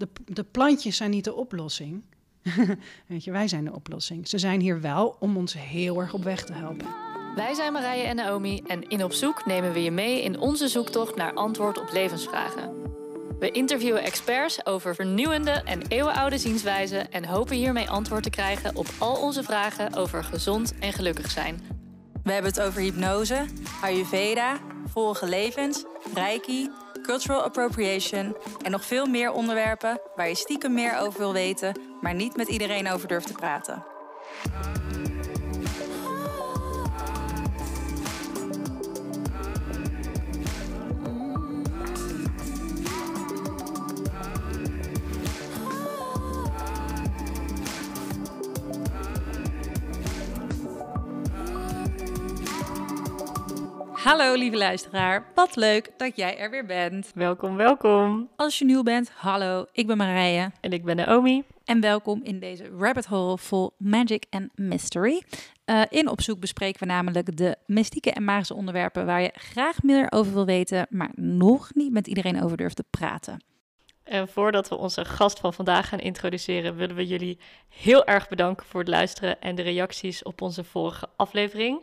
de, 0.00 0.08
de 0.24 0.44
plantjes 0.44 0.96
zijn 0.96 1.10
niet 1.10 1.24
de 1.24 1.34
oplossing. 1.34 2.02
Weet 3.06 3.24
je, 3.24 3.30
wij 3.30 3.48
zijn 3.48 3.64
de 3.64 3.72
oplossing. 3.72 4.28
Ze 4.28 4.38
zijn 4.38 4.60
hier 4.60 4.80
wel 4.80 5.16
om 5.18 5.36
ons 5.36 5.54
heel 5.58 6.00
erg 6.00 6.14
op 6.14 6.24
weg 6.24 6.44
te 6.44 6.52
helpen. 6.52 6.86
Wij 7.34 7.54
zijn 7.54 7.72
Marije 7.72 8.02
en 8.02 8.16
Naomi 8.16 8.62
en 8.66 8.88
in 8.88 9.04
Op 9.04 9.12
Zoek 9.12 9.46
nemen 9.46 9.72
we 9.72 9.82
je 9.82 9.90
mee 9.90 10.22
in 10.22 10.38
onze 10.38 10.68
zoektocht 10.68 11.16
naar 11.16 11.34
antwoord 11.34 11.78
op 11.78 11.92
levensvragen. 11.92 12.72
We 13.38 13.50
interviewen 13.50 14.02
experts 14.02 14.66
over 14.66 14.94
vernieuwende 14.94 15.50
en 15.50 15.82
eeuwenoude 15.88 16.38
zienswijzen 16.38 17.12
en 17.12 17.24
hopen 17.24 17.56
hiermee 17.56 17.90
antwoord 17.90 18.22
te 18.22 18.30
krijgen 18.30 18.76
op 18.76 18.86
al 18.98 19.16
onze 19.16 19.42
vragen 19.42 19.94
over 19.94 20.24
gezond 20.24 20.74
en 20.78 20.92
gelukkig 20.92 21.30
zijn. 21.30 21.79
We 22.24 22.32
hebben 22.32 22.50
het 22.50 22.60
over 22.60 22.80
hypnose, 22.80 23.46
Ayurveda, 23.82 24.58
vorige 24.92 25.26
levens, 25.26 25.84
Reiki, 26.14 26.70
cultural 27.02 27.42
appropriation 27.42 28.36
en 28.62 28.70
nog 28.70 28.84
veel 28.84 29.06
meer 29.06 29.32
onderwerpen 29.32 30.00
waar 30.16 30.28
je 30.28 30.34
stiekem 30.34 30.74
meer 30.74 30.98
over 30.98 31.18
wil 31.18 31.32
weten, 31.32 31.80
maar 32.00 32.14
niet 32.14 32.36
met 32.36 32.48
iedereen 32.48 32.90
over 32.90 33.08
durft 33.08 33.26
te 33.26 33.32
praten. 33.32 33.84
Hallo 54.10 54.34
lieve 54.34 54.56
luisteraar, 54.56 55.26
wat 55.34 55.56
leuk 55.56 55.90
dat 55.96 56.16
jij 56.16 56.38
er 56.38 56.50
weer 56.50 56.66
bent. 56.66 57.10
Welkom, 57.14 57.56
welkom. 57.56 58.28
Als 58.36 58.58
je 58.58 58.64
nieuw 58.64 58.82
bent, 58.82 59.10
hallo, 59.10 59.66
ik 59.72 59.86
ben 59.86 59.96
Marije. 59.96 60.50
En 60.60 60.72
ik 60.72 60.84
ben 60.84 60.96
Naomi. 60.96 61.42
En 61.64 61.80
welkom 61.80 62.20
in 62.22 62.40
deze 62.40 62.70
rabbit 62.78 63.06
hole 63.06 63.38
vol 63.38 63.72
magic 63.76 64.24
en 64.30 64.50
mystery. 64.54 65.22
Uh, 65.66 65.82
in 65.88 66.08
Opzoek 66.08 66.40
bespreken 66.40 66.80
we 66.80 66.86
namelijk 66.86 67.36
de 67.36 67.56
mystieke 67.66 68.12
en 68.12 68.24
magische 68.24 68.54
onderwerpen 68.54 69.06
waar 69.06 69.22
je 69.22 69.32
graag 69.34 69.82
meer 69.82 70.06
over 70.12 70.32
wil 70.32 70.46
weten, 70.46 70.86
maar 70.88 71.10
nog 71.14 71.74
niet 71.74 71.92
met 71.92 72.06
iedereen 72.06 72.42
over 72.42 72.56
durft 72.56 72.76
te 72.76 72.84
praten. 72.90 73.44
En 74.04 74.28
voordat 74.28 74.68
we 74.68 74.76
onze 74.76 75.04
gast 75.04 75.38
van 75.38 75.54
vandaag 75.54 75.88
gaan 75.88 75.98
introduceren, 75.98 76.76
willen 76.76 76.96
we 76.96 77.06
jullie 77.06 77.38
heel 77.68 78.04
erg 78.04 78.28
bedanken 78.28 78.66
voor 78.66 78.80
het 78.80 78.88
luisteren 78.88 79.40
en 79.40 79.54
de 79.54 79.62
reacties 79.62 80.22
op 80.22 80.42
onze 80.42 80.64
vorige 80.64 81.08
aflevering. 81.16 81.80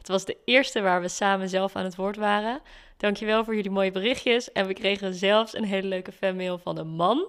Het 0.00 0.08
was 0.08 0.24
de 0.24 0.36
eerste 0.44 0.80
waar 0.80 1.00
we 1.00 1.08
samen 1.08 1.48
zelf 1.48 1.76
aan 1.76 1.84
het 1.84 1.96
woord 1.96 2.16
waren. 2.16 2.60
Dankjewel 2.96 3.44
voor 3.44 3.54
jullie 3.54 3.70
mooie 3.70 3.90
berichtjes. 3.90 4.52
En 4.52 4.66
we 4.66 4.72
kregen 4.72 5.14
zelfs 5.14 5.56
een 5.56 5.64
hele 5.64 5.88
leuke 5.88 6.12
fanmail 6.12 6.58
van 6.58 6.78
een 6.78 6.88
man. 6.88 7.26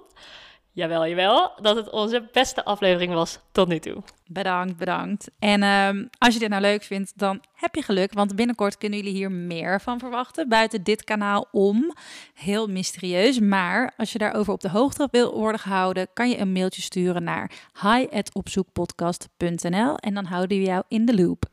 Jawel, 0.74 1.08
jawel, 1.08 1.52
dat 1.62 1.76
het 1.76 1.90
onze 1.90 2.30
beste 2.32 2.66
aflevering 2.66 3.14
was 3.14 3.40
tot 3.52 3.68
nu 3.68 3.80
toe. 3.80 4.04
Bedankt, 4.26 4.78
bedankt. 4.78 5.30
En 5.40 5.64
um, 5.64 6.10
als 6.18 6.34
je 6.34 6.40
dit 6.40 6.50
nou 6.50 6.62
leuk 6.62 6.84
vindt, 6.84 7.14
dan 7.16 7.42
heb 7.54 7.76
je 7.76 7.82
geluk, 7.82 8.14
want 8.14 8.36
binnenkort 8.36 8.78
kunnen 8.78 9.00
jullie 9.00 9.14
hier 9.14 9.32
meer 9.32 9.82
van 9.82 10.00
verwachten 10.00 10.50
buiten 10.50 10.84
dit 10.84 11.04
kanaal 11.04 11.48
om. 11.52 11.94
Heel 12.34 12.68
mysterieus, 12.68 13.40
maar 13.40 13.94
als 13.98 14.12
je 14.12 14.18
daarover 14.18 14.54
op 14.54 14.62
de 14.62 14.70
hoogte 14.70 15.08
wil 15.12 15.34
worden 15.34 15.62
gehouden, 15.62 16.08
kan 16.14 16.30
je 16.30 16.38
een 16.38 16.52
mailtje 16.52 16.82
sturen 16.82 17.24
naar 17.24 17.52
hi@opzoekpodcast.nl 17.82 19.98
en 19.98 20.14
dan 20.14 20.26
houden 20.26 20.58
we 20.58 20.64
jou 20.64 20.84
in 20.88 21.06
de 21.06 21.16
loop. 21.16 21.51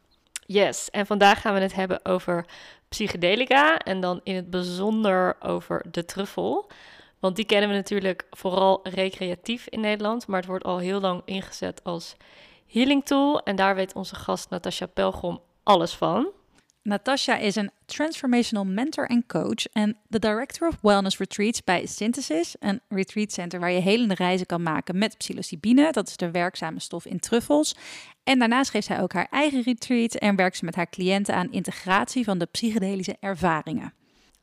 Yes, 0.51 0.91
en 0.91 1.07
vandaag 1.07 1.41
gaan 1.41 1.55
we 1.55 1.61
het 1.61 1.75
hebben 1.75 2.05
over 2.05 2.45
psychedelica 2.89 3.79
en 3.79 4.01
dan 4.01 4.21
in 4.23 4.35
het 4.35 4.51
bijzonder 4.51 5.37
over 5.41 5.85
de 5.91 6.05
truffel. 6.05 6.71
Want 7.21 7.37
die 7.37 7.45
kennen 7.45 7.69
we 7.69 7.75
natuurlijk 7.75 8.27
vooral 8.31 8.81
recreatief 8.83 9.67
in 9.67 9.81
Nederland, 9.81 10.27
maar 10.27 10.39
het 10.39 10.49
wordt 10.49 10.65
al 10.65 10.79
heel 10.79 11.01
lang 11.01 11.23
ingezet 11.25 11.85
als 11.85 12.17
healing 12.67 13.05
tool. 13.05 13.43
En 13.43 13.57
daar 13.57 13.75
weet 13.75 13.95
onze 13.95 14.15
gast 14.15 14.51
Natasja 14.51 14.87
Pelgrom 14.87 15.41
alles 15.63 15.95
van. 15.95 16.29
Natasha 16.89 17.37
is 17.37 17.57
een 17.57 17.71
transformational 17.87 18.65
mentor 18.65 19.07
en 19.07 19.27
coach 19.27 19.67
en 19.73 19.97
de 20.07 20.19
director 20.19 20.69
of 20.69 20.79
wellness 20.83 21.19
retreats 21.19 21.65
bij 21.65 21.87
Synthesis, 21.87 22.55
een 22.61 22.81
retreat 22.89 23.33
center 23.33 23.61
waar 23.61 23.71
je 23.71 23.81
helende 23.81 24.15
reizen 24.15 24.47
kan 24.47 24.63
maken 24.63 24.99
met 24.99 25.19
psilocybine, 25.19 25.93
dat 25.93 26.09
is 26.09 26.17
de 26.17 26.31
werkzame 26.31 26.81
stof 26.81 27.07
in 27.07 27.19
truffels. 27.19 27.77
En 28.25 28.39
daarnaast 28.39 28.71
geeft 28.71 28.87
zij 28.87 29.01
ook 29.01 29.13
haar 29.13 29.29
eigen 29.31 29.63
retreat 29.63 30.15
en 30.15 30.37
werkt 30.37 30.57
ze 30.57 30.65
met 30.65 30.75
haar 30.75 30.91
cliënten 30.91 31.35
aan 31.35 31.53
integratie 31.53 32.25
van 32.25 32.39
de 32.39 32.47
psychedelische 32.47 33.17
ervaringen. 33.21 33.93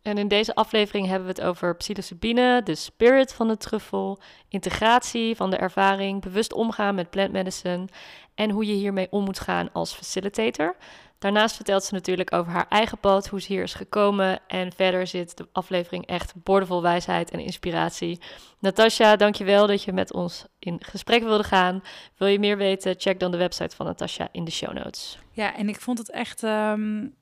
En 0.06 0.18
in 0.18 0.28
deze 0.28 0.56
aflevering 0.56 1.08
hebben 1.08 1.28
we 1.28 1.34
het 1.34 1.42
over 1.42 1.76
psilocybine, 1.76 2.62
de 2.64 2.76
spirit 2.76 3.34
van 3.34 3.48
de 3.48 3.58
truffel, 3.58 4.20
integratie 4.50 5.36
van 5.36 5.50
de 5.50 5.58
ervaring, 5.58 6.22
bewust 6.22 6.54
omgaan 6.54 6.96
met 6.96 7.10
plant 7.10 7.32
medicine 7.32 7.88
en 8.36 8.50
hoe 8.50 8.66
je 8.66 8.74
hiermee 8.74 9.08
om 9.10 9.24
moet 9.24 9.40
gaan 9.40 9.72
als 9.72 9.94
facilitator. 9.94 10.76
Daarnaast 11.20 11.56
vertelt 11.56 11.84
ze 11.84 11.94
natuurlijk 11.94 12.34
over 12.34 12.52
haar 12.52 12.66
eigen 12.70 12.98
pad, 12.98 13.28
hoe 13.28 13.42
ze 13.42 13.54
hier 13.54 13.64
is 13.64 13.74
gekomen. 13.74 14.40
En 14.48 14.72
verder 14.72 15.08
zit 15.08 15.38
de 15.38 15.48
aflevering 15.52 16.06
echt 16.06 16.34
boordevol 16.44 16.82
wijsheid 16.82 17.32
en 17.32 17.40
inspiratie. 17.40 18.20
Natasja, 18.60 19.16
dankjewel 19.16 19.68
dat 19.68 19.84
je 19.84 19.94
met 19.94 20.14
ons 20.14 20.46
in 20.60 20.80
gesprek 20.84 21.24
wilde 21.24 21.44
gaan. 21.44 21.84
Wil 22.18 22.28
je 22.28 22.40
meer 22.40 22.58
weten? 22.58 22.96
Check 22.98 23.20
dan 23.20 23.32
de 23.32 23.38
website 23.38 23.76
van 23.76 23.86
Natasja 23.86 24.28
in 24.32 24.44
de 24.44 24.52
show 24.52 24.74
notes. 24.74 25.20
Ja, 25.32 25.56
en 25.56 25.70
ik 25.70 25.82
vond 25.82 25.98
het 25.98 26.12
echt, 26.12 26.44
um, 26.44 27.16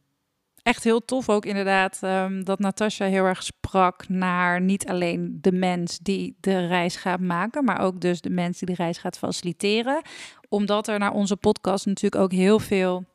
echt 0.64 0.84
heel 0.84 1.06
tof 1.06 1.30
ook 1.30 1.46
inderdaad 1.46 2.00
um, 2.04 2.44
dat 2.44 2.60
Natasja 2.60 3.06
heel 3.06 3.26
erg 3.26 3.44
sprak 3.44 4.08
naar 4.08 4.62
niet 4.62 4.88
alleen 4.88 5.38
de 5.42 5.52
mens 5.52 5.98
die 6.00 6.38
de 6.40 6.68
reis 6.68 6.96
gaat 6.96 7.20
maken, 7.20 7.64
maar 7.64 7.80
ook 7.80 8.00
dus 8.02 8.22
de 8.22 8.30
mens 8.30 8.60
die 8.60 8.68
de 8.68 8.84
reis 8.84 8.98
gaat 8.98 9.18
faciliteren. 9.18 10.02
Omdat 10.50 10.88
er 10.88 11.00
naar 11.00 11.14
onze 11.14 11.36
podcast 11.36 11.86
natuurlijk 11.86 12.22
ook 12.24 12.32
heel 12.32 12.60
veel 12.60 13.06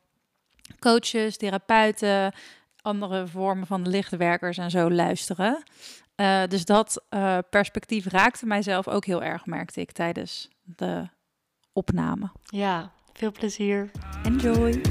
coaches, 0.79 1.37
therapeuten, 1.37 2.33
andere 2.81 3.27
vormen 3.27 3.67
van 3.67 3.89
lichtwerkers 3.89 4.57
en 4.57 4.71
zo 4.71 4.91
luisteren. 4.91 5.63
Uh, 6.15 6.43
dus 6.47 6.65
dat 6.65 7.05
uh, 7.09 7.37
perspectief 7.49 8.05
raakte 8.05 8.45
mijzelf 8.45 8.87
ook 8.87 9.05
heel 9.05 9.23
erg, 9.23 9.45
merkte 9.45 9.81
ik 9.81 9.91
tijdens 9.91 10.49
de 10.63 11.09
opname. 11.73 12.31
Ja, 12.43 12.91
veel 13.13 13.31
plezier. 13.31 13.91
Enjoy. 14.23 14.81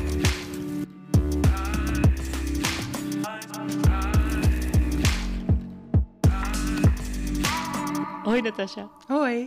Hoi 8.29 8.41
Natasja. 8.41 8.91
Hoi. 9.07 9.47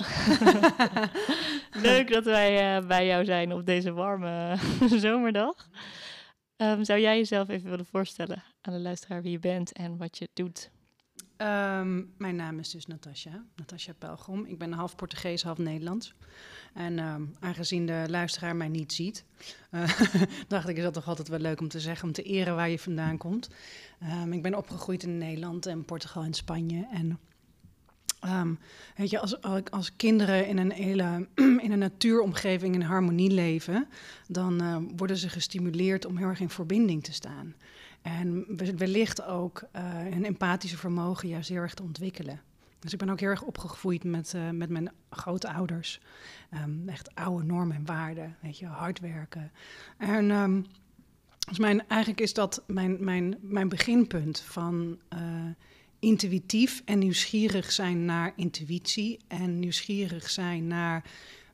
Leuk 1.90 2.12
dat 2.12 2.24
wij 2.24 2.78
uh, 2.78 2.88
bij 2.88 3.06
jou 3.06 3.26
zijn 3.26 3.54
op 3.54 3.66
deze 3.66 3.92
warme 3.92 4.58
zomerdag. 5.06 5.70
Um, 6.58 6.84
zou 6.84 7.00
jij 7.00 7.18
jezelf 7.18 7.50
even 7.50 7.70
willen 7.70 7.86
voorstellen 7.86 8.44
aan 8.62 8.74
de 8.74 8.80
luisteraar 8.80 9.22
wie 9.22 9.32
je 9.32 9.40
bent 9.40 9.72
en 9.72 9.98
wat 9.98 10.18
je 10.18 10.30
doet? 10.34 10.72
Um, 11.38 12.14
mijn 12.18 12.36
naam 12.36 12.60
is 12.60 12.70
dus 12.70 12.86
Natasja, 12.86 13.46
Natasja 13.56 13.94
Pelgrom. 13.94 14.46
Ik 14.46 14.58
ben 14.58 14.72
half 14.72 14.96
Portugees, 14.96 15.44
half 15.44 15.58
Nederlands. 15.58 16.14
En 16.74 17.00
um, 17.00 17.36
aangezien 17.40 17.86
de 17.86 18.06
luisteraar 18.08 18.56
mij 18.56 18.70
niet 18.70 18.94
ziet, 18.94 19.26
uh, 19.72 19.90
dacht 20.48 20.68
ik, 20.68 20.78
is 20.78 20.84
dat 20.84 20.94
toch 20.94 21.08
altijd 21.08 21.28
wel 21.28 21.40
leuk 21.40 21.60
om 21.60 21.68
te 21.68 21.80
zeggen, 21.80 22.08
om 22.08 22.14
te 22.14 22.24
eren 22.24 22.56
waar 22.56 22.70
je 22.70 22.80
vandaan 22.80 23.18
komt. 23.18 23.50
ik 24.32 24.42
ben 24.42 24.56
opgegroeid 24.56 25.04
in 25.04 25.18
Nederland 25.18 25.66
en 25.66 25.86
Portugal 25.86 26.24
en 26.24 26.34
Spanje. 26.34 26.88
En 26.92 27.20
Um, 28.26 28.60
weet 28.96 29.10
je, 29.10 29.20
als, 29.20 29.42
als 29.70 29.96
kinderen 29.96 30.48
in 30.48 30.58
een 30.58 30.72
hele 30.72 31.28
in 31.66 31.72
een 31.72 31.80
natuuromgeving 31.80 32.76
in 32.76 32.82
harmonie 32.82 33.32
leven, 33.32 33.88
dan 34.28 34.64
uh, 34.64 34.78
worden 34.96 35.18
ze 35.18 35.30
gestimuleerd 35.30 36.06
om 36.06 36.18
heel 36.18 36.28
erg 36.28 36.40
in 36.40 36.50
verbinding 36.50 37.04
te 37.04 37.14
staan. 37.14 37.56
En 38.02 38.46
wellicht 38.78 39.24
ook 39.24 39.64
uh, 39.76 39.82
hun 39.84 40.26
empathische 40.26 40.78
vermogen 40.78 41.28
juist 41.28 41.50
heel 41.50 41.58
erg 41.58 41.74
te 41.74 41.84
ontwikkelen. 41.84 42.42
Dus 42.80 42.94
ik 42.94 43.00
ben 43.00 43.10
ook 43.10 43.20
heel 43.20 43.30
erg 43.30 43.42
opgegroeid 43.42 44.04
met, 44.04 44.34
uh, 44.36 44.50
met 44.50 44.70
mijn 44.70 44.92
grootouders. 45.10 46.02
Um, 46.54 46.90
echt 46.90 47.16
oude 47.16 47.46
normen 47.46 47.76
en 47.76 47.86
waarden, 47.86 48.36
weet 48.42 48.58
je, 48.58 48.66
hard 48.66 49.00
werken. 49.00 49.52
En 49.98 50.32
um, 50.32 50.66
dus 51.48 51.60
mijn, 51.60 51.88
eigenlijk 51.88 52.22
is 52.22 52.34
dat 52.34 52.64
mijn, 52.68 52.98
mijn, 53.00 53.38
mijn 53.42 53.70
beginpunt 53.70 54.40
van 54.40 55.00
intuïtief 56.02 56.82
en 56.86 57.00
nieuwsgierig 57.00 57.72
zijn 57.72 58.06
naar 58.06 58.34
intuïtie 58.36 59.20
en 59.28 59.60
nieuwsgierig 59.60 60.30
zijn 60.30 60.68
naar 60.68 61.04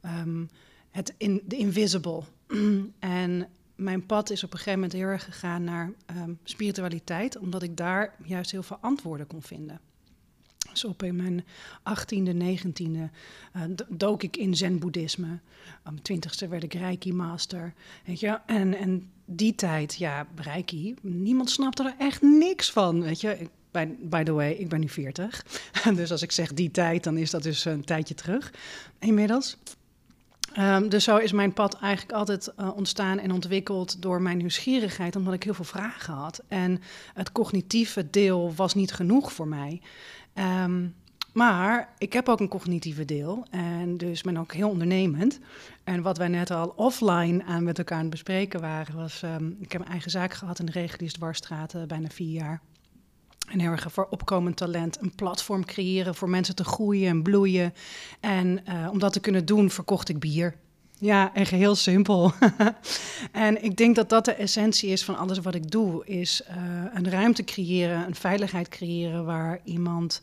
um, 0.05 0.49
het 0.91 1.13
in, 1.17 1.41
de 1.45 1.57
invisible. 1.57 2.23
en 2.99 3.49
mijn 3.75 4.05
pad 4.05 4.29
is 4.29 4.43
op 4.43 4.51
een 4.51 4.57
gegeven 4.57 4.79
moment 4.79 4.97
heel 4.97 5.07
erg 5.07 5.23
gegaan 5.23 5.63
naar 5.63 5.91
um, 6.17 6.39
spiritualiteit, 6.43 7.37
omdat 7.37 7.63
ik 7.63 7.77
daar 7.77 8.15
juist 8.23 8.51
heel 8.51 8.63
veel 8.63 8.77
antwoorden 8.81 9.27
kon 9.27 9.41
vinden. 9.41 9.79
Dus 10.71 10.85
op 10.85 11.03
in 11.03 11.15
mijn 11.15 11.43
18e, 11.89 12.35
19e 12.35 12.91
uh, 12.91 13.63
dook 13.89 14.23
ik 14.23 14.37
in 14.37 14.55
zen-boeddhisme. 14.55 15.39
Op 15.85 15.93
mijn 16.07 16.21
20ste 16.21 16.49
werd 16.49 16.63
ik 16.63 16.73
reiki-master. 16.73 17.73
Weet 18.05 18.19
je? 18.19 18.39
En, 18.45 18.73
en 18.73 19.11
die 19.25 19.55
tijd, 19.55 19.95
ja, 19.95 20.27
reiki, 20.35 20.95
niemand 21.01 21.49
snapte 21.49 21.83
er 21.83 21.95
echt 21.97 22.21
niks 22.21 22.71
van. 22.71 23.01
Weet 23.01 23.21
je? 23.21 23.49
By, 23.77 23.87
by 23.99 24.23
the 24.23 24.31
way, 24.31 24.51
ik 24.51 24.69
ben 24.69 24.79
nu 24.79 24.89
40. 24.89 25.45
dus 25.95 26.11
als 26.11 26.21
ik 26.21 26.31
zeg 26.31 26.53
die 26.53 26.71
tijd, 26.71 27.03
dan 27.03 27.17
is 27.17 27.31
dat 27.31 27.43
dus 27.43 27.65
een 27.65 27.83
tijdje 27.83 28.13
terug 28.13 28.53
inmiddels. 28.99 29.57
Um, 30.59 30.89
dus 30.89 31.03
zo 31.03 31.17
is 31.17 31.31
mijn 31.31 31.53
pad 31.53 31.79
eigenlijk 31.79 32.17
altijd 32.17 32.53
uh, 32.59 32.71
ontstaan 32.75 33.19
en 33.19 33.31
ontwikkeld 33.31 34.01
door 34.01 34.21
mijn 34.21 34.37
nieuwsgierigheid, 34.37 35.15
omdat 35.15 35.33
ik 35.33 35.43
heel 35.43 35.53
veel 35.53 35.65
vragen 35.65 36.13
had. 36.13 36.43
En 36.47 36.81
het 37.13 37.31
cognitieve 37.31 38.09
deel 38.09 38.53
was 38.55 38.73
niet 38.73 38.93
genoeg 38.93 39.33
voor 39.33 39.47
mij. 39.47 39.81
Um, 40.63 40.95
maar 41.33 41.93
ik 41.97 42.13
heb 42.13 42.29
ook 42.29 42.39
een 42.39 42.47
cognitieve 42.47 43.05
deel 43.05 43.45
en 43.49 43.97
dus 43.97 44.21
ben 44.21 44.37
ook 44.37 44.53
heel 44.53 44.69
ondernemend. 44.69 45.39
En 45.83 46.01
wat 46.01 46.17
wij 46.17 46.27
net 46.27 46.51
al 46.51 46.73
offline 46.75 47.43
aan 47.43 47.63
met 47.63 47.77
elkaar 47.77 47.97
aan 47.97 48.03
het 48.03 48.11
bespreken 48.11 48.61
waren, 48.61 48.95
was... 48.95 49.21
Um, 49.21 49.57
ik 49.59 49.71
heb 49.71 49.81
een 49.81 49.87
eigen 49.87 50.11
zaak 50.11 50.33
gehad 50.33 50.59
in 50.59 50.65
de 50.65 50.71
reguliere 50.71 51.15
dwarsstraat, 51.15 51.73
uh, 51.73 51.83
bijna 51.83 52.07
vier 52.09 52.31
jaar. 52.31 52.61
En 53.47 53.59
heel 53.59 53.71
erg 53.71 53.91
voor 53.91 54.07
opkomend 54.09 54.57
talent 54.57 55.01
een 55.01 55.15
platform 55.15 55.65
creëren 55.65 56.15
voor 56.15 56.29
mensen 56.29 56.55
te 56.55 56.63
groeien 56.63 57.09
en 57.09 57.23
bloeien. 57.23 57.73
En 58.19 58.59
uh, 58.69 58.87
om 58.91 58.99
dat 58.99 59.13
te 59.13 59.19
kunnen 59.19 59.45
doen, 59.45 59.69
verkocht 59.69 60.09
ik 60.09 60.19
bier. 60.19 60.55
Ja, 60.99 61.33
en 61.33 61.45
geheel 61.45 61.75
simpel. 61.75 62.31
en 63.31 63.63
ik 63.63 63.77
denk 63.77 63.95
dat 63.95 64.09
dat 64.09 64.25
de 64.25 64.33
essentie 64.33 64.89
is 64.89 65.03
van 65.03 65.17
alles 65.17 65.39
wat 65.39 65.55
ik 65.55 65.71
doe. 65.71 66.05
Is 66.05 66.41
uh, 66.49 66.55
een 66.93 67.09
ruimte 67.09 67.43
creëren, 67.43 68.05
een 68.07 68.15
veiligheid 68.15 68.67
creëren 68.67 69.25
waar 69.25 69.59
iemand 69.63 70.21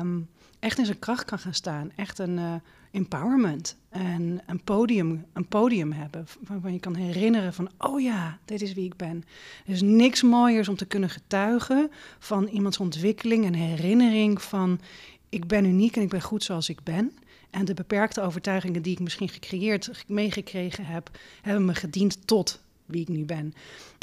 um, 0.00 0.28
echt 0.58 0.78
in 0.78 0.84
zijn 0.84 0.98
kracht 0.98 1.24
kan 1.24 1.38
gaan 1.38 1.54
staan. 1.54 1.90
Echt 1.96 2.18
een 2.18 2.38
uh, 2.38 2.54
empowerment 2.98 3.76
en 3.88 4.42
een 4.46 4.62
podium, 4.64 5.24
een 5.32 5.46
podium 5.46 5.92
hebben 5.92 6.26
waarvan 6.46 6.72
je 6.72 6.80
kan 6.80 6.94
herinneren 6.94 7.54
van, 7.54 7.70
oh 7.78 8.00
ja, 8.00 8.38
dit 8.44 8.62
is 8.62 8.72
wie 8.72 8.84
ik 8.84 8.96
ben. 8.96 9.24
Er 9.66 9.72
is 9.72 9.82
niks 9.82 10.22
mooiers 10.22 10.68
om 10.68 10.76
te 10.76 10.86
kunnen 10.86 11.10
getuigen 11.10 11.90
van 12.18 12.46
iemands 12.46 12.78
ontwikkeling 12.78 13.44
en 13.44 13.54
herinnering 13.54 14.42
van, 14.42 14.80
ik 15.28 15.46
ben 15.46 15.64
uniek 15.64 15.96
en 15.96 16.02
ik 16.02 16.08
ben 16.08 16.22
goed 16.22 16.44
zoals 16.44 16.68
ik 16.68 16.82
ben. 16.82 17.12
En 17.50 17.64
de 17.64 17.74
beperkte 17.74 18.20
overtuigingen 18.20 18.82
die 18.82 18.92
ik 18.92 19.00
misschien 19.00 19.28
gecreëerd, 19.28 20.04
meegekregen 20.06 20.84
heb, 20.84 21.10
hebben 21.42 21.64
me 21.64 21.74
gediend 21.74 22.26
tot 22.26 22.60
wie 22.86 23.00
ik 23.00 23.08
nu 23.08 23.24
ben. 23.24 23.54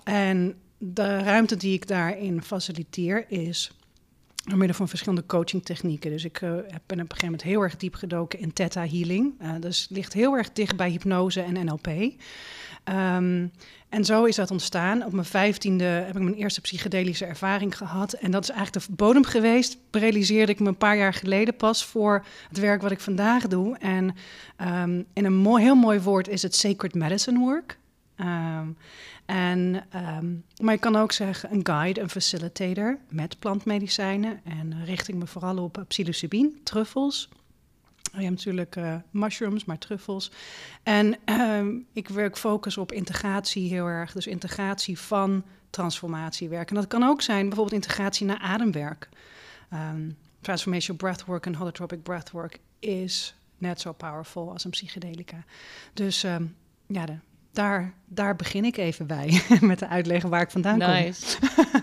En 0.03 0.55
de 0.77 1.17
ruimte 1.17 1.55
die 1.55 1.73
ik 1.73 1.87
daarin 1.87 2.41
faciliteer 2.41 3.25
is 3.31 3.71
door 4.45 4.57
middel 4.57 4.77
van 4.77 4.87
verschillende 4.87 5.25
coachingtechnieken. 5.25 6.11
Dus 6.11 6.25
ik 6.25 6.41
uh, 6.41 6.49
ben 6.49 6.59
op 6.59 6.89
een 6.89 6.97
gegeven 6.97 7.25
moment 7.25 7.43
heel 7.43 7.61
erg 7.61 7.77
diep 7.77 7.95
gedoken 7.95 8.39
in 8.39 8.53
theta 8.53 8.87
healing. 8.87 9.33
Uh, 9.41 9.49
dus 9.59 9.87
ligt 9.89 10.13
heel 10.13 10.33
erg 10.33 10.51
dicht 10.51 10.75
bij 10.75 10.89
hypnose 10.89 11.41
en 11.41 11.65
NLP. 11.65 11.87
Um, 11.87 13.51
en 13.89 14.05
zo 14.05 14.23
is 14.23 14.35
dat 14.35 14.51
ontstaan. 14.51 15.05
Op 15.05 15.11
mijn 15.11 15.25
vijftiende 15.25 15.83
heb 15.83 16.15
ik 16.15 16.21
mijn 16.21 16.35
eerste 16.35 16.61
psychedelische 16.61 17.25
ervaring 17.25 17.77
gehad. 17.77 18.13
En 18.13 18.31
dat 18.31 18.43
is 18.43 18.49
eigenlijk 18.49 18.87
de 18.87 18.93
bodem 18.93 19.23
geweest. 19.23 19.77
Realiseerde 19.91 20.51
ik 20.51 20.59
me 20.59 20.67
een 20.67 20.77
paar 20.77 20.97
jaar 20.97 21.13
geleden 21.13 21.55
pas 21.55 21.85
voor 21.85 22.25
het 22.49 22.59
werk 22.59 22.81
wat 22.81 22.91
ik 22.91 22.99
vandaag 22.99 23.47
doe. 23.47 23.77
En 23.77 24.15
um, 24.83 25.05
in 25.13 25.25
een 25.25 25.57
heel 25.57 25.75
mooi 25.75 25.99
woord 25.99 26.27
is 26.27 26.41
het 26.41 26.55
sacred 26.55 26.93
medicine 26.93 27.39
work. 27.39 27.77
Um, 28.19 28.77
en, 29.25 29.85
um, 29.95 30.43
maar 30.61 30.73
je 30.73 30.79
kan 30.79 30.95
ook 30.95 31.11
zeggen 31.11 31.53
een 31.53 31.65
guide, 31.65 32.01
een 32.01 32.09
facilitator 32.09 32.97
met 33.09 33.39
plantmedicijnen. 33.39 34.41
En 34.43 34.85
richt 34.85 35.07
ik 35.07 35.15
me 35.15 35.27
vooral 35.27 35.57
op 35.57 35.85
psilocybine, 35.87 36.51
truffels. 36.63 37.29
Je 38.01 38.21
hebt 38.21 38.29
natuurlijk 38.29 38.75
uh, 38.75 38.95
mushrooms, 39.11 39.65
maar 39.65 39.77
truffels. 39.77 40.31
En 40.83 41.17
um, 41.25 41.85
ik 41.93 42.07
werk 42.07 42.37
focus 42.37 42.77
op 42.77 42.91
integratie 42.91 43.69
heel 43.69 43.85
erg. 43.85 44.11
Dus 44.11 44.27
integratie 44.27 44.99
van 44.99 45.43
transformatiewerk. 45.69 46.69
En 46.69 46.75
dat 46.75 46.87
kan 46.87 47.03
ook 47.03 47.21
zijn 47.21 47.47
bijvoorbeeld 47.47 47.83
integratie 47.83 48.25
naar 48.25 48.39
ademwerk. 48.39 49.09
Transformational 50.41 50.97
breathwork 50.97 51.45
en 51.45 51.55
holotropic 51.55 52.03
breathwork 52.03 52.59
is 52.79 53.35
net 53.57 53.81
zo 53.81 53.91
powerful 53.91 54.51
als 54.51 54.63
een 54.63 54.71
psychedelica. 54.71 55.43
Dus 55.93 56.21
ja, 56.87 57.05
de, 57.05 57.17
daar, 57.55 57.93
daar 58.05 58.35
begin 58.35 58.65
ik 58.65 58.77
even 58.77 59.07
bij 59.07 59.41
met 59.61 59.79
de 59.79 59.87
uitleggen 59.87 60.29
waar 60.29 60.41
ik 60.41 60.51
vandaan 60.51 60.77
nice. 60.77 61.37
kom. 61.39 61.81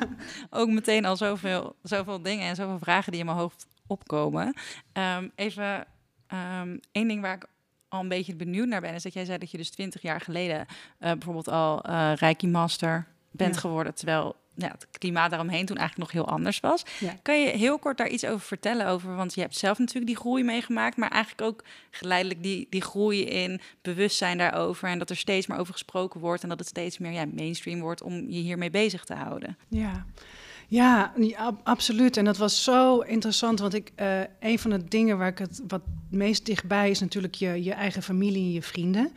Ook 0.61 0.69
meteen 0.69 1.05
al 1.05 1.17
zoveel, 1.17 1.77
zoveel 1.83 2.23
dingen 2.23 2.49
en 2.49 2.57
zoveel 2.57 2.79
vragen 2.79 3.11
die 3.11 3.21
in 3.21 3.27
mijn 3.27 3.39
hoofd 3.39 3.67
opkomen. 3.87 4.55
Um, 4.93 5.33
even 5.35 5.87
um, 6.61 6.81
één 6.93 7.09
ding 7.09 7.21
waar 7.21 7.35
ik 7.35 7.47
al 7.89 8.01
een 8.01 8.09
beetje 8.09 8.37
benieuwd 8.37 8.69
naar 8.69 8.81
ben, 8.81 8.95
is 8.95 9.03
dat 9.03 9.13
jij 9.13 9.25
zei 9.25 9.39
dat 9.39 9.51
je 9.51 9.57
dus 9.57 9.71
twintig 9.71 10.03
jaar 10.03 10.21
geleden 10.21 10.59
uh, 10.59 10.67
bijvoorbeeld 10.99 11.49
al 11.49 11.91
uh, 11.91 12.13
Reiki 12.15 12.49
Master 12.49 13.07
bent 13.31 13.55
ja. 13.55 13.61
geworden, 13.61 13.95
terwijl 13.95 14.37
ja, 14.55 14.69
het 14.69 14.87
klimaat 14.99 15.31
daaromheen 15.31 15.67
toen 15.67 15.77
eigenlijk 15.77 16.13
nog 16.13 16.23
heel 16.25 16.35
anders 16.35 16.61
was. 16.61 16.83
Ja. 16.99 17.17
Kan 17.23 17.41
je 17.41 17.49
heel 17.49 17.79
kort 17.79 17.99
daar 17.99 18.09
iets 18.09 18.25
over 18.25 18.47
vertellen? 18.47 18.87
Over, 18.87 19.17
want 19.17 19.35
je 19.35 19.41
hebt 19.41 19.57
zelf 19.57 19.79
natuurlijk 19.79 20.07
die 20.07 20.17
groei 20.17 20.45
meegemaakt, 20.45 20.97
maar 20.97 21.11
eigenlijk 21.11 21.43
ook 21.43 21.65
geleidelijk 21.91 22.43
die, 22.43 22.67
die 22.71 22.83
groei 22.83 23.25
in 23.25 23.61
bewustzijn 23.83 24.39
daarover. 24.39 24.89
En 24.89 24.99
dat 24.99 25.11
er 25.11 25.17
steeds 25.17 25.47
meer 25.47 25.59
over 25.59 25.73
gesproken 25.73 26.21
wordt 26.21 26.43
en 26.43 26.49
dat 26.49 26.59
het 26.59 26.69
steeds 26.69 26.99
meer 26.99 27.13
ja, 27.13 27.25
mainstream 27.35 27.81
wordt 27.81 28.03
om 28.03 28.15
je 28.15 28.41
hiermee 28.41 28.71
bezig 28.71 29.05
te 29.05 29.15
houden. 29.15 29.57
Ja. 29.69 30.07
Ja, 30.69 31.13
absoluut. 31.63 32.17
En 32.17 32.25
dat 32.25 32.37
was 32.37 32.65
zo 32.65 32.99
interessant, 32.99 33.61
want 33.61 33.75
ik, 33.75 33.93
uh, 33.97 34.21
een 34.41 34.59
van 34.59 34.71
de 34.71 34.85
dingen 34.85 35.19
waar 35.19 35.29
ik 35.29 35.39
het 35.39 35.63
wat 35.69 35.83
meest 36.11 36.47
dichtbij 36.47 36.91
is 36.91 37.01
natuurlijk 37.01 37.35
je, 37.35 37.63
je 37.63 37.73
eigen 37.73 38.03
familie 38.03 38.45
en 38.45 38.53
je 38.53 38.63
vrienden. 38.63 39.13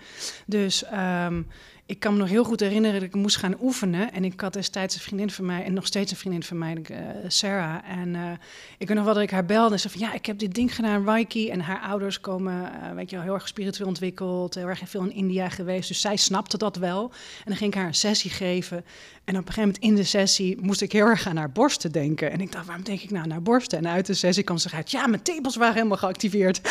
Dus 0.45 0.83
um, 0.93 1.47
ik 1.87 1.99
kan 1.99 2.13
me 2.13 2.19
nog 2.19 2.29
heel 2.29 2.43
goed 2.43 2.59
herinneren 2.59 2.99
dat 2.99 3.09
ik 3.09 3.15
moest 3.15 3.37
gaan 3.37 3.55
oefenen. 3.61 4.13
En 4.13 4.23
ik 4.23 4.41
had 4.41 4.53
destijds 4.53 4.95
een 4.95 5.01
vriendin 5.01 5.31
van 5.31 5.45
mij, 5.45 5.63
en 5.63 5.73
nog 5.73 5.85
steeds 5.85 6.11
een 6.11 6.17
vriendin 6.17 6.43
van 6.43 6.57
mij, 6.57 6.77
uh, 6.91 6.97
Sarah. 7.27 7.89
En 7.99 8.13
uh, 8.13 8.31
ik 8.77 8.87
weet 8.87 8.97
nog 8.97 9.05
wel 9.05 9.13
dat 9.13 9.23
ik 9.23 9.31
haar 9.31 9.45
belde 9.45 9.73
en 9.73 9.79
zei 9.79 9.93
van... 9.93 10.07
ja, 10.07 10.13
ik 10.13 10.25
heb 10.25 10.39
dit 10.39 10.53
ding 10.53 10.75
gedaan, 10.75 11.05
Reiki. 11.05 11.49
En 11.49 11.59
haar 11.59 11.79
ouders 11.79 12.21
komen, 12.21 12.53
uh, 12.53 12.91
weet 12.91 13.09
je 13.09 13.15
wel, 13.15 13.25
heel 13.25 13.33
erg 13.33 13.47
spiritueel 13.47 13.87
ontwikkeld. 13.87 14.55
Heel 14.55 14.67
erg 14.67 14.81
veel 14.85 15.01
in 15.01 15.11
India 15.11 15.49
geweest. 15.49 15.87
Dus 15.87 16.01
zij 16.01 16.15
snapte 16.15 16.57
dat 16.57 16.75
wel. 16.75 17.03
En 17.11 17.43
dan 17.45 17.55
ging 17.55 17.73
ik 17.73 17.77
haar 17.77 17.87
een 17.87 17.93
sessie 17.93 18.31
geven. 18.31 18.85
En 19.25 19.37
op 19.37 19.47
een 19.47 19.53
gegeven 19.53 19.61
moment 19.61 19.83
in 19.83 19.95
de 19.95 20.03
sessie 20.03 20.57
moest 20.61 20.81
ik 20.81 20.91
heel 20.91 21.05
erg 21.05 21.27
aan 21.27 21.37
haar 21.37 21.51
borsten 21.51 21.91
denken. 21.91 22.31
En 22.31 22.41
ik 22.41 22.51
dacht, 22.51 22.65
waarom 22.65 22.83
denk 22.83 23.01
ik 23.01 23.11
nou 23.11 23.27
naar 23.27 23.41
borsten? 23.41 23.77
En 23.77 23.87
uit 23.87 24.05
de 24.05 24.13
sessie 24.13 24.43
kwam 24.43 24.57
ze 24.57 24.71
uit, 24.71 24.91
ja, 24.91 25.07
mijn 25.07 25.21
tepels 25.21 25.55
waren 25.55 25.75
helemaal 25.75 25.97
geactiveerd. 25.97 26.61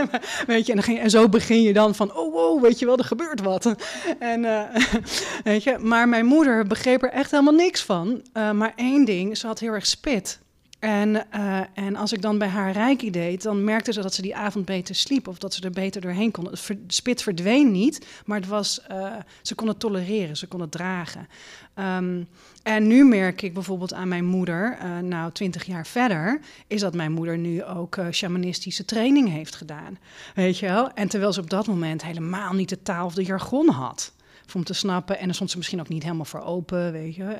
weet 0.46 0.66
je, 0.66 0.72
en, 0.72 0.78
dan 0.78 0.82
ging, 0.82 0.98
en 0.98 1.10
zo 1.10 1.28
begin 1.28 1.62
je 1.62 1.72
dan 1.72 1.94
van, 1.94 2.14
oh 2.14 2.32
wow, 2.32 2.62
weet 2.62 2.78
je 2.78 2.86
wel, 2.86 2.98
er 2.98 3.04
gebeurt 3.04 3.40
wat. 3.40 3.74
en, 4.18 4.44
weet 5.44 5.62
je, 5.62 5.78
maar 5.78 6.08
mijn 6.08 6.26
moeder 6.26 6.66
begreep 6.66 7.02
er 7.02 7.10
echt 7.10 7.30
helemaal 7.30 7.54
niks 7.54 7.82
van. 7.82 8.22
Uh, 8.34 8.50
maar 8.50 8.72
één 8.76 9.04
ding, 9.04 9.36
ze 9.36 9.46
had 9.46 9.58
heel 9.58 9.72
erg 9.72 9.86
spit. 9.86 10.40
En, 10.80 11.26
uh, 11.34 11.60
en 11.74 11.96
als 11.96 12.12
ik 12.12 12.22
dan 12.22 12.38
bij 12.38 12.48
haar 12.48 12.72
reiki 12.72 13.10
deed, 13.10 13.42
dan 13.42 13.64
merkte 13.64 13.92
ze 13.92 14.02
dat 14.02 14.14
ze 14.14 14.22
die 14.22 14.36
avond 14.36 14.64
beter 14.64 14.94
sliep 14.94 15.28
of 15.28 15.38
dat 15.38 15.54
ze 15.54 15.62
er 15.62 15.70
beter 15.70 16.00
doorheen 16.00 16.30
kon. 16.30 16.44
Het 16.44 16.76
spit 16.86 17.22
verdween 17.22 17.70
niet, 17.70 18.06
maar 18.24 18.38
het 18.38 18.48
was, 18.48 18.80
uh, 18.90 19.14
ze 19.42 19.54
kon 19.54 19.68
het 19.68 19.80
tolereren, 19.80 20.36
ze 20.36 20.46
kon 20.46 20.60
het 20.60 20.70
dragen. 20.70 21.28
Um, 21.74 22.28
en 22.62 22.86
nu 22.86 23.04
merk 23.04 23.42
ik 23.42 23.54
bijvoorbeeld 23.54 23.94
aan 23.94 24.08
mijn 24.08 24.24
moeder, 24.24 24.78
uh, 24.82 24.98
nou 24.98 25.32
twintig 25.32 25.64
jaar 25.64 25.86
verder, 25.86 26.40
is 26.66 26.80
dat 26.80 26.94
mijn 26.94 27.12
moeder 27.12 27.38
nu 27.38 27.64
ook 27.64 27.98
shamanistische 28.10 28.84
training 28.84 29.28
heeft 29.28 29.54
gedaan. 29.54 29.98
Weet 30.34 30.58
je 30.58 30.66
wel? 30.66 30.92
En 30.92 31.08
terwijl 31.08 31.32
ze 31.32 31.40
op 31.40 31.50
dat 31.50 31.66
moment 31.66 32.04
helemaal 32.04 32.52
niet 32.52 32.68
de 32.68 32.82
taal 32.82 33.06
of 33.06 33.14
de 33.14 33.24
jargon 33.24 33.68
had 33.68 34.12
om 34.54 34.64
te 34.64 34.74
snappen. 34.74 35.18
En 35.18 35.28
er 35.28 35.34
stond 35.34 35.50
ze 35.50 35.56
misschien 35.56 35.80
ook 35.80 35.88
niet 35.88 36.02
helemaal 36.02 36.24
voor 36.24 36.42
open, 36.42 36.92
weet 36.92 37.14
je. 37.14 37.36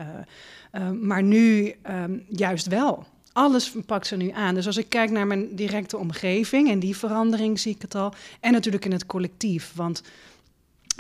maar 1.01 1.23
nu 1.23 1.75
um, 1.87 2.25
juist 2.29 2.67
wel 2.67 3.07
alles 3.33 3.73
pakt 3.87 4.07
ze 4.07 4.17
nu 4.17 4.31
aan. 4.31 4.55
Dus 4.55 4.67
als 4.67 4.77
ik 4.77 4.89
kijk 4.89 5.11
naar 5.11 5.27
mijn 5.27 5.57
directe 5.57 5.97
omgeving 5.97 6.71
en 6.71 6.79
die 6.79 6.97
verandering 6.97 7.61
zie 7.61 7.75
ik 7.75 7.83
het 7.83 7.95
al. 7.95 8.15
En 8.41 8.53
natuurlijk 8.53 8.85
in 8.85 8.93
het 8.93 9.07
collectief, 9.07 9.73
want 9.75 10.03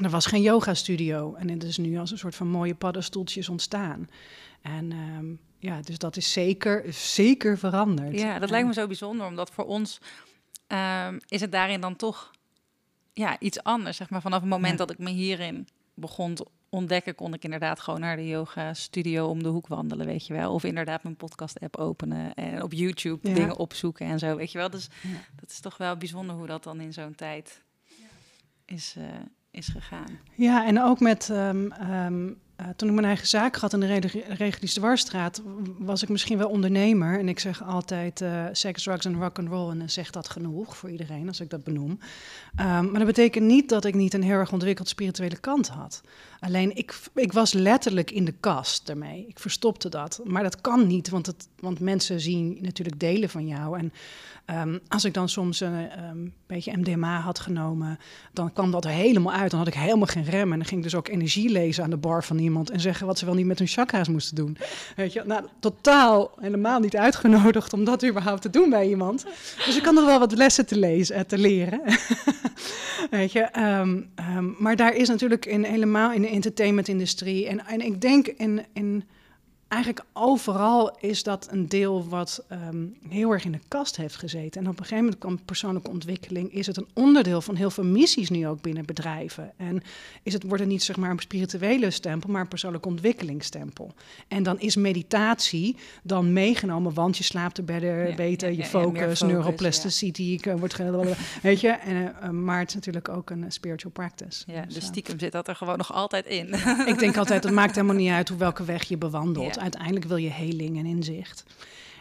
er 0.03 0.11
was 0.11 0.27
geen 0.27 0.43
yoga-studio. 0.43 1.35
En 1.35 1.49
het 1.49 1.63
is 1.63 1.79
nu 1.79 1.99
als 1.99 2.11
een 2.11 2.19
soort 2.19 2.35
van 2.35 2.49
mooie 2.49 2.75
paddenstoeltjes 2.75 3.49
ontstaan. 3.49 4.09
En 4.63 4.93
um, 4.93 5.41
ja, 5.59 5.81
dus 5.81 5.99
dat 5.99 6.17
is 6.17 6.33
zeker, 6.33 6.85
zeker 6.93 7.59
veranderd. 7.59 8.19
Ja, 8.19 8.39
dat 8.39 8.51
lijkt 8.51 8.67
me 8.67 8.73
zo 8.73 8.87
bijzonder, 8.87 9.27
omdat 9.27 9.51
voor 9.51 9.67
ons 9.67 10.01
um, 10.69 11.19
is 11.29 11.41
het 11.41 11.53
daarin 11.53 11.81
dan 11.81 11.97
toch 11.97 12.31
ja, 13.13 13.37
iets 13.39 13.63
anders. 13.63 13.97
Zeg 13.97 14.11
maar 14.11 14.23
vanaf 14.23 14.41
het 14.41 14.49
moment 14.49 14.73
ja. 14.73 14.79
dat 14.79 14.91
ik 14.91 14.99
me 14.99 15.11
hierin 15.11 15.69
begon 15.95 16.35
te 16.35 16.47
ontdekken, 16.71 17.15
kon 17.15 17.35
ik 17.35 17.45
inderdaad 17.45 17.81
gewoon 17.81 18.01
naar 18.01 18.17
de 18.17 18.27
yoga 18.27 18.75
studio 18.75 19.27
om 19.27 19.43
de 19.43 19.49
hoek 19.49 19.67
wandelen, 19.67 20.07
weet 20.07 20.27
je 20.27 20.33
wel. 20.33 20.53
Of 20.53 20.65
inderdaad 20.65 21.03
mijn 21.03 21.17
podcast 21.17 21.61
app 21.61 21.77
openen 21.77 22.35
en 22.35 22.63
op 22.63 22.73
YouTube 22.73 23.29
ja. 23.29 23.35
dingen 23.35 23.57
opzoeken 23.57 24.07
en 24.07 24.19
zo, 24.19 24.37
weet 24.37 24.53
je 24.53 24.59
wel. 24.59 24.71
Dus 24.71 24.89
ja. 25.03 25.09
dat 25.41 25.51
is 25.51 25.61
toch 25.61 25.77
wel 25.77 25.97
bijzonder 25.97 26.37
hoe 26.37 26.47
dat 26.47 26.65
dan 26.65 26.81
in 26.81 26.93
zo'n 26.93 27.15
tijd 27.15 27.63
is, 28.65 28.95
uh, 28.99 29.05
is 29.51 29.69
gegaan. 29.69 30.19
Ja, 30.35 30.67
en 30.67 30.83
ook 30.83 31.01
met 31.01 31.29
um, 31.29 31.73
um, 31.73 32.41
eh, 32.61 32.69
toen 32.77 32.89
ik 32.89 32.95
mijn 32.95 33.07
eigen 33.07 33.27
zaak 33.27 33.57
had 33.57 33.73
in 33.73 33.81
de 33.81 34.25
Regulies 34.29 34.75
Dwarsstraat, 34.75 35.43
was 35.79 36.03
ik 36.03 36.09
misschien 36.09 36.39
wel 36.39 36.49
ondernemer. 36.49 37.19
En 37.19 37.29
ik 37.29 37.39
zeg 37.39 37.65
altijd 37.65 38.21
uh, 38.21 38.45
seks, 38.53 38.83
drugs 38.83 39.05
en 39.05 39.21
rock 39.21 39.39
and 39.39 39.49
roll. 39.49 39.71
En 39.71 39.79
dan 39.79 39.89
zegt 39.91 40.13
dat 40.13 40.29
genoeg 40.29 40.77
voor 40.77 40.91
iedereen 40.91 41.29
als 41.29 41.41
ik 41.41 41.51
dat 41.51 41.65
benoem. 41.65 41.99
Ehm, 42.57 42.85
maar 42.85 42.99
dat 42.99 43.07
betekent 43.07 43.47
niet 43.47 43.69
dat 43.69 43.85
ik 43.85 43.95
niet 43.95 44.15
een 44.15 44.23
heel 44.23 44.39
erg 44.39 44.53
ontwikkeld 44.53 44.89
spirituele 44.89 45.39
kant 45.39 45.69
had. 45.69 46.01
Alleen 46.41 46.77
ik, 46.77 47.01
ik 47.15 47.33
was 47.33 47.53
letterlijk 47.53 48.11
in 48.11 48.25
de 48.25 48.35
kast 48.41 48.87
daarmee. 48.87 49.27
Ik 49.29 49.39
verstopte 49.39 49.89
dat. 49.89 50.21
Maar 50.25 50.43
dat 50.43 50.61
kan 50.61 50.87
niet, 50.87 51.09
want, 51.09 51.27
het, 51.27 51.49
want 51.59 51.81
mensen 51.81 52.21
zien 52.21 52.59
natuurlijk 52.61 53.01
delen 53.01 53.31
van 53.31 53.47
jou. 53.47 53.79
En 53.79 53.93
Ehm, 54.51 54.79
als 54.89 55.05
ik 55.05 55.15
dan 55.15 55.29
soms 55.29 55.61
een 55.61 55.91
ehm, 55.91 56.19
beetje 56.47 56.77
MDMA 56.77 57.21
had 57.21 57.39
genomen, 57.39 57.99
dan 58.33 58.53
kwam 58.53 58.71
dat 58.71 58.85
er 58.85 58.91
helemaal 58.91 59.33
uit. 59.33 59.51
Dan 59.51 59.59
had 59.59 59.69
ik 59.69 59.75
helemaal 59.75 60.07
geen 60.07 60.25
rem. 60.25 60.53
En 60.53 60.59
dan 60.59 60.67
ging 60.67 60.81
ik 60.81 60.91
dus 60.91 60.95
ook 60.95 61.09
energie 61.09 61.51
lezen 61.51 61.85
aan 61.85 61.91
de 61.91 61.97
bar 61.97 62.25
van 62.25 62.39
iemand 62.39 62.71
en 62.71 62.81
zeggen 62.81 63.07
wat 63.07 63.19
ze 63.19 63.25
wel 63.25 63.35
niet 63.35 63.47
met 63.47 63.59
hun 63.59 63.69
chakra's 63.69 64.09
moesten 64.09 64.35
doen. 64.35 64.57
Weet 64.97 65.13
je, 65.13 65.23
nou, 65.27 65.45
totaal 65.61 66.31
helemaal 66.41 66.81
niet 66.81 66.97
uitgenodigd 66.97 67.73
om 67.73 67.85
dat 67.85 68.05
überhaupt 68.05 68.43
te 68.43 68.51
doen 68.51 68.71
bij 68.71 68.89
iemand. 68.89 69.27
Dus 69.67 69.77
ik 69.77 69.83
kan 69.83 69.95
nog 69.95 70.05
wel 70.05 70.19
wat 70.19 70.33
lessen 70.33 70.67
te 70.67 70.79
lezen, 70.79 71.17
en 71.17 71.27
te 71.27 71.39
leren. 71.39 71.81
Weet 73.11 73.33
je, 73.33 73.41
ehm, 73.41 74.01
maar 74.59 74.77
daar 74.77 74.95
is 74.95 75.09
natuurlijk 75.09 75.47
in, 75.47 75.65
helemaal 75.65 76.13
in 76.13 76.25
entertainmentindustrie. 76.31 77.47
En, 77.47 77.67
en 77.67 77.81
ik 77.81 78.01
denk 78.01 78.27
in, 78.27 78.65
in 78.73 79.05
eigenlijk 79.71 80.05
overal 80.13 80.97
is 81.01 81.23
dat 81.23 81.49
een 81.51 81.69
deel 81.69 82.09
wat 82.09 82.45
ehm, 82.49 82.87
heel 83.09 83.31
erg 83.31 83.45
in 83.45 83.53
de 83.53 83.61
kast 83.69 83.97
heeft 83.97 84.17
gezeten. 84.17 84.61
En 84.61 84.69
op 84.69 84.79
een 84.79 84.85
gegeven 84.85 85.05
moment 85.05 85.19
kwam 85.19 85.45
persoonlijke 85.45 85.91
ontwikkeling, 85.91 86.53
is 86.53 86.67
het 86.67 86.77
een 86.77 86.89
onderdeel 86.95 87.41
van 87.41 87.55
heel 87.55 87.71
veel 87.71 87.85
missies 87.85 88.31
nu 88.31 88.49
ook 88.49 88.61
binnen 88.61 88.85
bedrijven. 88.87 89.53
En 89.57 89.83
is 90.23 90.33
het, 90.33 90.43
wordt 90.43 90.61
het 90.61 90.69
niet 90.69 90.83
zeg 90.83 90.97
maar 90.97 91.11
een 91.11 91.19
spirituele 91.19 91.91
stempel, 91.91 92.31
maar 92.31 92.41
een 92.41 92.49
persoonlijke 92.49 92.89
ontwikkelingsstempel. 92.89 93.95
En 94.29 94.43
dan 94.43 94.61
is 94.61 94.77
meditatie 94.77 95.77
dan 96.03 96.33
meegenomen, 96.33 96.95
want 96.95 97.17
je 97.17 97.25
slaapt 97.25 97.59
er 97.59 97.65
beter, 97.65 98.15
beter, 98.15 98.53
je 98.53 98.65
focus, 98.65 99.01
focus 99.01 99.23
neuroplasticity, 99.23 100.39
ja. 100.43 100.57
wordt 100.57 100.79
weet 101.43 101.61
je. 101.61 101.69
En, 101.69 101.97
uh, 101.97 102.29
maar 102.29 102.59
het 102.59 102.69
is 102.69 102.75
natuurlijk 102.75 103.09
ook 103.09 103.31
een 103.31 103.53
spiritual 103.53 103.93
practice. 103.93 104.45
Ja, 104.47 104.65
dus, 104.65 104.75
dus 104.75 104.85
stiekem 104.85 105.19
zit 105.19 105.33
dat 105.33 105.49
er 105.49 105.55
gewoon 105.55 105.77
nog 105.77 105.93
altijd 105.93 106.27
in. 106.27 106.55
ik 106.87 106.99
denk 106.99 107.17
altijd, 107.17 107.45
het 107.45 107.53
maakt 107.53 107.75
helemaal 107.81 107.97
niet 107.97 108.11
uit 108.11 108.29
hoe 108.29 108.39
welke 108.39 108.65
weg 108.65 108.83
je 108.83 108.97
bewandelt 108.97 109.59
uiteindelijk 109.61 110.05
wil 110.05 110.17
je 110.17 110.31
heling 110.31 110.79
en 110.79 110.87
inzicht. 110.87 111.45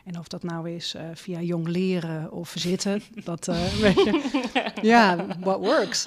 En 0.06 0.20
of 0.20 0.28
dat 0.28 0.44
nou 0.44 0.70
is 0.70 0.96
uh, 0.96 1.02
via 1.14 1.42
jong 1.42 1.68
leren 1.68 2.32
of 2.32 2.54
zitten, 2.56 3.02
dat 3.24 3.48
uh, 3.48 3.74
weet 3.74 4.04
je. 4.04 4.22
Ja, 4.82 5.26
what 5.40 5.60
works. 5.60 6.06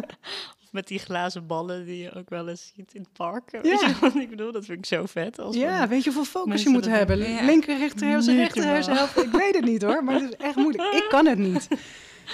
of 0.62 0.68
met 0.70 0.88
die 0.88 0.98
glazen 0.98 1.46
ballen 1.46 1.84
die 1.84 2.02
je 2.02 2.12
ook 2.12 2.28
wel 2.28 2.48
eens 2.48 2.72
ziet 2.76 2.94
in 2.94 3.00
het 3.00 3.12
park. 3.12 3.50
Ja. 3.52 3.60
Weet 3.60 3.80
je 3.80 3.94
wat 4.00 4.14
ik 4.14 4.30
bedoel? 4.30 4.52
Dat 4.52 4.64
vind 4.64 4.78
ik 4.78 4.86
zo 4.86 5.06
vet. 5.06 5.38
Als 5.38 5.56
ja, 5.56 5.88
weet 5.88 6.04
je 6.04 6.12
hoeveel 6.12 6.40
focus 6.40 6.62
je 6.62 6.68
moet 6.68 6.86
hebben? 6.86 7.18
Ja. 7.18 7.44
Linker, 7.44 7.78
rechter 7.78 8.08
hersen, 8.08 8.36
rechter 8.36 8.64
hersen. 8.64 8.94
Ik 9.22 9.30
weet 9.32 9.54
het 9.54 9.64
niet 9.64 9.82
hoor, 9.82 10.04
maar 10.04 10.14
het 10.14 10.30
is 10.30 10.36
echt 10.36 10.56
moeilijk. 10.56 10.94
Ik 10.94 11.06
kan 11.08 11.26
het 11.26 11.38
niet. 11.38 11.68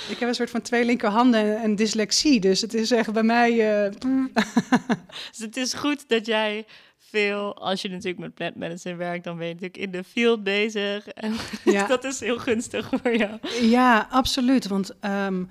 Ik 0.09 0.19
heb 0.19 0.29
een 0.29 0.35
soort 0.35 0.51
van 0.51 0.63
twee 0.63 0.85
linkerhanden 0.85 1.63
en, 1.63 1.77
dyslexie, 1.77 2.41
dus 2.41 2.61
het 2.61 2.75
is 2.75 2.91
echt 2.91 3.13
bij 3.13 3.23
mij... 3.23 3.51
Uh, 3.85 3.93
dus 5.31 5.39
het 5.39 5.57
is 5.57 5.75
goed 5.75 6.09
dat 6.09 6.27
jij 6.27 6.67
veel, 7.11 7.57
als 7.57 7.83
je 7.83 7.89
natuurlijk 7.89 8.19
met 8.19 8.35
plant 8.35 8.57
medicine 8.57 8.95
werkt, 8.95 9.25
dan 9.25 9.37
ben 9.37 9.47
je 9.47 9.53
natuurlijk 9.53 9.83
in 9.83 9.91
de 9.91 10.05
field 10.05 10.43
bezig. 10.43 11.09
En 11.09 11.35
ja. 11.65 11.87
dat 11.97 12.05
is 12.05 12.21
heel 12.21 12.39
gunstig 12.39 12.91
voor 13.03 13.17
jou. 13.17 13.39
Ja, 13.61 14.09
absoluut. 14.11 14.67
Want 14.67 14.95
um, 15.01 15.49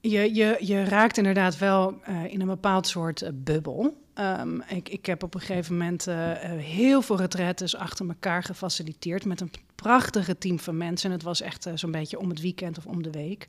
je, 0.00 0.34
je, 0.34 0.56
je 0.60 0.84
raakt 0.84 1.16
inderdaad 1.16 1.58
wel 1.58 2.00
uh, 2.08 2.24
in 2.24 2.40
een 2.40 2.46
bepaald 2.46 2.86
soort 2.86 3.22
uh, 3.22 3.28
bubbel. 3.34 4.02
Um, 4.18 4.62
ik, 4.68 4.88
ik 4.88 5.06
heb 5.06 5.22
op 5.22 5.34
een 5.34 5.40
gegeven 5.40 5.76
moment 5.76 6.08
uh, 6.08 6.14
heel 6.56 7.02
veel 7.02 7.16
retretes 7.16 7.76
achter 7.76 8.08
elkaar 8.08 8.42
gefaciliteerd 8.42 9.24
met 9.24 9.40
een 9.40 9.50
prachtige 9.74 10.38
team 10.38 10.58
van 10.58 10.76
mensen. 10.76 11.10
En 11.10 11.16
het 11.16 11.24
was 11.24 11.40
echt 11.40 11.68
zo'n 11.74 11.90
beetje 11.90 12.18
om 12.18 12.28
het 12.28 12.40
weekend 12.40 12.78
of 12.78 12.86
om 12.86 13.02
de 13.02 13.10
week. 13.10 13.46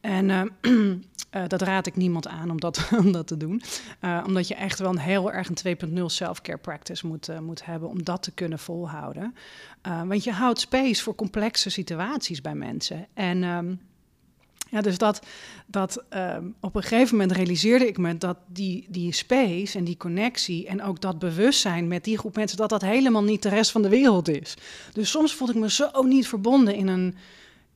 En 0.00 0.28
uh, 0.28 0.42
dat 1.46 1.62
raad 1.62 1.86
ik 1.86 1.96
niemand 1.96 2.28
aan 2.28 2.50
om 2.50 2.60
dat, 2.60 2.88
om 3.04 3.12
dat 3.12 3.26
te 3.26 3.36
doen. 3.36 3.62
Uh, 4.00 4.24
omdat 4.26 4.48
je 4.48 4.54
echt 4.54 4.78
wel 4.78 4.90
een 4.90 4.98
heel 4.98 5.32
erg 5.32 5.48
een 5.48 5.78
2.0 5.98 6.04
self-care 6.06 6.58
practice 6.58 7.06
moet, 7.06 7.28
uh, 7.28 7.38
moet 7.38 7.64
hebben 7.64 7.88
om 7.88 8.04
dat 8.04 8.22
te 8.22 8.30
kunnen 8.30 8.58
volhouden. 8.58 9.34
want 9.82 10.24
je 10.24 10.32
houdt 10.32 10.60
space 10.60 11.02
voor 11.02 11.14
complexe 11.14 11.70
situaties 11.70 12.40
bij 12.40 12.54
mensen. 12.54 13.06
En 13.14 13.42
um, 13.42 13.80
ja, 14.70 14.80
dus 14.80 14.98
dat, 14.98 15.26
dat 15.66 16.04
um, 16.10 16.54
op 16.60 16.74
een 16.74 16.82
gegeven 16.82 17.16
moment 17.16 17.36
realiseerde 17.36 17.86
ik 17.86 17.98
me 17.98 18.18
dat 18.18 18.36
die, 18.46 18.86
die 18.88 19.12
space 19.12 19.78
en 19.78 19.84
die 19.84 19.96
connectie 19.96 20.66
en 20.66 20.82
ook 20.82 21.00
dat 21.00 21.18
bewustzijn 21.18 21.88
met 21.88 22.04
die 22.04 22.18
groep 22.18 22.36
mensen, 22.36 22.56
dat 22.56 22.68
dat 22.68 22.82
helemaal 22.82 23.22
niet 23.22 23.42
de 23.42 23.48
rest 23.48 23.70
van 23.70 23.82
de 23.82 23.88
wereld 23.88 24.28
is. 24.28 24.56
Dus 24.92 25.10
soms 25.10 25.34
voelde 25.34 25.52
ik 25.52 25.58
me 25.58 25.70
zo 25.70 26.02
niet 26.02 26.28
verbonden 26.28 26.74
in 26.74 26.86
een, 26.86 27.16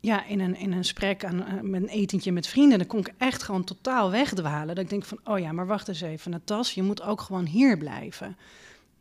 ja, 0.04 0.26
in 0.26 0.40
een, 0.40 0.56
in 0.56 0.72
een 0.72 0.78
gesprek 0.78 1.24
aan, 1.24 1.46
eh, 1.46 1.60
met 1.60 1.82
een 1.82 1.88
etentje 1.88 2.32
met 2.32 2.46
vrienden, 2.46 2.78
dan 2.78 2.86
kon 2.86 3.00
ik 3.00 3.12
echt 3.18 3.42
gewoon 3.42 3.64
totaal 3.64 4.10
wegdwalen. 4.10 4.74
Dat 4.74 4.84
ik 4.84 4.90
denk 4.90 5.04
van, 5.04 5.18
oh 5.24 5.38
ja, 5.38 5.52
maar 5.52 5.66
wacht 5.66 5.88
eens 5.88 6.00
even, 6.00 6.30
Natas, 6.30 6.74
je 6.74 6.82
moet 6.82 7.02
ook 7.02 7.20
gewoon 7.20 7.46
hier 7.46 7.78
blijven. 7.78 8.36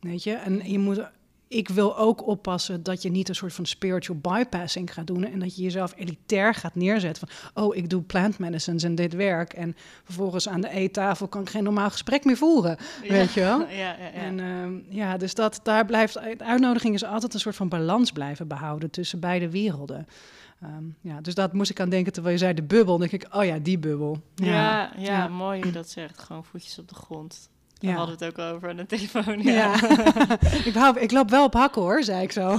Weet 0.00 0.22
je, 0.22 0.32
en 0.32 0.70
je 0.70 0.78
moet, 0.78 1.00
ik 1.48 1.68
wil 1.68 1.98
ook 1.98 2.26
oppassen 2.26 2.82
dat 2.82 3.02
je 3.02 3.10
niet 3.10 3.28
een 3.28 3.34
soort 3.34 3.52
van 3.52 3.66
spiritual 3.66 4.18
bypassing 4.18 4.92
gaat 4.92 5.06
doen 5.06 5.24
en 5.24 5.38
dat 5.38 5.56
je 5.56 5.62
jezelf 5.62 5.94
elitair 5.96 6.54
gaat 6.54 6.74
neerzetten 6.74 7.28
van, 7.28 7.64
oh, 7.64 7.76
ik 7.76 7.90
doe 7.90 8.02
plant 8.02 8.38
medicines 8.38 8.82
en 8.82 8.94
dit 8.94 9.14
werk 9.14 9.52
en 9.52 9.76
vervolgens 10.04 10.48
aan 10.48 10.60
de 10.60 10.70
eettafel 10.70 11.28
kan 11.28 11.40
ik 11.40 11.50
geen 11.50 11.64
normaal 11.64 11.90
gesprek 11.90 12.24
meer 12.24 12.36
voeren, 12.36 12.76
weet 13.08 13.32
je 13.32 13.40
wel? 13.40 13.60
Ja, 13.68 13.68
ja, 13.68 13.96
ja. 13.98 14.10
En 14.12 14.38
uh, 14.38 14.96
ja, 14.96 15.16
dus 15.16 15.34
dat 15.34 15.60
daar 15.62 15.86
blijft, 15.86 16.14
de 16.14 16.44
uitnodiging 16.44 16.94
is 16.94 17.04
altijd 17.04 17.34
een 17.34 17.40
soort 17.40 17.56
van 17.56 17.68
balans 17.68 18.12
blijven 18.12 18.48
behouden 18.48 18.90
tussen 18.90 19.20
beide 19.20 19.50
werelden. 19.50 20.06
Um, 20.64 20.96
ja, 21.00 21.20
dus 21.20 21.34
dat 21.34 21.52
moest 21.52 21.70
ik 21.70 21.80
aan 21.80 21.88
denken 21.88 22.12
terwijl 22.12 22.34
je 22.34 22.40
zei 22.40 22.54
de 22.54 22.62
bubbel. 22.62 22.98
Dan 22.98 23.08
denk 23.08 23.22
ik, 23.22 23.34
oh 23.34 23.44
ja, 23.44 23.58
die 23.58 23.78
bubbel. 23.78 24.20
Ja, 24.34 24.92
ja, 24.96 25.02
ja, 25.02 25.28
mooi 25.28 25.62
hoe 25.62 25.72
dat 25.72 25.90
zegt. 25.90 26.18
Gewoon 26.18 26.44
voetjes 26.44 26.78
op 26.78 26.88
de 26.88 26.94
grond. 26.94 27.48
Daar 27.78 27.90
ja. 27.90 27.96
hadden 27.96 28.18
we 28.18 28.24
het 28.24 28.38
ook 28.38 28.54
over 28.54 28.68
aan 28.68 28.76
de 28.76 28.86
telefoon. 28.86 29.42
Ja. 29.42 29.74
ik, 30.70 30.74
hou, 30.74 30.98
ik 31.00 31.10
loop 31.10 31.30
wel 31.30 31.44
op 31.44 31.54
hakken 31.54 31.82
hoor, 31.82 32.02
zei 32.02 32.22
ik 32.22 32.32
zo. 32.32 32.58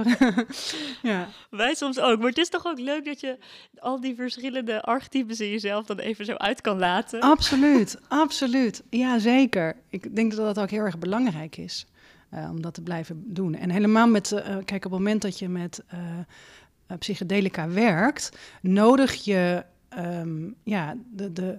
ja. 1.10 1.28
Wij 1.50 1.74
soms 1.74 2.00
ook. 2.00 2.18
Maar 2.18 2.28
het 2.28 2.38
is 2.38 2.48
toch 2.48 2.66
ook 2.66 2.78
leuk 2.78 3.04
dat 3.04 3.20
je 3.20 3.38
al 3.78 4.00
die 4.00 4.14
verschillende 4.14 4.82
archetypes 4.82 5.40
in 5.40 5.50
jezelf 5.50 5.86
dan 5.86 5.98
even 5.98 6.24
zo 6.24 6.34
uit 6.34 6.60
kan 6.60 6.78
laten. 6.78 7.20
Absoluut, 7.20 7.98
absoluut. 8.08 8.82
Ja, 8.90 9.18
zeker. 9.18 9.76
Ik 9.88 10.16
denk 10.16 10.36
dat 10.36 10.54
dat 10.54 10.64
ook 10.64 10.70
heel 10.70 10.84
erg 10.84 10.98
belangrijk 10.98 11.56
is. 11.56 11.86
Uh, 12.34 12.50
om 12.50 12.62
dat 12.62 12.74
te 12.74 12.82
blijven 12.82 13.22
doen. 13.26 13.54
En 13.54 13.70
helemaal 13.70 14.06
met, 14.06 14.30
uh, 14.32 14.40
kijk, 14.44 14.84
op 14.84 14.90
het 14.90 15.00
moment 15.00 15.22
dat 15.22 15.38
je 15.38 15.48
met 15.48 15.84
uh, 15.94 16.98
psychedelica 16.98 17.68
werkt, 17.68 18.38
nodig 18.60 19.24
je 19.24 19.64
um, 19.98 20.54
ja, 20.62 20.96
de, 21.10 21.32
de 21.32 21.58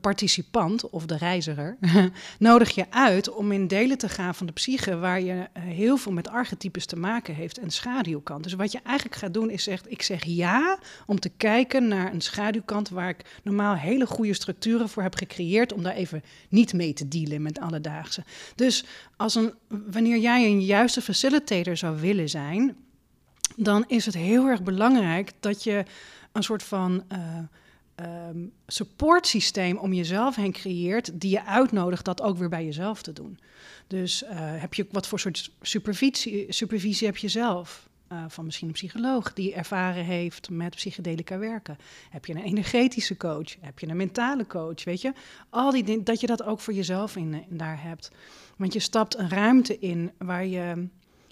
participant 0.00 0.90
of 0.90 1.06
de 1.06 1.16
reiziger 1.16 1.76
nodig 2.38 2.74
je 2.74 2.86
uit 2.90 3.34
om 3.34 3.52
in 3.52 3.66
delen 3.66 3.98
te 3.98 4.08
gaan 4.08 4.34
van 4.34 4.46
de 4.46 4.52
psyche 4.52 4.96
waar 4.96 5.20
je 5.20 5.46
heel 5.58 5.96
veel 5.96 6.12
met 6.12 6.28
archetypes 6.28 6.86
te 6.86 6.96
maken 6.96 7.34
heeft 7.34 7.58
en 7.58 7.70
schaduwkant. 7.70 8.42
Dus 8.42 8.52
wat 8.52 8.72
je 8.72 8.80
eigenlijk 8.84 9.16
gaat 9.16 9.34
doen 9.34 9.50
is 9.50 9.62
zegt, 9.62 9.90
ik 9.90 10.02
zeg 10.02 10.24
ja 10.24 10.78
om 11.06 11.20
te 11.20 11.28
kijken 11.28 11.88
naar 11.88 12.12
een 12.12 12.20
schaduwkant 12.20 12.88
waar 12.88 13.08
ik 13.08 13.40
normaal 13.42 13.74
hele 13.74 14.06
goede 14.06 14.34
structuren 14.34 14.88
voor 14.88 15.02
heb 15.02 15.14
gecreëerd 15.14 15.72
om 15.72 15.82
daar 15.82 15.94
even 15.94 16.22
niet 16.48 16.72
mee 16.72 16.92
te 16.92 17.08
dealen 17.08 17.42
met 17.42 17.60
alledaagse. 17.60 18.24
Dus 18.54 18.84
als 19.16 19.34
een, 19.34 19.52
wanneer 19.68 20.18
jij 20.18 20.44
een 20.44 20.64
juiste 20.64 21.00
facilitator 21.00 21.76
zou 21.76 22.00
willen 22.00 22.28
zijn, 22.28 22.76
dan 23.56 23.84
is 23.86 24.06
het 24.06 24.14
heel 24.14 24.46
erg 24.46 24.62
belangrijk 24.62 25.32
dat 25.40 25.64
je 25.64 25.84
een 26.32 26.42
soort 26.42 26.62
van 26.62 27.04
uh, 27.12 27.18
um, 28.00 28.52
supportsysteem 28.66 29.76
om 29.76 29.92
jezelf 29.92 30.36
heen 30.36 30.52
creëert, 30.52 31.20
die 31.20 31.30
je 31.30 31.44
uitnodigt 31.44 32.04
dat 32.04 32.22
ook 32.22 32.36
weer 32.36 32.48
bij 32.48 32.64
jezelf 32.64 33.02
te 33.02 33.12
doen. 33.12 33.38
Dus 33.86 34.22
uh, 34.22 34.30
heb 34.36 34.74
je 34.74 34.86
wat 34.90 35.06
voor 35.06 35.20
soort 35.20 35.50
supervisie, 35.60 37.06
heb 37.06 37.16
je 37.16 37.28
zelf? 37.28 37.88
Uh, 38.12 38.24
van 38.28 38.44
misschien 38.44 38.66
een 38.66 38.74
psycholoog 38.74 39.32
die 39.32 39.54
ervaren 39.54 40.04
heeft 40.04 40.50
met 40.50 40.74
psychedelica 40.74 41.38
werken. 41.38 41.76
Heb 42.10 42.26
je 42.26 42.34
een 42.34 42.42
energetische 42.42 43.16
coach? 43.16 43.56
Heb 43.60 43.78
je 43.78 43.88
een 43.88 43.96
mentale 43.96 44.46
coach? 44.46 44.84
Weet 44.84 45.00
je, 45.00 45.12
al 45.50 45.70
die 45.70 45.84
dingen, 45.84 46.04
dat 46.04 46.20
je 46.20 46.26
dat 46.26 46.42
ook 46.42 46.60
voor 46.60 46.74
jezelf 46.74 47.16
in, 47.16 47.44
daar 47.48 47.82
hebt. 47.82 48.10
Want 48.56 48.72
je 48.72 48.78
stapt 48.78 49.18
een 49.18 49.28
ruimte 49.28 49.78
in 49.78 50.12
waar 50.18 50.46
je 50.46 50.88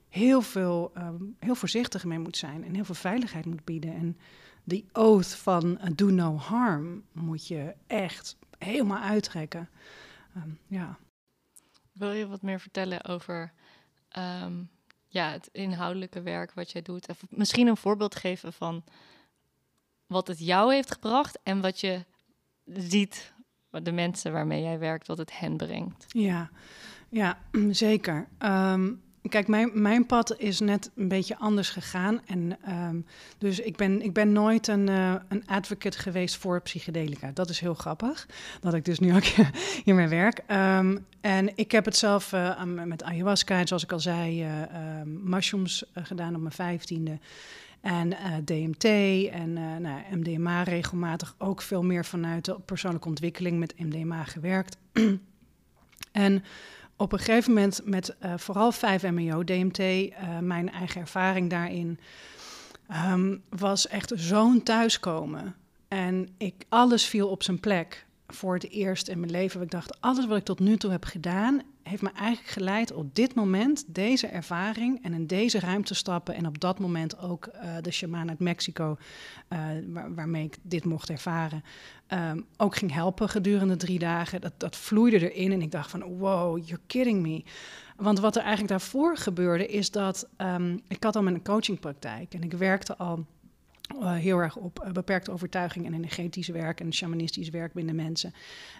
heel 0.08 0.42
veel, 0.42 0.92
um, 0.98 1.36
heel 1.38 1.54
voorzichtig 1.54 2.04
mee 2.04 2.18
moet 2.18 2.36
zijn 2.36 2.64
en 2.64 2.74
heel 2.74 2.84
veel 2.84 2.94
veiligheid 2.94 3.46
moet 3.46 3.64
bieden. 3.64 3.94
En 3.94 4.16
die 4.64 4.88
oath 4.92 5.34
van 5.34 5.78
uh, 5.80 5.86
do 5.94 6.10
no 6.10 6.36
harm 6.36 7.04
moet 7.12 7.46
je 7.46 7.74
echt 7.86 8.36
helemaal 8.58 9.02
uittrekken. 9.02 9.68
Um, 10.36 10.58
ja. 10.66 10.98
Wil 11.92 12.12
je 12.12 12.26
wat 12.26 12.42
meer 12.42 12.60
vertellen 12.60 13.04
over 13.04 13.52
um, 14.18 14.70
ja, 15.08 15.30
het 15.30 15.48
inhoudelijke 15.52 16.22
werk 16.22 16.52
wat 16.52 16.70
jij 16.70 16.82
doet? 16.82 17.08
Of 17.08 17.22
misschien 17.28 17.66
een 17.66 17.76
voorbeeld 17.76 18.14
geven 18.14 18.52
van 18.52 18.84
wat 20.06 20.26
het 20.26 20.38
jou 20.38 20.74
heeft 20.74 20.92
gebracht 20.92 21.38
en 21.42 21.60
wat 21.60 21.80
je 21.80 22.04
ziet 22.64 23.32
de 23.70 23.92
mensen 23.92 24.32
waarmee 24.32 24.62
jij 24.62 24.78
werkt, 24.78 25.06
wat 25.06 25.18
het 25.18 25.38
hen 25.38 25.56
brengt. 25.56 26.04
Ja, 26.08 26.50
ja 27.08 27.38
zeker. 27.70 28.28
Ehm, 28.38 28.92
Kijk, 29.28 29.48
mijn, 29.48 29.70
mijn 29.74 30.06
pad 30.06 30.38
is 30.38 30.60
net 30.60 30.90
een 30.96 31.08
beetje 31.08 31.38
anders 31.38 31.70
gegaan. 31.70 32.20
En, 32.26 32.58
ehm, 32.64 32.96
dus 33.38 33.60
ik 33.60 33.76
ben, 33.76 34.02
ik 34.02 34.12
ben 34.12 34.32
nooit 34.32 34.68
een, 34.68 34.88
uh, 34.88 35.14
een 35.28 35.46
advocate 35.46 35.98
geweest 35.98 36.36
voor 36.36 36.60
psychedelica. 36.60 37.30
Dat 37.34 37.48
is 37.48 37.60
heel 37.60 37.74
grappig, 37.74 38.28
dat 38.60 38.74
ik 38.74 38.84
dus 38.84 38.98
nu 38.98 39.14
ook 39.14 39.24
hiermee 39.84 40.08
werk. 40.08 40.42
Um, 40.48 41.06
en 41.20 41.56
ik 41.56 41.72
heb 41.72 41.84
het 41.84 41.96
zelf 41.96 42.32
uh, 42.32 42.62
met 42.62 43.02
ayahuasca, 43.02 43.66
zoals 43.66 43.82
ik 43.82 43.92
al 43.92 44.00
zei, 44.00 44.44
uh, 44.44 44.50
mushrooms 45.04 45.84
gedaan 45.94 46.34
op 46.34 46.40
mijn 46.40 46.54
vijftiende. 46.54 47.18
En 47.80 48.16
DMT 48.44 48.84
en 49.30 49.52
nou, 49.82 50.00
MDMA 50.10 50.62
regelmatig 50.62 51.34
ook 51.38 51.62
veel 51.62 51.82
meer 51.82 52.04
vanuit 52.04 52.44
de 52.44 52.56
persoonlijke 52.64 53.08
ontwikkeling 53.08 53.58
met 53.58 53.78
MDMA 53.78 54.24
gewerkt. 54.24 54.76
en 56.12 56.44
op 57.02 57.12
een 57.12 57.18
gegeven 57.18 57.52
moment 57.52 57.80
met 57.84 58.14
uh, 58.24 58.34
vooral 58.36 58.72
5-MeO, 58.72 59.44
DMT, 59.44 59.78
uh, 59.78 60.38
mijn 60.40 60.70
eigen 60.70 61.00
ervaring 61.00 61.50
daarin, 61.50 61.98
um, 63.12 63.42
was 63.48 63.88
echt 63.88 64.12
zo'n 64.14 64.62
thuiskomen. 64.62 65.54
En 65.88 66.28
ik, 66.38 66.54
alles 66.68 67.04
viel 67.04 67.28
op 67.28 67.42
zijn 67.42 67.60
plek 67.60 68.06
voor 68.26 68.54
het 68.54 68.70
eerst 68.70 69.08
in 69.08 69.20
mijn 69.20 69.32
leven. 69.32 69.62
Ik 69.62 69.70
dacht, 69.70 70.00
alles 70.00 70.26
wat 70.26 70.36
ik 70.36 70.44
tot 70.44 70.58
nu 70.58 70.76
toe 70.76 70.90
heb 70.90 71.04
gedaan, 71.04 71.62
heeft 71.82 72.02
me 72.02 72.10
eigenlijk 72.14 72.48
geleid 72.48 72.92
op 72.92 73.14
dit 73.14 73.34
moment, 73.34 73.84
deze 73.86 74.26
ervaring 74.26 75.04
en 75.04 75.14
in 75.14 75.26
deze 75.26 75.60
ruimte 75.60 75.94
stappen. 75.94 76.34
En 76.34 76.46
op 76.46 76.60
dat 76.60 76.78
moment 76.78 77.18
ook 77.18 77.46
uh, 77.54 77.76
de 77.80 77.90
shaman 77.90 78.28
uit 78.28 78.38
Mexico, 78.38 78.96
waar, 79.86 80.14
waarmee 80.14 80.44
ik 80.44 80.56
dit 80.62 80.84
mocht 80.84 81.10
ervaren, 81.10 81.64
um, 82.08 82.46
ook 82.56 82.76
ging 82.76 82.92
helpen 82.92 83.28
gedurende 83.28 83.76
drie 83.76 83.98
dagen. 83.98 84.40
Dat, 84.40 84.52
dat 84.56 84.76
vloeide 84.76 85.32
erin 85.32 85.52
en 85.52 85.62
ik 85.62 85.70
dacht 85.70 85.90
van, 85.90 86.02
wow, 86.02 86.58
you're 86.58 86.82
kidding 86.86 87.22
me. 87.22 87.44
Want 87.96 88.18
wat 88.18 88.36
er 88.36 88.42
eigenlijk 88.42 88.70
daarvoor 88.70 89.16
gebeurde, 89.16 89.66
is 89.66 89.90
dat 89.90 90.28
um, 90.36 90.80
ik 90.88 91.04
had 91.04 91.16
al 91.16 91.22
mijn 91.22 91.42
coachingpraktijk 91.42 92.34
en 92.34 92.42
ik 92.42 92.52
werkte 92.52 92.96
al 92.96 93.26
uh, 94.00 94.12
heel 94.12 94.38
erg 94.38 94.56
op 94.56 94.84
uh, 94.84 94.92
beperkte 94.92 95.30
overtuiging 95.30 95.86
en 95.86 95.94
energetisch 95.94 96.48
werk 96.48 96.80
en 96.80 96.92
shamanistisch 96.92 97.50
werk 97.50 97.72
binnen 97.72 97.94
mensen. 97.94 98.34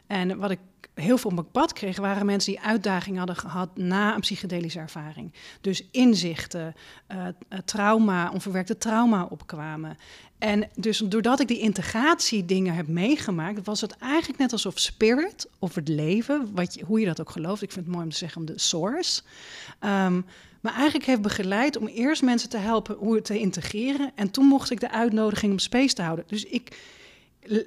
En 0.07 0.39
wat 0.39 0.51
ik 0.51 0.59
heel 0.95 1.19
veel 1.19 1.31
op 1.31 1.37
mijn 1.37 1.51
pad 1.51 1.73
kreeg, 1.73 1.97
waren 1.97 2.27
mensen 2.27 2.53
die 2.53 2.63
uitdagingen 2.63 3.19
hadden 3.19 3.37
gehad 3.37 3.77
na 3.77 4.15
een 4.15 4.21
psychedelische 4.21 4.79
ervaring. 4.79 5.33
Dus 5.61 5.89
inzichten, 5.91 6.75
uh, 7.13 7.27
trauma, 7.65 8.31
onverwerkte 8.31 8.79
trauma 8.79 9.25
opkwamen. 9.25 9.97
En 10.39 10.69
dus 10.75 10.99
doordat 10.99 11.41
ik 11.41 11.49
die 11.49 11.59
integratiedingen 11.59 12.75
heb 12.75 12.87
meegemaakt, 12.87 13.67
was 13.67 13.81
het 13.81 13.97
eigenlijk 13.97 14.39
net 14.39 14.53
alsof 14.53 14.79
spirit 14.79 15.49
of 15.59 15.75
het 15.75 15.89
leven, 15.89 16.55
wat 16.55 16.79
hoe 16.87 17.01
je 17.01 17.07
dat 17.07 17.21
ook 17.21 17.31
gelooft, 17.31 17.63
ik 17.63 17.73
vind 17.73 17.85
het 17.85 17.95
mooi 17.95 18.07
om 18.07 18.13
te 18.13 18.19
zeggen 18.19 18.45
de 18.45 18.59
source. 18.59 19.23
Um, 19.81 20.25
maar 20.63 20.75
eigenlijk 20.75 21.05
heeft 21.05 21.23
begeleid 21.23 21.77
om 21.77 21.87
eerst 21.87 22.23
mensen 22.23 22.49
te 22.49 22.57
helpen 22.57 22.97
hoe 22.97 23.15
het 23.15 23.25
te 23.25 23.39
integreren. 23.39 24.13
En 24.15 24.31
toen 24.31 24.45
mocht 24.45 24.71
ik 24.71 24.81
de 24.81 24.91
uitnodiging 24.91 25.53
om 25.53 25.59
space 25.59 25.95
te 25.95 26.03
houden. 26.03 26.25
Dus 26.29 26.45
ik, 26.45 26.79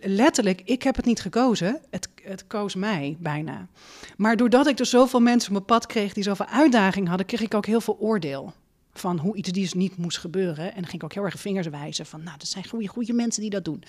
letterlijk, 0.02 0.62
ik 0.66 0.84
heb 0.84 0.96
het 0.96 1.06
niet 1.06 1.22
gekozen. 1.22 1.82
Het, 1.90 2.10
het 2.24 2.48
koos 2.48 2.76
mij 2.76 3.18
bijna. 3.20 3.68
Maar 4.18 4.38
doordat 4.38 4.68
ik 4.68 4.80
er 4.80 4.86
zoveel 4.86 5.20
mensen 5.20 5.48
op 5.50 5.56
mijn 5.56 5.66
pad 5.66 5.86
kreeg 5.86 6.14
die 6.14 6.24
zoveel 6.24 6.46
uitdaging 6.46 7.08
hadden, 7.08 7.26
kreeg 7.26 7.42
ik 7.42 7.54
ook 7.54 7.66
heel 7.66 7.82
veel 7.82 7.98
oordeel 8.00 8.54
van 8.94 9.20
hoe 9.20 9.36
iets 9.36 9.52
dus 9.52 9.74
niet 9.74 9.98
moest 9.98 10.18
gebeuren. 10.18 10.66
En 10.66 10.82
dan 10.82 10.84
ging 10.84 10.94
ik 10.94 11.04
ook 11.04 11.14
heel 11.14 11.24
erg 11.24 11.40
vingers 11.40 11.68
wijzen 11.68 12.06
van, 12.06 12.24
nou, 12.24 12.38
dat 12.38 12.48
zijn 12.48 12.68
goede, 12.68 12.88
goede 12.88 13.14
mensen 13.14 13.42
die 13.42 13.50
dat 13.50 13.66
doen. 13.66 13.84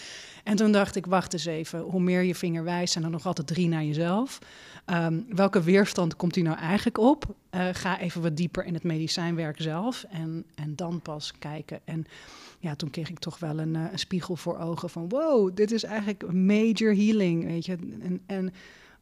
En 0.45 0.57
toen 0.57 0.73
dacht 0.73 0.97
ik, 0.97 1.07
wacht 1.07 1.33
eens 1.33 1.45
even, 1.45 1.81
hoe 1.81 2.01
meer 2.01 2.23
je 2.23 2.35
vinger 2.35 2.65
wijst, 2.65 2.93
zijn 2.93 3.05
er 3.05 3.11
nog 3.11 3.27
altijd 3.27 3.47
drie 3.47 3.69
naar 3.69 3.85
jezelf. 3.85 4.39
Um, 4.91 5.27
welke 5.29 5.63
weerstand 5.63 6.17
komt 6.17 6.35
die 6.35 6.43
nou 6.43 6.59
eigenlijk 6.59 6.99
op? 6.99 7.35
Uh, 7.51 7.69
ga 7.73 7.99
even 7.99 8.23
wat 8.23 8.37
dieper 8.37 8.65
in 8.65 8.75
het 8.75 8.83
medicijnwerk 8.83 9.61
zelf 9.61 10.05
en, 10.11 10.47
en 10.55 10.77
dan 10.77 11.01
pas 11.01 11.33
kijken. 11.39 11.81
En 11.85 12.07
ja, 12.59 12.75
toen 12.75 12.91
kreeg 12.91 13.11
ik 13.11 13.19
toch 13.19 13.39
wel 13.39 13.59
een, 13.59 13.75
uh, 13.75 13.93
een 13.93 13.99
spiegel 13.99 14.37
voor 14.37 14.59
ogen 14.59 14.91
van, 14.91 15.09
wow, 15.09 15.57
dit 15.57 15.73
is 15.73 15.85
eigenlijk 15.85 16.33
major 16.33 16.95
healing, 16.95 17.45
weet 17.45 17.67
je. 17.67 17.73
En, 18.03 18.23
en 18.27 18.53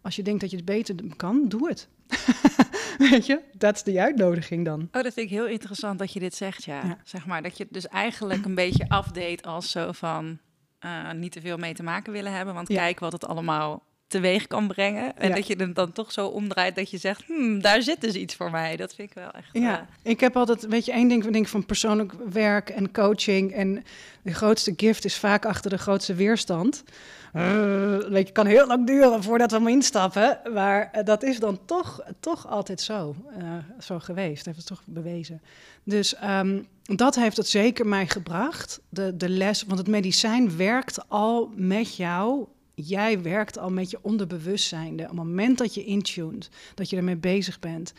als 0.01 0.17
je 0.17 0.23
denkt 0.23 0.41
dat 0.41 0.51
je 0.51 0.57
het 0.57 0.65
beter 0.65 0.95
kan, 1.17 1.49
doe 1.49 1.69
het. 1.69 1.89
Weet 3.11 3.27
je, 3.27 3.41
dat 3.53 3.75
is 3.75 3.83
de 3.83 4.01
uitnodiging 4.01 4.65
dan. 4.65 4.81
Oh, 4.81 5.03
dat 5.03 5.13
vind 5.13 5.17
ik 5.17 5.29
heel 5.29 5.47
interessant 5.47 5.99
dat 5.99 6.13
je 6.13 6.21
dit 6.21 6.35
zegt, 6.35 6.65
ja. 6.65 6.85
ja. 6.85 6.99
Zeg 7.05 7.27
maar, 7.27 7.43
dat 7.43 7.57
je 7.57 7.65
het 7.65 7.73
dus 7.73 7.89
eigenlijk 7.89 8.45
een 8.45 8.55
beetje 8.55 8.89
afdeed 8.89 9.47
als 9.47 9.71
zo 9.71 9.93
van... 9.93 10.39
Uh, 10.85 11.13
niet 11.13 11.33
te 11.33 11.41
veel 11.41 11.57
mee 11.57 11.75
te 11.75 11.83
maken 11.83 12.13
willen 12.13 12.33
hebben, 12.33 12.55
want 12.55 12.69
ja. 12.69 12.77
kijk 12.77 13.01
wat 13.01 13.13
het 13.13 13.27
allemaal 13.27 13.83
teweeg 14.15 14.47
kan 14.47 14.67
brengen. 14.67 15.17
En 15.17 15.29
ja. 15.29 15.35
dat 15.35 15.47
je 15.47 15.55
het 15.57 15.75
dan 15.75 15.93
toch 15.93 16.13
zo 16.13 16.27
omdraait 16.27 16.75
dat 16.75 16.91
je 16.91 16.99
zegt, 16.99 17.25
hmm, 17.27 17.61
daar 17.61 17.83
zit 17.83 18.01
dus 18.01 18.15
iets 18.15 18.35
voor 18.35 18.51
mij. 18.51 18.77
Dat 18.77 18.95
vind 18.95 19.09
ik 19.09 19.15
wel 19.15 19.31
echt... 19.31 19.49
Ja, 19.53 19.81
uh... 19.81 20.13
ik 20.13 20.21
heb 20.21 20.37
altijd, 20.37 20.67
weet 20.67 20.85
je, 20.85 20.93
één 20.93 21.09
ding, 21.09 21.31
ding 21.31 21.49
van 21.49 21.67
persoonlijk 21.67 22.13
werk 22.33 22.71
en 22.71 22.93
coaching. 22.93 23.53
En 23.53 23.85
de 24.23 24.35
grootste 24.35 24.75
gift 24.77 25.05
is 25.05 25.17
vaak 25.17 25.47
achter 25.47 25.71
de 25.71 25.79
grootste 25.79 26.15
weerstand. 26.15 26.85
Uh, 27.33 27.99
weet 27.99 28.27
je, 28.27 28.33
kan 28.33 28.47
heel 28.47 28.67
lang 28.67 28.87
duren 28.87 29.23
voordat 29.23 29.51
we 29.51 29.57
hem 29.57 29.69
instappen. 29.69 30.39
Maar 30.53 30.91
uh, 30.95 31.05
dat 31.05 31.23
is 31.23 31.39
dan 31.39 31.59
toch, 31.65 32.03
toch 32.21 32.49
altijd 32.49 32.81
zo, 32.81 33.15
uh, 33.39 33.55
zo 33.81 33.99
geweest. 33.99 34.45
Heeft 34.45 34.59
het 34.59 34.67
toch 34.67 34.83
bewezen. 34.85 35.43
Dus 35.85 36.15
um, 36.25 36.67
dat 36.83 37.15
heeft 37.15 37.37
het 37.37 37.49
zeker 37.49 37.87
mij 37.87 38.07
gebracht. 38.07 38.81
De, 38.89 39.17
de 39.17 39.29
les, 39.29 39.63
want 39.63 39.79
het 39.79 39.89
medicijn 39.89 40.57
werkt 40.57 41.09
al 41.09 41.51
met 41.55 41.97
jou. 41.97 42.47
Jij 42.75 43.23
werkt 43.23 43.59
al 43.59 43.71
met 43.71 43.91
je 43.91 43.99
onderbewustzijn. 44.03 44.93
Op 44.93 44.99
het 44.99 45.13
moment 45.13 45.59
dat 45.59 45.75
je 45.75 45.85
intuned, 45.85 46.51
dat 46.75 46.91
je 46.91 46.97
ermee 46.97 47.17
bezig 47.17 47.59
bent, 47.59 47.93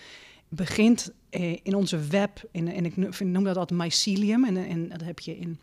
begint 0.49 1.11
in 1.63 1.75
onze 1.75 1.97
web, 1.97 2.47
in, 2.51 2.67
in, 2.67 2.85
ik 2.85 3.19
noem 3.19 3.43
dat 3.43 3.57
altijd 3.57 3.79
mycelium. 3.79 4.45
En, 4.45 4.57
en 4.57 4.89
dat 4.89 5.01
heb 5.01 5.19
je 5.19 5.37
in 5.37 5.59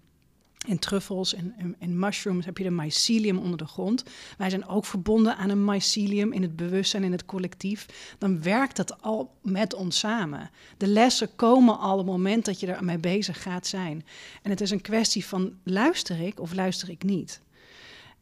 in 0.67 0.79
truffels 0.79 1.35
en, 1.35 1.55
en, 1.59 1.77
en, 1.79 1.99
mushrooms 1.99 2.45
heb 2.45 2.59
je 2.59 2.65
de 2.65 2.71
mycelium 2.71 3.39
onder 3.39 3.59
de 3.59 3.67
grond. 3.67 4.05
Wij 4.39 4.51
zijn 4.51 4.67
ook 4.67 4.85
verbonden 4.85 5.37
aan 5.37 5.51
een 5.51 5.65
mycelium 5.65 6.33
in 6.33 6.43
het 6.43 6.57
bewustzijn, 6.57 7.05
in 7.05 7.13
het 7.13 7.25
collectief. 7.25 8.15
Dan 8.19 8.43
werkt 8.43 8.77
het 8.77 9.03
al 9.03 9.35
met 9.43 9.75
ons 9.75 9.99
samen. 9.99 10.51
De 10.77 10.87
lessen 10.87 11.37
komen 11.37 11.79
al 11.79 11.93
op 11.93 11.99
het 11.99 12.07
moment 12.07 12.45
dat 12.45 12.61
je 12.61 12.73
ermee 12.73 12.99
bezig 12.99 13.43
gaat 13.43 13.67
zijn. 13.67 14.05
En 14.43 14.51
het 14.51 14.61
is 14.61 14.71
een 14.71 14.81
kwestie 14.81 15.27
van 15.27 15.53
luister 15.63 16.21
ik 16.21 16.41
of 16.41 16.55
luister 16.55 16.89
ik 16.89 17.03
niet. 17.03 17.42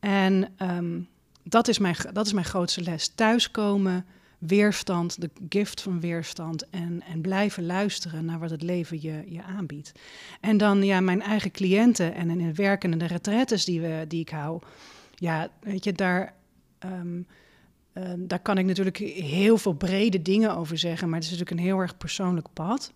En 0.01 0.55
um, 0.63 1.09
dat, 1.43 1.69
is 1.69 1.79
mijn, 1.79 1.97
dat 2.13 2.27
is 2.27 2.33
mijn 2.33 2.47
grootste 2.47 2.83
les. 2.83 3.09
Thuiskomen, 3.09 4.07
weerstand, 4.39 5.21
de 5.21 5.31
gift 5.49 5.81
van 5.81 6.01
weerstand 6.01 6.69
en, 6.71 7.03
en 7.03 7.21
blijven 7.21 7.67
luisteren 7.67 8.25
naar 8.25 8.39
wat 8.39 8.51
het 8.51 8.63
leven 8.63 9.03
je, 9.03 9.25
je 9.27 9.43
aanbiedt. 9.43 9.93
En 10.41 10.57
dan 10.57 10.83
ja, 10.83 11.01
mijn 11.01 11.23
eigen 11.23 11.51
cliënten 11.51 12.15
en 12.15 12.31
in 12.31 12.41
het 12.41 12.57
werken 12.57 12.93
en 12.93 12.99
de 12.99 13.07
retretes 13.07 13.65
die, 13.65 13.81
we, 13.81 14.05
die 14.09 14.21
ik 14.21 14.29
hou, 14.29 14.61
ja, 15.15 15.49
weet 15.61 15.85
je, 15.85 15.93
daar, 15.93 16.35
um, 16.85 17.27
uh, 17.95 18.05
daar 18.19 18.41
kan 18.41 18.59
ik 18.59 18.67
natuurlijk 18.67 18.97
heel 19.17 19.59
veel 19.59 19.73
brede 19.73 20.23
dingen 20.23 20.57
over 20.57 20.79
zeggen, 20.79 21.09
maar 21.09 21.19
het 21.19 21.31
is 21.31 21.39
natuurlijk 21.39 21.61
een 21.61 21.67
heel 21.67 21.79
erg 21.79 21.97
persoonlijk 21.97 22.49
pad. 22.53 22.93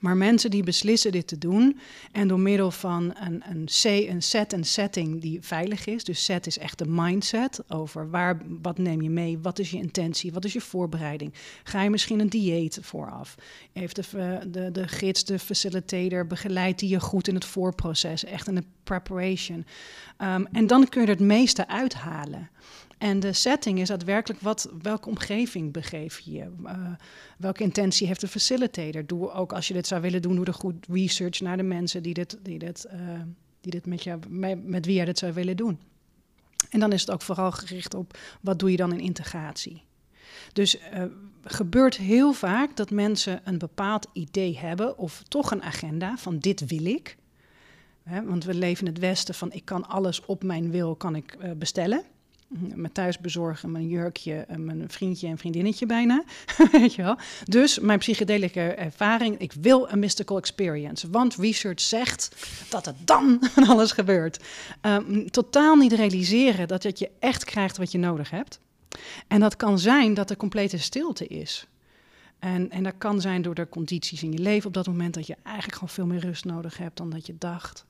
Maar 0.00 0.16
mensen 0.16 0.50
die 0.50 0.62
beslissen 0.62 1.12
dit 1.12 1.26
te 1.26 1.38
doen 1.38 1.78
en 2.12 2.28
door 2.28 2.40
middel 2.40 2.70
van 2.70 3.14
een, 3.20 3.42
een, 3.48 3.64
C, 3.64 3.84
een 3.84 4.22
set 4.22 4.52
en 4.52 4.64
setting 4.64 5.20
die 5.20 5.38
veilig 5.40 5.86
is. 5.86 6.04
Dus 6.04 6.24
set 6.24 6.46
is 6.46 6.58
echt 6.58 6.78
de 6.78 6.88
mindset 6.88 7.60
over 7.68 8.10
waar, 8.10 8.40
wat 8.62 8.78
neem 8.78 9.02
je 9.02 9.10
mee, 9.10 9.38
wat 9.38 9.58
is 9.58 9.70
je 9.70 9.76
intentie, 9.76 10.32
wat 10.32 10.44
is 10.44 10.52
je 10.52 10.60
voorbereiding. 10.60 11.34
Ga 11.62 11.82
je 11.82 11.90
misschien 11.90 12.20
een 12.20 12.28
dieet 12.28 12.78
vooraf? 12.82 13.34
Heeft 13.72 13.96
de, 13.96 14.40
de, 14.50 14.70
de 14.70 14.88
gids, 14.88 15.24
de 15.24 15.38
facilitator, 15.38 16.26
begeleidt 16.26 16.78
die 16.78 16.88
je 16.88 17.00
goed 17.00 17.28
in 17.28 17.34
het 17.34 17.44
voorproces, 17.44 18.24
echt 18.24 18.48
in 18.48 18.54
de 18.54 18.64
preparation. 18.84 19.64
Um, 20.18 20.46
en 20.52 20.66
dan 20.66 20.88
kun 20.88 21.00
je 21.00 21.06
er 21.06 21.12
het 21.12 21.26
meeste 21.26 21.68
uithalen. 21.68 22.50
En 23.00 23.20
de 23.20 23.32
setting 23.32 23.80
is 23.80 23.88
daadwerkelijk 23.88 24.40
wat, 24.40 24.70
welke 24.82 25.08
omgeving 25.08 25.72
begeef 25.72 26.18
je 26.18 26.32
je? 26.32 26.48
Uh, 26.62 26.92
welke 27.38 27.62
intentie 27.62 28.06
heeft 28.06 28.20
de 28.20 28.28
facilitator? 28.28 29.06
Doe 29.06 29.32
ook 29.32 29.52
als 29.52 29.68
je 29.68 29.74
dit 29.74 29.86
zou 29.86 30.00
willen 30.00 30.22
doen, 30.22 30.36
doe 30.36 30.44
er 30.44 30.54
goed 30.54 30.86
research 30.88 31.40
naar 31.40 31.56
de 31.56 31.62
mensen 31.62 32.02
die 32.02 32.14
dit, 32.14 32.38
die 32.42 32.58
dit, 32.58 32.86
uh, 32.92 33.20
die 33.60 33.70
dit 33.70 33.86
met, 33.86 34.02
jou, 34.02 34.20
met, 34.28 34.86
wie 34.86 34.94
jij 34.94 35.04
dit 35.04 35.18
zou 35.18 35.32
willen 35.32 35.56
doen. 35.56 35.78
En 36.70 36.80
dan 36.80 36.92
is 36.92 37.00
het 37.00 37.10
ook 37.10 37.22
vooral 37.22 37.50
gericht 37.50 37.94
op 37.94 38.18
wat 38.40 38.58
doe 38.58 38.70
je 38.70 38.76
dan 38.76 38.92
in 38.92 39.00
integratie. 39.00 39.82
Dus 40.52 40.78
uh, 40.78 41.04
gebeurt 41.44 41.96
heel 41.96 42.32
vaak 42.32 42.76
dat 42.76 42.90
mensen 42.90 43.40
een 43.44 43.58
bepaald 43.58 44.06
idee 44.12 44.58
hebben 44.58 44.98
of 44.98 45.22
toch 45.28 45.50
een 45.50 45.62
agenda 45.62 46.16
van 46.16 46.38
dit 46.38 46.66
wil 46.66 46.84
ik. 46.84 47.16
Hè, 48.02 48.24
want 48.24 48.44
we 48.44 48.54
leven 48.54 48.86
in 48.86 48.92
het 48.92 49.02
Westen 49.02 49.34
van 49.34 49.52
ik 49.52 49.64
kan 49.64 49.88
alles 49.88 50.24
op 50.24 50.42
mijn 50.42 50.70
wil 50.70 50.96
kan 50.96 51.16
ik 51.16 51.58
bestellen. 51.58 52.04
Mijn 52.58 52.92
thuisbezorgen, 52.92 53.70
mijn 53.70 53.88
jurkje, 53.88 54.46
mijn 54.56 54.84
vriendje 54.88 55.26
en 55.26 55.38
vriendinnetje 55.38 55.86
bijna. 55.86 56.24
Weet 56.72 56.94
je 56.94 57.02
wel? 57.02 57.18
Dus 57.44 57.78
mijn 57.78 57.98
psychedelische 57.98 58.60
ervaring, 58.60 59.38
ik 59.38 59.52
wil 59.52 59.90
een 59.90 59.98
mystical 59.98 60.36
experience. 60.36 61.10
Want 61.10 61.36
research 61.36 61.80
zegt 61.80 62.46
dat 62.68 62.84
het 62.84 62.96
dan 63.04 63.38
van 63.54 63.66
alles 63.66 63.92
gebeurt. 63.92 64.44
Um, 64.82 65.30
totaal 65.30 65.76
niet 65.76 65.92
realiseren 65.92 66.68
dat 66.68 66.98
je 66.98 67.10
echt 67.18 67.44
krijgt 67.44 67.76
wat 67.76 67.92
je 67.92 67.98
nodig 67.98 68.30
hebt. 68.30 68.60
En 69.28 69.40
dat 69.40 69.56
kan 69.56 69.78
zijn 69.78 70.14
dat 70.14 70.30
er 70.30 70.36
complete 70.36 70.78
stilte 70.78 71.26
is. 71.26 71.66
En, 72.38 72.70
en 72.70 72.82
dat 72.82 72.94
kan 72.98 73.20
zijn 73.20 73.42
door 73.42 73.54
de 73.54 73.68
condities 73.68 74.22
in 74.22 74.32
je 74.32 74.38
leven 74.38 74.66
op 74.66 74.74
dat 74.74 74.86
moment 74.86 75.14
dat 75.14 75.26
je 75.26 75.36
eigenlijk 75.42 75.74
gewoon 75.74 75.94
veel 75.94 76.06
meer 76.06 76.20
rust 76.20 76.44
nodig 76.44 76.76
hebt 76.76 76.96
dan 76.96 77.10
dat 77.10 77.26
je 77.26 77.34
dacht. 77.38 77.84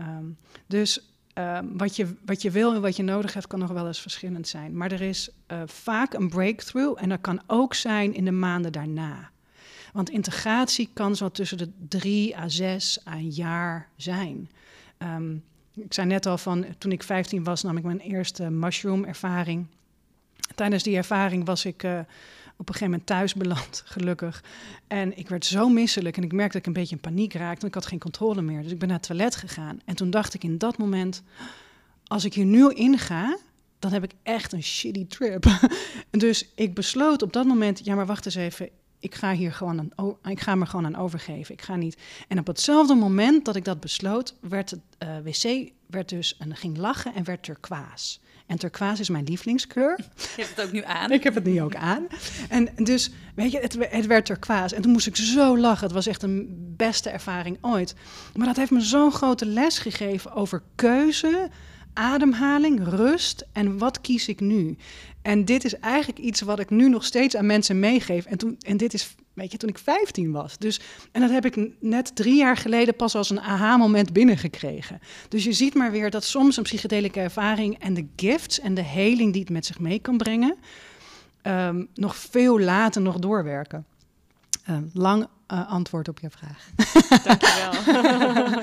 Um, 0.00 0.36
dus 0.66 1.09
Ehm, 1.34 1.64
wat, 1.76 1.96
je, 1.96 2.14
wat 2.24 2.42
je 2.42 2.50
wil 2.50 2.74
en 2.74 2.80
wat 2.80 2.96
je 2.96 3.02
nodig 3.02 3.34
hebt, 3.34 3.46
kan 3.46 3.58
nog 3.58 3.70
wel 3.70 3.86
eens 3.86 4.00
verschillend 4.00 4.48
zijn. 4.48 4.76
Maar 4.76 4.92
er 4.92 5.00
is 5.00 5.30
uh, 5.52 5.62
vaak 5.66 6.12
een 6.12 6.28
breakthrough 6.28 7.02
en 7.02 7.08
dat 7.08 7.20
kan 7.20 7.40
ook 7.46 7.74
zijn 7.74 8.14
in 8.14 8.24
de 8.24 8.30
maanden 8.30 8.72
daarna. 8.72 9.30
Want 9.92 10.10
integratie 10.10 10.90
kan 10.92 11.16
zo 11.16 11.28
tussen 11.28 11.58
de 11.58 11.70
drie 11.88 12.36
à 12.36 12.48
zes 12.48 13.00
à 13.08 13.12
een 13.12 13.30
jaar 13.30 13.88
zijn. 13.96 14.50
Um, 14.98 15.44
ik 15.74 15.94
zei 15.94 16.06
net 16.06 16.26
al 16.26 16.38
van, 16.38 16.66
toen 16.78 16.92
ik 16.92 17.02
15 17.02 17.44
was, 17.44 17.62
nam 17.62 17.76
ik 17.76 17.84
mijn 17.84 18.00
eerste 18.00 18.50
mushroom-ervaring. 18.50 19.66
Tijdens 20.54 20.82
die 20.82 20.96
ervaring 20.96 21.46
was 21.46 21.64
ik 21.64 21.82
uh, 21.82 22.00
op 22.60 22.68
een 22.68 22.74
gegeven 22.74 22.90
moment 22.90 23.06
thuis 23.06 23.34
beland, 23.34 23.82
gelukkig. 23.94 24.44
En 24.86 25.18
ik 25.18 25.28
werd 25.28 25.44
zo 25.44 25.68
misselijk 25.68 26.16
en 26.16 26.22
ik 26.22 26.32
merkte 26.32 26.52
dat 26.52 26.60
ik 26.60 26.66
een 26.66 26.80
beetje 26.80 26.94
in 26.94 27.00
paniek 27.00 27.32
raakte. 27.32 27.66
Ik 27.66 27.74
had 27.74 27.86
geen 27.86 27.98
controle 27.98 28.42
meer. 28.42 28.62
Dus 28.62 28.72
ik 28.72 28.78
ben 28.78 28.88
naar 28.88 28.96
het 28.96 29.06
toilet 29.06 29.36
gegaan. 29.36 29.80
En 29.84 29.94
toen 29.94 30.10
dacht 30.10 30.34
ik 30.34 30.44
in 30.44 30.58
dat 30.58 30.78
moment, 30.78 31.22
als 32.06 32.24
ik 32.24 32.34
hier 32.34 32.44
nu 32.44 32.70
in 32.70 32.98
ga, 32.98 33.38
dan 33.78 33.92
heb 33.92 34.04
ik 34.04 34.12
echt 34.22 34.52
een 34.52 34.62
shitty 34.62 35.06
trip. 35.06 35.46
dus 36.10 36.48
ik 36.54 36.74
besloot 36.74 37.22
op 37.22 37.32
dat 37.32 37.46
moment, 37.46 37.84
ja 37.84 37.94
maar 37.94 38.06
wacht 38.06 38.24
eens 38.24 38.34
even, 38.34 38.68
ik 38.98 39.14
ga 39.14 39.32
hier 39.32 39.52
gewoon 39.52 39.90
aan, 39.94 40.16
ik 40.30 40.40
ga 40.40 40.54
me 40.54 40.66
gewoon 40.66 40.86
aan 40.86 40.96
overgeven. 40.96 41.54
Ik 41.54 41.62
ga 41.62 41.76
niet. 41.76 41.98
En 42.28 42.38
op 42.38 42.46
hetzelfde 42.46 42.94
moment 42.94 43.44
dat 43.44 43.56
ik 43.56 43.64
dat 43.64 43.80
besloot, 43.80 44.34
werd 44.40 44.70
het 44.70 44.80
uh, 44.98 45.16
wc 45.24 45.70
werd 45.86 46.08
dus 46.08 46.36
en 46.36 46.56
ging 46.56 46.76
lachen 46.76 47.14
en 47.14 47.24
werd 47.24 47.42
turquoise. 47.42 48.18
En 48.50 48.58
turquoise 48.58 49.00
is 49.00 49.08
mijn 49.08 49.24
lievelingskleur. 49.24 49.98
Je 50.36 50.42
hebt 50.42 50.56
het 50.56 50.66
ook 50.66 50.72
nu 50.72 50.82
aan. 50.84 51.10
Ik 51.10 51.22
heb 51.22 51.34
het 51.34 51.44
nu 51.44 51.62
ook 51.62 51.74
aan. 51.74 52.06
En 52.48 52.68
dus, 52.76 53.10
weet 53.34 53.52
je, 53.52 53.58
het, 53.58 53.76
het 53.90 54.06
werd 54.06 54.26
turquoise. 54.26 54.74
En 54.74 54.82
toen 54.82 54.92
moest 54.92 55.06
ik 55.06 55.16
zo 55.16 55.58
lachen. 55.58 55.84
Het 55.84 55.92
was 55.92 56.06
echt 56.06 56.22
een 56.22 56.46
beste 56.76 57.10
ervaring 57.10 57.58
ooit. 57.60 57.94
Maar 58.34 58.46
dat 58.46 58.56
heeft 58.56 58.70
me 58.70 58.80
zo'n 58.80 59.12
grote 59.12 59.46
les 59.46 59.78
gegeven 59.78 60.32
over 60.32 60.62
keuze, 60.74 61.48
ademhaling, 61.92 62.88
rust 62.88 63.46
en 63.52 63.78
wat 63.78 64.00
kies 64.00 64.28
ik 64.28 64.40
nu. 64.40 64.76
En 65.22 65.44
dit 65.44 65.64
is 65.64 65.78
eigenlijk 65.78 66.18
iets 66.18 66.40
wat 66.40 66.58
ik 66.58 66.70
nu 66.70 66.88
nog 66.88 67.04
steeds 67.04 67.36
aan 67.36 67.46
mensen 67.46 67.78
meegeef. 67.78 68.24
En, 68.24 68.38
toen, 68.38 68.56
en 68.60 68.76
dit 68.76 68.94
is, 68.94 69.14
weet 69.32 69.52
je, 69.52 69.58
toen 69.58 69.68
ik 69.68 69.78
15 69.78 70.32
was. 70.32 70.58
Dus, 70.58 70.80
en 71.12 71.20
dat 71.20 71.30
heb 71.30 71.44
ik 71.44 71.70
net 71.80 72.16
drie 72.16 72.36
jaar 72.36 72.56
geleden 72.56 72.96
pas 72.96 73.14
als 73.14 73.30
een 73.30 73.40
aha-moment 73.40 74.12
binnengekregen. 74.12 75.00
Dus 75.28 75.44
je 75.44 75.52
ziet 75.52 75.74
maar 75.74 75.90
weer 75.90 76.10
dat 76.10 76.24
soms 76.24 76.56
een 76.56 76.62
psychedelische 76.62 77.20
ervaring 77.20 77.78
en 77.78 77.94
de 77.94 78.06
gifts 78.16 78.60
en 78.60 78.74
de 78.74 78.82
heling 78.82 79.32
die 79.32 79.40
het 79.40 79.50
met 79.50 79.66
zich 79.66 79.78
mee 79.78 79.98
kan 79.98 80.16
brengen, 80.16 80.56
um, 81.42 81.88
nog 81.94 82.16
veel 82.16 82.60
later 82.60 83.02
nog 83.02 83.18
doorwerken. 83.18 83.86
Um, 84.70 84.90
lang 84.92 85.26
uh, 85.52 85.70
antwoord 85.70 86.08
op 86.08 86.18
je 86.18 86.30
vraag. 86.30 86.70
Dankjewel. 87.24 88.62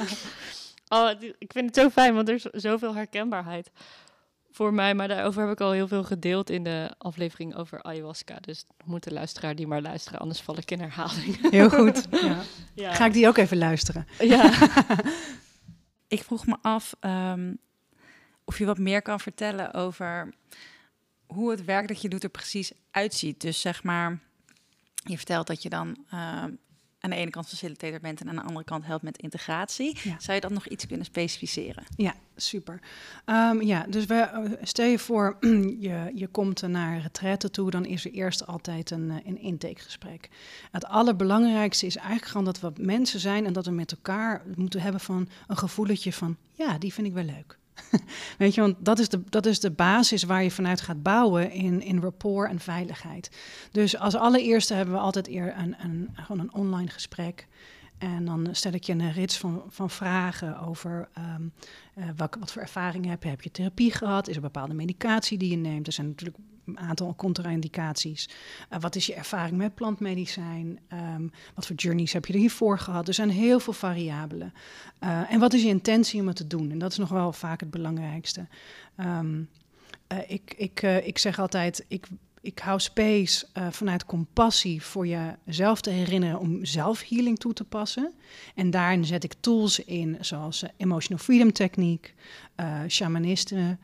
oh, 1.00 1.10
ik 1.38 1.52
vind 1.52 1.66
het 1.66 1.76
zo 1.76 1.90
fijn, 1.90 2.14
want 2.14 2.28
er 2.28 2.36
is 2.36 2.42
zoveel 2.42 2.96
herkenbaarheid 2.96 3.70
voor 4.58 4.74
mij, 4.74 4.96
maar 4.96 5.08
daarover 5.08 5.42
heb 5.42 5.52
ik 5.52 5.62
al 5.62 5.72
heel 5.72 5.88
veel 5.88 6.04
gedeeld 6.04 6.50
in 6.50 6.64
de 6.64 6.94
aflevering 6.98 7.56
over 7.56 7.84
ayahuasca. 7.84 8.36
Dus 8.40 8.66
moet 8.86 9.04
de 9.04 9.14
luisteraar 9.14 9.56
die 9.56 9.68
maar 9.68 9.82
luisteren, 9.82 10.20
anders 10.20 10.42
val 10.42 10.58
ik 10.58 10.72
in 10.72 10.80
herhaling. 10.80 11.38
Heel 11.52 11.70
goed. 11.70 12.06
Ja. 12.22 12.42
ja. 12.74 12.94
Ga 12.94 13.06
ik 13.06 13.14
die 13.14 13.28
ook 13.28 13.38
even 13.38 13.58
luisteren? 13.58 14.08
Ja. 14.20 14.52
ik 16.16 16.24
vroeg 16.24 16.46
me 16.46 16.58
af 16.62 16.96
um, 17.02 17.58
of 18.46 18.58
je 18.58 18.66
wat 18.66 18.78
meer 18.78 19.02
kan 19.02 19.20
vertellen 19.20 19.74
over 19.74 20.34
hoe 21.26 21.52
het 21.52 21.66
werk 21.66 21.88
dat 21.88 22.02
je 22.02 22.10
doet 22.10 22.24
er 22.24 22.30
precies 22.30 22.72
uitziet. 22.92 23.42
Dus 23.42 23.62
zeg 23.62 23.84
maar, 23.84 24.20
je 25.04 25.18
vertelt 25.18 25.48
dat 25.48 25.64
je 25.64 25.70
dan 25.70 25.98
uh, 26.14 26.44
aan 27.00 27.10
de 27.10 27.16
ene 27.16 27.30
kant 27.30 27.48
facilitator 27.48 28.00
bent 28.00 28.22
en 28.22 28.30
aan 28.30 28.36
de 28.36 28.42
andere 28.42 28.66
kant 28.66 28.86
helpt 28.86 29.04
met 29.04 29.18
integratie. 29.18 29.98
Zou 30.18 30.34
je 30.34 30.42
dat 30.42 30.52
nog 30.52 30.68
iets 30.68 30.88
kunnen 30.88 31.06
specificeren? 31.06 31.84
Ja, 31.96 32.14
super. 32.36 32.80
Um, 33.26 33.62
ja, 33.62 33.86
dus 33.90 34.06
we, 34.06 34.16
eh, 34.16 34.52
stel 34.62 34.86
je 34.86 35.00
voor, 35.00 35.38
je, 35.88 36.12
je 36.14 36.28
komt 36.28 36.62
naar 36.62 37.02
retraite 37.02 37.50
toe, 37.50 37.72
dan 37.72 37.86
is 37.86 38.06
er 38.06 38.12
eerst 38.12 38.48
altijd 38.48 38.92
een, 38.92 39.12
eh, 39.12 39.18
een 39.26 39.40
intakegesprek. 39.40 40.30
Het 40.72 40.86
allerbelangrijkste 40.86 41.86
is 41.86 41.96
eigenlijk 41.96 42.28
gewoon 42.28 42.46
dat 42.46 42.60
we 42.60 42.72
mensen 42.76 43.20
zijn 43.20 43.46
en 43.46 43.54
dat 43.54 43.66
we 43.66 43.72
met 43.72 43.92
elkaar 43.92 44.44
moeten 44.56 44.82
hebben 44.82 45.02
van 45.02 45.30
een 45.48 45.58
gevoeletje 45.58 46.14
van, 46.14 46.38
ja, 46.52 46.78
die 46.78 46.94
vind 46.94 47.08
ik 47.08 47.14
wel 47.14 47.24
leuk. 47.24 47.58
Weet 48.38 48.56
je, 48.56 48.62
want 48.62 48.76
dat 48.80 49.00
is, 49.00 49.10
de, 49.10 49.22
dat 49.30 49.46
is 49.46 49.60
de 49.60 49.72
basis 49.72 50.24
waar 50.24 50.44
je 50.44 50.52
vanuit 50.52 50.82
gaat 50.82 51.04
bouwen 51.04 51.52
in, 51.52 51.82
in 51.82 52.00
rapport 52.00 52.50
en 52.50 52.60
veiligheid. 52.60 53.30
Dus 53.72 53.98
als 53.98 54.16
allereerste 54.16 54.74
hebben 54.74 54.96
we 54.96 55.02
altijd 55.02 55.28
eer 55.28 55.58
een, 55.58 55.76
een, 55.80 56.10
gewoon 56.14 56.42
een 56.42 56.54
online 56.54 56.90
gesprek. 56.90 57.48
En 57.98 58.26
dan 58.26 58.48
stel 58.52 58.72
ik 58.72 58.84
je 58.84 58.94
een 58.94 59.12
rits 59.12 59.38
van, 59.38 59.64
van 59.68 59.90
vragen 59.90 60.60
over 60.60 61.10
uh, 61.18 62.06
welke, 62.16 62.40
wat 62.40 62.52
voor 62.52 62.62
ervaringen 62.62 63.10
heb 63.10 63.24
je. 63.24 63.30
Heb 63.30 63.42
je 63.42 63.52
therapie 63.52 63.92
gehad? 63.92 64.28
Is 64.28 64.36
er 64.36 64.42
bepaalde 64.42 64.74
medicatie 64.74 65.38
die 65.38 65.50
je 65.50 65.58
neemt? 65.58 65.88
Er 65.88 65.94
zijn 65.94 66.08
natuurlijk 66.08 66.38
een 66.68 66.80
aantal 66.80 67.16
contra-indicaties. 67.16 68.30
Uh, 68.74 68.80
wat 68.80 68.96
is 68.96 69.06
je 69.06 69.14
ervaring 69.14 69.58
met 69.58 69.76
plantmedicijn? 69.76 70.80
Um, 70.94 71.32
wat 71.56 71.66
voor 71.66 71.76
journeys 71.76 72.14
heb 72.14 72.26
je 72.26 72.34
er 72.34 72.40
hiervoor 72.40 72.80
gehad? 72.80 73.08
Er 73.08 73.14
zijn 73.14 73.30
heel 73.30 73.60
veel 73.60 73.74
variabelen. 73.74 74.54
Uh, 75.04 75.32
en 75.32 75.40
wat 75.40 75.54
is 75.54 75.62
je 75.62 75.68
intentie 75.68 76.22
om 76.22 76.28
het 76.28 76.36
te 76.36 76.48
doen? 76.48 76.72
En 76.72 76.80
dat 76.80 76.92
is 76.92 76.98
nog 76.98 77.10
wel 77.10 77.34
vaak 77.34 77.60
het 77.60 77.72
belangrijkste. 77.72 78.48
Um, 78.98 79.50
ik, 80.28 80.54
ik, 80.58 80.82
ik 80.82 81.18
zeg 81.18 81.40
altijd, 81.40 81.86
ik, 81.88 82.08
ik 82.42 82.60
hou 82.60 82.80
space 82.80 83.46
vanuit 83.72 84.06
compassie 84.06 84.84
voor 84.84 85.08
jezelf 85.08 85.82
te 85.82 85.90
herinneren 85.90 86.40
om 86.40 86.66
zelfhealing 86.66 87.40
toe 87.40 87.54
te 87.54 87.64
passen. 87.64 88.14
En 88.56 88.70
daarin 88.70 89.06
zet 89.06 89.24
ik 89.24 89.34
tools 89.40 89.80
in, 89.80 90.18
zoals 90.20 90.64
emotional 90.78 91.24
freedom 91.24 91.52
techniek, 91.52 92.14
shamanisme, 92.88 93.78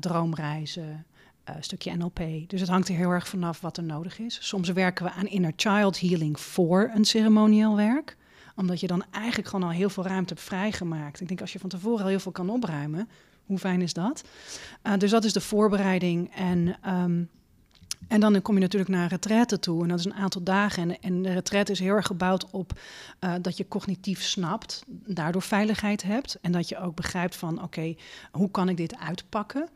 droomreizen, 0.00 1.06
een 1.54 1.64
stukje 1.64 1.96
NLP. 1.96 2.20
Dus 2.46 2.60
het 2.60 2.68
hangt 2.68 2.88
er 2.88 2.94
heel 2.94 3.10
erg 3.10 3.28
vanaf 3.28 3.60
wat 3.60 3.76
er 3.76 3.82
nodig 3.82 4.18
is. 4.18 4.38
Soms 4.40 4.68
werken 4.68 5.04
we 5.04 5.10
aan 5.10 5.26
inner 5.26 5.52
child 5.56 6.00
healing 6.00 6.40
voor 6.40 6.90
een 6.94 7.04
ceremonieel 7.04 7.76
werk 7.76 8.16
omdat 8.56 8.80
je 8.80 8.86
dan 8.86 9.04
eigenlijk 9.10 9.48
gewoon 9.48 9.68
al 9.68 9.74
heel 9.74 9.90
veel 9.90 10.06
ruimte 10.06 10.34
hebt 10.34 10.46
vrijgemaakt. 10.46 11.20
Ik 11.20 11.28
denk 11.28 11.40
als 11.40 11.52
je 11.52 11.58
van 11.58 11.68
tevoren 11.68 12.02
al 12.02 12.08
heel 12.08 12.20
veel 12.20 12.32
kan 12.32 12.50
opruimen, 12.50 13.08
hoe 13.44 13.58
fijn 13.58 13.82
is 13.82 13.92
dat? 13.92 14.24
dus 14.98 15.10
dat 15.10 15.24
is 15.24 15.32
de 15.32 15.40
voorbereiding. 15.40 16.34
En 16.34 16.76
um, 16.92 17.28
en 18.08 18.20
dan 18.20 18.42
kom 18.42 18.54
je 18.54 18.60
natuurlijk 18.60 18.90
naar 18.90 19.02
een 19.02 19.08
retraite 19.08 19.58
toe. 19.58 19.82
En 19.82 19.88
dat 19.88 19.98
is 19.98 20.04
een 20.04 20.14
aantal 20.14 20.42
dagen. 20.42 20.82
En, 20.82 21.00
en 21.00 21.22
de 21.22 21.32
retraite 21.32 21.72
is 21.72 21.78
heel 21.78 21.94
erg 21.94 22.06
gebouwd 22.06 22.50
op 22.50 22.80
uh, 23.20 23.34
dat 23.40 23.56
je 23.56 23.68
cognitief 23.68 24.22
snapt, 24.22 24.84
daardoor 24.86 25.42
veiligheid 25.42 26.02
hebt. 26.02 26.38
En 26.40 26.52
dat 26.52 26.68
je 26.68 26.78
ook 26.78 26.96
begrijpt 26.96 27.36
van 27.36 27.62
oké, 27.62 27.94
hoe 28.30 28.50
kan 28.50 28.68
ik 28.68 28.76
dit 28.76 28.98
uitpakken? 28.98 29.68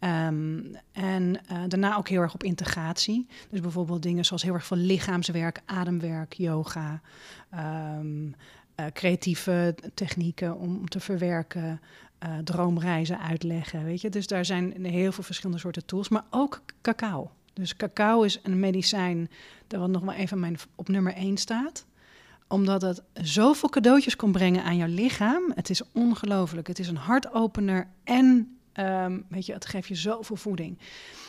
Um, 0.00 0.76
en 0.92 1.40
uh, 1.52 1.58
daarna 1.68 1.96
ook 1.96 2.08
heel 2.08 2.20
erg 2.20 2.34
op 2.34 2.42
integratie. 2.42 3.26
Dus 3.50 3.60
bijvoorbeeld 3.60 4.02
dingen 4.02 4.24
zoals 4.24 4.42
heel 4.42 4.54
erg 4.54 4.66
veel 4.66 4.76
lichaamswerk, 4.76 5.60
ademwerk, 5.64 6.32
yoga, 6.32 7.00
um, 7.98 8.34
uh, 8.76 8.86
creatieve 8.92 9.74
technieken 9.94 10.58
om 10.58 10.88
te 10.88 11.00
verwerken, 11.00 11.80
uh, 12.24 12.38
droomreizen 12.44 13.20
uitleggen. 13.20 13.84
Weet 13.84 14.00
je? 14.00 14.10
Dus 14.10 14.26
daar 14.26 14.44
zijn 14.44 14.84
heel 14.84 15.12
veel 15.12 15.24
verschillende 15.24 15.60
soorten 15.60 15.84
tools, 15.84 16.08
maar 16.08 16.24
ook 16.30 16.62
cacao. 16.82 17.30
Dus 17.52 17.76
cacao 17.76 18.22
is 18.22 18.40
een 18.42 18.60
medicijn 18.60 19.30
dat 19.66 19.80
wat 19.80 19.90
nog 19.90 20.02
maar 20.02 20.16
even 20.16 20.40
mijn, 20.40 20.56
op 20.74 20.88
nummer 20.88 21.14
1 21.14 21.36
staat 21.36 21.86
omdat 22.48 22.82
het 22.82 23.02
zoveel 23.12 23.68
cadeautjes 23.68 24.16
kan 24.16 24.32
brengen 24.32 24.64
aan 24.64 24.76
jouw 24.76 24.88
lichaam. 24.88 25.52
Het 25.54 25.70
is 25.70 25.82
ongelooflijk. 25.92 26.66
Het 26.66 26.78
is 26.78 26.88
een 26.88 26.96
hartopener 26.96 27.86
en 28.04 28.55
um, 28.78 29.24
weet 29.28 29.46
je, 29.46 29.52
het 29.52 29.66
geeft 29.66 29.88
je 29.88 29.94
zoveel 29.94 30.36
voeding. 30.36 30.78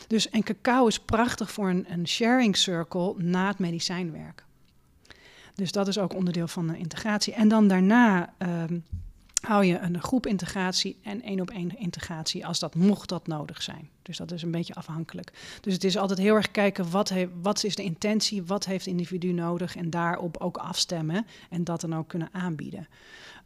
Dus 0.06 0.30
en 0.30 0.42
cacao 0.42 0.86
is 0.86 0.98
prachtig 0.98 1.52
voor 1.52 1.68
een, 1.68 1.92
een 1.92 2.08
sharing 2.08 2.56
circle 2.56 3.14
na 3.16 3.46
het 3.46 3.58
medicijnwerk. 3.58 4.44
Dus 5.54 5.72
dat 5.72 5.88
is 5.88 5.98
ook 5.98 6.14
onderdeel 6.14 6.48
van 6.48 6.66
de 6.66 6.78
integratie. 6.78 7.34
En 7.34 7.48
dan 7.48 7.68
daarna 7.68 8.32
um, 8.38 8.84
hou 9.40 9.64
je 9.64 9.78
een 9.78 10.02
groepintegratie 10.02 10.98
en 11.02 11.22
één 11.22 11.40
op 11.40 11.50
één 11.50 11.78
integratie 11.78 12.46
als 12.46 12.58
dat 12.58 12.74
mocht 12.74 13.08
dat 13.08 13.26
nodig 13.26 13.62
zijn. 13.62 13.88
Dus 14.02 14.16
dat 14.16 14.32
is 14.32 14.42
een 14.42 14.50
beetje 14.50 14.74
afhankelijk. 14.74 15.32
Dus 15.60 15.72
het 15.72 15.84
is 15.84 15.96
altijd 15.96 16.18
heel 16.18 16.34
erg 16.34 16.50
kijken 16.50 16.90
wat, 16.90 17.12
wat 17.42 17.64
is 17.64 17.74
de 17.74 17.82
intentie, 17.82 18.42
wat 18.42 18.64
heeft 18.64 18.84
het 18.84 18.94
individu 18.94 19.32
nodig 19.32 19.76
en 19.76 19.90
daarop 19.90 20.36
ook 20.36 20.56
afstemmen 20.56 21.26
en 21.50 21.64
dat 21.64 21.80
dan 21.80 21.94
ook 21.94 22.08
kunnen 22.08 22.28
aanbieden. 22.32 22.88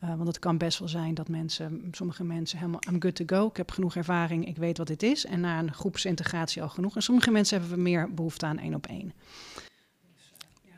Uh, 0.05 0.15
want 0.15 0.27
het 0.27 0.39
kan 0.39 0.59
best 0.59 0.79
wel 0.79 0.89
zijn 0.89 1.15
dat 1.15 1.29
mensen, 1.29 1.89
sommige 1.91 2.25
mensen 2.25 2.59
helemaal, 2.59 2.81
I'm 2.91 3.03
good 3.03 3.15
to 3.15 3.25
go, 3.27 3.47
ik 3.47 3.57
heb 3.57 3.71
genoeg 3.71 3.97
ervaring, 3.97 4.47
ik 4.47 4.57
weet 4.57 4.79
wat 4.79 4.87
dit 4.87 5.03
is. 5.03 5.25
En 5.27 5.41
na 5.41 5.59
een 5.59 5.73
groepsintegratie 5.73 6.63
al 6.63 6.69
genoeg. 6.69 6.97
En 6.97 7.03
sommige 7.03 7.31
mensen 7.31 7.61
hebben 7.61 7.83
meer 7.83 8.15
behoefte 8.15 8.47
aan 8.47 8.59
één 8.59 8.75
op 8.75 8.87
één. 8.87 9.13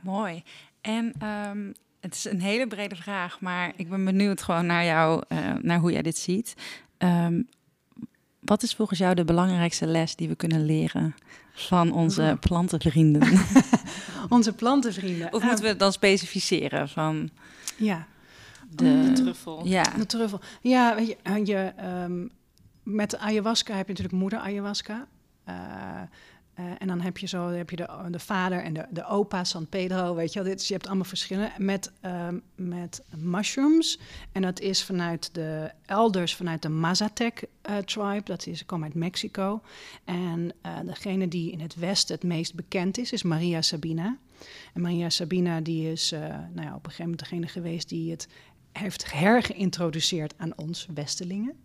Mooi. 0.01 0.43
En 0.81 1.27
um, 1.27 1.75
het 2.05 2.15
is 2.15 2.25
een 2.25 2.41
hele 2.41 2.67
brede 2.67 2.97
vraag, 2.97 3.41
maar 3.41 3.73
ik 3.77 3.89
ben 3.89 4.05
benieuwd 4.05 4.43
gewoon 4.43 4.67
naar 4.67 4.85
jou, 4.85 5.23
uh, 5.29 5.39
naar 5.63 5.79
hoe 5.79 5.93
jij 5.93 6.03
dit 6.03 6.17
ziet. 6.17 6.55
Um, 6.99 7.49
wat 8.41 8.63
is 8.63 8.75
volgens 8.75 8.99
jou 8.99 9.15
de 9.15 9.25
belangrijkste 9.25 9.87
les 9.87 10.17
die 10.17 10.29
we 10.29 10.35
kunnen 10.35 10.65
leren 10.65 11.15
van 11.53 11.93
onze 11.93 12.37
plantenvrienden? 12.41 13.41
onze 14.29 14.53
plantenvrienden. 14.53 15.33
Of 15.33 15.43
moeten 15.43 15.63
we 15.63 15.71
het 15.71 15.79
dan 15.79 15.93
specificeren 15.93 16.89
van? 16.89 17.31
Ja. 17.77 18.07
De, 18.71 19.03
de 19.05 19.13
truffel. 19.13 19.67
Ja. 19.67 19.83
De 19.83 20.07
truffel. 20.07 20.41
Ja, 20.61 20.95
weet 20.95 21.07
je, 21.07 21.45
je 21.45 21.73
um, 22.05 22.31
met 22.83 23.19
ayahuasca 23.19 23.77
heb 23.77 23.87
je 23.87 23.93
natuurlijk 23.93 24.21
moeder 24.21 24.39
ayahuasca. 24.39 25.07
Uh, 25.49 25.55
uh, 26.59 26.65
en 26.79 26.87
dan 26.87 27.01
heb 27.01 27.19
je 27.19 27.27
zo 27.27 27.49
heb 27.49 27.71
je 27.71 27.77
de, 27.77 27.89
de 28.11 28.19
vader 28.19 28.63
en 28.63 28.75
de, 28.75 28.87
de 28.91 29.07
opa 29.07 29.45
San 29.45 29.69
Pedro, 29.69 30.15
weet 30.15 30.33
je 30.33 30.43
wel. 30.43 30.49
Dit, 30.49 30.67
je 30.67 30.73
hebt 30.73 30.87
allemaal 30.87 31.05
verschillen 31.05 31.53
met, 31.59 31.93
uh, 32.05 32.29
met 32.55 33.03
mushrooms. 33.17 33.99
En 34.33 34.43
dat 34.43 34.61
is 34.61 34.85
vanuit 34.85 35.35
de 35.35 35.71
elders, 35.87 36.35
vanuit 36.35 36.63
de 36.63 36.69
Mazatec 36.69 37.43
uh, 37.71 37.77
tribe. 37.77 38.23
Dat 38.25 38.47
is, 38.47 38.67
komt 38.67 38.83
uit 38.83 38.95
Mexico. 38.95 39.61
En 40.05 40.53
degene 40.85 41.29
die 41.29 41.53
in 41.53 41.61
het 41.61 41.75
westen 41.75 42.15
het 42.15 42.25
meest 42.25 42.55
bekend 42.55 42.99
is, 42.99 43.13
is 43.13 43.23
Maria 43.23 43.63
Sabina. 43.63 44.17
En 44.75 44.81
Maria 44.81 45.11
Sabina 45.11 45.61
die 45.61 45.93
is 45.93 46.11
nou 46.53 46.67
ja, 46.67 46.75
op 46.75 46.85
een 46.85 46.91
gegeven 46.91 47.05
moment 47.05 47.19
degene 47.19 47.47
geweest 47.49 47.89
die 47.89 48.11
het 48.11 48.29
heeft 48.73 49.13
hergeïntroduceerd 49.13 50.35
aan 50.37 50.53
ons 50.57 50.89
Westelingen. 50.95 51.57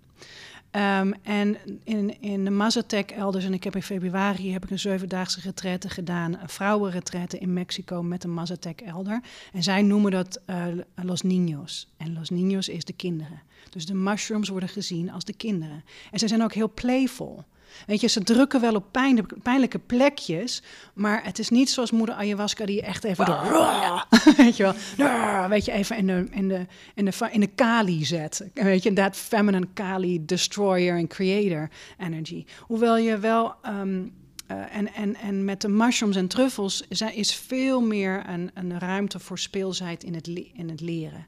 Um, 0.72 1.14
en 1.24 1.58
in, 1.84 2.22
in 2.22 2.44
de 2.44 2.50
Mazatec 2.50 3.12
elders, 3.12 3.46
en 3.46 3.54
ik 3.54 3.64
heb 3.64 3.76
in 3.76 3.84
februari 3.84 4.52
heb 4.52 4.64
ik 4.64 4.70
een 4.70 4.80
zevendaagse 4.80 5.40
retraite 5.40 5.90
gedaan, 5.90 6.40
een 6.40 6.50
vrouwenretraite 6.50 7.38
in 7.38 7.54
Mexico 7.54 8.04
met 8.04 8.24
een 8.24 8.34
Mazatec 8.34 8.82
elder. 8.82 9.22
En 9.54 9.64
zij 9.64 9.82
noemen 9.82 10.12
dat 10.12 10.42
uh, 10.50 10.66
Los 10.96 11.24
Niños. 11.24 11.88
En 11.98 12.14
Los 12.14 12.30
Niños 12.32 12.74
is 12.74 12.86
de 12.86 12.94
kinderen. 12.94 13.42
Dus 13.70 13.86
de 13.86 13.94
mushrooms 13.94 14.50
worden 14.50 14.70
gezien 14.70 15.12
als 15.12 15.24
de 15.24 15.34
kinderen. 15.34 15.84
En 16.12 16.20
ze 16.20 16.28
zijn 16.28 16.44
ook 16.44 16.54
heel 16.54 16.72
playful. 16.74 17.46
Weet 17.88 18.02
je, 18.02 18.08
ze 18.08 18.24
drukken 18.24 18.62
wel 18.62 18.76
op 18.76 18.98
pijnlijke 19.42 19.80
plekjes, 19.80 20.64
maar 20.94 21.24
het 21.24 21.40
is 21.40 21.50
niet 21.50 21.70
zoals 21.70 21.92
moeder 21.92 22.16
ayahuasca 22.16 22.66
die 22.66 22.76
je 22.76 22.82
echt 22.82 23.04
even 23.04 23.26
door, 23.26 24.06
weet 24.38 24.58
je 24.58 24.74
wel, 24.98 25.48
weet 25.48 25.66
je, 25.66 25.72
even 25.72 25.98
in 25.98 26.08
de, 26.08 26.26
in 26.32 26.48
de, 26.48 26.66
in 26.96 27.06
de, 27.06 27.12
in 27.32 27.40
de 27.40 27.48
kali 27.48 28.06
zet. 28.06 28.50
Weet 28.54 28.84
je, 28.84 28.94
dat 28.94 29.16
feminine 29.16 29.68
kali 29.74 30.26
destroyer 30.26 30.98
en 30.98 31.08
creator 31.08 31.70
energy. 31.98 32.46
Hoewel 32.60 32.98
je 32.98 33.18
wel 33.18 33.56
um, 33.66 34.14
uh, 34.52 34.76
en, 34.76 34.94
en, 34.94 35.16
en 35.16 35.46
met 35.46 35.62
de 35.62 35.68
mushrooms 35.68 36.16
en 36.16 36.28
truffels 36.28 36.84
is 37.14 37.36
veel 37.36 37.82
meer 37.82 38.24
een, 38.28 38.52
een 38.54 38.80
ruimte 38.80 39.20
voor 39.20 39.40
speelsheid 39.40 40.04
in 40.04 40.14
het, 40.14 40.28
in 40.54 40.70
het 40.70 40.82
leren. 40.82 41.28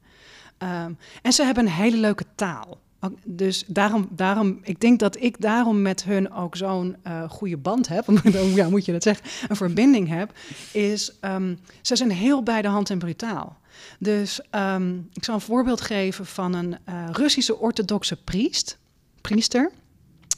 Um, 0.58 0.98
en 1.22 1.34
ze 1.34 1.44
hebben 1.44 1.66
een 1.66 1.72
hele 1.72 1.98
leuke 1.98 2.26
taal. 2.36 2.80
Dus 3.26 3.64
daarom, 3.68 4.08
daarom, 4.12 4.60
ik 4.64 4.80
denk 4.80 5.00
dat 5.00 5.22
ik 5.22 5.42
daarom 5.42 5.82
met 5.82 6.04
hun 6.04 6.32
ook 6.32 6.56
zo'n 6.56 6.96
uh, 7.08 7.30
goede 7.30 7.58
band 7.58 7.88
heb, 7.88 8.06
ja, 8.56 8.70
moet 8.70 8.86
je 8.86 8.92
dat 8.92 9.04
zeggen, 9.04 9.26
een 9.48 9.56
verbinding 9.56 10.08
heb, 10.08 10.34
is 10.72 11.18
um, 11.22 11.60
ze 11.82 11.96
zijn 11.96 12.12
heel 12.12 12.44
bij 12.44 12.62
de 12.62 12.68
hand 12.68 12.90
en 12.90 13.00
brutaal. 13.00 13.60
Dus 14.00 14.42
um, 14.56 15.10
ik 15.14 15.24
zal 15.24 15.36
een 15.36 15.42
voorbeeld 15.42 15.82
geven 15.82 16.26
van 16.26 16.54
een 16.54 16.78
uh, 16.90 17.10
Russische 17.12 17.58
orthodoxe 17.58 18.16
priest, 18.24 18.78
priester 19.22 19.72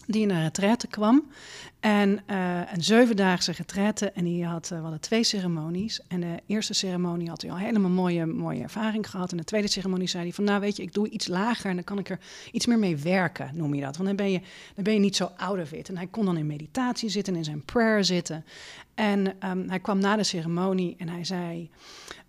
die 0.06 0.28
een 0.28 0.42
retraite 0.42 0.88
kwam. 0.88 1.32
En 1.80 2.20
uh, 2.30 2.60
een 2.74 2.84
zevendaagse 2.84 3.52
retraite. 3.52 4.12
En 4.12 4.24
die 4.24 4.46
had, 4.46 4.70
uh, 4.72 4.78
we 4.78 4.84
hadden 4.84 5.00
twee 5.00 5.24
ceremonies. 5.24 6.02
En 6.08 6.20
de 6.20 6.40
eerste 6.46 6.74
ceremonie 6.74 7.30
had 7.30 7.42
hij 7.42 7.52
al 7.52 7.58
helemaal 7.58 7.90
mooie, 7.90 8.26
mooie 8.26 8.62
ervaring 8.62 9.10
gehad. 9.10 9.32
En 9.32 9.38
de 9.38 9.44
tweede 9.44 9.68
ceremonie 9.68 10.08
zei 10.08 10.24
hij 10.24 10.34
van, 10.34 10.44
nou 10.44 10.60
weet 10.60 10.78
je, 10.78 10.84
ik 10.84 10.94
doe 10.94 11.10
iets 11.10 11.28
lager 11.28 11.70
en 11.70 11.76
dan 11.76 11.84
kan 11.84 12.00
ik 12.00 12.10
er 12.10 12.20
iets 12.52 12.66
meer 12.66 12.80
mee 12.80 12.98
werken, 12.98 13.50
noem 13.54 13.74
je 13.74 13.82
dat. 13.82 13.96
Want 13.96 14.08
dan 14.08 14.18
ben 14.18 14.32
je, 14.32 14.40
dan 14.76 14.84
ben 14.84 14.94
je 14.94 15.00
niet 15.00 15.16
zo 15.16 15.32
out 15.38 15.60
of 15.60 15.72
it. 15.72 15.90
En 15.90 15.98
hij 15.98 16.08
kon 16.08 16.26
dan 16.26 16.38
in 16.38 16.48
meditatie 16.48 17.10
zitten, 17.10 17.36
in 17.36 17.44
zijn 17.44 17.66
prayer 17.66 18.04
zitten. 18.04 18.46
En 18.94 19.36
um, 19.50 19.70
hij 19.70 19.80
kwam 19.80 20.00
na 20.00 20.16
de 20.16 20.24
ceremonie 20.24 20.96
en 20.98 21.10
hij 21.10 21.24
zei... 21.24 21.70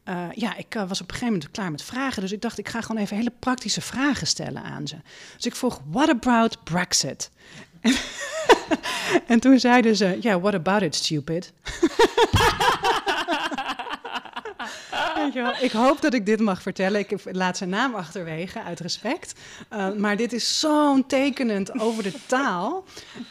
Uh, 0.09 0.27
ja, 0.35 0.57
ik 0.57 0.75
uh, 0.75 0.89
was 0.89 1.01
op 1.01 1.07
een 1.09 1.15
gegeven 1.15 1.33
moment 1.33 1.51
klaar 1.51 1.71
met 1.71 1.83
vragen. 1.83 2.23
Dus 2.23 2.33
ik 2.33 2.41
dacht, 2.41 2.59
ik 2.59 2.69
ga 2.69 2.81
gewoon 2.81 3.03
even 3.03 3.17
hele 3.17 3.33
praktische 3.39 3.81
vragen 3.81 4.27
stellen 4.27 4.63
aan 4.63 4.87
ze. 4.87 4.97
Dus 5.37 5.47
ik 5.47 5.57
vroeg, 5.57 5.81
what 5.91 6.09
about 6.09 6.65
Brexit? 6.65 7.31
en 9.27 9.41
toen 9.41 9.59
zeiden 9.59 9.97
ze, 9.97 10.19
ja, 10.21 10.41
what 10.41 10.55
about 10.55 10.83
it, 10.83 10.95
stupid? 10.95 11.53
Ik 15.61 15.73
hoop 15.73 16.01
dat 16.01 16.15
ik 16.15 16.27
dit 16.27 16.41
mag 16.41 16.63
vertellen. 16.63 17.01
Ik 17.01 17.11
laat 17.33 17.57
zijn 17.57 17.71
naam 17.71 17.95
achterwege, 17.95 18.63
uit 18.63 18.81
respect. 18.81 19.33
Uh, 19.73 19.93
maar 19.93 20.17
dit 20.17 20.33
is 20.33 20.61
zo'n 20.61 21.07
tekenend 21.07 21.81
over 21.81 22.03
de 22.03 22.13
taal. 22.27 22.85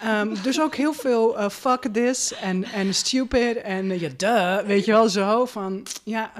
Um, 0.06 0.34
dus 0.42 0.62
ook 0.62 0.76
heel 0.76 0.94
veel 0.94 1.40
uh, 1.40 1.50
fuck 1.50 1.82
this 1.94 2.34
en, 2.34 2.94
stupid 2.94 3.58
en 3.58 3.86
uh, 3.90 4.02
ja, 4.02 4.10
duh, 4.18 4.68
weet 4.68 4.86
je 4.86 4.92
wel, 4.92 5.10
zo 5.10 5.46
van... 5.46 5.84
Ja, 6.04 6.32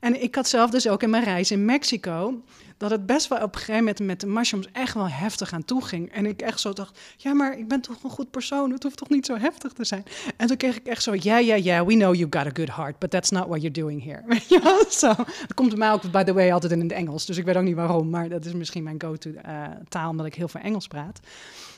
en 0.00 0.22
ik 0.22 0.34
had 0.34 0.48
zelf 0.48 0.70
dus 0.70 0.88
ook 0.88 1.02
in 1.02 1.10
mijn 1.10 1.24
reis 1.24 1.50
in 1.50 1.64
Mexico 1.64 2.42
dat 2.80 2.90
het 2.90 3.06
best 3.06 3.28
wel 3.28 3.42
op 3.42 3.54
een 3.54 3.58
gegeven 3.58 3.84
moment 3.84 3.98
met 3.98 4.20
de 4.20 4.26
mushrooms 4.26 4.68
echt 4.72 4.94
wel 4.94 5.08
heftig 5.08 5.52
aan 5.52 5.64
toe 5.64 5.84
ging. 5.84 6.12
En 6.12 6.26
ik 6.26 6.42
echt 6.42 6.60
zo 6.60 6.72
dacht, 6.72 6.98
ja, 7.16 7.32
maar 7.32 7.58
ik 7.58 7.68
ben 7.68 7.80
toch 7.80 8.02
een 8.02 8.10
goed 8.10 8.30
persoon, 8.30 8.72
het 8.72 8.82
hoeft 8.82 8.96
toch 8.96 9.08
niet 9.08 9.26
zo 9.26 9.36
heftig 9.36 9.72
te 9.72 9.84
zijn. 9.84 10.04
En 10.36 10.46
toen 10.46 10.56
kreeg 10.56 10.76
ik 10.76 10.86
echt 10.86 11.02
zo, 11.02 11.14
ja, 11.18 11.38
ja, 11.38 11.54
ja, 11.54 11.84
we 11.84 11.94
know 11.94 12.14
you 12.14 12.26
got 12.30 12.46
a 12.46 12.50
good 12.52 12.74
heart, 12.74 12.98
but 12.98 13.10
that's 13.10 13.30
not 13.30 13.46
what 13.46 13.60
you're 13.62 13.80
doing 13.80 14.04
here. 14.04 14.22
Weet 14.32 14.48
je 14.48 14.60
wel? 14.62 14.84
Zo. 14.90 15.06
Dat 15.16 15.54
komt 15.54 15.76
mij 15.76 15.92
ook, 15.92 16.10
by 16.10 16.22
the 16.22 16.32
way, 16.32 16.52
altijd 16.52 16.72
in 16.72 16.80
het 16.80 16.92
Engels, 16.92 17.26
dus 17.26 17.36
ik 17.36 17.44
weet 17.44 17.56
ook 17.56 17.62
niet 17.62 17.74
waarom, 17.74 18.10
maar 18.10 18.28
dat 18.28 18.44
is 18.44 18.52
misschien 18.52 18.82
mijn 18.82 19.00
go-to 19.00 19.30
uh, 19.30 19.64
taal, 19.88 20.10
omdat 20.10 20.26
ik 20.26 20.34
heel 20.34 20.48
veel 20.48 20.60
Engels 20.60 20.86
praat. 20.86 21.20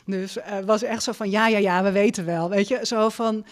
Dus 0.05 0.37
uh, 0.37 0.43
was 0.67 0.83
echt 0.83 1.03
zo 1.03 1.13
van, 1.13 1.31
ja, 1.31 1.47
ja, 1.47 1.59
ja, 1.59 1.83
we 1.83 1.93
weten 1.93 2.25
wel, 2.25 2.49
weet 2.49 2.69
je, 2.69 2.79
zo 2.83 3.09
van... 3.09 3.45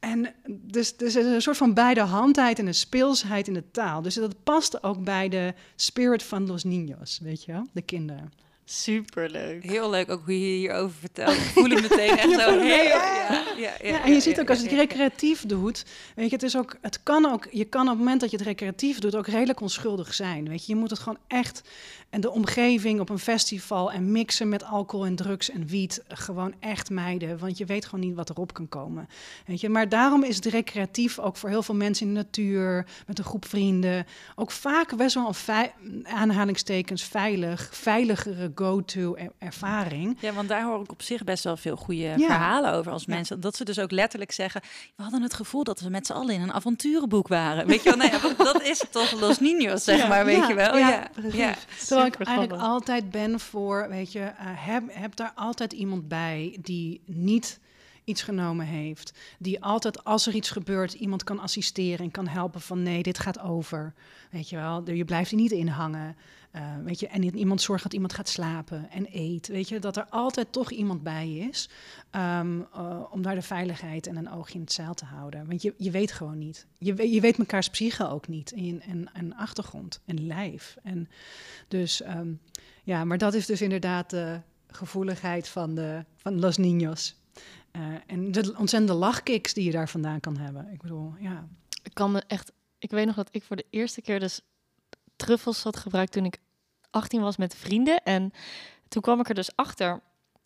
En 0.00 0.34
dus, 0.46 0.96
dus 0.96 1.14
er 1.14 1.26
is 1.26 1.32
een 1.32 1.42
soort 1.42 1.56
van 1.56 1.74
beide 1.74 2.00
handheid 2.00 2.58
en 2.58 2.66
een 2.66 2.74
speelsheid 2.74 3.48
in 3.48 3.54
de 3.54 3.70
taal. 3.70 4.02
Dus 4.02 4.14
dat 4.14 4.44
past 4.44 4.82
ook 4.82 5.04
bij 5.04 5.28
de 5.28 5.54
spirit 5.76 6.22
van 6.22 6.46
Los 6.46 6.64
Niños, 6.64 7.22
weet 7.22 7.44
je 7.44 7.52
wel, 7.52 7.66
de 7.72 7.82
kinderen. 7.82 8.32
Superleuk. 8.70 9.64
Heel 9.64 9.90
leuk 9.90 10.10
ook 10.10 10.24
hoe 10.24 10.40
je 10.40 10.56
hierover 10.56 10.96
vertelt. 10.98 11.36
Ik 11.36 11.42
voel 11.42 11.70
het 11.70 11.80
meteen 11.80 12.16
echt 12.18 12.40
zo. 12.40 12.60
Heel, 12.60 12.60
ja, 12.62 12.84
ja, 12.84 13.44
ja, 13.56 13.72
ja, 13.82 14.04
en 14.04 14.12
je 14.12 14.20
ziet 14.20 14.40
ook 14.40 14.50
als 14.50 14.58
je 14.58 14.68
het 14.68 14.74
recreatief 14.74 15.46
doet, 15.46 15.84
weet 16.14 16.28
je, 16.28 16.34
het 16.34 16.42
is 16.42 16.56
ook, 16.56 16.76
het 16.80 17.02
kan 17.02 17.32
ook, 17.32 17.46
je 17.50 17.64
kan 17.64 17.82
op 17.82 17.88
het 17.88 17.98
moment 17.98 18.20
dat 18.20 18.30
je 18.30 18.36
het 18.36 18.46
recreatief 18.46 18.98
doet 18.98 19.16
ook 19.16 19.26
redelijk 19.26 19.60
onschuldig 19.60 20.14
zijn. 20.14 20.48
Weet 20.48 20.66
je, 20.66 20.72
je 20.72 20.78
moet 20.78 20.90
het 20.90 20.98
gewoon 20.98 21.18
echt 21.26 21.62
en 22.10 22.20
de 22.20 22.30
omgeving 22.30 23.00
op 23.00 23.08
een 23.08 23.18
festival 23.18 23.92
en 23.92 24.12
mixen 24.12 24.48
met 24.48 24.64
alcohol 24.64 25.06
en 25.06 25.16
drugs 25.16 25.50
en 25.50 25.66
wiet 25.66 26.02
gewoon 26.08 26.54
echt 26.60 26.90
mijden, 26.90 27.38
want 27.38 27.58
je 27.58 27.64
weet 27.64 27.84
gewoon 27.84 28.06
niet 28.06 28.14
wat 28.14 28.30
erop 28.30 28.52
kan 28.52 28.68
komen. 28.68 29.08
Weet 29.46 29.60
je, 29.60 29.68
maar 29.68 29.88
daarom 29.88 30.24
is 30.24 30.36
het 30.36 30.44
recreatief 30.44 31.18
ook 31.18 31.36
voor 31.36 31.48
heel 31.48 31.62
veel 31.62 31.74
mensen 31.74 32.06
in 32.06 32.14
de 32.14 32.20
natuur, 32.20 32.86
met 33.06 33.18
een 33.18 33.24
groep 33.24 33.46
vrienden, 33.46 34.06
ook 34.36 34.50
vaak 34.50 34.96
best 34.96 35.14
wel 35.14 35.32
een 35.82 36.06
aanhalingstekens 36.08 37.02
veilig, 37.02 37.68
veiligere 37.72 38.52
go-to 38.54 39.16
ervaring. 39.38 40.16
Ja, 40.20 40.32
want 40.32 40.48
daar 40.48 40.64
hoor 40.64 40.82
ik 40.82 40.90
op 40.90 41.02
zich 41.02 41.24
best 41.24 41.44
wel 41.44 41.56
veel 41.56 41.76
goede 41.76 42.02
ja. 42.02 42.16
verhalen 42.16 42.72
over 42.72 42.92
als 42.92 43.06
mensen. 43.06 43.36
Ja. 43.36 43.42
Dat 43.42 43.56
ze 43.56 43.64
dus 43.64 43.78
ook 43.78 43.90
letterlijk 43.90 44.32
zeggen, 44.32 44.60
we 44.96 45.02
hadden 45.02 45.22
het 45.22 45.34
gevoel 45.34 45.64
dat 45.64 45.80
we 45.80 45.88
met 45.88 46.06
z'n 46.06 46.12
allen 46.12 46.34
in 46.34 46.40
een 46.40 46.52
avonturenboek 46.52 47.28
waren. 47.28 47.66
Weet 47.66 47.82
je 47.82 47.96
wel, 47.96 48.06
ja, 48.06 48.18
dat 48.52 48.62
is 48.62 48.84
toch 48.90 49.20
Los 49.20 49.38
Niños, 49.38 49.82
zeg 49.84 49.98
ja, 49.98 50.06
maar, 50.06 50.24
weet 50.24 50.46
je 50.46 50.54
wel. 50.54 50.76
Ja, 50.76 51.10
ja. 51.32 51.54
Ik 52.06 52.20
eigenlijk 52.20 52.62
altijd 52.62 53.10
ben 53.10 53.40
voor, 53.40 53.88
weet 53.88 54.12
je, 54.12 54.20
uh, 54.20 54.30
heb, 54.40 54.82
heb 54.88 55.16
daar 55.16 55.32
altijd 55.34 55.72
iemand 55.72 56.08
bij 56.08 56.58
die 56.60 57.00
niet 57.04 57.60
iets 58.04 58.22
genomen 58.22 58.66
heeft. 58.66 59.12
Die 59.38 59.62
altijd, 59.62 60.04
als 60.04 60.26
er 60.26 60.34
iets 60.34 60.50
gebeurt, 60.50 60.92
iemand 60.92 61.24
kan 61.24 61.38
assisteren 61.38 62.04
en 62.04 62.10
kan 62.10 62.26
helpen 62.26 62.60
van 62.60 62.82
nee, 62.82 63.02
dit 63.02 63.18
gaat 63.18 63.40
over. 63.40 63.94
Weet 64.30 64.48
je 64.48 64.56
wel, 64.56 64.90
je 64.90 65.04
blijft 65.04 65.30
er 65.30 65.36
niet 65.36 65.52
in 65.52 65.68
hangen. 65.68 66.16
Uh, 66.54 66.76
weet 66.84 67.00
je, 67.00 67.08
en 67.08 67.36
iemand 67.36 67.60
zorgt 67.60 67.82
dat 67.82 67.92
iemand 67.92 68.12
gaat 68.12 68.28
slapen 68.28 68.90
en 68.90 69.06
eet. 69.12 69.46
Weet 69.46 69.68
je, 69.68 69.78
dat 69.78 69.96
er 69.96 70.06
altijd 70.08 70.52
toch 70.52 70.70
iemand 70.70 71.02
bij 71.02 71.32
is 71.32 71.68
um, 72.12 72.66
uh, 72.76 73.04
om 73.10 73.22
daar 73.22 73.34
de 73.34 73.42
veiligheid 73.42 74.06
en 74.06 74.16
een 74.16 74.30
oogje 74.30 74.54
in 74.54 74.60
het 74.60 74.72
zeil 74.72 74.94
te 74.94 75.04
houden. 75.04 75.46
Want 75.46 75.62
je, 75.62 75.74
je 75.76 75.90
weet 75.90 76.12
gewoon 76.12 76.38
niet. 76.38 76.66
Je, 76.78 77.10
je 77.10 77.20
weet 77.20 77.38
mekaars 77.38 77.70
psyche 77.70 78.08
ook 78.08 78.28
niet 78.28 78.52
en, 78.52 78.80
en, 78.80 79.10
en 79.12 79.36
achtergrond 79.36 80.00
en 80.04 80.26
lijf. 80.26 80.76
En 80.82 81.08
dus 81.68 82.06
um, 82.06 82.40
ja, 82.84 83.04
maar 83.04 83.18
dat 83.18 83.34
is 83.34 83.46
dus 83.46 83.62
inderdaad 83.62 84.10
de 84.10 84.40
gevoeligheid 84.66 85.48
van, 85.48 85.74
de, 85.74 86.04
van 86.16 86.40
Los 86.40 86.58
Niños. 86.58 87.16
Uh, 87.72 87.82
en 88.06 88.32
de 88.32 88.54
ontzettende 88.58 88.92
lachkicks 88.92 89.54
die 89.54 89.64
je 89.64 89.70
daar 89.70 89.88
vandaan 89.88 90.20
kan 90.20 90.36
hebben. 90.36 90.68
Ik 90.72 90.80
bedoel, 90.80 91.14
ja. 91.20 91.48
Ik 91.82 91.94
kan 91.94 92.12
me 92.12 92.22
echt. 92.26 92.52
Ik 92.78 92.90
weet 92.90 93.06
nog 93.06 93.14
dat 93.14 93.28
ik 93.30 93.42
voor 93.42 93.56
de 93.56 93.66
eerste 93.70 94.02
keer 94.02 94.20
dus 94.20 94.40
truffels 95.18 95.62
had 95.62 95.76
gebruikt 95.76 96.12
toen 96.12 96.24
ik 96.24 96.38
18 96.90 97.20
was 97.20 97.36
met 97.36 97.54
vrienden. 97.54 98.02
En 98.02 98.32
toen 98.88 99.02
kwam 99.02 99.20
ik 99.20 99.28
er 99.28 99.34
dus 99.34 99.56
achter. 99.56 100.00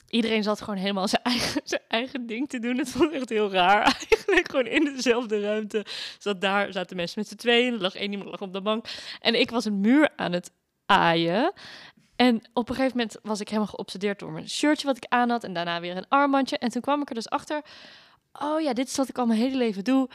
Iedereen 0.09 0.43
zat 0.43 0.61
gewoon 0.61 0.79
helemaal 0.79 1.09
zijn 1.09 1.23
eigen, 1.23 1.61
zijn 1.75 1.83
eigen 1.89 2.27
ding 2.27 2.49
te 2.49 2.59
doen. 2.59 2.79
Het 2.79 2.91
vond 2.91 3.13
echt 3.13 3.29
heel 3.29 3.51
raar. 3.51 3.83
Eigenlijk 4.09 4.51
gewoon 4.51 4.67
in 4.67 4.85
dezelfde 4.85 5.41
ruimte. 5.41 5.87
Zat 6.19 6.41
daar 6.41 6.73
zaten 6.73 6.97
mensen 6.97 7.21
met 7.21 7.29
z'n 7.29 7.37
tweeën. 7.37 7.75
Er 7.75 7.81
lag 7.81 7.95
één 7.95 8.11
iemand 8.11 8.31
lag 8.31 8.41
op 8.41 8.53
de 8.53 8.63
bank. 8.63 8.87
En 9.21 9.41
ik 9.41 9.51
was 9.51 9.65
een 9.65 9.81
muur 9.81 10.11
aan 10.17 10.33
het 10.33 10.51
aaien. 10.87 11.53
En 12.17 12.43
op 12.53 12.69
een 12.69 12.75
gegeven 12.75 12.97
moment 12.97 13.17
was 13.23 13.41
ik 13.41 13.49
helemaal 13.49 13.69
geobsedeerd 13.69 14.19
door 14.19 14.33
mijn 14.33 14.49
shirtje 14.49 14.87
wat 14.87 14.97
ik 14.97 15.07
aan 15.09 15.31
had. 15.31 15.45
En 15.45 15.53
daarna 15.53 15.81
weer 15.81 15.97
een 15.97 16.09
armbandje. 16.09 16.59
En 16.59 16.69
toen 16.69 16.83
kwam 16.83 17.01
ik 17.01 17.09
er 17.09 17.15
dus 17.15 17.31
achter. 17.31 17.63
Oh 18.33 18.61
ja, 18.61 18.73
dit 18.73 18.89
is 18.89 18.97
wat 18.97 19.09
ik 19.09 19.19
al 19.19 19.27
mijn 19.27 19.41
hele 19.41 19.57
leven 19.57 19.85
doe. 19.85 20.09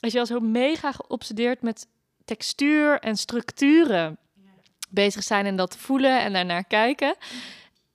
Weet 0.00 0.10
je 0.10 0.16
wel, 0.16 0.26
zo 0.26 0.40
mega 0.40 0.92
geobsedeerd 0.92 1.62
met 1.62 1.86
textuur 2.28 2.98
en 3.00 3.16
structuren 3.16 4.18
bezig 4.90 5.22
zijn 5.22 5.46
en 5.46 5.56
dat 5.56 5.76
voelen 5.76 6.20
en 6.20 6.32
daarnaar 6.32 6.64
kijken. 6.64 7.16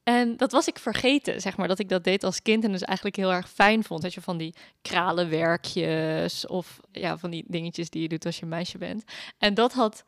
En 0.04 0.38
dat 0.38 0.52
was 0.52 0.68
ik 0.68 0.80
vergeten, 0.80 1.42
zeg 1.42 1.58
maar, 1.58 1.68
dat 1.68 1.80
ik 1.80 1.90
dat 1.90 2.04
deed 2.04 2.24
als 2.24 2.42
kind 2.42 2.64
en 2.64 2.72
dus 2.72 2.82
eigenlijk 2.82 3.16
heel 3.16 3.34
erg 3.34 3.50
fijn 3.50 3.84
vond. 3.84 4.02
Dat 4.02 4.14
je 4.14 4.22
van 4.22 4.38
die 4.38 4.54
kralenwerkjes 4.82 6.48
of 6.48 6.80
ja, 6.92 7.18
van 7.18 7.30
die 7.30 7.44
dingetjes 7.48 7.90
die 7.90 8.02
je 8.02 8.08
doet 8.08 8.26
als 8.26 8.40
je 8.40 8.46
meisje 8.46 8.78
bent. 8.78 9.04
En 9.38 9.54
dat 9.54 9.74
had 9.74 10.04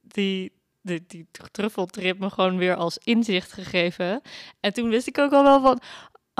die, 0.00 0.52
die, 0.82 1.04
die 1.06 1.26
truffeltrip 1.50 2.18
me 2.18 2.30
gewoon 2.30 2.56
weer 2.56 2.74
als 2.74 2.98
inzicht 2.98 3.52
gegeven. 3.52 4.20
En 4.60 4.72
toen 4.72 4.88
wist 4.88 5.06
ik 5.06 5.18
ook 5.18 5.32
al 5.32 5.42
wel 5.42 5.60
van, 5.60 5.80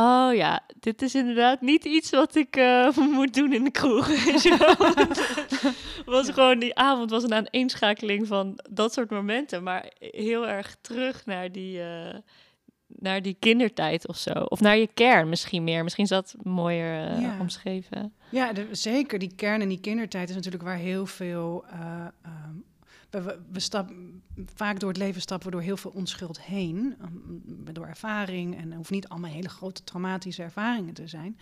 Oh 0.00 0.34
ja, 0.34 0.60
dit 0.80 1.02
is 1.02 1.14
inderdaad 1.14 1.60
niet 1.60 1.84
iets 1.84 2.10
wat 2.10 2.34
ik 2.34 2.56
uh, 2.56 2.96
moet 3.16 3.34
doen 3.34 3.52
in 3.52 3.64
de 3.64 3.70
kroeg. 3.70 4.06
was 6.06 6.30
gewoon 6.30 6.58
die 6.58 6.74
avond 6.74 7.10
was 7.10 7.22
een 7.22 7.34
aaneenschakeling 7.34 8.26
van 8.26 8.60
dat 8.70 8.92
soort 8.92 9.10
momenten, 9.10 9.62
maar 9.62 9.92
heel 9.98 10.48
erg 10.48 10.76
terug 10.80 11.26
naar 11.26 11.52
die, 11.52 11.78
uh, 11.78 12.14
naar 12.86 13.22
die 13.22 13.36
kindertijd 13.38 14.08
of 14.08 14.16
zo. 14.16 14.30
Of 14.30 14.60
naar 14.60 14.76
je 14.76 14.88
kern 14.94 15.28
misschien 15.28 15.64
meer. 15.64 15.82
Misschien 15.82 16.04
is 16.04 16.10
dat 16.10 16.34
mooier 16.42 17.10
uh, 17.10 17.20
ja. 17.20 17.36
omschreven. 17.40 18.14
Ja, 18.30 18.52
de, 18.52 18.66
zeker. 18.70 19.18
Die 19.18 19.34
kern 19.36 19.60
en 19.60 19.68
die 19.68 19.80
kindertijd 19.80 20.28
is 20.28 20.34
natuurlijk 20.34 20.64
waar 20.64 20.76
heel 20.76 21.06
veel 21.06 21.64
um, 22.24 22.64
we, 23.10 23.38
we 23.52 23.60
vaak 24.54 24.80
door 24.80 24.88
het 24.88 24.98
leven 24.98 25.20
stappen 25.20 25.46
we 25.48 25.54
door 25.54 25.62
heel 25.62 25.76
veel 25.76 25.90
onschuld 25.90 26.40
heen. 26.40 26.96
Um, 27.02 27.42
door 27.72 27.86
ervaring. 27.86 28.56
En 28.56 28.64
het 28.64 28.74
hoeft 28.74 28.90
niet 28.90 29.08
allemaal 29.08 29.30
hele 29.30 29.48
grote 29.48 29.84
traumatische 29.84 30.42
ervaringen 30.42 30.94
te 30.94 31.06
zijn. 31.06 31.38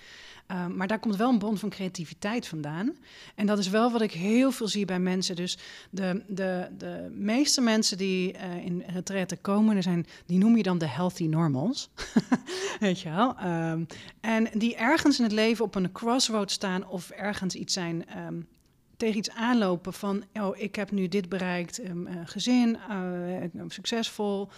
Um, 0.49 0.77
maar 0.77 0.87
daar 0.87 0.99
komt 0.99 1.17
wel 1.17 1.31
een 1.31 1.39
bron 1.39 1.59
van 1.59 1.69
creativiteit 1.69 2.47
vandaan. 2.47 2.97
En 3.35 3.47
dat 3.47 3.59
is 3.59 3.69
wel 3.69 3.93
wat 3.93 4.01
ik 4.01 4.13
heel 4.13 4.53
veel 4.53 4.69
zie 4.69 4.85
bij 4.85 4.99
mensen. 4.99 5.37
Dus 5.37 5.59
de, 5.91 6.23
de, 6.29 6.69
de 6.79 7.09
meeste 7.13 7.61
mensen 7.61 7.99
die 7.99 8.35
uh, 8.35 8.65
in 8.65 8.85
retraite 8.87 9.37
komen, 9.37 9.77
er 9.77 9.83
zijn, 9.83 10.07
die 10.27 10.39
noem 10.39 10.57
je 10.57 10.63
dan 10.63 10.79
de 10.79 10.89
healthy 10.89 11.27
normals. 11.27 11.91
Weet 12.81 13.01
je 13.01 13.11
wel? 13.11 13.37
Um, 13.45 13.87
en 14.21 14.49
die 14.53 14.77
ergens 14.77 15.19
in 15.19 15.25
het 15.25 15.33
leven 15.33 15.65
op 15.65 15.75
een 15.75 15.93
crossroad 15.93 16.51
staan 16.51 16.89
of 16.89 17.11
ergens 17.11 17.55
iets 17.55 17.73
zijn 17.73 18.05
tegen 18.97 19.19
iets 19.19 19.31
aanlopen 19.31 19.93
van, 19.93 20.25
oh, 20.35 20.59
ik 20.59 20.75
heb 20.75 20.91
nu 20.91 21.09
dit 21.09 21.29
bereikt, 21.29 21.89
um, 21.89 22.09
gezin, 22.25 22.79
uh, 22.91 23.63
succesvol, 23.69 24.49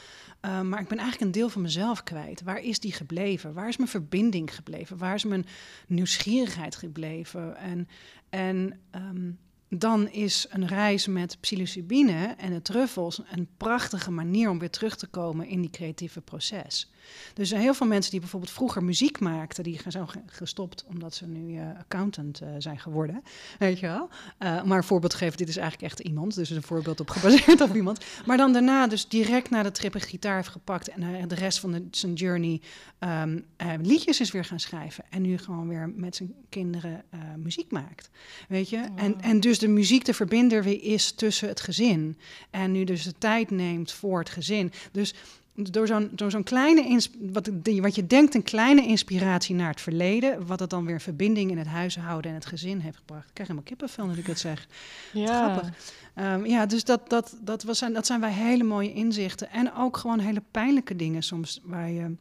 uh, 0.44 0.60
maar 0.60 0.80
ik 0.80 0.88
ben 0.88 0.98
eigenlijk 0.98 1.20
een 1.20 1.40
deel 1.40 1.48
van 1.48 1.62
mezelf 1.62 2.02
kwijt. 2.02 2.42
Waar 2.42 2.60
is 2.60 2.80
die 2.80 2.92
gebleven? 2.92 3.52
Waar 3.52 3.68
is 3.68 3.76
mijn 3.76 3.88
verbinding 3.88 4.54
gebleven? 4.54 4.98
Waar 4.98 5.14
is 5.14 5.24
mijn 5.24 5.46
nieuwsgierigheid 5.86 6.76
gebleven? 6.76 7.56
En, 7.56 7.88
en 8.30 8.80
um, 8.94 9.38
dan 9.68 10.08
is 10.08 10.46
een 10.50 10.66
reis 10.66 11.06
met 11.06 11.40
psilocybine 11.40 12.34
en 12.38 12.52
de 12.52 12.62
truffels 12.62 13.22
een 13.30 13.48
prachtige 13.56 14.10
manier 14.10 14.50
om 14.50 14.58
weer 14.58 14.70
terug 14.70 14.96
te 14.96 15.06
komen 15.06 15.46
in 15.46 15.60
die 15.60 15.70
creatieve 15.70 16.20
proces. 16.20 16.90
Dus 17.34 17.42
er 17.42 17.46
zijn 17.46 17.60
heel 17.60 17.74
veel 17.74 17.86
mensen 17.86 18.10
die 18.10 18.20
bijvoorbeeld 18.20 18.52
vroeger 18.52 18.84
muziek 18.84 19.20
maakten, 19.20 19.64
die 19.64 19.80
zijn 19.86 20.08
gestopt 20.26 20.84
omdat 20.86 21.14
ze 21.14 21.26
nu 21.26 21.54
uh, 21.54 21.66
accountant 21.78 22.42
uh, 22.42 22.48
zijn 22.58 22.78
geworden. 22.78 23.22
Weet 23.58 23.78
je 23.78 23.86
wel? 23.86 24.08
Uh, 24.38 24.62
maar 24.62 24.76
een 24.76 24.84
voorbeeld 24.84 25.14
geven, 25.14 25.36
dit 25.36 25.48
is 25.48 25.56
eigenlijk 25.56 25.92
echt 25.92 26.00
iemand, 26.00 26.34
dus 26.34 26.50
een 26.50 26.62
voorbeeld 26.62 27.00
op 27.00 27.10
gebaseerd 27.10 27.60
op 27.68 27.74
iemand. 27.74 28.04
Maar 28.26 28.36
dan 28.36 28.52
daarna 28.52 28.86
dus 28.86 29.08
direct 29.08 29.50
naar 29.50 29.62
de 29.62 29.70
trippe 29.70 30.00
gitaar 30.00 30.36
heeft 30.36 30.48
gepakt 30.48 30.88
en 30.88 31.28
de 31.28 31.34
rest 31.34 31.60
van 31.60 31.72
de, 31.72 31.86
zijn 31.90 32.12
journey 32.12 32.60
um, 32.98 33.44
liedjes 33.82 34.20
is 34.20 34.30
weer 34.30 34.44
gaan 34.44 34.60
schrijven. 34.60 35.04
En 35.10 35.22
nu 35.22 35.38
gewoon 35.38 35.68
weer 35.68 35.92
met 35.96 36.16
zijn 36.16 36.34
kinderen 36.48 37.04
muziek 37.36 37.70
maakt. 37.70 38.10
Weet 38.48 38.68
je? 38.68 38.80
Wow. 38.80 38.98
En, 38.98 39.20
en 39.20 39.40
dus 39.40 39.58
de 39.58 39.68
muziek 39.68 40.04
de 40.04 40.14
verbinder 40.14 40.62
weer 40.62 40.82
is 40.82 41.12
tussen 41.12 41.48
het 41.48 41.60
gezin. 41.60 42.18
En 42.50 42.72
nu 42.72 42.84
dus 42.84 43.02
de 43.02 43.14
tijd 43.18 43.50
neemt 43.50 43.92
voor 43.92 44.18
het 44.18 44.30
gezin. 44.30 44.72
Dus 44.92 45.14
door 45.62 45.86
zo'n 45.86 46.10
door 46.12 46.30
zo'n 46.30 46.42
kleine, 46.42 47.00
wat, 47.18 47.50
wat 47.80 47.94
je 47.94 48.06
denkt 48.06 48.34
een 48.34 48.42
kleine 48.42 48.86
inspiratie 48.86 49.54
naar 49.54 49.70
het 49.70 49.80
verleden, 49.80 50.46
wat 50.46 50.60
het 50.60 50.70
dan 50.70 50.84
weer 50.84 51.00
verbinding 51.00 51.50
in 51.50 51.58
het 51.58 51.66
huishouden 51.66 52.30
en 52.30 52.36
het 52.36 52.46
gezin 52.46 52.78
heeft 52.78 52.96
gebracht. 52.96 53.28
Ik 53.28 53.34
krijg 53.34 53.48
helemaal 53.48 53.68
kippenvel 53.68 54.06
nu 54.06 54.14
ik 54.14 54.26
het 54.26 54.38
zeg. 54.38 54.66
Ja. 55.12 55.52
Grappig. 55.52 55.96
Um, 56.14 56.46
ja, 56.46 56.66
dus 56.66 56.84
dat, 56.84 57.10
dat, 57.10 57.36
dat, 57.40 57.62
was, 57.62 57.78
dat 57.78 58.06
zijn 58.06 58.20
wij 58.20 58.32
hele 58.32 58.64
mooie 58.64 58.92
inzichten. 58.92 59.50
En 59.50 59.74
ook 59.74 59.96
gewoon 59.96 60.18
hele 60.18 60.42
pijnlijke 60.50 60.96
dingen 60.96 61.22
soms 61.22 61.60
waar 61.64 61.90
je 61.90 62.14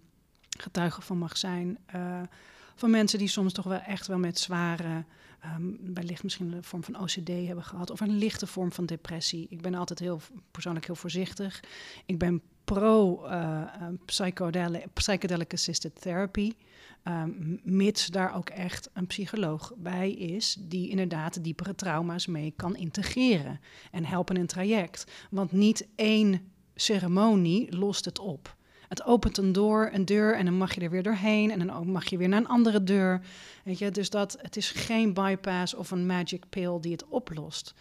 getuige 0.57 1.01
van 1.01 1.17
mag 1.17 1.37
zijn. 1.37 1.77
Uh, 1.95 2.21
van 2.75 2.89
mensen 2.89 3.19
die 3.19 3.27
soms 3.27 3.53
toch 3.53 3.65
wel 3.65 3.79
echt 3.79 4.07
wel 4.07 4.17
met 4.17 4.39
zware 4.39 5.03
um, 5.55 5.79
wellicht 5.93 6.23
misschien 6.23 6.51
een 6.51 6.63
vorm 6.63 6.83
van 6.83 6.99
OCD 6.99 7.27
hebben 7.27 7.63
gehad 7.63 7.89
of 7.89 7.99
een 7.99 8.17
lichte 8.17 8.47
vorm 8.47 8.71
van 8.71 8.85
depressie. 8.85 9.47
Ik 9.49 9.61
ben 9.61 9.73
altijd 9.73 9.99
heel 9.99 10.21
persoonlijk 10.51 10.85
heel 10.85 10.95
voorzichtig. 10.95 11.63
Ik 12.05 12.17
ben 12.17 12.41
pro 12.73 13.25
uh, 13.25 13.61
psychedelic, 14.05 14.85
psychedelic 14.93 15.53
assisted 15.53 16.01
therapy. 16.01 16.53
Um, 17.03 17.59
mits 17.63 18.07
daar 18.07 18.35
ook 18.35 18.49
echt 18.49 18.89
een 18.93 19.07
psycholoog 19.07 19.73
bij 19.77 20.11
is 20.11 20.57
die 20.59 20.89
inderdaad 20.89 21.43
diepere 21.43 21.75
trauma's 21.75 22.25
mee 22.25 22.53
kan 22.55 22.75
integreren 22.75 23.59
en 23.91 24.05
helpen 24.05 24.37
in 24.37 24.45
traject. 24.45 25.05
Want 25.29 25.51
niet 25.51 25.87
één 25.95 26.51
ceremonie 26.75 27.75
lost 27.75 28.05
het 28.05 28.19
op. 28.19 28.55
Het 28.87 29.03
opent 29.03 29.37
een, 29.37 29.51
door, 29.51 29.89
een 29.93 30.05
deur 30.05 30.35
en 30.35 30.45
dan 30.45 30.53
mag 30.53 30.75
je 30.75 30.81
er 30.81 30.89
weer 30.89 31.03
doorheen 31.03 31.51
en 31.51 31.67
dan 31.67 31.91
mag 31.91 32.09
je 32.09 32.17
weer 32.17 32.29
naar 32.29 32.39
een 32.39 32.47
andere 32.47 32.83
deur. 32.83 33.21
Weet 33.63 33.79
je? 33.79 33.91
Dus 33.91 34.09
dat, 34.09 34.37
het 34.41 34.57
is 34.57 34.71
geen 34.71 35.13
bypass 35.13 35.73
of 35.73 35.91
een 35.91 36.05
magic 36.05 36.43
pill 36.49 36.79
die 36.81 36.91
het 36.91 37.07
oplost. 37.07 37.73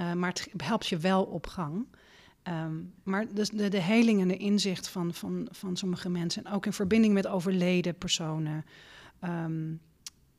Uh, 0.00 0.12
maar 0.12 0.28
het 0.28 0.48
helpt 0.56 0.86
je 0.86 0.96
wel 0.96 1.24
op 1.24 1.46
gang. 1.46 1.86
Um, 2.48 2.92
maar 3.02 3.26
dus 3.34 3.50
de, 3.50 3.68
de 3.68 3.80
heling 3.80 4.20
en 4.20 4.28
de 4.28 4.36
inzicht 4.36 4.88
van, 4.88 5.14
van, 5.14 5.48
van 5.50 5.76
sommige 5.76 6.08
mensen, 6.08 6.44
en 6.44 6.52
ook 6.52 6.66
in 6.66 6.72
verbinding 6.72 7.14
met 7.14 7.26
overleden 7.26 7.98
personen. 7.98 8.64
Um, 9.24 9.80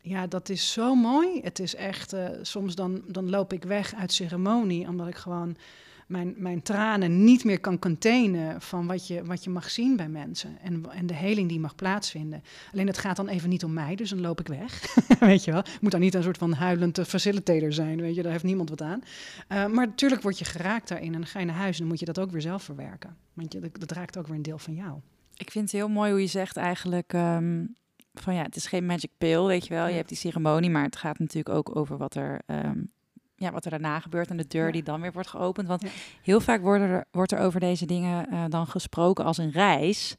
ja, 0.01 0.27
dat 0.27 0.49
is 0.49 0.71
zo 0.71 0.95
mooi. 0.95 1.41
Het 1.41 1.59
is 1.59 1.75
echt, 1.75 2.13
uh, 2.13 2.29
soms 2.41 2.75
dan, 2.75 3.03
dan 3.07 3.29
loop 3.29 3.53
ik 3.53 3.63
weg 3.63 3.93
uit 3.93 4.13
ceremonie, 4.13 4.87
omdat 4.87 5.07
ik 5.07 5.15
gewoon 5.15 5.57
mijn, 6.05 6.33
mijn 6.37 6.61
tranen 6.61 7.23
niet 7.23 7.43
meer 7.43 7.59
kan 7.59 7.79
containen 7.79 8.61
van 8.61 8.87
wat 8.87 9.07
je, 9.07 9.25
wat 9.25 9.43
je 9.43 9.49
mag 9.49 9.69
zien 9.69 9.95
bij 9.95 10.09
mensen. 10.09 10.57
En, 10.61 10.85
en 10.91 11.05
de 11.05 11.13
heling 11.13 11.49
die 11.49 11.59
mag 11.59 11.75
plaatsvinden. 11.75 12.43
Alleen 12.71 12.87
het 12.87 12.97
gaat 12.97 13.15
dan 13.15 13.27
even 13.27 13.49
niet 13.49 13.63
om 13.63 13.73
mij, 13.73 13.95
dus 13.95 14.09
dan 14.09 14.21
loop 14.21 14.39
ik 14.39 14.47
weg. 14.47 14.95
weet 15.19 15.43
je 15.43 15.51
wel. 15.51 15.63
Moet 15.81 15.91
dan 15.91 15.99
niet 15.99 16.13
een 16.13 16.23
soort 16.23 16.37
van 16.37 16.53
huilende 16.53 17.05
facilitator 17.05 17.73
zijn, 17.73 18.01
weet 18.01 18.15
je. 18.15 18.21
Daar 18.21 18.31
heeft 18.31 18.43
niemand 18.43 18.69
wat 18.69 18.81
aan. 18.81 18.99
Uh, 19.01 19.65
maar 19.65 19.87
natuurlijk 19.87 20.21
word 20.21 20.39
je 20.39 20.45
geraakt 20.45 20.87
daarin 20.87 21.13
en 21.13 21.19
dan 21.19 21.25
ga 21.25 21.39
je 21.39 21.45
naar 21.45 21.55
huis 21.55 21.73
en 21.73 21.79
dan 21.79 21.87
moet 21.87 21.99
je 21.99 22.05
dat 22.05 22.19
ook 22.19 22.31
weer 22.31 22.41
zelf 22.41 22.63
verwerken. 22.63 23.17
Want 23.33 23.53
je, 23.53 23.59
dat, 23.59 23.79
dat 23.79 23.91
raakt 23.91 24.17
ook 24.17 24.27
weer 24.27 24.35
een 24.35 24.41
deel 24.41 24.59
van 24.59 24.73
jou. 24.73 24.99
Ik 25.35 25.51
vind 25.51 25.71
het 25.71 25.79
heel 25.79 25.89
mooi 25.89 26.11
hoe 26.11 26.21
je 26.21 26.27
zegt 26.27 26.57
eigenlijk... 26.57 27.13
Um 27.13 27.75
van 28.21 28.35
ja, 28.35 28.41
het 28.41 28.55
is 28.55 28.67
geen 28.67 28.85
magic 28.85 29.09
pill, 29.17 29.43
weet 29.43 29.67
je 29.67 29.73
wel. 29.73 29.87
Je 29.87 29.93
hebt 29.93 30.07
die 30.07 30.17
ceremonie, 30.17 30.69
maar 30.69 30.83
het 30.83 30.95
gaat 30.95 31.19
natuurlijk 31.19 31.55
ook 31.55 31.75
over 31.75 31.97
wat 31.97 32.15
er 32.15 32.41
um, 32.47 32.91
ja, 33.35 33.51
wat 33.51 33.65
er 33.65 33.71
daarna 33.71 33.99
gebeurt 33.99 34.29
en 34.29 34.37
de 34.37 34.47
deur 34.47 34.71
die 34.71 34.83
dan 34.83 35.01
weer 35.01 35.11
wordt 35.11 35.29
geopend. 35.29 35.67
Want 35.67 35.83
heel 36.21 36.39
vaak 36.41 36.61
worden 36.61 36.87
er, 36.89 37.05
wordt 37.11 37.31
er 37.31 37.39
over 37.39 37.59
deze 37.59 37.85
dingen 37.85 38.33
uh, 38.33 38.45
dan 38.49 38.67
gesproken 38.67 39.25
als 39.25 39.37
een 39.37 39.51
reis. 39.51 40.15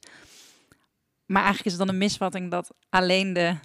Maar 1.27 1.43
eigenlijk 1.43 1.67
is 1.67 1.73
het 1.79 1.87
dan 1.87 1.95
een 1.95 2.01
misvatting 2.01 2.51
dat 2.51 2.75
alleen 2.89 3.33
de 3.33 3.57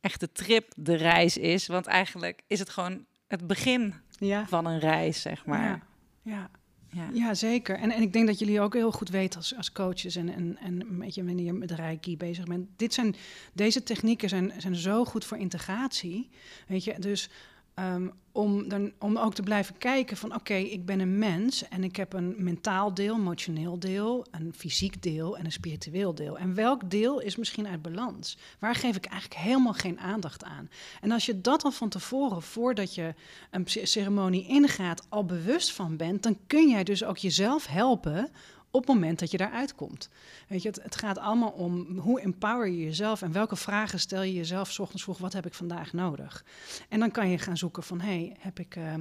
echte 0.00 0.32
trip 0.32 0.72
de 0.76 0.94
reis 0.94 1.36
is. 1.36 1.66
Want 1.66 1.86
eigenlijk 1.86 2.42
is 2.46 2.58
het 2.58 2.68
gewoon 2.68 3.04
het 3.26 3.46
begin 3.46 3.94
Ja. 4.18 4.46
van 4.46 4.66
een 4.66 4.78
reis, 4.78 5.22
zeg 5.22 5.46
maar. 5.46 5.62
Ja. 5.62 5.80
ja. 6.22 6.50
Ja. 6.92 7.08
Ja, 7.12 7.34
zeker. 7.34 7.76
En, 7.78 7.90
en 7.90 8.02
ik 8.02 8.12
denk 8.12 8.26
dat 8.26 8.38
jullie 8.38 8.60
ook 8.60 8.74
heel 8.74 8.92
goed 8.92 9.08
weten 9.08 9.38
als, 9.38 9.56
als 9.56 9.72
coaches 9.72 10.16
en, 10.16 10.28
en, 10.28 10.56
en 10.60 10.80
een 10.80 10.98
beetje 10.98 11.24
wanneer 11.24 11.44
je 11.44 11.52
met 11.52 11.70
Reiki 11.70 12.16
bezig 12.16 12.44
bent. 12.44 12.68
Dit 12.76 12.94
zijn, 12.94 13.14
deze 13.52 13.82
technieken 13.82 14.28
zijn, 14.28 14.52
zijn 14.58 14.74
zo 14.74 15.04
goed 15.04 15.24
voor 15.24 15.36
integratie. 15.38 16.28
Weet 16.66 16.84
je, 16.84 16.98
dus 16.98 17.30
ehm, 17.78 18.08
om, 18.32 18.68
dan, 18.68 18.92
om 18.98 19.16
ook 19.16 19.34
te 19.34 19.42
blijven 19.42 19.78
kijken 19.78 20.16
van 20.16 20.34
oké, 20.34 20.54
ik 20.54 20.86
ben 20.86 21.00
een 21.00 21.18
mens 21.18 21.68
en 21.68 21.84
ik 21.84 21.96
heb 21.96 22.12
een 22.12 22.34
mentaal 22.36 22.94
deel, 22.94 23.14
emotioneel 23.14 23.78
deel, 23.78 24.26
een 24.30 24.52
fysiek 24.56 25.02
deel 25.02 25.36
en 25.36 25.44
een 25.44 25.52
spiritueel 25.52 26.14
deel. 26.14 26.38
En 26.38 26.54
welk 26.54 26.90
deel 26.90 27.20
is 27.20 27.36
misschien 27.36 27.66
uit 27.66 27.82
balans? 27.82 28.38
Waar 28.58 28.74
geef 28.74 28.96
ik 28.96 29.06
eigenlijk 29.06 29.40
helemaal 29.40 29.72
geen 29.72 30.00
aandacht 30.00 30.44
aan? 30.44 30.70
En 31.00 31.10
als 31.10 31.26
je 31.26 31.40
dat 31.40 31.64
al 31.64 31.70
van 31.70 31.88
tevoren, 31.88 32.42
voordat 32.42 32.94
je 32.94 33.14
een 33.50 33.66
ceremonie 33.66 34.46
ingaat, 34.46 35.06
al 35.08 35.24
bewust 35.24 35.72
van 35.72 35.96
bent, 35.96 36.22
dan 36.22 36.38
kun 36.46 36.68
jij 36.68 36.84
dus 36.84 37.04
ook 37.04 37.18
jezelf 37.18 37.66
helpen 37.66 38.30
op 38.70 38.86
het 38.86 38.94
moment 38.94 39.18
dat 39.18 39.30
je 39.30 39.36
daaruit 39.36 39.74
komt. 39.74 40.08
Weet 40.48 40.62
je, 40.62 40.68
het, 40.68 40.82
het 40.82 40.96
gaat 40.96 41.18
allemaal 41.18 41.50
om 41.50 41.98
hoe 41.98 42.20
empower 42.20 42.68
je 42.68 42.84
jezelf 42.84 43.22
en 43.22 43.32
welke 43.32 43.56
vragen 43.56 44.00
stel 44.00 44.22
je 44.22 44.32
jezelf 44.32 44.72
's 44.72 44.78
ochtends 44.78 45.02
vroeg, 45.02 45.18
wat 45.18 45.32
heb 45.32 45.46
ik 45.46 45.54
vandaag 45.54 45.92
nodig? 45.92 46.44
En 46.88 47.00
dan 47.00 47.10
kan 47.10 47.28
je 47.28 47.38
gaan 47.38 47.56
zoeken 47.56 47.82
van, 47.82 48.00
hey, 48.00 48.36
heb 48.38 48.58
ik 48.58 48.76
eh, 48.76 48.92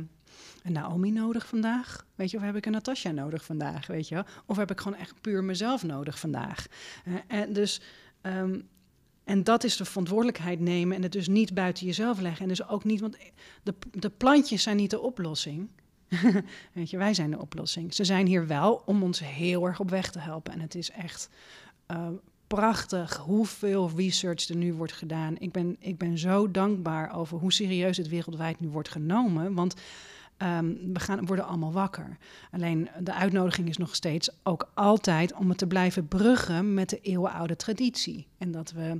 een 0.63 0.71
Naomi 0.71 1.11
nodig 1.11 1.47
vandaag? 1.47 2.05
Weet 2.15 2.31
je, 2.31 2.37
of 2.37 2.43
heb 2.43 2.55
ik 2.55 2.65
een 2.65 2.71
Natasja 2.71 3.11
nodig 3.11 3.45
vandaag? 3.45 3.87
Weet 3.87 4.07
je, 4.07 4.23
of 4.45 4.57
heb 4.57 4.71
ik 4.71 4.79
gewoon 4.79 4.97
echt 4.97 5.21
puur 5.21 5.43
mezelf 5.43 5.83
nodig 5.83 6.19
vandaag? 6.19 6.65
Eh, 7.05 7.13
en 7.27 7.53
dus 7.53 7.81
ehm, 8.21 8.59
en 9.27 9.43
dat 9.43 9.63
is 9.63 9.77
de 9.77 9.85
verantwoordelijkheid 9.85 10.59
nemen 10.59 10.95
en 10.95 11.03
het 11.03 11.11
dus 11.11 11.27
niet 11.27 11.53
buiten 11.53 11.85
jezelf 11.85 12.19
leggen. 12.19 12.41
En 12.41 12.47
dus 12.47 12.67
ook 12.67 12.83
niet, 12.83 12.99
want 12.99 13.17
de, 13.63 13.73
de 13.91 14.09
plantjes 14.09 14.63
zijn 14.63 14.77
niet 14.77 14.89
de 14.89 14.99
oplossing. 14.99 15.69
Weet 16.73 16.89
je, 16.89 16.97
wij 16.97 17.13
zijn 17.13 17.31
de 17.31 17.39
oplossing. 17.39 17.93
Ze 17.93 18.03
zijn 18.03 18.27
hier 18.27 18.47
wel 18.47 18.81
om 18.85 19.03
ons 19.03 19.19
heel 19.19 19.65
erg 19.65 19.79
op 19.79 19.89
weg 19.89 20.11
te 20.11 20.19
helpen. 20.19 20.53
En 20.53 20.59
het 20.59 20.75
is 20.75 20.91
echt 20.91 21.29
eh, 21.85 22.07
prachtig 22.47 23.17
hoeveel 23.17 23.91
research 23.95 24.47
er 24.47 24.55
nu 24.55 24.73
wordt 24.73 24.93
gedaan. 24.93 25.35
Ik 25.39 25.51
ben, 25.51 25.75
ik 25.79 25.97
ben 25.97 26.17
zo 26.17 26.51
dankbaar 26.51 27.15
over 27.15 27.37
hoe 27.37 27.53
serieus 27.53 27.97
het 27.97 28.07
wereldwijd 28.07 28.59
nu 28.59 28.67
wordt 28.67 28.89
genomen. 28.89 29.53
Want 29.53 29.75
ehm, 30.37 30.73
we 30.93 30.99
gaan, 30.99 31.25
worden 31.25 31.45
allemaal 31.45 31.71
wakker. 31.71 32.17
Alleen 32.51 32.89
de 32.99 33.13
uitnodiging 33.13 33.69
is 33.69 33.77
nog 33.77 33.95
steeds 33.95 34.29
ook 34.43 34.71
altijd 34.73 35.33
om 35.33 35.49
het 35.49 35.57
te 35.57 35.67
blijven 35.67 36.07
bruggen 36.07 36.73
met 36.73 36.89
de 36.89 36.99
eeuwenoude 36.99 37.55
traditie. 37.55 38.27
En 38.37 38.51
dat 38.51 38.71
we 38.71 38.99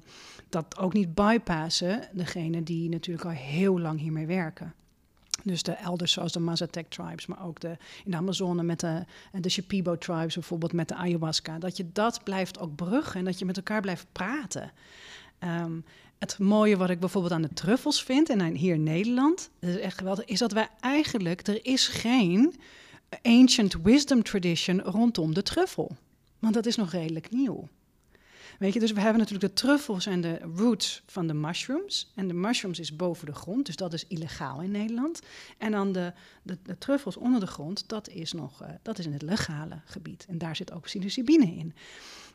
dat 0.49 0.78
ook 0.78 0.93
niet 0.93 1.16
bypassen, 1.16 2.10
degene 2.14 2.64
die 2.64 2.89
natuurlijk 2.89 3.26
al 3.26 3.32
heel 3.32 3.80
lang 3.80 3.99
hiermee 3.99 4.26
werken. 4.26 4.74
Dus 5.44 5.64
de 5.64 5.72
elders 5.72 6.12
zoals 6.12 6.32
de 6.32 6.40
Mazatec 6.40 6.90
tribes, 6.90 7.26
maar 7.26 7.46
ook 7.46 7.60
de, 7.60 7.78
in 8.06 8.12
de 8.12 8.18
Amazone 8.18 8.64
met 8.64 8.80
de, 8.80 9.06
de 9.32 9.50
Shipibo 9.50 9.98
tribes, 9.98 10.34
bijvoorbeeld 10.34 10.74
met 10.74 10.88
de 10.88 10.96
ayahuasca. 10.96 11.60
Dat 11.60 11.78
je 11.78 11.92
dat 11.94 12.24
blijft 12.24 12.60
ook 12.60 12.76
bruggen 12.76 13.20
en 13.20 13.26
dat 13.26 13.40
je 13.40 13.46
met 13.46 13.58
elkaar 13.58 13.82
blijft 13.82 14.08
praten. 14.12 14.72
Ehm, 15.40 15.80
het 16.18 16.40
mooie 16.40 16.78
wat 16.78 16.90
ik 16.90 17.00
bijvoorbeeld 17.00 17.34
aan 17.34 17.42
de 17.42 17.54
truffels 17.54 18.04
vind, 18.04 18.30
en 18.30 18.56
hier 18.56 18.74
in 18.74 18.84
Nederland, 18.84 19.50
dat 19.60 19.70
is 19.70 19.80
echt 19.80 19.98
geweldig, 19.98 20.26
is 20.26 20.40
dat 20.40 20.52
wij 20.52 20.70
eigenlijk, 20.80 21.48
er 21.48 21.66
is 21.66 21.88
geen 21.88 22.56
ancient 23.22 23.74
wisdom 23.84 24.24
tradition 24.24 24.82
rondom 24.82 25.34
de 25.34 25.44
truffel. 25.44 25.96
Want 26.40 26.54
dat 26.54 26.66
is 26.66 26.76
nog 26.76 26.92
redelijk 26.92 27.32
nieuw. 27.32 27.68
Weet 28.60 28.74
je, 28.74 28.80
dus 28.80 28.91
we 28.91 28.99
hebben 28.99 29.20
natuurlijk 29.20 29.55
de 29.55 29.62
truffels 29.62 30.05
en 30.05 30.22
de 30.22 30.39
roots 30.55 31.03
van 31.05 31.28
de 31.28 31.34
mushrooms. 31.34 32.12
En 32.16 32.28
de 32.28 32.34
mushrooms 32.34 32.80
is 32.80 32.95
boven 32.95 33.26
de 33.26 33.34
grond, 33.34 33.66
dus 33.66 33.76
dat 33.76 33.93
is 33.93 34.08
illegaal 34.08 34.62
in 34.62 34.72
Nederland. 34.72 35.22
En 35.58 35.72
dan 35.72 35.91
de, 35.91 36.14
de, 36.43 36.78
truffels 36.78 37.18
onder 37.18 37.39
de 37.39 37.47
grond, 37.47 37.84
dat 37.89 38.10
is 38.10 38.34
nog, 38.34 38.62
uh, 38.62 38.70
dat 38.82 38.99
is 38.99 39.05
in 39.05 39.14
het 39.14 39.22
legale 39.22 39.80
gebied. 39.86 40.26
En 40.30 40.38
daar 40.38 40.55
zit 40.55 40.72
ook 40.72 40.82
psilocybine 40.82 41.45
in. 41.45 41.74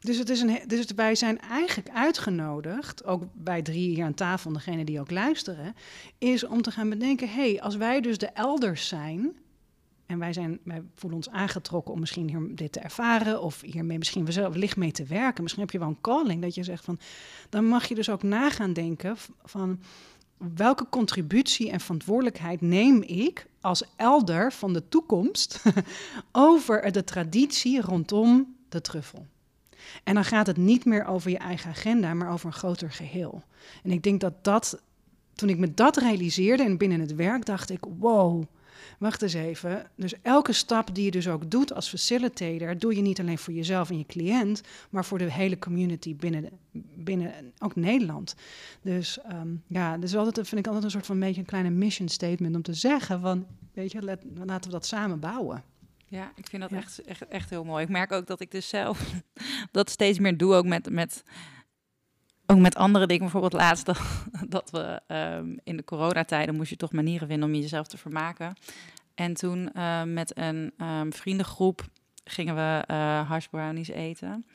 Dus, 0.00 0.18
het 0.18 0.28
is 0.28 0.40
een, 0.40 0.60
dus 0.66 0.86
wij 0.96 1.14
zijn 1.14 1.40
eigenlijk 1.40 1.88
uitgenodigd, 1.90 3.04
ook 3.04 3.22
bij 3.32 3.62
drie 3.62 3.88
hier 3.94 4.04
aan 4.04 4.14
tafel, 4.14 4.52
degene 4.52 4.84
die 4.84 5.00
ook 5.00 5.10
luisteren, 5.10 5.74
is 6.18 6.44
om 6.44 6.62
te 6.62 6.70
gaan 6.70 6.88
bedenken, 6.88 7.28
hé, 7.28 7.50
hey, 7.50 7.60
als 7.60 7.76
wij 7.76 8.00
dus 8.00 8.18
de 8.18 8.26
elders 8.26 8.88
zijn, 8.88 9.36
en 10.12 10.18
wij, 10.18 10.32
zijn, 10.32 10.58
wij 10.64 10.82
voelen 10.94 11.18
ons 11.18 11.30
aangetrokken 11.30 11.94
om 11.94 12.00
misschien 12.00 12.28
hier 12.28 12.56
dit 12.56 12.72
te 12.72 12.80
ervaren 12.80 13.42
of 13.42 13.60
hiermee 13.60 13.98
misschien 13.98 14.24
wellicht 14.24 14.76
mee 14.76 14.92
te 14.92 15.04
werken. 15.04 15.42
Misschien 15.42 15.62
heb 15.62 15.72
je 15.72 15.78
wel 15.78 15.88
een 15.88 16.00
calling 16.00 16.42
dat 16.42 16.54
je 16.54 16.62
zegt 16.62 16.84
van, 16.84 16.98
dan 17.48 17.64
mag 17.64 17.86
je 17.86 17.94
dus 17.94 18.10
ook 18.10 18.22
nagaan 18.22 18.72
denken 18.72 19.16
van 19.44 19.80
welke 20.54 20.86
contributie 20.90 21.70
en 21.70 21.80
verantwoordelijkheid 21.80 22.60
neem 22.60 23.02
ik 23.02 23.46
als 23.60 23.84
elder 23.96 24.52
van 24.52 24.72
de 24.72 24.88
toekomst 24.88 25.62
over 26.32 26.92
de 26.92 27.04
traditie 27.04 27.80
rondom 27.80 28.56
de 28.68 28.80
truffel. 28.80 29.26
En 30.04 30.14
dan 30.14 30.24
gaat 30.24 30.46
het 30.46 30.56
niet 30.56 30.84
meer 30.84 31.06
over 31.06 31.30
je 31.30 31.38
eigen 31.38 31.70
agenda, 31.70 32.14
maar 32.14 32.32
over 32.32 32.46
een 32.46 32.52
groter 32.52 32.90
geheel. 32.90 33.42
En 33.82 33.90
ik 33.90 34.02
denk 34.02 34.20
dat 34.20 34.44
dat, 34.44 34.82
toen 35.34 35.48
ik 35.48 35.58
me 35.58 35.74
dat 35.74 35.96
realiseerde 35.96 36.62
en 36.62 36.76
binnen 36.76 37.00
het 37.00 37.14
werk, 37.14 37.46
dacht 37.46 37.70
ik, 37.70 37.84
wow, 37.98 38.44
wacht 39.02 39.22
eens 39.22 39.34
even. 39.34 39.90
Dus 39.94 40.14
elke 40.22 40.52
stap 40.52 40.94
die 40.94 41.04
je 41.04 41.10
dus 41.10 41.28
ook 41.28 41.50
doet 41.50 41.74
als 41.74 41.88
facilitator, 41.88 42.78
doe 42.78 42.96
je 42.96 43.02
niet 43.02 43.20
alleen 43.20 43.38
voor 43.38 43.52
jezelf 43.52 43.90
en 43.90 43.98
je 43.98 44.06
cliënt, 44.06 44.60
maar 44.90 45.04
voor 45.04 45.18
de 45.18 45.32
hele 45.32 45.58
community 45.58 46.16
binnen, 46.16 46.48
binnen 46.94 47.52
ook 47.58 47.76
Nederland. 47.76 48.34
Dus 48.82 49.18
um, 49.32 49.62
ja, 49.66 49.98
dus 49.98 50.16
altijd, 50.16 50.48
vind 50.48 50.60
ik 50.60 50.66
altijd 50.66 50.84
een 50.84 50.90
soort 50.90 51.06
van 51.06 51.20
beetje 51.20 51.40
een 51.40 51.46
kleine 51.46 51.70
mission 51.70 52.08
statement 52.08 52.54
om 52.54 52.62
te 52.62 52.74
zeggen 52.74 53.20
van, 53.20 53.46
weet 53.72 53.92
je, 53.92 54.02
let, 54.02 54.24
laten 54.44 54.70
we 54.70 54.76
dat 54.76 54.86
samen 54.86 55.20
bouwen. 55.20 55.64
Ja, 56.06 56.32
ik 56.34 56.46
vind 56.46 56.62
dat 56.62 56.70
ja. 56.70 56.76
echt, 56.76 57.02
echt, 57.02 57.26
echt 57.28 57.50
heel 57.50 57.64
mooi. 57.64 57.84
Ik 57.84 57.90
merk 57.90 58.12
ook 58.12 58.26
dat 58.26 58.40
ik 58.40 58.50
dus 58.50 58.68
zelf 58.68 59.12
dat 59.70 59.90
steeds 59.90 60.18
meer 60.18 60.36
doe, 60.36 60.54
ook 60.54 60.66
met, 60.66 60.90
met, 60.90 61.22
ook 62.52 62.58
met 62.58 62.74
andere 62.74 63.06
dingen. 63.06 63.22
Bijvoorbeeld 63.22 63.52
laatst 63.52 63.86
dat, 64.48 64.70
we 64.70 65.00
um, 65.14 65.58
in 65.64 65.76
de 65.76 65.84
coronatijden 65.84 66.54
moest 66.54 66.70
je 66.70 66.76
toch 66.76 66.92
manieren 66.92 67.28
vinden 67.28 67.48
om 67.48 67.54
jezelf 67.54 67.86
te 67.86 67.98
vermaken. 67.98 68.56
En 69.14 69.34
toen 69.34 69.70
uh, 69.76 70.02
met 70.02 70.38
een 70.38 70.72
um, 70.78 71.12
vriendengroep 71.12 71.82
gingen 72.24 72.54
we 72.54 72.84
uh, 72.90 73.28
hash 73.28 73.46
brownies 73.46 73.88
eten. 73.88 74.46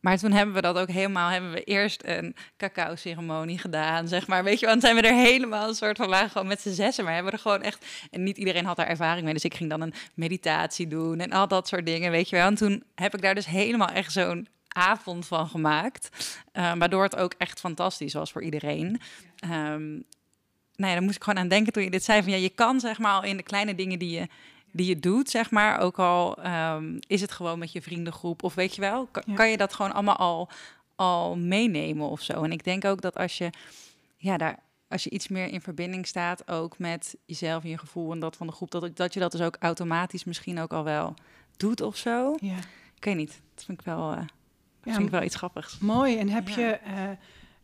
Maar 0.00 0.18
toen 0.18 0.32
hebben 0.32 0.54
we 0.54 0.60
dat 0.60 0.78
ook 0.78 0.90
helemaal, 0.90 1.30
hebben 1.30 1.50
we 1.50 1.64
eerst 1.64 2.02
een 2.04 2.36
cacao-ceremonie 2.56 3.58
gedaan, 3.58 4.08
zeg 4.08 4.26
maar. 4.26 4.44
Weet 4.44 4.60
je, 4.60 4.66
want 4.66 4.80
zijn 4.80 4.94
we 4.94 5.02
er 5.02 5.14
helemaal 5.14 5.68
een 5.68 5.74
soort 5.74 5.96
van, 5.96 6.08
waren 6.08 6.30
gewoon 6.30 6.46
met 6.46 6.60
z'n 6.60 6.70
zessen, 6.70 7.04
maar 7.04 7.14
hebben 7.14 7.32
we 7.32 7.36
er 7.36 7.42
gewoon 7.42 7.62
echt, 7.62 7.86
en 8.10 8.22
niet 8.22 8.38
iedereen 8.38 8.64
had 8.64 8.76
daar 8.76 8.86
ervaring 8.86 9.24
mee, 9.24 9.34
dus 9.34 9.44
ik 9.44 9.54
ging 9.54 9.70
dan 9.70 9.80
een 9.80 9.94
meditatie 10.14 10.86
doen 10.86 11.20
en 11.20 11.32
al 11.32 11.48
dat 11.48 11.68
soort 11.68 11.86
dingen, 11.86 12.10
weet 12.10 12.28
je 12.28 12.36
wel. 12.36 12.46
En 12.46 12.54
toen 12.54 12.82
heb 12.94 13.14
ik 13.14 13.22
daar 13.22 13.34
dus 13.34 13.46
helemaal 13.46 13.88
echt 13.88 14.12
zo'n 14.12 14.48
avond 14.78 15.26
van 15.26 15.48
gemaakt, 15.48 16.36
uh, 16.52 16.72
waardoor 16.74 17.02
het 17.02 17.16
ook 17.16 17.34
echt 17.38 17.60
fantastisch 17.60 18.12
was 18.12 18.32
voor 18.32 18.42
iedereen. 18.42 19.00
Um, 19.44 20.04
nou 20.74 20.90
ja, 20.90 20.92
daar 20.92 21.02
moest 21.02 21.16
ik 21.16 21.24
gewoon 21.24 21.38
aan 21.38 21.48
denken 21.48 21.72
toen 21.72 21.82
je 21.82 21.90
dit 21.90 22.04
zei, 22.04 22.22
van 22.22 22.32
ja, 22.32 22.38
je 22.38 22.48
kan 22.48 22.80
zeg 22.80 22.98
maar 22.98 23.12
al 23.12 23.22
in 23.22 23.36
de 23.36 23.42
kleine 23.42 23.74
dingen 23.74 23.98
die 23.98 24.10
je 24.10 24.28
die 24.72 24.86
je 24.86 24.98
doet, 24.98 25.30
zeg 25.30 25.50
maar. 25.50 25.78
Ook 25.78 25.98
al 25.98 26.46
um, 26.46 26.98
is 27.06 27.20
het 27.20 27.32
gewoon 27.32 27.58
met 27.58 27.72
je 27.72 27.82
vriendengroep 27.82 28.42
of 28.42 28.54
weet 28.54 28.74
je 28.74 28.80
wel, 28.80 29.06
kan, 29.06 29.22
ja. 29.26 29.34
kan 29.34 29.50
je 29.50 29.56
dat 29.56 29.74
gewoon 29.74 29.92
allemaal 29.92 30.16
al, 30.16 30.48
al 30.96 31.36
meenemen 31.36 32.08
of 32.08 32.20
zo. 32.20 32.42
En 32.42 32.52
ik 32.52 32.64
denk 32.64 32.84
ook 32.84 33.00
dat 33.00 33.16
als 33.16 33.38
je, 33.38 33.50
ja, 34.16 34.36
daar, 34.36 34.58
als 34.88 35.04
je 35.04 35.10
iets 35.10 35.28
meer 35.28 35.48
in 35.48 35.60
verbinding 35.60 36.06
staat, 36.06 36.50
ook 36.50 36.78
met 36.78 37.16
jezelf 37.24 37.62
en 37.62 37.68
je 37.68 37.78
gevoel 37.78 38.12
en 38.12 38.20
dat 38.20 38.36
van 38.36 38.46
de 38.46 38.52
groep, 38.52 38.70
dat, 38.70 38.96
dat 38.96 39.14
je 39.14 39.20
dat 39.20 39.32
dus 39.32 39.40
ook 39.40 39.56
automatisch 39.60 40.24
misschien 40.24 40.60
ook 40.60 40.72
al 40.72 40.84
wel 40.84 41.14
doet 41.56 41.80
of 41.80 41.96
zo. 41.96 42.34
Ja. 42.40 42.56
Ik 42.96 43.04
weet 43.04 43.16
niet, 43.16 43.40
dat 43.54 43.64
vind 43.64 43.80
ik 43.80 43.86
wel, 43.86 44.12
uh, 44.12 44.20
dat 44.88 44.96
ja, 44.96 45.02
vind 45.02 45.14
ik 45.14 45.18
wel 45.18 45.22
iets 45.22 45.36
grappigs. 45.36 45.78
Mooi. 45.78 46.18
En 46.18 46.28
heb 46.28 46.48
ja. 46.48 46.58
je... 46.58 46.78
Uh, 46.86 46.92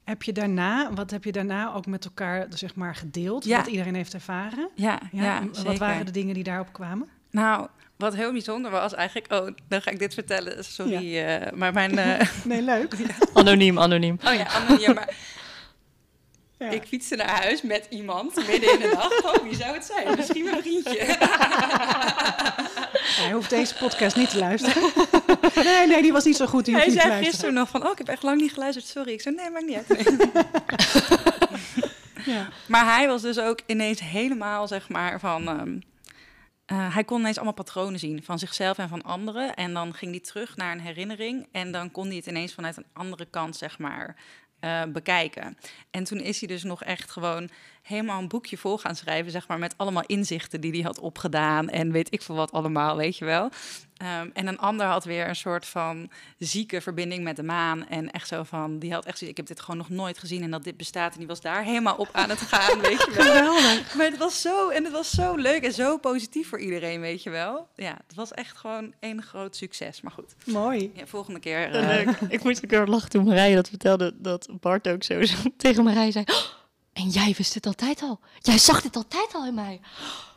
heb 0.04 0.22
je 0.22 0.32
daarna, 0.32 0.92
wat 0.92 1.10
heb 1.10 1.24
je 1.24 1.32
daarna 1.32 1.74
ook 1.74 1.86
met 1.86 2.04
elkaar 2.04 2.46
zeg 2.48 2.74
maar 2.74 2.94
gedeeld? 2.94 3.44
Ja. 3.44 3.56
Wat 3.56 3.66
iedereen 3.66 3.94
heeft 3.94 4.14
ervaren? 4.14 4.70
Ja, 4.74 5.00
ja, 5.12 5.22
ja 5.22 5.46
Wat 5.46 5.56
zeker. 5.56 5.78
waren 5.78 6.06
de 6.06 6.12
dingen 6.12 6.34
die 6.34 6.44
daarop 6.44 6.72
kwamen? 6.72 7.08
Nou, 7.30 7.68
wat 7.96 8.14
heel 8.14 8.32
bijzonder 8.32 8.70
was 8.70 8.94
eigenlijk... 8.94 9.32
Oh, 9.32 9.48
dan 9.68 9.82
ga 9.82 9.90
ik 9.90 9.98
dit 9.98 10.14
vertellen. 10.14 10.64
Sorry, 10.64 11.14
ja. 11.14 11.46
uh, 11.46 11.52
maar 11.52 11.72
mijn... 11.72 11.98
Uh, 11.98 12.20
nee, 12.44 12.62
leuk. 12.62 12.96
Anoniem, 13.34 13.78
anoniem. 13.78 14.18
Oh 14.24 14.34
ja, 14.34 14.46
anoniem. 14.46 14.94
Maar 14.94 15.16
ja. 16.58 16.70
ik 16.70 16.82
fietste 16.86 17.16
naar 17.16 17.42
huis 17.42 17.62
met 17.62 17.86
iemand 17.90 18.36
midden 18.36 18.72
in 18.72 18.78
de 18.80 18.92
nacht. 18.94 19.24
Oh, 19.24 19.42
wie 19.42 19.54
zou 19.54 19.74
het 19.74 19.84
zijn? 19.84 20.16
Misschien 20.16 20.44
mijn 20.44 20.62
vriendje. 20.62 21.16
Hij 23.22 23.32
hoeft 23.32 23.50
deze 23.50 23.74
podcast 23.74 24.16
niet 24.16 24.30
te 24.30 24.38
luisteren. 24.38 24.82
Nee, 25.54 25.86
nee, 25.86 26.02
die 26.02 26.12
was 26.12 26.24
niet 26.24 26.36
zo 26.36 26.46
goed. 26.46 26.64
Die 26.64 26.74
Hij 26.74 26.84
zei 26.84 26.96
luisteren. 26.96 27.24
gisteren 27.24 27.54
nog 27.54 27.68
van, 27.68 27.84
oh, 27.84 27.90
ik 27.92 27.98
heb 27.98 28.08
echt 28.08 28.22
lang 28.22 28.40
niet 28.40 28.52
geluisterd. 28.52 28.86
Sorry. 28.86 29.12
Ik 29.12 29.20
zei, 29.20 29.34
nee, 29.34 29.50
maakt 29.50 29.66
niet 29.66 29.76
uit. 29.76 29.88
Nee. 29.88 30.32
ja. 32.36 32.48
Maar 32.66 32.84
hij 32.94 33.06
was 33.06 33.22
dus 33.22 33.38
ook 33.38 33.60
ineens 33.66 34.00
helemaal, 34.00 34.68
zeg 34.68 34.88
maar, 34.88 35.20
van... 35.20 35.48
Um, 35.48 35.82
uh, 36.72 36.94
hij 36.94 37.04
kon 37.04 37.20
ineens 37.20 37.36
allemaal 37.36 37.54
patronen 37.54 37.98
zien 37.98 38.22
van 38.22 38.38
zichzelf 38.38 38.78
en 38.78 38.88
van 38.88 39.02
anderen. 39.02 39.54
En 39.54 39.72
dan 39.72 39.94
ging 39.94 40.10
hij 40.10 40.20
terug 40.20 40.56
naar 40.56 40.72
een 40.72 40.80
herinnering. 40.80 41.46
En 41.52 41.72
dan 41.72 41.90
kon 41.90 42.06
hij 42.06 42.16
het 42.16 42.26
ineens 42.26 42.54
vanuit 42.54 42.76
een 42.76 42.86
andere 42.92 43.26
kant, 43.30 43.56
zeg 43.56 43.78
maar, 43.78 44.16
eh, 44.60 44.82
bekijken. 44.88 45.58
En 45.90 46.04
toen 46.04 46.20
is 46.20 46.38
hij 46.38 46.48
dus 46.48 46.62
nog 46.62 46.82
echt 46.82 47.10
gewoon 47.10 47.50
helemaal 47.84 48.20
een 48.20 48.28
boekje 48.28 48.56
vol 48.56 48.78
gaan 48.78 48.96
schrijven, 48.96 49.32
zeg 49.32 49.48
maar, 49.48 49.58
met 49.58 49.74
allemaal 49.76 50.06
inzichten 50.06 50.60
die 50.60 50.72
hij 50.72 50.80
had 50.80 50.98
opgedaan 51.00 51.68
en 51.68 51.92
weet 51.92 52.12
ik 52.12 52.22
veel 52.22 52.34
wat 52.34 52.52
allemaal, 52.52 52.96
weet 52.96 53.16
je 53.18 53.24
wel. 53.24 53.50
Ehm, 53.96 54.28
en 54.32 54.46
een 54.46 54.58
ander 54.58 54.86
had 54.86 55.04
weer 55.04 55.28
een 55.28 55.36
soort 55.36 55.66
van 55.66 56.10
zieke 56.38 56.80
verbinding 56.80 57.24
met 57.24 57.36
de 57.36 57.42
maan. 57.42 57.88
En 57.88 58.10
echt 58.10 58.28
zo 58.28 58.42
van, 58.42 58.78
die 58.78 58.92
had 58.92 59.04
echt 59.04 59.18
zoiets, 59.18 59.38
ik 59.38 59.46
heb 59.46 59.56
dit 59.56 59.64
gewoon 59.64 59.76
nog 59.76 59.88
nooit 59.88 60.18
gezien 60.18 60.42
en 60.42 60.50
dat 60.50 60.64
dit 60.64 60.76
bestaat. 60.76 61.12
En 61.12 61.18
die 61.18 61.26
was 61.26 61.40
daar 61.40 61.64
helemaal 61.64 61.96
op 61.96 62.08
aan 62.12 62.28
het 62.30 62.38
gaan, 62.40 62.80
weet 62.80 63.04
je 63.04 63.10
wel. 63.14 63.24
Geweldig. 63.26 63.94
Maar 63.94 64.06
het 64.06 64.16
was 64.18 64.40
zo, 64.40 64.68
en 64.68 64.84
het 64.84 64.92
was 64.92 65.10
zo 65.10 65.34
leuk 65.34 65.62
en 65.62 65.72
zo 65.72 65.98
positief 65.98 66.48
voor 66.48 66.60
iedereen, 66.60 67.00
weet 67.00 67.22
je 67.22 67.30
wel. 67.30 67.68
Ja, 67.74 67.96
het 68.06 68.16
was 68.16 68.32
echt 68.32 68.56
gewoon 68.56 68.92
één 69.00 69.22
groot 69.22 69.56
succes. 69.56 70.00
Maar 70.00 70.12
goed, 70.12 70.34
Mooi. 70.44 70.90
ja, 70.94 71.06
volgende 71.06 71.40
keer... 71.40 71.70
Eh, 71.74 71.86
leuk. 71.86 72.16
Ik 72.28 72.44
moest 72.44 72.60
heel 72.68 72.80
erg 72.80 72.88
lachen 72.88 73.10
toen 73.10 73.24
Marije 73.24 73.54
dat 73.54 73.68
vertelde, 73.68 74.14
dat 74.16 74.48
Bart 74.60 74.88
ook 74.88 75.02
zo 75.02 75.24
zo 75.24 75.36
tegen 75.56 75.84
Marije 75.84 76.10
zei... 76.10 76.24
"Oh, 76.28 76.62
en 76.94 77.08
jij 77.08 77.34
wist 77.36 77.54
het 77.54 77.66
altijd 77.66 78.02
al. 78.02 78.20
Jij 78.38 78.58
zag 78.58 78.82
dit 78.82 78.96
altijd 78.96 79.34
al 79.34 79.46
in 79.46 79.54
mij. 79.54 79.80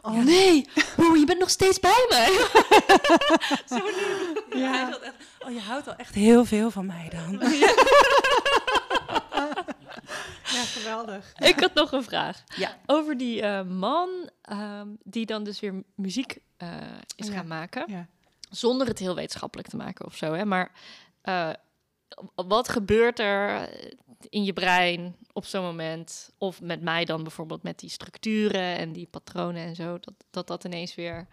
Oh 0.01 0.23
nee, 0.23 0.69
broer, 0.95 1.17
je 1.17 1.25
bent 1.25 1.39
nog 1.39 1.49
steeds 1.49 1.79
bij 1.79 2.05
mij. 2.09 2.27
Zo 3.69 3.75
lief. 3.85 4.35
Echt, 4.49 4.99
oh, 5.45 5.51
je 5.53 5.59
houdt 5.59 5.87
al 5.87 5.95
echt 5.95 6.15
heel 6.15 6.45
veel 6.45 6.71
van 6.71 6.85
mij 6.85 7.09
dan. 7.09 7.39
Ja, 10.53 10.63
geweldig. 10.63 11.33
Ik 11.37 11.59
had 11.59 11.73
nog 11.73 11.91
een 11.91 12.03
vraag. 12.03 12.43
Ja. 12.55 12.77
Over 12.85 13.17
die 13.17 13.41
eh, 13.41 13.63
man 13.63 14.29
ehm, 14.41 14.87
die 15.03 15.25
dan 15.25 15.43
dus 15.43 15.59
weer 15.59 15.83
muziek 15.95 16.37
eh, 16.57 16.69
is 17.15 17.27
Ja. 17.27 17.33
gaan 17.33 17.47
maken. 17.47 17.83
Ja. 17.87 18.07
Zonder 18.49 18.87
het 18.87 18.99
heel 18.99 19.15
wetenschappelijk 19.15 19.69
te 19.69 19.75
maken 19.75 20.05
of 20.05 20.15
zo. 20.15 20.33
Hè? 20.33 20.45
Maar 20.45 20.71
eh, 21.21 21.49
wat 22.35 22.69
gebeurt 22.69 23.19
er 23.19 23.69
in 24.29 24.43
je 24.43 24.53
brein 24.53 25.15
op 25.33 25.45
zo'n 25.45 25.63
moment? 25.63 26.31
Of 26.37 26.61
met 26.61 26.81
mij 26.81 27.05
dan 27.05 27.23
bijvoorbeeld 27.23 27.63
met 27.63 27.79
die 27.79 27.89
structuren 27.89 28.77
en 28.77 28.93
die 28.93 29.07
patronen 29.07 29.63
en 29.63 29.75
zo. 29.75 29.99
Dat 29.99 30.13
dat, 30.29 30.47
dat 30.47 30.63
ineens 30.63 30.95
weer 30.95 31.27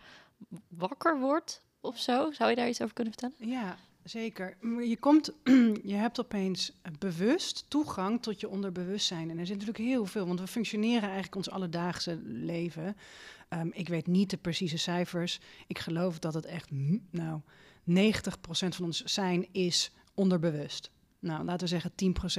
wakker 0.68 1.20
wordt 1.20 1.62
of 1.80 1.98
zo. 1.98 2.32
Zou 2.32 2.50
je 2.50 2.56
daar 2.56 2.68
iets 2.68 2.82
over 2.82 2.94
kunnen 2.94 3.12
vertellen? 3.18 3.50
Ja, 3.50 3.76
zeker. 4.04 4.56
Je, 4.88 4.96
komt, 5.00 5.32
je 5.92 5.94
hebt 5.94 6.20
opeens 6.20 6.72
bewust 6.98 7.64
toegang 7.68 8.22
tot 8.22 8.40
je 8.40 8.48
onderbewustzijn. 8.48 9.30
En 9.30 9.38
er 9.38 9.46
zit 9.46 9.58
natuurlijk 9.58 9.84
heel 9.84 10.06
veel, 10.06 10.26
want 10.26 10.40
we 10.40 10.46
functioneren 10.46 11.02
eigenlijk 11.02 11.34
ons 11.34 11.50
alledaagse 11.50 12.20
leven. 12.24 12.96
Ehm, 13.48 13.68
ik 13.72 13.88
weet 13.88 14.06
niet 14.06 14.30
de 14.30 14.36
precieze 14.36 14.78
cijfers. 14.78 15.40
Ik 15.66 15.78
geloof 15.78 16.18
dat 16.18 16.34
het 16.34 16.44
echt, 16.44 16.70
nou, 17.10 17.40
90% 17.84 18.74
van 18.74 18.84
ons 18.84 19.02
zijn 19.04 19.48
is 19.52 19.90
onderbewust. 20.14 20.90
Nou, 21.24 21.44
laten 21.44 21.60
we 21.60 21.66
zeggen 21.66 21.92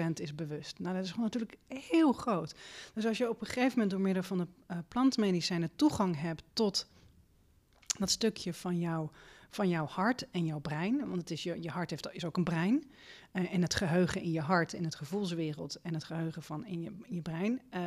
10% 0.10 0.14
is 0.14 0.36
bewust. 0.36 0.80
Nou, 0.80 0.96
dat 0.96 1.04
is 1.04 1.10
gewoon 1.10 1.26
natuurlijk 1.26 1.58
heel 1.68 2.12
groot. 2.12 2.56
Dus 2.94 3.06
als 3.06 3.18
je 3.18 3.30
op 3.30 3.42
een 3.42 3.48
gegeven 3.48 3.72
moment 3.72 3.90
door 3.90 4.00
middel 4.00 4.24
van 4.24 4.38
de 4.38 4.48
eh, 4.68 4.78
plantmedicijnen 4.88 5.76
toegang 5.76 6.20
hebt 6.20 6.44
tot 6.54 6.88
dat 7.98 8.10
stukje 8.10 8.54
van, 8.54 8.80
jou, 8.80 9.10
van 9.50 9.70
jouw 9.70 9.86
hart 9.86 10.30
en 10.32 10.46
jouw 10.46 10.60
brein, 10.60 11.00
want 11.00 11.16
het 11.16 11.32
is 11.32 11.44
je, 11.44 11.62
je 11.62 11.70
hart 11.70 11.90
heeft, 11.90 12.08
is 12.12 12.26
ook 12.26 12.38
een 12.38 12.44
brein, 12.44 12.92
eh, 13.32 13.54
en 13.54 13.62
het 13.62 13.76
geheugen 13.76 14.22
in 14.22 14.32
je 14.32 14.42
hart, 14.42 14.74
in 14.74 14.84
het 14.84 14.96
gevoelswereld 14.96 15.82
en 15.82 15.94
het 15.94 16.04
geheugen 16.04 16.44
van 16.44 16.66
in 16.66 16.82
je, 16.82 16.92
in 17.04 17.16
je 17.16 17.22
brein, 17.22 17.62
eh, 17.70 17.82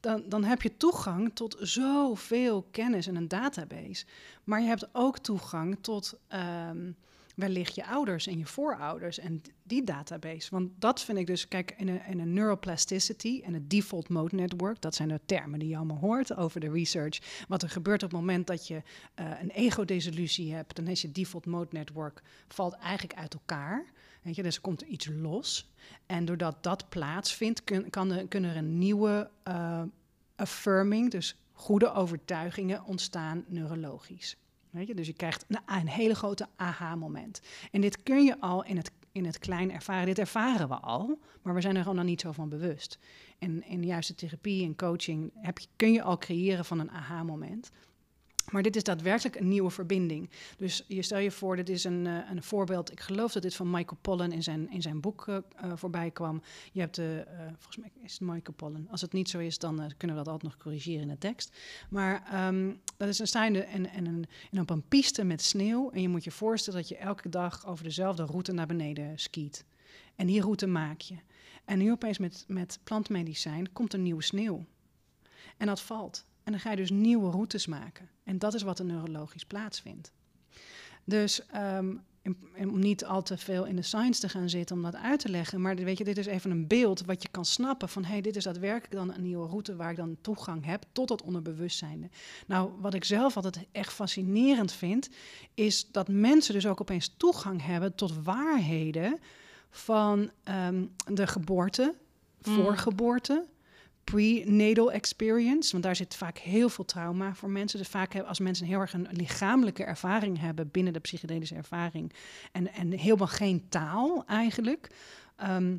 dan, 0.00 0.22
dan 0.28 0.44
heb 0.44 0.62
je 0.62 0.76
toegang 0.76 1.34
tot 1.34 1.56
zoveel 1.60 2.66
kennis 2.70 3.06
en 3.06 3.16
een 3.16 3.28
database. 3.28 4.04
Maar 4.44 4.60
je 4.60 4.66
hebt 4.66 4.88
ook 4.92 5.18
toegang 5.18 5.78
tot 5.80 6.14
ehm, 6.28 6.90
wellicht 7.36 7.74
je 7.74 7.86
ouders 7.86 8.26
en 8.26 8.38
je 8.38 8.46
voorouders 8.46 9.18
en 9.18 9.42
die 9.62 9.84
database. 9.84 10.50
Want 10.50 10.70
dat 10.78 11.02
vind 11.02 11.18
ik 11.18 11.26
dus, 11.26 11.48
kijk, 11.48 11.74
in 11.76 11.88
een, 11.88 12.04
in 12.06 12.20
een 12.20 12.32
neuroplasticity 12.32 13.40
en 13.44 13.54
het 13.54 13.70
default 13.70 14.08
mode 14.08 14.36
network, 14.36 14.80
dat 14.80 14.94
zijn 14.94 15.08
de 15.08 15.20
termen 15.26 15.58
die 15.58 15.68
je 15.68 15.76
allemaal 15.76 15.98
hoort 15.98 16.36
over 16.36 16.60
de 16.60 16.70
research. 16.70 17.44
Wat 17.48 17.62
er 17.62 17.70
gebeurt 17.70 18.02
op 18.02 18.10
het 18.10 18.20
moment 18.20 18.46
dat 18.46 18.66
je 18.66 18.82
eh, 19.14 19.30
een 19.40 19.50
ego-desillusie 19.50 20.54
hebt, 20.54 20.76
dan 20.76 20.86
is 20.86 21.02
je 21.02 21.12
default 21.12 21.46
mode 21.46 21.68
network 21.70 22.22
valt 22.48 22.74
eigenlijk 22.74 23.18
uit 23.18 23.34
elkaar. 23.34 23.84
Weet 24.22 24.36
je, 24.36 24.42
dus 24.42 24.54
er 24.54 24.60
komt 24.60 24.80
iets 24.80 25.08
los. 25.12 25.72
En 26.06 26.24
doordat 26.24 26.62
dat 26.62 26.88
plaatsvindt, 26.88 27.62
kan 27.90 28.12
er, 28.12 28.28
kunnen 28.28 28.50
er 28.50 28.56
een 28.56 28.78
nieuwe 28.78 29.30
eh, 29.42 29.82
affirming, 30.36 31.10
dus 31.10 31.36
goede 31.52 31.92
overtuigingen 31.92 32.84
ontstaan 32.84 33.44
neurologisch. 33.48 34.36
Weet 34.70 34.86
je? 34.86 34.94
Dus 34.94 35.06
je 35.06 35.12
krijgt 35.12 35.44
een, 35.48 35.58
een 35.66 35.88
hele 35.88 36.14
grote 36.14 36.46
aha-moment. 36.56 37.40
En 37.70 37.80
dit 37.80 38.02
kun 38.02 38.24
je 38.24 38.40
al 38.40 38.64
in 38.64 38.76
het, 38.76 38.90
in 39.12 39.24
het 39.24 39.38
klein 39.38 39.72
ervaren. 39.72 40.06
Dit 40.06 40.18
ervaren 40.18 40.68
we 40.68 40.74
al, 40.74 41.18
maar 41.42 41.54
we 41.54 41.60
zijn 41.60 41.74
er 41.74 41.82
gewoon 41.82 41.96
nog 41.96 42.04
niet 42.04 42.20
zo 42.20 42.32
van 42.32 42.48
bewust. 42.48 42.98
En 43.38 43.66
in 43.66 43.80
de 43.80 43.86
juiste 43.86 44.14
therapie 44.14 44.64
en 44.64 44.76
coaching 44.76 45.30
heb 45.34 45.58
je, 45.58 45.66
kun 45.76 45.92
je 45.92 46.02
al 46.02 46.18
creëren 46.18 46.64
van 46.64 46.78
een 46.78 46.90
aha-moment. 46.90 47.70
Maar 48.50 48.62
dit 48.62 48.76
is 48.76 48.82
daadwerkelijk 48.82 49.36
een 49.36 49.48
nieuwe 49.48 49.70
verbinding. 49.70 50.30
Dus 50.56 50.84
je 50.86 51.02
stel 51.02 51.18
je 51.18 51.30
voor, 51.30 51.56
dit 51.56 51.68
is 51.68 51.84
een, 51.84 52.06
eh, 52.06 52.30
een 52.30 52.42
voorbeeld. 52.42 52.92
Ik 52.92 53.00
geloof 53.00 53.32
dat 53.32 53.42
dit 53.42 53.54
van 53.54 53.70
Michael 53.70 53.98
Pollan 54.00 54.32
in 54.32 54.42
zijn, 54.42 54.70
in 54.70 54.82
zijn 54.82 55.00
boek 55.00 55.28
eh, 55.28 55.72
voorbij 55.74 56.10
kwam. 56.10 56.42
Je 56.72 56.80
hebt 56.80 56.94
de, 56.94 57.26
volgens 57.46 57.76
mij 57.76 57.90
is 58.02 58.12
het 58.12 58.20
Michael 58.20 58.56
Pollan. 58.56 58.88
Als 58.90 59.00
het 59.00 59.12
niet 59.12 59.28
zo 59.28 59.38
is, 59.38 59.58
dan 59.58 59.76
kunnen 59.96 60.16
we 60.16 60.22
dat 60.22 60.32
altijd 60.32 60.52
nog 60.52 60.62
corrigeren 60.62 61.00
in 61.00 61.08
de 61.08 61.18
tekst. 61.18 61.56
Maar 61.90 62.22
ehm, 62.30 62.72
dat 62.96 63.08
is 63.08 63.18
een 63.18 63.26
staande 63.26 63.62
en, 63.62 63.90
en, 63.90 64.06
een, 64.06 64.26
en 64.50 64.60
op 64.60 64.70
een 64.70 64.88
piste 64.88 65.24
met 65.24 65.42
sneeuw. 65.42 65.90
En 65.90 66.00
je 66.02 66.08
moet 66.08 66.24
je 66.24 66.30
voorstellen 66.30 66.80
dat 66.80 66.88
je 66.88 66.96
elke 66.96 67.28
dag 67.28 67.66
over 67.66 67.84
dezelfde 67.84 68.24
route 68.24 68.52
naar 68.52 68.66
beneden 68.66 69.18
skiet. 69.18 69.64
En 70.16 70.26
die 70.26 70.40
route 70.40 70.66
maak 70.66 71.00
je. 71.00 71.16
En 71.64 71.78
nu 71.78 71.90
opeens 71.90 72.18
met, 72.18 72.44
met 72.48 72.78
plantmedicijn 72.84 73.72
komt 73.72 73.92
er 73.92 73.98
nieuwe 73.98 74.22
sneeuw. 74.22 74.64
En 75.56 75.66
dat 75.66 75.80
valt. 75.80 76.24
En 76.44 76.52
dan 76.52 76.60
ga 76.60 76.70
je 76.70 76.76
dus 76.76 76.90
nieuwe 76.90 77.30
routes 77.30 77.66
maken. 77.66 78.08
En 78.24 78.38
dat 78.38 78.54
is 78.54 78.62
wat 78.62 78.78
er 78.78 78.84
neurologisch 78.84 79.44
plaatsvindt. 79.44 80.12
Dus 81.04 81.42
in- 82.22 82.70
om 82.70 82.78
niet 82.78 83.04
al 83.04 83.22
te 83.22 83.36
veel 83.38 83.64
in 83.64 83.76
de 83.76 83.82
science 83.82 84.20
te 84.20 84.28
gaan 84.28 84.48
zitten 84.48 84.76
om 84.76 84.82
dat 84.82 84.96
uit 84.96 85.20
te 85.20 85.28
leggen. 85.28 85.60
Maar 85.60 85.76
weet 85.76 85.98
je, 85.98 86.04
dit 86.04 86.18
is 86.18 86.26
even 86.26 86.50
een 86.50 86.66
beeld 86.66 87.04
wat 87.04 87.22
je 87.22 87.28
kan 87.28 87.44
snappen 87.44 87.88
van... 87.88 88.04
hé, 88.04 88.10
hey, 88.12 88.20
dit 88.20 88.36
is 88.36 88.44
daadwerkelijk 88.44 88.92
dan 88.92 89.14
een 89.14 89.22
nieuwe 89.22 89.46
route 89.46 89.76
waar 89.76 89.90
ik 89.90 89.96
dan 89.96 90.16
toegang 90.20 90.64
heb 90.64 90.84
tot 90.92 91.08
dat 91.08 91.22
onderbewustzijn. 91.22 92.10
Nou, 92.46 92.70
wat 92.80 92.94
ik 92.94 93.04
zelf 93.04 93.36
altijd 93.36 93.66
echt 93.72 93.92
fascinerend 93.92 94.72
vind... 94.72 95.08
is 95.54 95.90
dat 95.92 96.08
mensen 96.08 96.54
dus 96.54 96.66
ook 96.66 96.80
opeens 96.80 97.14
toegang 97.16 97.64
hebben 97.64 97.94
tot 97.94 98.22
waarheden... 98.22 99.18
van 99.70 100.30
ehm, 100.44 100.84
de 101.12 101.26
geboorte, 101.26 101.94
Mm. 102.46 102.54
voorgeboorte 102.54 103.46
prenatal 104.10 104.92
experience. 104.92 105.72
Want 105.72 105.84
daar 105.84 105.96
zit 105.96 106.16
vaak 106.16 106.38
heel 106.38 106.68
veel 106.68 106.84
trauma 106.84 107.34
voor 107.34 107.50
mensen. 107.50 107.78
Dus 107.78 107.88
vaak 107.88 108.20
als 108.20 108.38
mensen 108.38 108.66
heel 108.66 108.80
erg 108.80 108.92
een 108.92 109.08
lichamelijke 109.10 109.84
ervaring 109.84 110.40
hebben 110.40 110.70
binnen 110.70 110.92
de 110.92 110.98
psychedelische 110.98 111.54
ervaring. 111.54 112.12
En, 112.52 112.72
en 112.72 112.90
helemaal 112.90 113.26
geen 113.26 113.68
taal 113.68 114.24
eigenlijk. 114.26 114.90
ehm, 115.36 115.76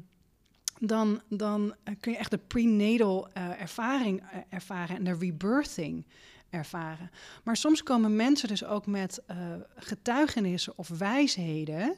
dan, 0.83 1.21
dan 1.29 1.75
eh, 1.83 1.93
kun 1.99 2.11
je 2.11 2.17
echt 2.17 2.31
de 2.31 2.37
prenatal 2.37 3.29
eh, 3.33 3.61
ervaring 3.61 4.21
eh, 4.21 4.39
ervaren 4.49 4.95
en 4.95 5.03
de 5.03 5.17
rebirthing 5.19 6.05
ervaren. 6.49 7.11
Maar 7.43 7.57
soms 7.57 7.83
komen 7.83 8.15
mensen 8.15 8.47
dus 8.47 8.65
ook 8.65 8.85
met 8.85 9.21
getuigenissen 9.75 10.73
of 10.75 10.87
wijsheden 10.87 11.97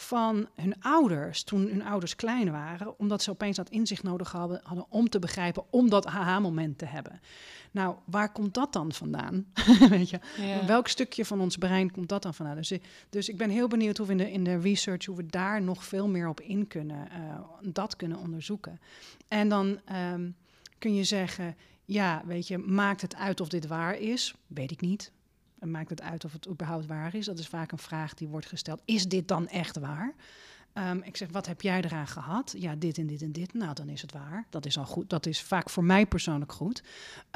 van 0.00 0.48
hun 0.54 0.82
ouders 0.82 1.42
toen 1.42 1.68
hun 1.68 1.82
ouders 1.84 2.16
klein 2.16 2.50
waren, 2.50 2.98
omdat 2.98 3.22
ze 3.22 3.30
opeens 3.30 3.56
dat 3.56 3.70
inzicht 3.70 4.02
nodig 4.02 4.32
hadden, 4.32 4.60
hadden 4.62 4.86
om 4.88 5.08
te 5.08 5.18
begrijpen, 5.18 5.64
om 5.70 5.90
dat 5.90 6.06
aha-moment 6.06 6.78
te 6.78 6.84
hebben. 6.84 7.20
Nou, 7.70 7.96
waar 8.04 8.32
komt 8.32 8.54
dat 8.54 8.72
dan 8.72 8.92
vandaan? 8.92 9.46
Weet 9.88 10.10
je, 10.10 10.18
welk 10.66 10.88
stukje 10.88 11.24
van 11.24 11.40
ons 11.40 11.56
brein 11.56 11.90
komt 11.90 12.08
dat 12.08 12.22
dan 12.22 12.34
vandaan? 12.34 12.56
Dus, 12.56 12.70
ik- 12.72 12.84
dus 13.10 13.28
ik 13.28 13.36
ben 13.36 13.50
heel 13.50 13.68
benieuwd 13.68 13.96
hoe 13.96 14.06
we 14.06 14.12
in 14.12 14.18
de, 14.18 14.32
in 14.32 14.44
de 14.44 14.58
research, 14.60 15.04
hoe 15.04 15.16
we 15.16 15.26
daar 15.26 15.62
nog 15.62 15.84
veel 15.84 16.08
meer 16.08 16.28
op 16.28 16.40
in 16.40 16.66
kunnen, 16.66 17.10
eh, 17.10 17.40
dat 17.62 17.96
kunnen 17.96 18.18
onderzoeken. 18.18 18.80
En 19.28 19.48
dan 19.48 19.80
ehm, 19.84 20.30
kun 20.78 20.94
je 20.94 21.04
zeggen, 21.04 21.56
ja, 21.84 22.22
weet 22.26 22.48
je, 22.48 22.58
maakt 22.58 23.00
het 23.00 23.14
uit 23.16 23.40
of 23.40 23.48
dit 23.48 23.66
waar 23.66 23.98
is? 23.98 24.34
Weet 24.46 24.70
ik 24.70 24.80
niet. 24.80 25.12
Maakt 25.60 25.90
het 25.90 26.02
uit 26.02 26.24
of 26.24 26.32
het 26.32 26.48
überhaupt 26.48 26.86
waar 26.86 27.14
is? 27.14 27.24
Dat 27.24 27.38
is 27.38 27.48
vaak 27.48 27.72
een 27.72 27.78
vraag 27.78 28.14
die 28.14 28.28
wordt 28.28 28.46
gesteld. 28.46 28.82
Is 28.84 29.08
dit 29.08 29.28
dan 29.28 29.48
echt 29.48 29.78
waar? 29.78 30.14
Ehm, 30.72 30.98
ik 31.02 31.16
zeg, 31.16 31.28
wat 31.30 31.46
heb 31.46 31.62
jij 31.62 31.82
eraan 31.82 32.06
gehad? 32.06 32.54
Ja, 32.58 32.74
dit 32.76 32.98
en 32.98 33.06
dit 33.06 33.22
en 33.22 33.32
dit. 33.32 33.54
Nou, 33.54 33.74
dan 33.74 33.88
is 33.88 34.02
het 34.02 34.12
waar. 34.12 34.46
Dat 34.50 34.66
is 34.66 34.78
al 34.78 34.84
goed. 34.84 35.10
Dat 35.10 35.26
is 35.26 35.42
vaak 35.42 35.70
voor 35.70 35.84
mij 35.84 36.06
persoonlijk 36.06 36.52
goed. 36.52 36.82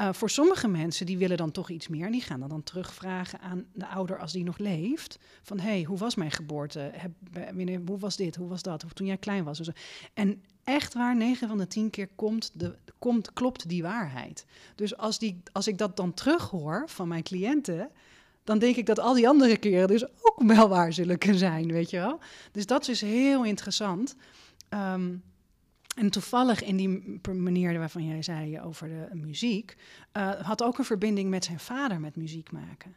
Uh, 0.01 0.13
voor 0.13 0.29
sommige 0.29 0.67
mensen, 0.67 1.05
die 1.05 1.17
willen 1.17 1.37
dan 1.37 1.51
toch 1.51 1.69
iets 1.69 1.87
meer. 1.87 2.05
En 2.05 2.11
die 2.11 2.21
gaan 2.21 2.39
dan, 2.39 2.49
dan 2.49 2.63
terugvragen 2.63 3.39
aan 3.39 3.65
de 3.73 3.87
ouder 3.87 4.19
als 4.19 4.31
die 4.31 4.43
nog 4.43 4.57
leeft. 4.57 5.19
Van, 5.41 5.59
hé, 5.59 5.69
hey, 5.69 5.83
hoe 5.83 5.97
was 5.97 6.15
mijn 6.15 6.31
geboorte? 6.31 6.91
Heb, 6.93 7.11
hoe 7.87 7.99
was 7.99 8.15
dit? 8.15 8.35
Hoe 8.35 8.47
was 8.47 8.61
dat? 8.61 8.83
Of 8.83 8.93
toen 8.93 9.07
jij 9.07 9.17
klein 9.17 9.43
was? 9.43 9.61
En 10.13 10.41
echt 10.65 10.93
waar, 10.93 11.15
9 11.15 11.47
van 11.47 11.57
de 11.57 11.67
10 11.67 11.89
keer 11.89 12.09
komt 12.15 12.51
de, 12.53 12.75
komt, 12.99 13.33
klopt 13.33 13.69
die 13.69 13.83
waarheid. 13.83 14.45
Dus 14.75 14.97
als, 14.97 15.19
die, 15.19 15.41
als 15.51 15.67
ik 15.67 15.77
dat 15.77 15.97
dan 15.97 16.13
terughoor 16.13 16.83
van 16.89 17.07
mijn 17.07 17.23
cliënten 17.23 17.91
dan 18.45 18.59
denk 18.59 18.75
ik 18.75 18.85
dat 18.85 18.99
al 18.99 19.13
die 19.13 19.27
andere 19.27 19.57
keren 19.57 19.87
dus 19.87 20.05
ook 20.05 20.41
wel 20.43 20.69
waar 20.69 20.93
zullen 20.93 21.17
kunnen 21.17 21.39
zijn, 21.39 21.71
weet 21.71 21.89
je 21.89 21.97
wel. 21.97 22.19
Dus 22.51 22.65
dat 22.65 22.87
is 22.87 23.01
heel 23.01 23.43
interessant. 23.43 24.15
Um, 24.69 25.23
en 25.95 26.09
toevallig 26.09 26.63
in 26.63 26.77
die 26.77 27.19
manier 27.33 27.79
waarvan 27.79 28.05
jij 28.05 28.21
zei 28.21 28.61
over 28.61 28.87
de 28.87 29.15
muziek, 29.15 29.75
uh, 30.17 30.31
had 30.41 30.63
ook 30.63 30.77
een 30.77 30.85
verbinding 30.85 31.29
met 31.29 31.45
zijn 31.45 31.59
vader 31.59 31.99
met 31.99 32.15
muziek 32.15 32.51
maken. 32.51 32.95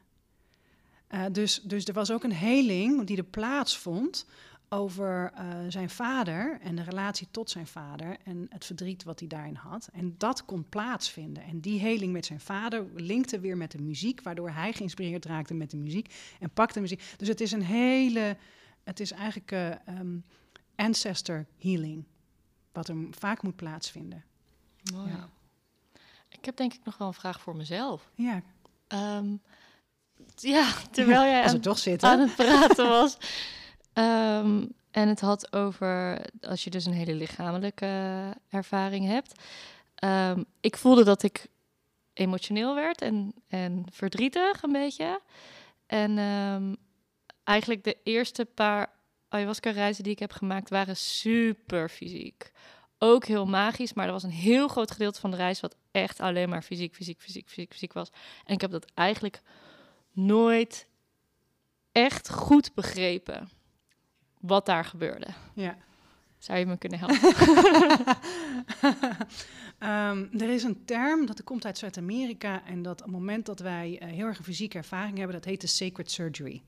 Uh, 1.10 1.24
dus, 1.32 1.60
dus 1.62 1.84
er 1.84 1.94
was 1.94 2.10
ook 2.10 2.24
een 2.24 2.32
heling 2.32 3.06
die 3.06 3.16
er 3.16 3.24
plaatsvond 3.24 4.26
over 4.68 5.32
uh, 5.34 5.40
zijn 5.68 5.90
vader 5.90 6.58
en 6.60 6.76
de 6.76 6.82
relatie 6.82 7.28
tot 7.30 7.50
zijn 7.50 7.66
vader 7.66 8.16
en 8.24 8.46
het 8.48 8.64
verdriet 8.64 9.04
wat 9.04 9.18
hij 9.18 9.28
daarin 9.28 9.54
had. 9.54 9.88
En 9.92 10.14
dat 10.18 10.44
kon 10.44 10.68
plaatsvinden. 10.68 11.42
En 11.42 11.60
die 11.60 11.80
heling 11.80 12.12
met 12.12 12.26
zijn 12.26 12.40
vader 12.40 12.86
linkte 12.94 13.40
weer 13.40 13.56
met 13.56 13.70
de 13.70 13.80
muziek, 13.80 14.22
waardoor 14.22 14.50
hij 14.50 14.72
geïnspireerd 14.72 15.24
raakte 15.24 15.54
met 15.54 15.70
de 15.70 15.76
muziek 15.76 16.14
en 16.40 16.50
pakte 16.50 16.80
muziek. 16.80 17.14
Dus 17.16 17.28
het 17.28 17.40
is 17.40 17.52
een 17.52 17.62
hele, 17.62 18.36
het 18.82 19.00
is 19.00 19.10
eigenlijk 19.10 19.52
uh, 19.52 19.98
um, 19.98 20.24
ancestor 20.76 21.46
healing, 21.58 22.04
wat 22.72 22.88
er 22.88 22.96
vaak 23.10 23.42
moet 23.42 23.56
plaatsvinden. 23.56 24.24
Mooi. 24.92 25.10
Ja. 25.10 25.28
Ik 26.28 26.44
heb 26.44 26.56
denk 26.56 26.74
ik 26.74 26.80
nog 26.84 26.98
wel 26.98 27.08
een 27.08 27.14
vraag 27.14 27.40
voor 27.40 27.56
mezelf. 27.56 28.10
Ja. 28.14 28.42
Um, 28.88 29.40
ja, 30.34 30.72
terwijl 30.90 31.22
jij 31.32 31.42
aan, 31.42 31.60
toch 31.60 31.78
zit, 31.78 32.02
aan 32.02 32.20
het 32.20 32.34
praten 32.34 32.88
was. 32.88 33.16
Um, 33.98 34.72
en 34.90 35.08
het 35.08 35.20
had 35.20 35.52
over 35.52 36.20
als 36.40 36.64
je 36.64 36.70
dus 36.70 36.86
een 36.86 36.92
hele 36.92 37.14
lichamelijke 37.14 38.22
ervaring 38.48 39.06
hebt. 39.06 39.42
Um, 40.04 40.44
ik 40.60 40.76
voelde 40.76 41.04
dat 41.04 41.22
ik 41.22 41.46
emotioneel 42.12 42.74
werd 42.74 43.00
en, 43.00 43.34
en 43.48 43.84
verdrietig 43.90 44.62
een 44.62 44.72
beetje. 44.72 45.20
En 45.86 46.18
um, 46.18 46.76
eigenlijk 47.44 47.84
de 47.84 47.96
eerste 48.02 48.44
paar 48.44 48.90
ayahuasca-reizen 49.28 50.02
die 50.04 50.12
ik 50.12 50.18
heb 50.18 50.32
gemaakt 50.32 50.70
waren 50.70 50.96
super 50.96 51.88
fysiek. 51.88 52.52
Ook 52.98 53.24
heel 53.24 53.46
magisch, 53.46 53.92
maar 53.92 54.06
er 54.06 54.12
was 54.12 54.22
een 54.22 54.30
heel 54.30 54.68
groot 54.68 54.90
gedeelte 54.90 55.20
van 55.20 55.30
de 55.30 55.36
reis 55.36 55.60
wat 55.60 55.76
echt 55.90 56.20
alleen 56.20 56.48
maar 56.48 56.62
fysiek, 56.62 56.94
fysiek, 56.94 57.20
fysiek, 57.20 57.48
fysiek, 57.48 57.72
fysiek 57.72 57.92
was. 57.92 58.10
En 58.44 58.54
ik 58.54 58.60
heb 58.60 58.70
dat 58.70 58.92
eigenlijk 58.94 59.42
nooit 60.12 60.86
echt 61.92 62.30
goed 62.30 62.74
begrepen 62.74 63.48
wat 64.40 64.66
daar 64.66 64.84
gebeurde. 64.84 65.26
Ja. 65.54 65.76
Zou 66.38 66.58
je 66.58 66.66
me 66.66 66.76
kunnen 66.76 66.98
helpen? 66.98 67.36
um, 69.78 70.30
er 70.42 70.50
is 70.50 70.62
een 70.62 70.84
term 70.84 71.26
dat 71.26 71.44
komt 71.44 71.64
uit 71.64 71.78
Zuid-Amerika 71.78 72.64
en 72.64 72.82
dat 72.82 72.98
op 72.98 73.06
het 73.06 73.14
moment 73.14 73.46
dat 73.46 73.60
wij 73.60 74.00
uh, 74.02 74.08
heel 74.08 74.26
erg 74.26 74.38
een 74.38 74.44
fysieke 74.44 74.78
ervaring 74.78 75.16
hebben, 75.16 75.36
dat 75.36 75.44
heet 75.44 75.60
de 75.60 75.66
sacred 75.66 76.10
surgery. 76.10 76.62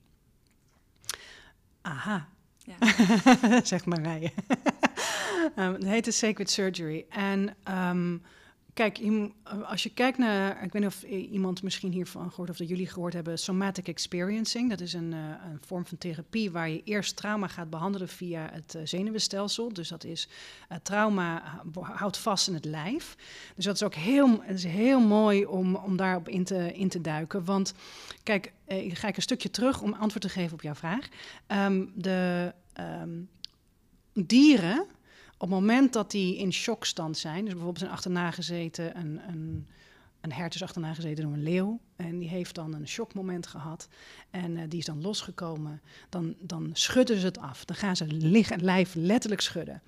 Aha. 1.81 2.29
Ja. 2.59 2.77
zeg 3.63 3.85
maar 3.85 4.01
rijden. 4.01 4.33
um, 5.57 5.73
het 5.73 5.85
heet 5.85 6.05
de 6.05 6.11
sacred 6.11 6.51
surgery. 6.51 7.07
En 7.09 7.57
um, 7.69 8.23
Kijk, 8.75 9.01
als 9.65 9.83
je 9.83 9.91
kijkt 9.91 10.19
naar, 10.19 10.65
ik 10.65 10.73
weet 10.73 10.83
niet 10.83 10.93
of 10.93 11.03
iemand 11.03 11.63
misschien 11.63 11.93
hiervan 11.93 12.31
gehoord 12.31 12.51
of 12.51 12.57
dat 12.57 12.69
jullie 12.69 12.87
gehoord 12.87 13.13
hebben, 13.13 13.39
somatic 13.39 13.89
experiencing. 13.89 14.71
Dat 14.71 14.81
is 14.81 14.93
een, 14.93 15.13
uh, 15.13 15.19
een 15.19 15.59
vorm 15.67 15.87
van 15.87 15.99
therapie 15.99 16.51
waar 16.51 16.69
je 16.69 16.83
eerst 16.85 17.17
trauma 17.17 17.49
gaat 17.49 17.71
behandelen 17.71 18.09
via 18.09 18.49
het 18.53 18.75
uh, 18.75 18.83
zenuwstelsel. 18.85 19.73
Dus 19.73 19.89
dat 19.89 20.05
is 20.05 20.29
uh, 20.73 20.79
trauma 20.83 21.61
houdt 21.81 22.19
vast 22.19 22.49
in 22.49 22.55
het 22.55 22.65
lijf. 22.65 23.17
Dus 23.57 23.65
dat 23.65 23.75
is 23.75 23.83
ook 23.83 23.95
heel, 23.95 24.43
is 24.43 24.65
heel 24.65 25.01
mooi 25.01 25.47
om, 25.47 25.75
om 25.75 25.97
daarop 25.97 26.29
in 26.29 26.45
te, 26.45 26.73
in 26.73 26.89
te 26.89 27.01
duiken. 27.01 27.45
Want 27.45 27.75
kijk, 28.23 28.53
ik 28.67 28.99
ga 28.99 29.09
ik 29.09 29.17
een 29.17 29.23
stukje 29.23 29.51
terug 29.51 29.83
om 29.83 29.93
antwoord 29.93 30.23
te 30.23 30.29
geven 30.29 30.53
op 30.53 30.63
jouw 30.63 30.75
vraag. 30.75 31.09
Um, 31.49 31.93
de 31.95 32.53
um, 33.03 33.29
dieren 34.13 34.87
op 35.41 35.51
het 35.51 35.59
moment 35.59 35.93
dat 35.93 36.11
die 36.11 36.37
in 36.37 36.53
shockstand 36.53 37.19
zijn, 37.19 37.41
dus 37.45 37.53
bijvoorbeeld 37.53 37.79
zijn 37.79 37.91
achterna 37.91 38.31
gezeten, 38.31 38.99
een, 38.99 39.21
een, 39.29 39.67
een 40.21 40.33
hert 40.33 40.55
is 40.55 40.63
achterna 40.63 40.95
gezeten 40.95 41.25
door 41.25 41.33
een 41.33 41.43
leeuw. 41.43 41.81
En 41.97 42.19
die 42.19 42.29
heeft 42.29 42.55
dan 42.55 42.75
een 42.75 42.89
shockmoment 42.89 43.47
gehad. 43.47 43.89
En 44.31 44.57
uh, 44.57 44.63
die 44.69 44.79
is 44.79 44.85
dan 44.85 45.01
losgekomen. 45.01 45.81
Dan, 46.09 46.35
dan 46.41 46.71
schudden 46.73 47.19
ze 47.19 47.27
het 47.27 47.39
af. 47.39 47.65
Dan 47.65 47.77
gaan 47.77 47.97
ze 47.97 48.07
liggen, 48.07 48.65
lijf 48.65 48.95
letterlijk 48.95 49.41
schudden. 49.41 49.83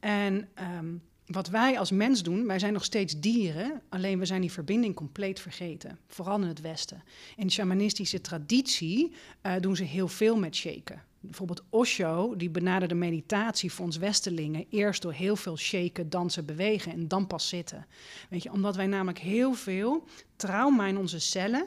En 0.00 0.48
um, 0.78 1.02
wat 1.26 1.48
wij 1.48 1.78
als 1.78 1.90
mens 1.90 2.22
doen, 2.22 2.46
wij 2.46 2.58
zijn 2.58 2.72
nog 2.72 2.84
steeds 2.84 3.20
dieren, 3.20 3.80
alleen 3.88 4.18
we 4.18 4.26
zijn 4.26 4.40
die 4.40 4.52
verbinding 4.52 4.94
compleet 4.94 5.40
vergeten. 5.40 5.98
Vooral 6.06 6.40
in 6.40 6.48
het 6.48 6.60
Westen. 6.60 7.02
In 7.36 7.46
de 7.46 7.52
shamanistische 7.52 8.20
traditie 8.20 9.12
uh, 9.42 9.52
doen 9.60 9.76
ze 9.76 9.84
heel 9.84 10.08
veel 10.08 10.36
met 10.36 10.56
shaken. 10.56 11.02
Bijvoorbeeld 11.20 11.62
Osho, 11.70 12.36
die 12.36 12.50
benaderde 12.50 12.94
meditatie 12.94 13.72
voor 13.72 13.84
ons 13.84 13.96
Westelingen 13.96 14.66
eerst 14.70 15.02
door 15.02 15.12
heel 15.12 15.36
veel 15.36 15.56
shaken, 15.56 16.10
dansen, 16.10 16.46
bewegen 16.46 16.92
en 16.92 17.08
dan 17.08 17.26
pas 17.26 17.48
zitten. 17.48 17.86
Weet 18.28 18.42
je, 18.42 18.52
omdat 18.52 18.76
wij 18.76 18.86
namelijk 18.86 19.18
heel 19.18 19.54
veel 19.54 20.04
trauma 20.36 20.86
in 20.86 20.98
onze 20.98 21.18
cellen. 21.18 21.66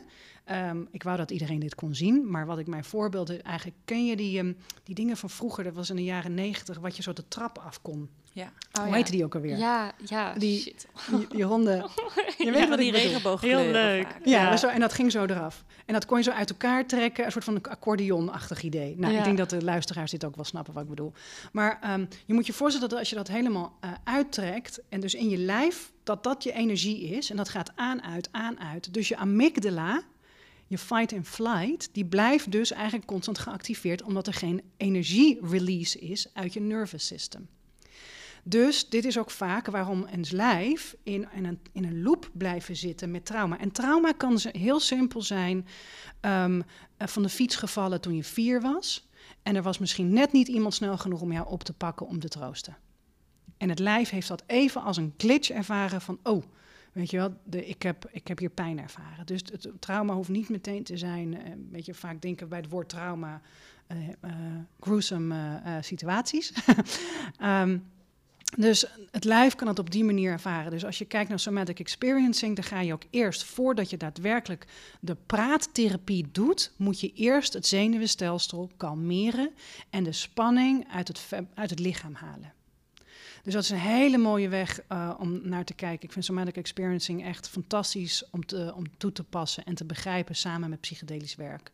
Um, 0.51 0.87
ik 0.91 1.03
wou 1.03 1.17
dat 1.17 1.31
iedereen 1.31 1.59
dit 1.59 1.75
kon 1.75 1.95
zien, 1.95 2.29
maar 2.29 2.45
wat 2.45 2.57
ik 2.57 2.67
mijn 2.67 2.83
voorbeelden 2.83 3.43
eigenlijk 3.43 3.77
ken 3.85 4.05
je 4.05 4.15
die, 4.15 4.39
um, 4.39 4.57
die 4.83 4.95
dingen 4.95 5.17
van 5.17 5.29
vroeger, 5.29 5.63
dat 5.63 5.73
was 5.73 5.89
in 5.89 5.95
de 5.95 6.03
jaren 6.03 6.33
negentig, 6.33 6.79
wat 6.79 6.95
je 6.95 7.03
zo 7.03 7.13
de 7.13 7.27
trap 7.27 7.57
af 7.57 7.81
kon. 7.81 8.09
Ja. 8.33 8.43
Oh, 8.43 8.81
Hoe 8.81 8.89
ja. 8.89 8.95
heette 8.95 9.11
die 9.11 9.23
ook 9.23 9.35
alweer? 9.35 9.57
Ja, 9.57 9.91
ja, 10.05 10.33
die, 10.33 10.59
shit. 10.59 10.87
Die, 11.09 11.27
die 11.27 11.43
honden. 11.43 11.77
Je 12.37 12.51
weet 12.51 12.63
ja, 12.63 12.67
wat 12.67 12.77
die 12.77 12.91
regenboogkleuren 12.91 13.63
Heel 13.63 13.71
leuk. 13.71 14.07
Ja, 14.23 14.57
Zo, 14.57 14.67
en 14.67 14.79
dat 14.79 14.93
ging 14.93 15.11
zo 15.11 15.25
eraf. 15.25 15.63
En 15.85 15.93
dat 15.93 16.05
kon 16.05 16.17
je 16.17 16.23
zo 16.23 16.31
uit 16.31 16.49
elkaar 16.49 16.85
trekken, 16.85 17.25
een 17.25 17.31
soort 17.31 17.43
van 17.43 17.55
een 17.55 17.63
accordeon-achtig 17.63 18.61
idee. 18.63 18.95
Nou, 18.97 19.13
Ja. 19.13 19.19
ik 19.19 19.25
denk 19.25 19.37
dat 19.37 19.49
de 19.49 19.63
luisteraars 19.63 20.11
dit 20.11 20.25
ook 20.25 20.35
wel 20.35 20.45
snappen 20.45 20.73
wat 20.73 20.83
ik 20.83 20.89
bedoel. 20.89 21.13
Maar 21.51 21.79
ehm, 21.81 22.05
je 22.25 22.33
moet 22.33 22.45
je 22.45 22.53
voorstellen 22.53 22.89
dat 22.89 22.99
als 22.99 23.09
je 23.09 23.15
dat 23.15 23.27
helemaal 23.27 23.77
eh, 23.79 23.91
uittrekt 24.03 24.79
en 24.89 24.99
dus 24.99 25.13
in 25.13 25.29
je 25.29 25.37
lijf, 25.37 25.91
dat 26.03 26.23
dat 26.23 26.43
je 26.43 26.51
energie 26.53 27.03
is 27.03 27.29
en 27.29 27.37
dat 27.37 27.49
gaat 27.49 27.71
aan, 27.75 28.03
uit, 28.03 28.29
aan, 28.31 28.59
uit. 28.59 28.93
Dus 28.93 29.07
je 29.07 29.17
amygdala, 29.17 30.01
je 30.67 30.77
fight 30.77 31.13
and 31.13 31.27
flight, 31.27 31.89
die 31.91 32.05
blijft 32.05 32.51
dus 32.51 32.71
eigenlijk 32.71 33.05
constant 33.05 33.39
geactiveerd 33.39 34.01
omdat 34.03 34.27
er 34.27 34.33
geen 34.33 34.61
energie-release 34.77 35.99
is 35.99 36.27
uit 36.33 36.53
je 36.53 36.61
nervous 36.61 37.05
system. 37.05 37.47
Dus 38.43 38.89
dit 38.89 39.05
is 39.05 39.17
ook 39.17 39.31
vaak 39.31 39.67
waarom 39.67 40.07
een 40.11 40.25
lijf 40.29 40.95
in, 41.03 41.27
in, 41.35 41.45
een, 41.45 41.59
in 41.71 41.83
een 41.83 42.01
loop 42.01 42.29
blijven 42.33 42.75
zitten 42.75 43.11
met 43.11 43.25
trauma. 43.25 43.59
En 43.59 43.71
trauma 43.71 44.11
kan 44.11 44.39
heel 44.51 44.79
simpel 44.79 45.21
zijn 45.21 45.67
ehm, 46.19 46.61
eh, 46.97 47.07
van 47.07 47.23
de 47.23 47.29
fiets 47.29 47.55
gevallen 47.55 48.01
toen 48.01 48.15
je 48.15 48.23
vier 48.23 48.61
was. 48.61 49.09
En 49.43 49.55
er 49.55 49.61
was 49.61 49.77
misschien 49.77 50.13
net 50.13 50.31
niet 50.31 50.47
iemand 50.47 50.73
snel 50.73 50.97
genoeg 50.97 51.21
om 51.21 51.31
jou 51.31 51.47
op 51.47 51.63
te 51.63 51.73
pakken 51.73 52.07
om 52.07 52.19
te 52.19 52.27
troosten. 52.27 52.77
En 53.57 53.69
het 53.69 53.79
lijf 53.79 54.09
heeft 54.09 54.27
dat 54.27 54.43
even 54.47 54.81
als 54.81 54.97
een 54.97 55.13
glitch 55.17 55.49
ervaren 55.49 56.01
van, 56.01 56.19
oh, 56.23 56.43
weet 56.93 57.09
je 57.09 57.17
wel, 57.17 57.33
de, 57.43 57.65
ik, 57.65 57.81
heb, 57.81 58.09
ik 58.11 58.27
heb 58.27 58.39
hier 58.39 58.49
pijn 58.49 58.79
ervaren. 58.79 59.25
Dus 59.25 59.41
het, 59.51 59.69
trauma 59.79 60.13
hoeft 60.13 60.29
niet 60.29 60.49
meteen 60.49 60.83
te 60.83 60.97
zijn, 60.97 61.37
eh, 61.37 61.51
weet 61.71 61.85
je, 61.85 61.93
vaak 61.93 62.21
denken 62.21 62.49
bij 62.49 62.59
het 62.59 62.69
woord 62.69 62.89
trauma, 62.89 63.41
eh 63.87 63.97
eh, 64.21 64.31
gruesome 64.79 65.35
eh, 65.35 65.77
eh, 65.77 65.83
situaties. 65.83 66.53
Ehm, 67.37 67.77
dus 68.57 68.85
het 69.11 69.23
lijf 69.23 69.55
kan 69.55 69.67
het 69.67 69.79
op 69.79 69.91
die 69.91 70.03
manier 70.03 70.31
ervaren. 70.31 70.71
Dus 70.71 70.85
als 70.85 70.97
je 70.97 71.05
kijkt 71.05 71.29
naar 71.29 71.39
somatic 71.39 71.79
experiencing, 71.79 72.55
dan 72.55 72.63
ga 72.63 72.79
je 72.79 72.93
ook 72.93 73.03
eerst, 73.09 73.43
voordat 73.43 73.89
je 73.89 73.97
daadwerkelijk 73.97 74.65
de 74.99 75.15
praattherapie 75.25 76.27
doet, 76.31 76.71
moet 76.75 76.99
je 76.99 77.13
eerst 77.13 77.53
het 77.53 77.67
zenuwstelsel 77.67 78.71
kalmeren 78.77 79.51
en 79.89 80.03
de 80.03 80.11
spanning 80.11 80.87
uit 80.91 81.07
het, 81.07 81.27
uit 81.53 81.69
het 81.69 81.79
lichaam 81.79 82.13
halen. 82.13 82.53
Dus 83.43 83.53
dat 83.53 83.63
is 83.63 83.69
een 83.69 83.77
hele 83.77 84.17
mooie 84.17 84.49
weg 84.49 84.81
eh, 84.87 85.13
om 85.17 85.41
naar 85.43 85.65
te 85.65 85.73
kijken. 85.73 86.03
Ik 86.07 86.11
vind 86.11 86.25
somatic 86.25 86.57
experiencing 86.57 87.25
echt 87.25 87.49
fantastisch 87.49 88.29
om, 88.31 88.45
te, 88.45 88.73
om 88.75 88.97
toe 88.97 89.11
te 89.11 89.23
passen 89.23 89.63
en 89.63 89.75
te 89.75 89.85
begrijpen 89.85 90.35
samen 90.35 90.69
met 90.69 90.81
psychedelisch 90.81 91.35
werk, 91.35 91.71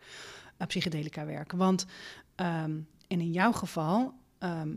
eh, 0.57 0.67
psychedelica 0.67 1.25
werk. 1.25 1.51
Want 1.51 1.85
ehm, 2.35 2.79
in 3.07 3.31
jouw 3.31 3.51
geval, 3.51 4.13
ehm, 4.37 4.69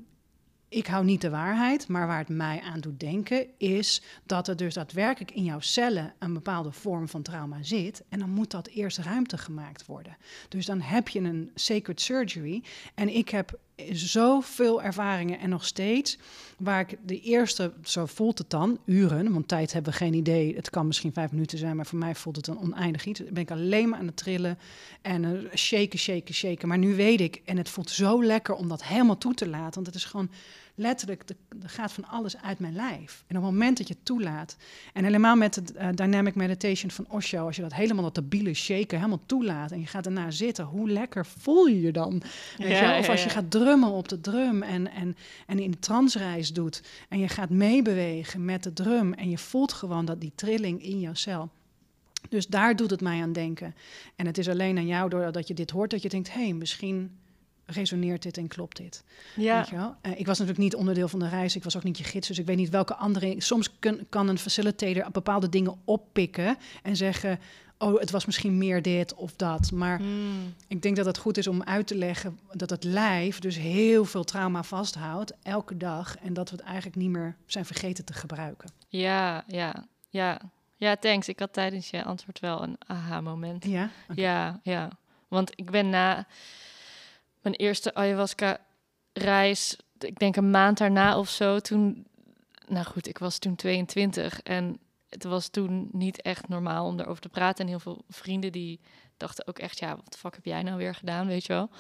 ik 0.72 0.86
hou 0.86 1.04
niet 1.04 1.20
de 1.20 1.30
waarheid, 1.30 1.88
maar 1.88 2.06
waar 2.06 2.18
het 2.18 2.28
mij 2.28 2.60
aan 2.60 2.80
doet 2.80 3.00
denken 3.00 3.46
is 3.58 4.02
dat 4.26 4.48
er 4.48 4.56
dus 4.56 4.74
daadwerkelijk 4.74 5.30
in 5.30 5.44
jouw 5.44 5.60
cellen 5.60 6.14
een 6.18 6.32
bepaalde 6.32 6.72
vorm 6.72 7.08
van 7.08 7.22
trauma 7.22 7.62
zit. 7.62 8.02
En 8.08 8.18
dan 8.18 8.30
moet 8.30 8.50
dat 8.50 8.66
eerst 8.66 8.98
ruimte 8.98 9.38
gemaakt 9.38 9.86
worden. 9.86 10.16
Dus 10.48 10.66
dan 10.66 10.80
heb 10.80 11.08
je 11.08 11.20
een 11.20 11.50
sacred 11.54 12.00
surgery. 12.00 12.62
En 12.94 13.14
ik 13.16 13.28
heb 13.28 13.58
zoveel 13.90 14.82
ervaringen 14.82 15.38
en 15.38 15.48
nog 15.48 15.64
steeds, 15.64 16.18
waar 16.58 16.80
ik 16.80 16.98
de 17.06 17.20
eerste, 17.20 17.72
zo 17.82 18.06
voelt 18.06 18.38
het 18.38 18.50
dan, 18.50 18.78
uren, 18.84 19.32
want 19.32 19.48
tijd 19.48 19.72
hebben 19.72 19.92
we 19.92 19.98
geen 19.98 20.14
idee. 20.14 20.54
Het 20.54 20.70
kan 20.70 20.86
misschien 20.86 21.12
vijf 21.12 21.32
minuten 21.32 21.58
zijn, 21.58 21.76
maar 21.76 21.86
voor 21.86 21.98
mij 21.98 22.14
voelt 22.14 22.36
het 22.36 22.46
een 22.46 22.58
oneindig 22.58 23.04
iets. 23.04 23.22
Ben 23.24 23.42
ik 23.42 23.50
alleen 23.50 23.88
maar 23.88 23.98
aan 23.98 24.06
het 24.06 24.16
trillen 24.16 24.58
en 25.02 25.24
eh, 25.24 25.56
shaken, 25.56 25.98
shaken, 25.98 26.34
shaken. 26.34 26.68
Maar 26.68 26.78
nu 26.78 26.94
weet 26.94 27.20
ik, 27.20 27.42
en 27.44 27.56
het 27.56 27.68
voelt 27.68 27.90
zo 27.90 28.24
lekker 28.24 28.54
om 28.54 28.68
dat 28.68 28.84
helemaal 28.84 29.18
toe 29.18 29.34
te 29.34 29.48
laten, 29.48 29.74
want 29.74 29.86
het 29.86 29.94
is 29.94 30.04
gewoon 30.04 30.30
letterlijk, 30.74 31.22
er 31.62 31.68
gaat 31.68 31.92
van 31.92 32.08
alles 32.08 32.42
uit 32.42 32.58
mijn 32.58 32.74
lijf. 32.74 33.24
En 33.26 33.36
op 33.36 33.42
het 33.42 33.52
moment 33.52 33.78
dat 33.78 33.88
je 33.88 33.94
het 33.94 34.04
toelaat, 34.04 34.56
en 34.92 35.04
helemaal 35.04 35.36
met 35.36 35.54
de 35.54 35.74
eh, 35.74 35.88
Dynamic 35.94 36.34
Meditation 36.34 36.90
van 36.90 37.06
Osho, 37.08 37.46
als 37.46 37.56
je 37.56 37.62
dat 37.62 37.74
helemaal 37.74 38.02
dat 38.02 38.14
debiele 38.14 38.54
shaken 38.54 38.98
helemaal 38.98 39.22
toelaat 39.26 39.70
en 39.70 39.80
je 39.80 39.86
gaat 39.86 40.06
erna 40.06 40.30
zitten, 40.30 40.64
hoe 40.64 40.90
lekker 40.90 41.26
voel 41.26 41.66
je 41.66 41.80
je 41.80 41.92
dan? 41.92 42.22
Weet 42.56 42.68
Ja? 42.68 42.98
Of 42.98 43.06
ja, 43.06 43.10
als 43.10 43.22
je 43.22 43.30
gaat 43.30 43.50
drummen 43.50 43.90
op 43.90 44.08
de 44.08 44.20
drum 44.20 44.62
en, 44.62 44.90
en, 44.90 45.16
en 45.46 45.58
in 45.58 45.70
de 45.70 45.78
transreis 45.78 46.52
doet 46.52 46.82
en 47.08 47.18
je 47.18 47.28
gaat 47.28 47.50
meebewegen 47.50 48.44
met 48.44 48.62
de 48.62 48.72
drum 48.72 49.12
en 49.12 49.30
je 49.30 49.38
voelt 49.38 49.72
gewoon 49.72 50.04
dat 50.04 50.20
die 50.20 50.32
trilling 50.34 50.82
in 50.82 51.00
jouw 51.00 51.14
cel. 51.14 51.50
Dus 52.28 52.46
daar 52.46 52.76
doet 52.76 52.90
het 52.90 53.00
mij 53.00 53.22
aan 53.22 53.32
denken. 53.32 53.74
En 54.16 54.26
het 54.26 54.38
is 54.38 54.48
alleen 54.48 54.76
aan 54.76 54.86
jou, 54.86 55.08
doordat 55.08 55.48
je 55.48 55.54
dit 55.54 55.70
hoort, 55.70 55.90
dat 55.90 56.02
je 56.02 56.08
denkt: 56.08 56.32
hé, 56.32 56.42
hey, 56.42 56.52
misschien 56.52 57.10
resoneert 57.72 58.22
dit 58.22 58.36
en 58.36 58.48
klopt 58.48 58.76
dit. 58.76 59.04
Ja, 59.36 59.56
Weet 59.56 59.68
je 59.68 59.76
wel? 59.76 59.94
Eh, 60.00 60.10
ik 60.10 60.26
was 60.26 60.38
natuurlijk 60.38 60.64
niet 60.64 60.74
onderdeel 60.74 61.08
van 61.08 61.18
de 61.18 61.28
reis, 61.28 61.56
ik 61.56 61.64
was 61.64 61.76
ook 61.76 61.82
niet 61.82 61.98
je 61.98 62.04
gids, 62.04 62.28
dus 62.28 62.38
ik 62.38 62.46
weet 62.46 62.56
niet 62.56 62.70
welke 62.70 62.94
andere. 62.94 63.34
Soms 63.38 63.78
kun- 63.78 64.06
kan 64.08 64.28
een 64.28 64.38
facilitator 64.38 65.10
bepaalde 65.12 65.48
dingen 65.48 65.74
oppikken 65.84 66.56
en 66.82 66.96
zeggen: 66.96 67.38
oh, 67.78 68.00
het 68.00 68.10
was 68.10 68.24
misschien 68.26 68.58
meer 68.58 68.82
dit 68.82 69.14
of 69.14 69.32
dat. 69.36 69.70
Maar 69.72 69.98
Hmm. 69.98 70.54
ik 70.68 70.82
denk 70.82 70.96
dat 70.96 71.06
het 71.06 71.18
goed 71.18 71.38
is 71.38 71.46
om 71.46 71.62
uit 71.62 71.86
te 71.86 71.96
leggen 71.96 72.38
dat 72.52 72.70
het 72.70 72.84
lijf 72.84 73.38
dus 73.38 73.56
heel 73.58 74.04
veel 74.04 74.24
trauma 74.24 74.62
vasthoudt 74.62 75.32
elke 75.42 75.76
dag 75.76 76.16
en 76.18 76.32
dat 76.32 76.50
we 76.50 76.56
het 76.56 76.64
eigenlijk 76.64 76.96
niet 76.96 77.10
meer 77.10 77.36
zijn 77.46 77.64
vergeten 77.64 78.04
te 78.04 78.12
gebruiken. 78.12 78.70
ja, 78.88 79.44
ja, 79.46 79.86
ja. 80.10 80.40
Ja, 80.76 80.96
thanks. 80.96 81.28
Ik 81.28 81.38
had 81.38 81.52
tijdens 81.52 81.90
je 81.90 82.04
antwoord 82.04 82.40
wel 82.40 82.62
een 82.62 82.76
aha-moment. 82.86 83.64
Ja? 83.64 83.90
Ja, 84.14 84.60
ja. 84.62 84.88
Want 85.28 85.50
ik 85.54 85.70
ben 85.70 85.88
na 85.90 86.26
mijn 87.42 87.54
eerste 87.54 87.94
ayahuasca-reis, 87.94 89.76
ik 89.98 90.18
denk 90.18 90.36
een 90.36 90.50
maand 90.50 90.78
daarna 90.78 91.18
of 91.18 91.28
zo, 91.28 91.58
toen... 91.58 92.06
Nou 92.66 92.84
goed, 92.84 93.08
ik 93.08 93.18
was 93.18 93.38
toen 93.38 93.56
22 93.56 94.40
en 94.42 94.78
het 95.08 95.24
was 95.24 95.48
toen 95.48 95.88
niet 95.92 96.22
echt 96.22 96.48
normaal 96.48 96.86
om 96.86 97.00
erover 97.00 97.22
te 97.22 97.28
praten. 97.28 97.64
En 97.64 97.70
heel 97.70 97.80
veel 97.80 98.04
vrienden 98.08 98.52
die 98.52 98.80
dachten 99.16 99.46
ook 99.46 99.58
echt, 99.58 99.78
ja, 99.78 99.96
wat 99.96 100.12
de 100.12 100.18
fuck 100.18 100.34
heb 100.34 100.44
jij 100.44 100.62
nou 100.62 100.76
weer 100.76 100.94
gedaan, 100.94 101.26
weet 101.26 101.46
je 101.46 101.52
wel? 101.52 101.70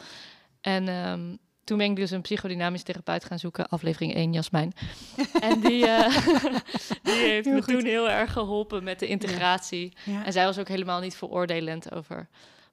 En 0.60 0.88
ehm, 0.88 1.36
toen 1.64 1.78
ben 1.78 1.90
ik 1.90 1.96
dus 1.96 2.10
een 2.10 2.20
psychodynamisch 2.20 2.82
therapeut 2.82 3.24
gaan 3.24 3.38
zoeken, 3.38 3.68
aflevering 3.68 4.14
1, 4.14 4.32
Jasmijn. 4.32 4.72
en 5.40 5.60
die, 5.60 5.86
eh, 5.86 6.26
die 7.02 7.12
heeft 7.12 7.44
Heel 7.44 7.54
me 7.54 7.62
goed. 7.62 7.74
toen 7.74 7.84
heel 7.84 8.10
erg 8.10 8.32
geholpen 8.32 8.84
met 8.84 8.98
de 8.98 9.06
integratie. 9.06 9.92
Ja. 10.04 10.24
En 10.24 10.32
zij 10.32 10.44
was 10.44 10.58
ook 10.58 10.68
helemaal 10.68 11.00
niet 11.00 11.16
veroordelend 11.16 11.92
over 11.92 12.28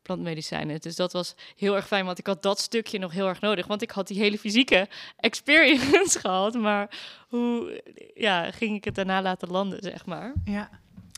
plantmedicijnen. 0.09 0.81
Dus 0.81 0.95
dat 0.95 1.13
was 1.13 1.35
heel 1.55 1.75
erg 1.75 1.87
fijn, 1.87 2.05
want 2.05 2.19
ik 2.19 2.27
had 2.27 2.43
dat 2.43 2.59
stukje 2.59 2.99
nog 2.99 3.11
heel 3.11 3.27
erg 3.27 3.41
nodig. 3.41 3.67
Want 3.67 3.81
ik 3.81 3.91
had 3.91 4.07
die 4.07 4.19
hele 4.19 4.37
fysieke 4.37 4.87
experience 5.17 6.19
gehad, 6.23 6.53
maar 6.53 6.89
hoe 7.27 7.83
ja, 8.15 8.51
ging 8.51 8.75
ik 8.75 8.83
het 8.83 8.95
daarna 8.95 9.21
laten 9.21 9.49
landen, 9.49 9.79
zeg 9.81 10.05
maar. 10.05 10.33
ja. 10.43 10.69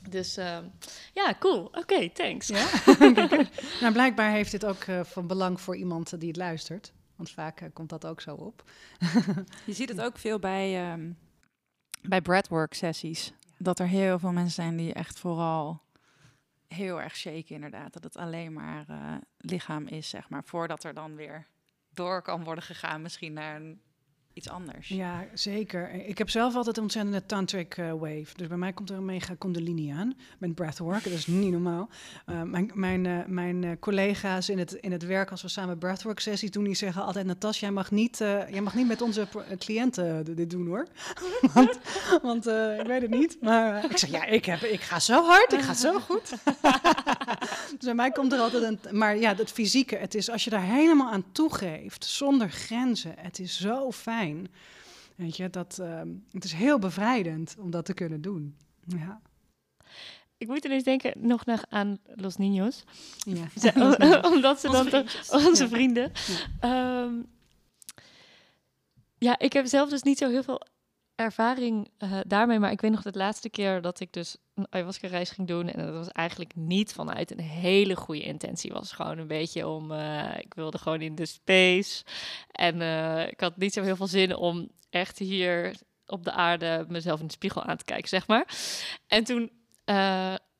Dus 0.09 0.37
ehm, 0.37 0.63
ja, 1.13 1.35
cool. 1.39 1.69
Oké, 1.71 2.09
thanks. 2.09 2.47
Ja? 2.47 2.67
nou, 3.81 3.93
blijkbaar 3.93 4.31
heeft 4.31 4.51
dit 4.51 4.65
ook 4.65 4.83
eh, 4.83 5.03
van 5.03 5.27
belang 5.27 5.61
voor 5.61 5.75
iemand 5.75 6.13
eh, 6.13 6.19
die 6.19 6.27
het 6.27 6.37
luistert. 6.37 6.91
Want 7.15 7.31
vaak 7.31 7.61
eh, 7.61 7.67
komt 7.73 7.89
dat 7.89 8.05
ook 8.05 8.21
zo 8.21 8.35
op. 8.35 8.63
Je 9.65 9.73
ziet 9.73 9.89
het 9.89 10.01
ook 10.01 10.17
veel 10.17 10.39
bij, 10.39 10.89
ehm 10.89 11.11
bij 12.01 12.21
breathwork 12.21 12.73
sessies. 12.73 13.33
Dat 13.57 13.79
er 13.79 13.87
heel 13.87 14.19
veel 14.19 14.31
mensen 14.31 14.63
zijn 14.63 14.77
die 14.77 14.93
echt 14.93 15.19
vooral 15.19 15.81
heel 16.73 17.01
erg 17.01 17.15
shaken 17.15 17.55
inderdaad. 17.55 17.93
Dat 17.93 18.03
het 18.03 18.17
alleen 18.17 18.53
maar 18.53 18.85
eh, 18.87 19.15
lichaam 19.37 19.87
is, 19.87 20.09
zeg 20.09 20.29
maar. 20.29 20.43
Voordat 20.43 20.83
er 20.83 20.93
dan 20.93 21.15
weer 21.15 21.47
door 21.89 22.21
kan 22.21 22.43
worden 22.43 22.63
gegaan 22.63 23.01
misschien 23.01 23.33
naar 23.33 23.55
een, 23.55 23.81
iets 24.33 24.49
anders. 24.49 24.87
Ja, 24.87 25.25
zeker. 25.33 25.91
Ik 26.07 26.17
heb 26.17 26.29
zelf 26.29 26.55
altijd 26.55 26.77
een 26.77 26.83
ontzettende 26.83 27.25
tantric 27.25 27.77
eh, 27.77 27.91
wave. 27.91 28.25
Dus 28.35 28.47
bij 28.47 28.57
mij 28.57 28.73
komt 28.73 28.89
er 28.89 28.95
een 28.95 29.05
mega 29.05 29.33
kundalini 29.37 29.89
aan 29.89 30.13
met 30.37 30.55
breathwork. 30.55 31.03
Dat 31.03 31.13
is 31.13 31.27
niet 31.27 31.51
normaal. 31.51 31.89
Eh, 32.25 32.41
mijn 32.41 32.71
mijn, 32.73 33.05
eh, 33.05 33.25
mijn 33.25 33.79
collega's 33.79 34.49
in 34.49 34.59
het, 34.59 34.73
in 34.73 34.91
het 34.91 35.05
werk, 35.05 35.31
als 35.31 35.41
we 35.41 35.47
samen 35.47 35.77
breathwork 35.77 36.19
sessies 36.19 36.51
doen, 36.51 36.63
die 36.63 36.75
zeggen 36.75 37.03
altijd... 37.03 37.25
Natas, 37.25 37.59
jij 37.59 37.71
mag 37.71 37.91
niet, 37.91 38.17
jij 38.17 38.61
mag 38.61 38.75
niet 38.75 38.87
met 38.87 39.01
onze 39.01 39.27
cliënten 39.57 40.35
dit 40.35 40.49
doen 40.49 40.67
hoor. 40.67 40.87
want 41.53 41.79
want 42.21 42.47
ik 42.79 42.87
weet 42.87 43.01
het 43.01 43.09
niet. 43.09 43.37
Maar 43.41 43.85
ik 43.91 43.97
zeg, 43.97 44.09
ja, 44.09 44.25
ik, 44.25 44.45
heb, 44.45 44.61
ik 44.61 44.81
ga 44.81 44.99
zo 44.99 45.25
hard, 45.25 45.53
ik 45.53 45.61
ga 45.61 45.73
zo 45.73 45.99
goed. 45.99 46.29
dus 47.77 47.85
bij 47.85 47.93
mij 47.93 48.11
komt 48.11 48.33
er 48.33 48.39
altijd 48.39 48.63
een... 48.63 48.97
Maar 48.97 49.17
ja, 49.17 49.35
het 49.35 49.51
fysieke, 49.51 49.95
het 49.95 50.15
is 50.15 50.29
als 50.29 50.43
je 50.43 50.49
daar 50.49 50.63
helemaal 50.63 51.11
aan 51.11 51.23
toegeeft, 51.31 52.05
zonder 52.05 52.49
grenzen. 52.49 53.13
Het 53.17 53.39
is 53.39 53.57
zo 53.57 53.91
fijn. 53.91 54.20
Weet 55.15 55.37
je, 55.37 55.49
dat, 55.49 55.79
ehm, 55.79 56.07
het 56.31 56.43
is 56.43 56.53
heel 56.53 56.79
bevrijdend 56.79 57.55
om 57.59 57.71
dat 57.71 57.85
te 57.85 57.93
kunnen 57.93 58.21
doen. 58.21 58.55
Ja. 58.85 59.21
Ik 60.37 60.47
moet 60.47 60.65
ineens 60.65 60.83
denken 60.83 61.13
nog 61.27 61.45
nog 61.45 61.63
aan 61.69 61.97
Los 62.15 62.35
Niños. 62.35 62.83
ja. 63.15 63.47
Omdat 64.33 64.59
ze 64.59 64.67
Onze 64.69 64.89
dan 64.89 65.07
onze 65.47 65.63
Ja. 65.63 65.69
vrienden. 65.69 66.11
Ehm, 66.59 67.13
ja, 69.17 69.39
ik 69.39 69.53
heb 69.53 69.65
zelf 69.65 69.89
dus 69.89 70.01
niet 70.01 70.17
zo 70.17 70.29
heel 70.29 70.43
veel 70.43 70.61
ervaring 71.21 71.89
eh, 71.97 72.19
daarmee. 72.27 72.59
Maar 72.59 72.71
ik 72.71 72.81
weet 72.81 72.91
nog 72.91 73.01
de 73.01 73.11
laatste 73.13 73.49
keer 73.49 73.81
dat 73.81 73.99
ik 73.99 74.13
dus 74.13 74.37
een 74.53 74.67
ayahuasca-reis 74.69 75.29
ging 75.29 75.47
doen. 75.47 75.69
En 75.69 75.85
dat 75.85 75.93
was 75.93 76.07
eigenlijk 76.07 76.55
niet 76.55 76.93
vanuit 76.93 77.31
een 77.31 77.39
hele 77.39 77.95
goede 77.95 78.21
intentie. 78.21 78.71
was 78.71 78.91
gewoon 78.91 79.17
een 79.17 79.27
beetje 79.27 79.67
om... 79.67 79.91
eh, 79.91 80.37
ik 80.37 80.53
wilde 80.53 80.77
gewoon 80.77 81.01
in 81.01 81.15
de 81.15 81.25
space. 81.25 82.03
En 82.51 82.81
eh, 82.81 83.27
ik 83.27 83.39
had 83.39 83.57
niet 83.57 83.73
zo 83.73 83.83
heel 83.83 83.95
veel 83.95 84.07
zin 84.07 84.35
om 84.35 84.69
echt 84.89 85.19
hier 85.19 85.75
op 86.05 86.23
de 86.23 86.31
aarde 86.31 86.85
mezelf 86.87 87.19
in 87.19 87.27
de 87.27 87.33
spiegel 87.33 87.63
aan 87.63 87.77
te 87.77 87.85
kijken, 87.85 88.09
zeg 88.09 88.27
maar. 88.27 88.47
En 89.07 89.23
toen 89.23 89.51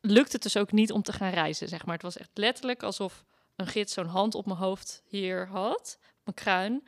lukte 0.01 0.31
het 0.31 0.43
dus 0.43 0.57
ook 0.57 0.71
niet 0.71 0.91
om 0.91 1.01
te 1.01 1.13
gaan 1.13 1.31
reizen, 1.31 1.67
zeg 1.67 1.85
maar. 1.85 1.93
Het 1.93 2.03
was 2.03 2.17
echt 2.17 2.29
letterlijk 2.33 2.83
alsof 2.83 3.23
een 3.55 3.67
gids 3.67 3.93
zo'n 3.93 4.05
hand 4.05 4.35
op 4.35 4.45
mijn 4.45 4.57
hoofd 4.57 5.01
hier 5.05 5.47
had, 5.47 5.99
mijn 6.23 6.35
kruin. 6.35 6.83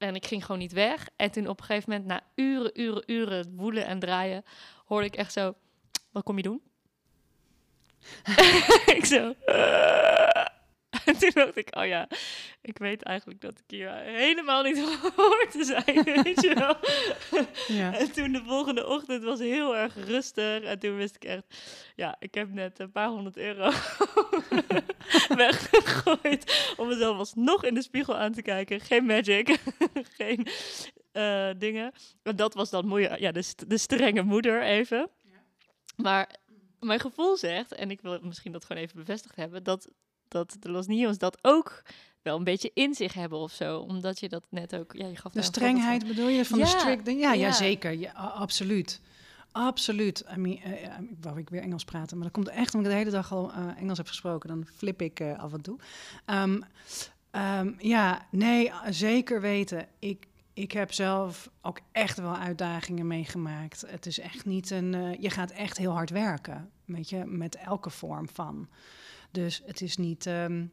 En 0.00 0.14
ik 0.14 0.26
ging 0.26 0.44
gewoon 0.44 0.60
niet 0.60 0.72
weg. 0.72 1.08
En 1.16 1.30
toen 1.30 1.48
op 1.48 1.60
een 1.60 1.64
gegeven 1.64 1.90
moment, 1.90 2.08
na 2.08 2.20
uren, 2.34 2.80
uren, 2.80 3.02
uren 3.06 3.52
woelen 3.56 3.86
en 3.86 3.98
draaien, 3.98 4.44
hoorde 4.84 5.06
ik 5.06 5.16
echt 5.16 5.32
zo, 5.32 5.54
wat 6.12 6.22
kom 6.22 6.36
je 6.36 6.42
doen? 6.42 6.62
ik 8.96 9.04
zo. 9.04 9.34
En 11.10 11.18
toen 11.18 11.30
dacht 11.34 11.56
ik, 11.56 11.76
oh 11.76 11.86
ja, 11.86 12.08
ik 12.62 12.78
weet 12.78 13.02
eigenlijk 13.02 13.40
dat 13.40 13.52
ik 13.58 13.64
hier 13.66 13.90
helemaal 13.94 14.62
niet 14.62 14.78
hoor 15.16 15.46
te 15.50 15.64
zijn, 15.64 16.02
weet 16.22 16.40
je 16.40 16.54
wel. 16.54 16.76
Ja. 17.78 17.96
En 17.98 18.12
toen 18.12 18.32
de 18.32 18.42
volgende 18.44 18.86
ochtend 18.86 19.22
was 19.24 19.38
heel 19.38 19.76
erg 19.76 19.94
rustig. 20.06 20.62
En 20.62 20.78
toen 20.78 20.96
wist 20.96 21.14
ik 21.14 21.24
echt, 21.24 21.44
ja, 21.96 22.16
ik 22.18 22.34
heb 22.34 22.48
net 22.52 22.78
een 22.78 22.92
paar 22.92 23.08
honderd 23.08 23.36
euro 23.36 23.70
weggegooid. 25.36 26.72
Om 26.76 26.88
mezelf 26.88 27.18
alsnog 27.18 27.64
in 27.64 27.74
de 27.74 27.82
spiegel 27.82 28.16
aan 28.16 28.32
te 28.32 28.42
kijken. 28.42 28.80
Geen 28.80 29.04
magic, 29.04 29.58
geen 30.16 30.46
eh, 31.12 31.50
dingen. 31.58 31.92
En 32.22 32.36
dat 32.36 32.54
was 32.54 32.70
dan 32.70 32.86
moeilijk. 32.86 33.18
Ja, 33.20 33.32
de, 33.32 33.42
st- 33.42 33.70
de 33.70 33.78
strenge 33.78 34.22
moeder 34.22 34.62
even. 34.62 35.10
Maar 35.96 36.30
mijn 36.80 37.00
gevoel 37.00 37.36
zegt, 37.36 37.74
en 37.74 37.90
ik 37.90 38.00
wil 38.00 38.18
misschien 38.22 38.52
dat 38.52 38.64
gewoon 38.64 38.82
even 38.82 38.96
bevestigd 38.96 39.36
hebben, 39.36 39.62
dat, 39.62 39.90
dat 40.30 40.56
de 40.60 40.70
Los 40.70 40.86
Niños 40.86 41.18
dat 41.18 41.38
ook 41.42 41.82
wel 42.22 42.36
een 42.36 42.44
beetje 42.44 42.70
in 42.74 42.94
zich 42.94 43.14
hebben 43.14 43.38
of 43.38 43.52
zo. 43.52 43.78
Omdat 43.78 44.20
je 44.20 44.28
dat 44.28 44.44
net 44.48 44.76
ook, 44.76 44.92
ja, 44.92 45.06
je 45.06 45.16
gaf 45.16 45.32
De 45.32 45.42
strengheid 45.42 46.06
bedoel 46.06 46.28
je 46.28 46.44
van 46.44 46.58
de 46.58 46.64
Ja, 46.64 46.70
strict? 46.70 47.06
Ja, 47.06 47.12
ja. 47.12 47.32
ja. 47.32 47.52
zeker. 47.52 47.92
Ja, 47.92 48.12
absoluut. 48.12 49.00
Absoluut. 49.52 50.24
I 50.36 50.38
mean, 50.38 50.62
eh, 50.62 50.98
ik 51.10 51.16
wou 51.20 51.38
ik 51.38 51.50
weer 51.50 51.62
Engels 51.62 51.84
praten, 51.84 52.16
maar 52.16 52.26
dat 52.26 52.34
komt 52.34 52.48
echt 52.48 52.74
omdat 52.74 52.92
ik 52.92 52.96
de 52.96 53.04
hele 53.04 53.16
dag 53.16 53.32
al 53.32 53.52
eh, 53.52 53.80
Engels 53.80 53.98
heb 53.98 54.06
gesproken. 54.06 54.48
Dan 54.48 54.66
flip 54.76 55.02
ik 55.02 55.20
eh, 55.20 55.38
af 55.38 55.52
en 55.52 55.60
toe. 55.60 55.78
Ehm, 56.24 56.60
ehm, 57.30 57.72
ja, 57.78 58.26
nee, 58.30 58.72
zeker 58.88 59.40
weten. 59.40 59.86
Ik, 59.98 60.26
ik 60.52 60.72
heb 60.72 60.92
zelf 60.92 61.50
ook 61.62 61.80
echt 61.92 62.18
wel 62.18 62.36
uitdagingen 62.36 63.06
meegemaakt. 63.06 63.84
Het 63.86 64.06
is 64.06 64.18
echt 64.18 64.44
niet 64.44 64.70
een. 64.70 65.16
je 65.20 65.30
gaat 65.30 65.50
echt 65.50 65.76
heel 65.76 65.92
hard 65.92 66.10
werken, 66.10 66.70
weet 66.84 67.10
je, 67.10 67.24
met 67.24 67.56
elke 67.56 67.90
vorm 67.90 68.28
van. 68.28 68.68
Dus 69.30 69.62
het 69.66 69.80
is 69.80 69.96
niet. 69.96 70.26
ehm, 70.26 70.64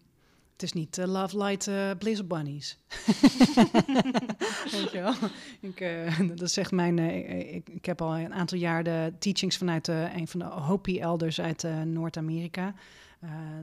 het 0.51 0.63
is 0.63 0.73
niet 0.73 0.97
eh, 0.97 1.05
Love 1.05 1.37
Light 1.43 1.69
Bliss 1.97 2.27
Bunnies. 2.27 2.77
Weet 4.71 4.91
je 4.91 4.99
wel? 5.01 5.13
Ik, 5.59 5.79
eh, 5.79 6.19
dat 6.35 6.51
zegt 6.51 6.71
mijn. 6.71 6.99
ik, 6.99 7.69
ik 7.69 7.85
heb 7.85 8.01
al 8.01 8.17
een 8.17 8.33
aantal 8.33 8.57
jaar 8.57 8.83
de 8.83 9.13
teachings 9.19 9.57
vanuit 9.57 9.87
een 9.87 10.27
van 10.27 10.39
de 10.39 10.45
Hopi 10.45 10.99
elders 10.99 11.41
uit 11.41 11.65
Noord-Amerika. 11.85 12.73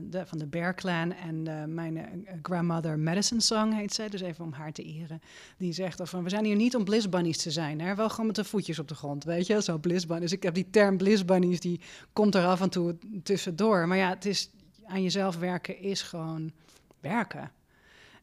de, 0.09 0.25
van 0.25 0.37
de 0.37 0.45
Bear 0.45 0.75
Clan. 0.75 1.13
En 1.13 1.73
mijn 1.73 2.25
grandmother 2.41 2.99
Medicine 2.99 3.41
Song 3.41 3.71
heet 3.71 3.93
zij. 3.93 4.09
Dus 4.09 4.21
even 4.21 4.45
om 4.45 4.51
haar 4.51 4.71
te 4.71 4.83
eren. 4.83 5.21
Die 5.57 5.73
zegt 5.73 5.99
al 5.99 6.05
van, 6.05 6.23
we 6.23 6.29
zijn 6.29 6.45
hier 6.45 6.55
niet 6.55 6.75
om 6.75 6.83
bliss 6.83 7.09
bunnies 7.09 7.37
te 7.37 7.51
zijn. 7.51 7.81
Hè? 7.81 7.95
Wel 7.95 8.09
gewoon 8.09 8.25
met 8.25 8.35
de 8.35 8.43
voetjes 8.43 8.79
op 8.79 8.87
de 8.87 8.95
grond, 8.95 9.23
weet 9.23 9.47
je. 9.47 9.61
Zo 9.61 9.77
bliss 9.77 10.05
bunnies. 10.05 10.31
Ik 10.31 10.43
heb 10.43 10.53
die 10.53 10.69
term 10.69 10.97
bliss 10.97 11.25
bunnies, 11.25 11.59
die 11.59 11.79
komt 12.13 12.35
er 12.35 12.45
af 12.45 12.61
en 12.61 12.69
toe 12.69 12.95
tussendoor. 13.23 13.87
Maar 13.87 13.97
ja, 13.97 14.09
het 14.09 14.25
is, 14.25 14.49
aan 14.87 15.03
jezelf 15.03 15.37
werken 15.37 15.79
is 15.79 16.01
gewoon 16.01 16.51
werken. 16.99 17.51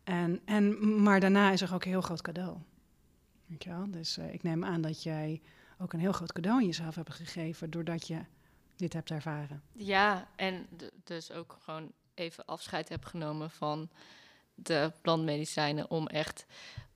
En, 0.04 0.40
en, 0.44 1.02
maar 1.02 1.20
daarna 1.20 1.50
is 1.50 1.60
er 1.60 1.74
ook 1.74 1.84
een 1.84 1.90
heel 1.90 2.00
groot 2.00 2.22
cadeau. 2.22 2.56
Weet 3.46 3.64
je 3.64 3.70
wel? 3.70 3.90
Dus 3.90 4.16
eh, 4.16 4.32
ik 4.34 4.42
neem 4.42 4.64
aan 4.64 4.80
dat 4.80 5.02
jij 5.02 5.40
ook 5.78 5.92
een 5.92 6.00
heel 6.00 6.12
groot 6.12 6.32
cadeau 6.32 6.58
aan 6.58 6.66
jezelf 6.66 6.94
hebt 6.94 7.14
gegeven 7.14 7.70
doordat 7.70 8.06
je 8.06 8.18
dit 8.76 8.92
hebt 8.92 9.10
ervaren. 9.10 9.62
Ja, 9.72 10.28
en 10.36 10.66
dus 11.04 11.32
ook 11.32 11.58
gewoon 11.60 11.92
even 12.14 12.44
afscheid 12.44 12.88
heb 12.88 13.04
genomen 13.04 13.50
van 13.50 13.90
de 14.54 14.92
plantmedicijnen 15.00 15.90
om 15.90 16.06
echt 16.06 16.46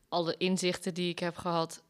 alle 0.09 0.37
inzichten 0.37 0.95
die 0.95 1.11
ik 1.11 1.19
heb 1.19 1.37
gehad. 1.37 1.83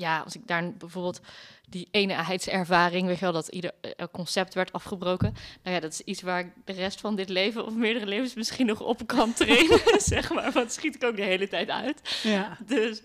Ja, 0.00 0.20
als 0.20 0.34
ik 0.34 0.46
daar 0.46 0.72
bijvoorbeeld 0.72 1.20
die 1.68 1.88
eenheidservaring, 1.90 3.06
weet 3.06 3.18
je 3.18 3.24
wel, 3.24 3.32
dat 3.32 3.48
ieder 3.48 3.72
eh, 3.80 4.06
concept 4.12 4.54
werd 4.54 4.72
afgebroken. 4.72 5.34
Nou 5.62 5.74
ja, 5.74 5.80
dat 5.80 5.92
is 5.92 6.00
iets 6.00 6.22
waar 6.22 6.40
ik 6.40 6.52
de 6.64 6.72
rest 6.72 7.00
van 7.00 7.16
dit 7.16 7.28
leven 7.28 7.66
of 7.66 7.74
meerdere 7.74 8.06
levens 8.06 8.34
misschien 8.34 8.66
nog 8.66 8.80
op 8.80 9.06
kan 9.06 9.32
trainen, 9.42 9.80
zeg 10.14 10.32
maar. 10.32 10.42
Want 10.42 10.54
dat 10.54 10.72
schiet 10.72 10.94
ik 10.94 11.04
ook 11.04 11.16
de 11.16 11.22
hele 11.22 11.48
tijd 11.48 11.68
uit. 11.68 12.20
Ja. 12.22 12.56
Dus 12.66 13.02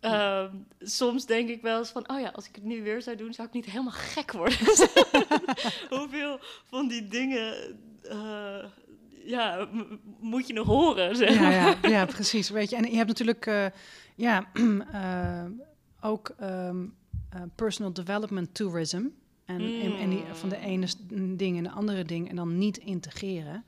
ehm, 0.00 0.54
soms 0.80 1.26
denk 1.26 1.48
ik 1.48 1.62
wel 1.62 1.78
eens 1.78 1.90
van, 1.90 2.10
oh 2.10 2.20
ja, 2.20 2.28
als 2.28 2.48
ik 2.48 2.54
het 2.54 2.64
nu 2.64 2.82
weer 2.82 3.02
zou 3.02 3.16
doen, 3.16 3.32
zou 3.32 3.48
ik 3.48 3.54
niet 3.54 3.66
helemaal 3.66 3.92
gek 3.92 4.32
worden. 4.32 4.58
Hoeveel 5.98 6.40
van 6.64 6.88
die 6.88 7.08
dingen, 7.08 7.54
eh, 8.02 8.64
ja, 9.24 9.68
moet 10.20 10.46
je 10.46 10.52
nog 10.52 10.66
horen, 10.66 11.16
zeg 11.16 11.34
Ja, 11.34 11.50
ja, 11.50 11.76
ja, 11.82 12.04
precies. 12.04 12.50
Weet 12.50 12.70
je, 12.70 12.76
en 12.76 12.90
je 12.90 12.96
hebt 12.96 13.08
natuurlijk 13.08 13.46
eh, 13.46 13.66
ja, 14.14 14.46
ook 16.00 16.28
ehm, 16.38 16.84
eh, 17.28 17.42
personal 17.54 17.92
development 17.92 18.54
tourism. 18.54 19.06
En, 19.44 19.60
en, 19.60 19.96
en 19.96 20.10
die, 20.10 20.24
van 20.32 20.48
de 20.48 20.56
ene 20.56 20.86
ding 21.36 21.56
en 21.56 21.62
de 21.62 21.70
andere 21.70 22.04
ding 22.04 22.28
en 22.28 22.36
dan 22.36 22.58
niet 22.58 22.76
integreren. 22.76 23.64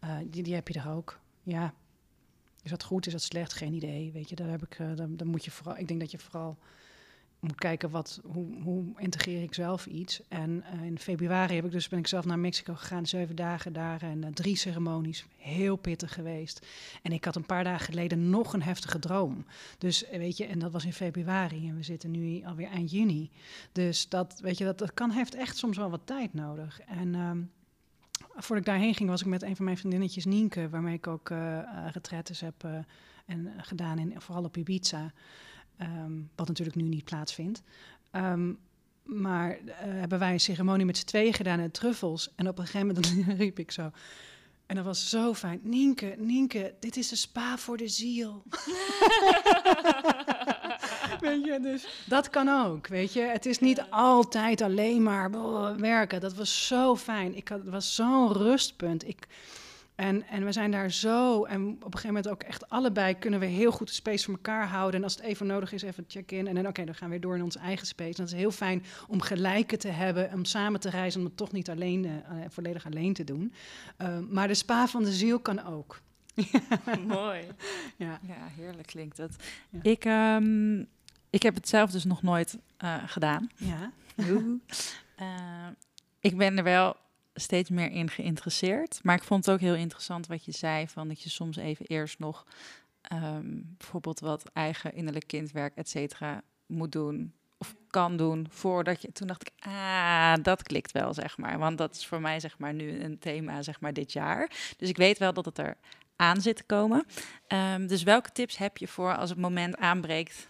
Eh, 0.00 0.16
die, 0.30 0.42
die 0.42 0.54
heb 0.54 0.68
je 0.68 0.80
er 0.80 0.90
ook. 0.90 1.20
Ja. 1.42 1.74
Is 2.62 2.70
dat 2.70 2.82
goed? 2.84 3.06
Is 3.06 3.12
dat 3.12 3.22
slecht? 3.22 3.52
Geen 3.52 3.72
idee. 3.72 4.12
Weet 4.12 4.28
je, 4.28 4.36
daar 4.36 4.48
heb 4.48 4.62
ik. 4.62 4.78
eh, 4.78 4.94
dan, 4.94 5.16
dan 5.16 5.26
moet 5.26 5.44
je 5.44 5.50
vooral. 5.50 5.76
Ik 5.78 5.88
denk 5.88 6.00
dat 6.00 6.10
je 6.10 6.18
vooral 6.18 6.58
moet 7.40 7.54
kijken 7.54 7.90
wat, 7.90 8.20
hoe, 8.24 8.62
hoe 8.62 8.84
integreer 8.96 9.42
ik 9.42 9.54
zelf 9.54 9.86
iets. 9.86 10.20
En 10.28 10.62
eh, 10.62 10.82
in 10.82 10.98
februari 10.98 11.54
heb 11.54 11.64
ik 11.64 11.70
dus, 11.70 11.88
ben 11.88 11.98
ik 11.98 12.06
zelf 12.06 12.24
naar 12.24 12.38
Mexico 12.38 12.74
gegaan, 12.74 13.06
zeven 13.06 13.36
dagen 13.36 13.72
daar 13.72 14.02
en 14.02 14.24
eh, 14.24 14.32
drie 14.32 14.56
ceremonies. 14.56 15.26
Heel 15.36 15.76
pittig 15.76 16.14
geweest. 16.14 16.66
En 17.02 17.12
ik 17.12 17.24
had 17.24 17.36
een 17.36 17.46
paar 17.46 17.64
dagen 17.64 17.84
geleden 17.84 18.30
nog 18.30 18.52
een 18.52 18.62
heftige 18.62 18.98
droom. 18.98 19.44
Dus 19.78 20.04
eh, 20.04 20.18
weet 20.18 20.36
je, 20.36 20.46
en 20.46 20.58
dat 20.58 20.72
was 20.72 20.84
in 20.84 20.92
februari 20.92 21.68
en 21.68 21.76
we 21.76 21.82
zitten 21.82 22.10
nu 22.10 22.44
alweer 22.44 22.68
eind 22.68 22.90
juni. 22.90 23.30
Dus 23.72 24.08
dat, 24.08 24.38
weet 24.42 24.58
je, 24.58 24.64
dat, 24.64 24.78
dat 24.78 24.94
kan, 24.94 25.10
heeft 25.10 25.34
echt 25.34 25.56
soms 25.56 25.76
wel 25.76 25.90
wat 25.90 26.06
tijd 26.06 26.34
nodig. 26.34 26.80
En 26.80 27.14
ehm, 27.14 27.40
voordat 28.34 28.58
ik 28.58 28.64
daarheen 28.64 28.94
ging, 28.94 29.08
was 29.08 29.20
ik 29.20 29.26
met 29.26 29.42
een 29.42 29.56
van 29.56 29.64
mijn 29.64 29.78
vriendinnetjes, 29.78 30.24
Nienke, 30.24 30.68
waarmee 30.68 30.94
ik 30.94 31.06
ook 31.06 31.30
eh, 31.30 31.58
retretes 31.92 32.40
heb 32.40 32.64
en, 33.26 33.52
gedaan, 33.56 33.98
in, 33.98 34.20
vooral 34.20 34.44
op 34.44 34.56
Ibiza. 34.56 35.12
Ehm, 35.76 36.12
wat 36.34 36.48
natuurlijk 36.48 36.76
nu 36.76 36.82
niet 36.82 37.04
plaatsvindt. 37.04 37.62
Ehm, 38.10 38.52
maar 39.02 39.50
eh, 39.50 39.74
hebben 39.78 40.18
wij 40.18 40.32
een 40.32 40.40
ceremonie 40.40 40.86
met 40.86 40.98
z'n 40.98 41.06
tweeën 41.06 41.34
gedaan 41.34 41.60
in 41.60 41.70
truffels. 41.70 42.32
En 42.36 42.48
op 42.48 42.58
een 42.58 42.66
gegeven 42.66 42.86
moment 42.86 43.38
riep 43.42 43.58
ik 43.58 43.70
zo. 43.70 43.90
En 44.66 44.76
dat 44.76 44.84
was 44.84 45.08
zo 45.08 45.34
fijn. 45.34 45.60
Nienke, 45.62 46.14
Nienke, 46.18 46.74
dit 46.80 46.96
is 46.96 47.10
een 47.10 47.16
spa 47.16 47.58
voor 47.58 47.76
de 47.76 47.88
ziel. 47.88 48.42
weet 51.20 51.44
je, 51.44 51.58
dus 51.62 52.04
dat 52.06 52.30
kan 52.30 52.48
ook, 52.48 52.86
weet 52.86 53.12
je. 53.12 53.20
Het 53.20 53.46
is 53.46 53.58
niet 53.58 53.84
altijd 53.90 54.60
alleen 54.60 55.02
maar 55.02 55.34
oh, 55.34 55.76
werken. 55.76 56.20
Dat 56.20 56.34
was 56.34 56.66
zo 56.66 56.96
fijn. 56.96 57.36
Ik 57.36 57.48
had, 57.48 57.58
het 57.58 57.68
was 57.68 57.94
zo'n 57.94 58.32
rustpunt. 58.32 59.08
Ik, 59.08 59.26
en, 59.96 60.26
en 60.28 60.44
we 60.44 60.52
zijn 60.52 60.70
daar 60.70 60.90
zo, 60.90 61.44
en 61.44 61.68
op 61.68 61.84
een 61.84 61.92
gegeven 61.92 62.06
moment 62.06 62.28
ook 62.28 62.42
echt 62.42 62.68
allebei 62.68 63.18
kunnen 63.18 63.40
we 63.40 63.46
heel 63.46 63.70
goed 63.72 63.86
de 63.86 63.94
space 63.94 64.24
voor 64.24 64.34
elkaar 64.34 64.68
houden. 64.68 64.94
En 64.94 65.02
als 65.02 65.14
het 65.14 65.24
even 65.24 65.46
nodig 65.46 65.72
is, 65.72 65.82
even 65.82 66.04
check-in. 66.08 66.46
En 66.46 66.54
dan, 66.54 66.66
oké, 66.66 66.84
dan 66.84 66.94
gaan 66.94 67.08
we 67.08 67.12
weer 67.12 67.20
door 67.20 67.36
in 67.36 67.42
onze 67.42 67.58
eigen 67.58 67.86
space. 67.86 68.10
En 68.10 68.24
dat 68.24 68.26
is 68.26 68.32
heel 68.32 68.50
fijn 68.50 68.84
om 69.08 69.20
gelijken 69.20 69.78
te 69.78 69.88
hebben, 69.88 70.32
om 70.32 70.44
samen 70.44 70.80
te 70.80 70.90
reizen, 70.90 71.20
om 71.20 71.26
het 71.26 71.36
toch 71.36 71.52
niet 71.52 71.70
alleen, 71.70 72.04
eh, 72.04 72.12
eh, 72.14 72.50
volledig 72.50 72.86
alleen 72.86 73.12
te 73.12 73.24
doen. 73.24 73.52
Uh, 73.98 74.18
maar 74.30 74.48
de 74.48 74.54
spa 74.54 74.86
van 74.86 75.04
de 75.04 75.12
ziel 75.12 75.38
kan 75.38 75.64
ook. 75.64 76.00
Mooi. 77.06 77.40
Ja. 77.96 78.20
Ja, 78.22 78.48
heerlijk 78.56 78.86
klinkt 78.86 79.16
het. 79.16 79.36
Ja. 79.70 79.78
Ik, 79.82 80.04
um, 80.04 80.86
ik 81.30 81.42
heb 81.42 81.54
het 81.54 81.68
zelf 81.68 81.90
dus 81.90 82.04
nog 82.04 82.22
nooit 82.22 82.58
uh, 82.84 82.96
gedaan. 83.06 83.50
Ja. 83.56 83.92
uh, 84.16 84.36
ik 86.20 86.36
ben 86.36 86.56
er 86.58 86.64
wel 86.64 86.96
steeds 87.38 87.70
meer 87.70 87.90
in 87.90 88.10
geïnteresseerd. 88.10 89.00
Maar 89.02 89.16
ik 89.16 89.22
vond 89.22 89.46
het 89.46 89.54
ook 89.54 89.60
heel 89.60 89.74
interessant 89.74 90.26
wat 90.26 90.44
je 90.44 90.52
zei, 90.52 90.88
van 90.88 91.08
dat 91.08 91.22
je 91.22 91.30
soms 91.30 91.56
even 91.56 91.86
eerst 91.86 92.18
nog 92.18 92.46
um, 93.12 93.74
bijvoorbeeld 93.78 94.20
wat 94.20 94.50
eigen 94.52 94.94
innerlijk 94.94 95.26
kindwerk, 95.26 95.74
et 95.74 95.88
cetera, 95.88 96.42
moet 96.66 96.92
doen. 96.92 97.32
Of 97.58 97.74
kan 97.90 98.16
doen 98.16 98.46
voordat 98.50 99.02
je. 99.02 99.12
Toen 99.12 99.26
dacht 99.26 99.42
ik, 99.42 99.66
ah, 99.66 100.34
dat 100.42 100.62
klikt 100.62 100.92
wel, 100.92 101.14
zeg 101.14 101.38
maar. 101.38 101.58
Want 101.58 101.78
dat 101.78 101.96
is 101.96 102.06
voor 102.06 102.20
mij, 102.20 102.40
zeg 102.40 102.58
maar, 102.58 102.74
nu 102.74 103.00
een 103.00 103.18
thema, 103.18 103.62
zeg 103.62 103.80
maar, 103.80 103.92
dit 103.92 104.12
jaar. 104.12 104.50
Dus 104.76 104.88
ik 104.88 104.96
weet 104.96 105.18
wel 105.18 105.32
dat 105.32 105.44
het 105.44 105.58
er 105.58 105.76
aan 106.16 106.40
zit 106.40 106.56
te 106.56 106.64
komen. 106.64 107.06
Um, 107.48 107.86
dus 107.86 108.02
welke 108.02 108.32
tips 108.32 108.56
heb 108.56 108.76
je 108.76 108.88
voor 108.88 109.16
als 109.16 109.30
het 109.30 109.38
moment 109.38 109.76
aanbreekt? 109.76 110.46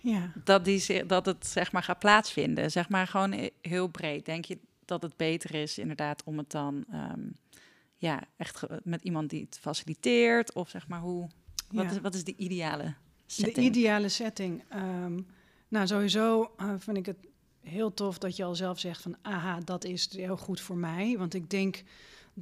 Ja. 0.00 0.32
Dat, 0.44 0.64
die, 0.64 1.06
dat 1.06 1.26
het 1.26 1.46
zeg 1.46 1.72
maar 1.72 1.82
gaat 1.82 1.98
plaatsvinden. 1.98 2.70
Zeg 2.70 2.88
maar 2.88 3.06
gewoon 3.06 3.50
heel 3.62 3.88
breed. 3.88 4.24
Denk 4.24 4.44
je 4.44 4.58
dat 4.90 5.02
het 5.02 5.16
beter 5.16 5.54
is 5.54 5.78
inderdaad 5.78 6.24
om 6.24 6.38
het 6.38 6.50
dan 6.50 6.84
um, 6.92 7.32
ja, 7.96 8.22
echt 8.36 8.66
met 8.82 9.02
iemand 9.02 9.30
die 9.30 9.44
het 9.44 9.58
faciliteert? 9.60 10.52
Of 10.52 10.68
zeg 10.68 10.88
maar 10.88 11.00
hoe. 11.00 11.28
Wat, 11.70 11.84
Ja. 11.84 11.90
is, 11.90 12.00
wat 12.00 12.14
is 12.14 12.24
de 12.24 12.36
ideale 12.36 12.94
setting? 13.26 13.56
De 13.56 13.62
ideale 13.62 14.08
setting. 14.08 14.62
Um, 14.74 15.26
nou, 15.68 15.86
sowieso 15.86 16.54
uh, 16.60 16.74
vind 16.78 16.96
ik 16.96 17.06
het 17.06 17.16
heel 17.60 17.94
tof 17.94 18.18
dat 18.18 18.36
je 18.36 18.44
al 18.44 18.54
zelf 18.54 18.78
zegt 18.78 19.02
van... 19.02 19.16
aha, 19.22 19.60
dat 19.64 19.84
is 19.84 20.12
heel 20.16 20.36
goed 20.36 20.60
voor 20.60 20.76
mij. 20.76 21.18
Want 21.18 21.34
ik 21.34 21.50
denk 21.50 21.82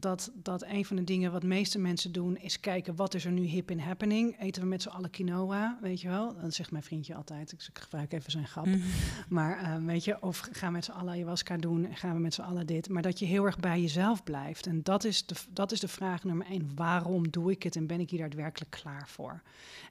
dat, 0.01 0.31
dat 0.35 0.63
een 0.63 0.85
van 0.85 0.97
de 0.97 1.05
dingen 1.05 1.33
wat 1.33 1.41
de 1.41 1.47
meeste 1.47 1.79
mensen 1.79 2.13
doen... 2.13 2.37
is 2.37 2.61
kijken, 2.61 2.97
wat 2.97 3.15
is 3.15 3.25
er 3.25 3.33
nu 3.33 3.43
hip 3.43 3.71
in 3.71 3.79
happening? 3.79 4.41
Eten 4.41 4.63
we 4.63 4.69
met 4.69 4.83
z'n 4.83 4.89
allen 4.89 5.11
quinoa, 5.11 5.79
weet 5.81 6.01
je 6.01 6.09
wel? 6.09 6.35
Dat 6.41 6.55
zegt 6.55 6.71
mijn 6.71 6.83
vriendje 6.83 7.15
altijd. 7.15 7.53
Ik 7.53 7.71
gebruik 7.73 8.13
even 8.13 8.31
zijn 8.31 8.47
grap. 8.47 8.67
Mm. 8.67 8.83
Maar 9.29 9.63
uh, 9.63 9.87
weet 9.87 10.05
je, 10.05 10.23
of 10.23 10.49
gaan 10.53 10.69
we 10.69 10.75
met 10.75 10.85
z'n 10.85 10.91
allen 10.91 11.13
ayahuasca 11.13 11.57
doen... 11.57 11.89
gaan 11.95 12.15
we 12.15 12.21
met 12.21 12.35
z'n 12.35 12.41
allen 12.41 12.67
dit. 12.67 12.89
Maar 12.89 13.03
dat 13.03 13.19
je 13.19 13.27
heel 13.27 13.45
erg 13.45 13.59
bij 13.59 13.81
jezelf 13.81 14.23
blijft. 14.23 14.67
En 14.67 14.83
dat 14.83 15.05
is, 15.05 15.27
de, 15.27 15.35
dat 15.53 15.73
is 15.73 15.81
de 15.81 15.89
vraag 15.89 16.25
nummer 16.25 16.47
één. 16.47 16.71
Waarom 16.75 17.31
doe 17.31 17.51
ik 17.51 17.63
het 17.63 17.77
en 17.77 17.87
ben 17.87 18.01
ik 18.01 18.11
hier 18.11 18.21
daadwerkelijk 18.21 18.71
klaar 18.71 19.09
voor? 19.09 19.43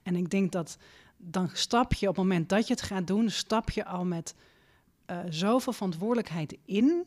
En 0.02 0.16
ik 0.16 0.30
denk 0.30 0.52
dat 0.52 0.78
dan 1.16 1.50
stap 1.52 1.92
je 1.92 2.08
op 2.08 2.16
het 2.16 2.24
moment 2.24 2.48
dat 2.48 2.66
je 2.66 2.72
het 2.72 2.82
gaat 2.82 3.06
doen, 3.06 3.30
stap 3.30 3.70
je 3.70 3.84
al 3.84 4.04
met 4.04 4.34
uh, 5.10 5.18
zoveel 5.28 5.72
verantwoordelijkheid 5.72 6.56
in. 6.64 7.06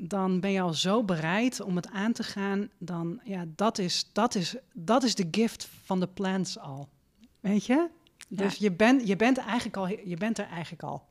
Dan 0.00 0.40
ben 0.40 0.50
je 0.50 0.60
al 0.60 0.74
zo 0.74 1.04
bereid 1.04 1.60
om 1.60 1.76
het 1.76 1.88
aan 1.90 2.12
te 2.12 2.22
gaan. 2.22 2.68
Dan, 2.78 3.20
ja, 3.24 3.44
dat 3.56 3.78
is, 3.78 4.10
dat 4.12 4.34
is, 4.34 4.56
dat 4.72 5.02
is 5.02 5.14
de 5.14 5.28
gift 5.30 5.68
van 5.84 6.00
de 6.00 6.08
plants 6.08 6.58
al. 6.58 6.88
Weet 7.40 7.66
je? 7.66 7.88
Dus 8.28 8.56
ja. 8.56 8.58
je, 8.68 8.72
bent 8.72 9.08
je, 9.08 9.16
bent 9.16 9.38
eigenlijk 9.38 9.76
al, 9.76 9.88
je 9.88 10.16
bent 10.16 10.38
er 10.38 10.46
eigenlijk 10.46 10.82
al. 10.82 11.06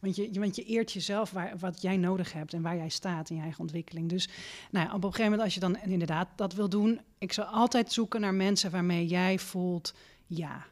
Want 0.00 0.16
je, 0.16 0.30
want 0.40 0.56
je 0.56 0.64
eert 0.64 0.92
jezelf 0.92 1.30
waar, 1.30 1.58
wat 1.58 1.82
jij 1.82 1.96
nodig 1.96 2.32
hebt 2.32 2.52
en 2.52 2.62
waar 2.62 2.76
jij 2.76 2.88
staat 2.88 3.30
in 3.30 3.36
je 3.36 3.42
eigen 3.42 3.60
ontwikkeling. 3.60 4.08
Dus 4.08 4.28
nou 4.70 4.86
ja, 4.86 4.94
op 4.94 5.04
een 5.04 5.10
gegeven 5.10 5.24
moment, 5.24 5.42
als 5.42 5.54
je 5.54 5.60
dan 5.60 5.76
inderdaad 5.76 6.28
dat 6.36 6.54
wil 6.54 6.68
doen, 6.68 7.00
ik 7.18 7.32
zou 7.32 7.48
altijd 7.48 7.92
zoeken 7.92 8.20
naar 8.20 8.34
mensen 8.34 8.70
waarmee 8.70 9.06
jij 9.06 9.38
voelt, 9.38 9.94
ja, 10.26 10.66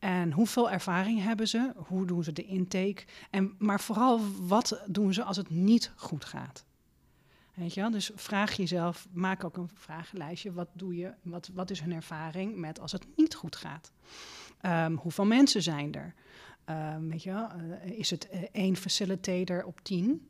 en 0.00 0.32
hoeveel 0.32 0.70
ervaring 0.70 1.22
hebben 1.22 1.48
ze? 1.48 1.72
Hoe 1.76 2.06
doen 2.06 2.24
ze 2.24 2.32
de 2.32 2.44
intake? 2.44 3.04
En, 3.30 3.54
maar 3.58 3.80
vooral, 3.80 4.20
wat 4.40 4.82
doen 4.86 5.14
ze 5.14 5.22
als 5.22 5.36
het 5.36 5.50
niet 5.50 5.92
goed 5.96 6.24
gaat? 6.24 6.64
Weet 7.54 7.74
je 7.74 7.80
wel? 7.80 7.90
Dus 7.90 8.10
vraag 8.14 8.52
jezelf, 8.52 9.08
maak 9.12 9.44
ook 9.44 9.56
een 9.56 9.70
vragenlijstje. 9.74 10.52
Wat 10.52 10.68
doe 10.72 10.96
je? 10.96 11.12
Wat, 11.22 11.50
wat 11.54 11.70
is 11.70 11.80
hun 11.80 11.92
ervaring 11.92 12.56
met 12.56 12.80
als 12.80 12.92
het 12.92 13.06
niet 13.16 13.34
goed 13.34 13.56
gaat? 13.56 13.92
Um, 14.62 14.96
hoeveel 14.96 15.26
mensen 15.26 15.62
zijn 15.62 15.94
er? 15.94 16.14
Um, 16.66 17.08
weet 17.08 17.22
je 17.22 17.32
wel? 17.32 17.48
Uh, 17.56 17.98
is 17.98 18.10
het 18.10 18.28
uh, 18.32 18.42
één 18.52 18.76
facilitator 18.76 19.64
op 19.64 19.80
tien? 19.80 20.29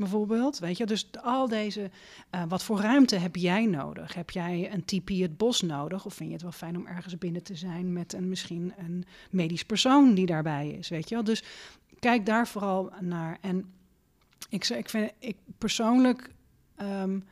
Bijvoorbeeld. 0.00 0.58
Weet 0.58 0.76
je, 0.76 0.86
dus 0.86 1.08
al 1.22 1.48
deze. 1.48 1.90
Uh, 2.34 2.42
wat 2.48 2.62
voor 2.62 2.80
ruimte 2.80 3.16
heb 3.16 3.36
jij 3.36 3.66
nodig? 3.66 4.14
Heb 4.14 4.30
jij 4.30 4.72
een 4.72 4.84
tipi 4.84 5.22
het 5.22 5.36
bos 5.36 5.62
nodig? 5.62 6.04
Of 6.04 6.14
vind 6.14 6.28
je 6.28 6.34
het 6.34 6.42
wel 6.42 6.52
fijn 6.52 6.76
om 6.76 6.86
ergens 6.86 7.18
binnen 7.18 7.42
te 7.42 7.54
zijn 7.54 7.92
met 7.92 8.12
een 8.12 8.28
misschien 8.28 8.72
een 8.78 9.04
medisch 9.30 9.64
persoon 9.64 10.14
die 10.14 10.26
daarbij 10.26 10.68
is? 10.68 10.88
Weet 10.88 11.08
je 11.08 11.14
wel? 11.14 11.24
Dus 11.24 11.42
kijk 11.98 12.26
daar 12.26 12.48
vooral 12.48 12.92
naar. 13.00 13.38
En 13.40 13.72
ik, 14.48 14.68
ik 14.68 14.88
vind, 14.88 15.12
ik 15.18 15.36
persoonlijk 15.58 16.30
um, 16.80 17.24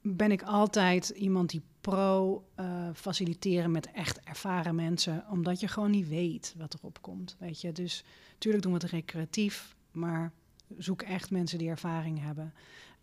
ben 0.00 0.30
ik 0.30 0.42
altijd 0.42 1.08
iemand 1.08 1.50
die 1.50 1.62
pro 1.80 2.44
uh, 2.60 2.88
faciliteren 2.94 3.70
met 3.70 3.90
echt 3.90 4.20
ervaren 4.20 4.74
mensen, 4.74 5.24
omdat 5.30 5.60
je 5.60 5.68
gewoon 5.68 5.90
niet 5.90 6.08
weet 6.08 6.54
wat 6.58 6.74
erop 6.74 7.02
komt. 7.02 7.36
Weet 7.38 7.60
je, 7.60 7.72
dus 7.72 8.04
natuurlijk 8.32 8.62
doen 8.62 8.72
we 8.72 8.78
het 8.78 8.90
recreatief, 8.90 9.76
maar 9.90 10.32
zoek 10.78 11.02
echt 11.02 11.30
mensen 11.30 11.58
die 11.58 11.68
ervaring 11.68 12.22
hebben, 12.22 12.54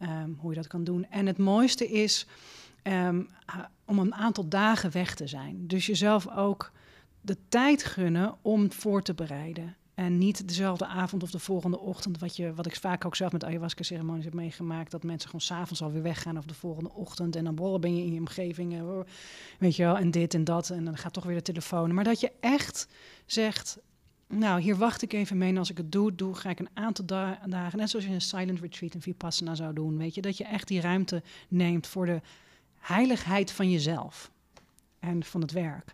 um, 0.01 0.37
hoe 0.39 0.49
je 0.49 0.55
dat 0.55 0.67
kan 0.67 0.83
doen. 0.83 1.05
En 1.09 1.25
het 1.25 1.37
mooiste 1.37 1.87
is 1.87 2.27
um, 2.83 3.27
om 3.85 3.99
een 3.99 4.15
aantal 4.15 4.47
dagen 4.47 4.91
weg 4.91 5.15
te 5.15 5.27
zijn. 5.27 5.67
Dus 5.67 5.85
jezelf 5.85 6.29
ook 6.29 6.71
de 7.21 7.37
tijd 7.49 7.83
gunnen 7.83 8.35
om 8.41 8.71
voor 8.71 9.01
te 9.01 9.13
bereiden. 9.13 9.75
En 9.93 10.17
niet 10.17 10.47
dezelfde 10.47 10.85
avond 10.85 11.23
of 11.23 11.31
de 11.31 11.39
volgende 11.39 11.79
ochtend, 11.79 12.19
wat, 12.19 12.35
je, 12.35 12.53
wat 12.53 12.65
ik 12.65 12.75
vaak 12.75 13.05
ook 13.05 13.15
zelf 13.15 13.31
met 13.31 13.43
ayahuasca-ceremonies 13.43 14.23
heb 14.23 14.33
meegemaakt, 14.33 14.91
dat 14.91 15.03
mensen 15.03 15.25
gewoon 15.25 15.45
s'avonds 15.45 15.81
alweer 15.81 16.01
weggaan 16.01 16.37
of 16.37 16.45
de 16.45 16.53
volgende 16.53 16.93
ochtend. 16.93 17.35
En 17.35 17.43
dan 17.43 17.55
borrel 17.55 17.79
ben 17.79 17.95
je 17.95 18.03
in 18.03 18.13
je 18.13 18.19
omgeving, 18.19 18.73
eh, 18.73 18.99
weet 19.59 19.75
je 19.75 19.83
wel, 19.83 19.97
en 19.97 20.11
dit 20.11 20.33
en 20.33 20.43
dat. 20.43 20.69
En 20.69 20.85
dan 20.85 20.97
gaat 20.97 21.13
toch 21.13 21.23
weer 21.23 21.35
de 21.35 21.41
telefoon. 21.41 21.93
Maar 21.93 22.03
dat 22.03 22.19
je 22.19 22.31
echt 22.39 22.87
zegt, 23.25 23.79
nou, 24.31 24.61
hier 24.61 24.75
wacht 24.75 25.01
ik 25.01 25.13
even 25.13 25.37
mee. 25.37 25.49
En 25.49 25.57
als 25.57 25.69
ik 25.69 25.77
het 25.77 25.91
doe, 25.91 26.15
doe 26.15 26.35
ga 26.35 26.49
ik 26.49 26.59
een 26.59 26.69
aantal 26.73 27.05
dagen, 27.05 27.77
net 27.77 27.89
zoals 27.89 28.05
je 28.05 28.11
een 28.11 28.21
silent 28.21 28.59
retreat 28.59 28.93
in 28.93 29.01
Vipassana 29.01 29.55
zou 29.55 29.73
doen, 29.73 29.97
weet 29.97 30.15
je, 30.15 30.21
dat 30.21 30.37
je 30.37 30.43
echt 30.43 30.67
die 30.67 30.81
ruimte 30.81 31.23
neemt 31.47 31.87
voor 31.87 32.05
de 32.05 32.21
heiligheid 32.79 33.51
van 33.51 33.71
jezelf 33.71 34.31
en 34.99 35.23
van 35.23 35.41
het 35.41 35.51
werk. 35.51 35.93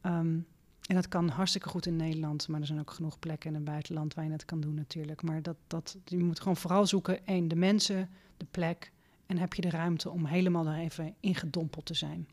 Ehm, 0.00 0.38
en 0.86 0.94
dat 0.94 1.08
kan 1.08 1.28
hartstikke 1.28 1.68
goed 1.68 1.86
in 1.86 1.96
Nederland, 1.96 2.48
maar 2.48 2.60
er 2.60 2.66
zijn 2.66 2.80
ook 2.80 2.90
genoeg 2.90 3.18
plekken 3.18 3.48
in 3.48 3.54
het 3.54 3.64
buitenland 3.64 4.14
waar 4.14 4.24
je 4.24 4.30
het 4.30 4.44
kan 4.44 4.60
doen 4.60 4.74
natuurlijk. 4.74 5.22
Maar 5.22 5.42
dat, 5.42 5.56
dat, 5.66 5.96
je 6.04 6.24
moet 6.24 6.38
gewoon 6.40 6.56
vooral 6.56 6.86
zoeken, 6.86 7.26
één, 7.26 7.48
de 7.48 7.56
mensen, 7.56 8.10
de 8.36 8.46
plek 8.50 8.92
en 9.26 9.38
heb 9.38 9.54
je 9.54 9.62
de 9.62 9.70
ruimte 9.70 10.10
om 10.10 10.26
helemaal 10.26 10.64
daar 10.64 10.78
even 10.78 11.14
ingedompeld 11.20 11.86
te 11.86 11.94
zijn. 11.94 12.28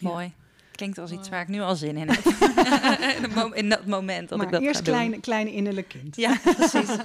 Mooi. 0.00 0.32
Klinkt 0.76 0.98
als 0.98 1.10
iets 1.10 1.28
waar 1.28 1.40
ik 1.40 1.48
nu 1.48 1.60
al 1.60 1.74
zin 1.76 1.96
in 1.96 2.08
heb. 2.12 2.24
in 3.54 3.68
dat 3.68 3.86
moment 3.86 4.28
dat 4.28 4.38
maar 4.38 4.46
ik 4.46 4.52
dat 4.52 4.62
eerst 4.62 4.76
ga 4.76 4.84
kleine, 4.84 5.10
doen. 5.10 5.20
kleine 5.20 5.52
innerlijk 5.52 5.88
kind. 5.88 6.16
Ja, 6.16 6.36
precies. 6.56 6.96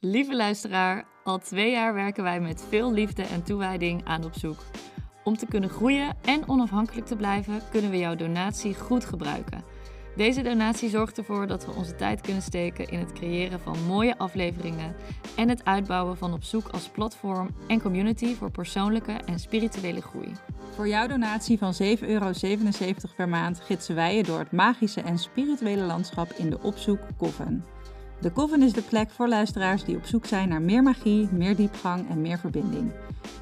Lieve 0.00 0.36
luisteraar, 0.36 1.04
al 1.24 1.38
twee 1.38 1.70
jaar 1.70 1.94
werken 1.94 2.22
wij 2.22 2.40
met 2.40 2.64
veel 2.68 2.92
liefde 2.92 3.22
en 3.22 3.42
toewijding 3.42 4.04
aan 4.04 4.24
op 4.24 4.32
zoek. 4.34 4.58
Om 5.24 5.36
te 5.36 5.46
kunnen 5.46 5.70
groeien 5.70 6.16
en 6.24 6.48
onafhankelijk 6.48 7.06
te 7.06 7.16
blijven, 7.16 7.60
kunnen 7.70 7.90
we 7.90 7.98
jouw 7.98 8.14
donatie 8.16 8.74
goed 8.74 9.04
gebruiken. 9.04 9.64
Deze 10.16 10.42
donatie 10.42 10.88
zorgt 10.88 11.18
ervoor 11.18 11.46
dat 11.46 11.66
we 11.66 11.72
onze 11.72 11.94
tijd 11.94 12.20
kunnen 12.20 12.42
steken 12.42 12.88
in 12.88 12.98
het 12.98 13.12
creëren 13.12 13.60
van 13.60 13.84
mooie 13.86 14.18
afleveringen 14.18 14.94
en 15.36 15.48
het 15.48 15.64
uitbouwen 15.64 16.16
van 16.16 16.32
op 16.32 16.42
zoek 16.42 16.68
als 16.68 16.88
platform 16.88 17.50
en 17.66 17.82
community 17.82 18.34
voor 18.34 18.50
persoonlijke 18.50 19.12
en 19.12 19.38
spirituele 19.38 20.00
groei. 20.00 20.32
Voor 20.74 20.88
jouw 20.88 21.06
donatie 21.06 21.58
van 21.58 21.74
7,77 21.82 22.00
euro 22.00 22.30
per 23.16 23.28
maand 23.28 23.60
gidsen 23.60 23.94
wij 23.94 24.16
je 24.16 24.22
door 24.22 24.38
het 24.38 24.52
magische 24.52 25.00
en 25.00 25.18
spirituele 25.18 25.82
landschap 25.82 26.32
in 26.32 26.50
de 26.50 26.62
Opzoek 26.62 27.00
Coven. 27.18 27.64
De 28.20 28.32
Coven 28.32 28.62
is 28.62 28.72
de 28.72 28.82
plek 28.82 29.10
voor 29.10 29.28
luisteraars 29.28 29.84
die 29.84 29.96
op 29.96 30.04
zoek 30.04 30.26
zijn 30.26 30.48
naar 30.48 30.62
meer 30.62 30.82
magie, 30.82 31.28
meer 31.32 31.56
diepgang 31.56 32.08
en 32.10 32.20
meer 32.20 32.38
verbinding. 32.38 32.92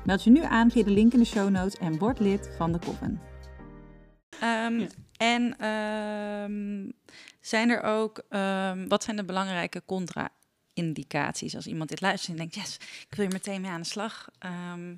Meld 0.04 0.24
je 0.24 0.30
nu 0.30 0.42
aan 0.42 0.70
via 0.70 0.84
de 0.84 0.90
link 0.90 1.12
in 1.12 1.18
de 1.18 1.24
show 1.24 1.50
notes 1.50 1.78
en 1.78 1.98
word 1.98 2.20
lid 2.20 2.50
van 2.56 2.72
de 2.72 2.78
Coven. 2.78 3.20
Ehm, 4.40 4.78
Ja. 4.78 4.86
En 5.32 5.58
ehm, 5.58 6.90
zijn 7.40 7.70
er 7.70 7.82
ook, 7.82 8.22
ehm, 8.28 8.88
wat 8.88 9.04
zijn 9.04 9.16
de 9.16 9.24
belangrijke 9.24 9.82
contra-indicaties 9.86 11.56
als 11.56 11.66
iemand 11.66 11.88
dit 11.88 12.00
luistert 12.00 12.30
en 12.30 12.36
denkt, 12.36 12.54
yes, 12.54 12.76
ik 13.08 13.14
wil 13.14 13.24
hier 13.24 13.34
meteen 13.34 13.60
mee 13.60 13.70
aan 13.70 13.80
de 13.80 13.86
slag. 13.86 14.28
Ehm, 14.38 14.94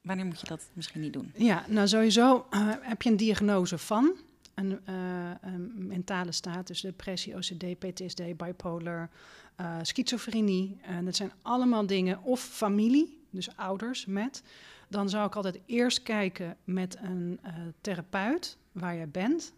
wanneer 0.00 0.26
moet 0.26 0.40
je 0.40 0.46
dat 0.46 0.68
misschien 0.72 1.00
niet 1.00 1.12
doen? 1.12 1.32
Ja, 1.36 1.64
nou 1.68 1.88
sowieso 1.88 2.46
eh, 2.50 2.68
heb 2.80 3.02
je 3.02 3.10
een 3.10 3.16
diagnose 3.16 3.78
van 3.78 4.16
een, 4.54 4.80
eh, 4.84 4.94
een 5.40 5.86
mentale 5.86 6.32
staat, 6.32 6.66
dus 6.66 6.80
depressie, 6.80 7.34
OCD, 7.34 7.78
PTSD, 7.78 8.36
bipolar, 8.36 9.10
eh, 9.56 9.76
schizofrenie. 9.82 10.78
En 10.82 11.04
dat 11.04 11.16
zijn 11.16 11.32
allemaal 11.42 11.86
dingen, 11.86 12.22
of 12.22 12.40
familie, 12.40 13.18
dus 13.30 13.56
ouders 13.56 14.06
met. 14.06 14.42
Dan 14.88 15.08
zou 15.08 15.26
ik 15.26 15.34
altijd 15.34 15.58
eerst 15.66 16.02
kijken 16.02 16.56
met 16.64 16.96
een 17.02 17.40
therapeut 17.80 18.58
waar 18.78 18.94
je 18.94 19.06
bent. 19.06 19.52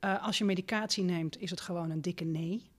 Eh, 0.00 0.26
als 0.26 0.38
je 0.38 0.44
medicatie 0.44 1.04
neemt, 1.04 1.40
is 1.40 1.50
het 1.50 1.60
gewoon 1.60 1.90
een 1.90 2.02
dikke 2.02 2.24
nee. 2.24 2.70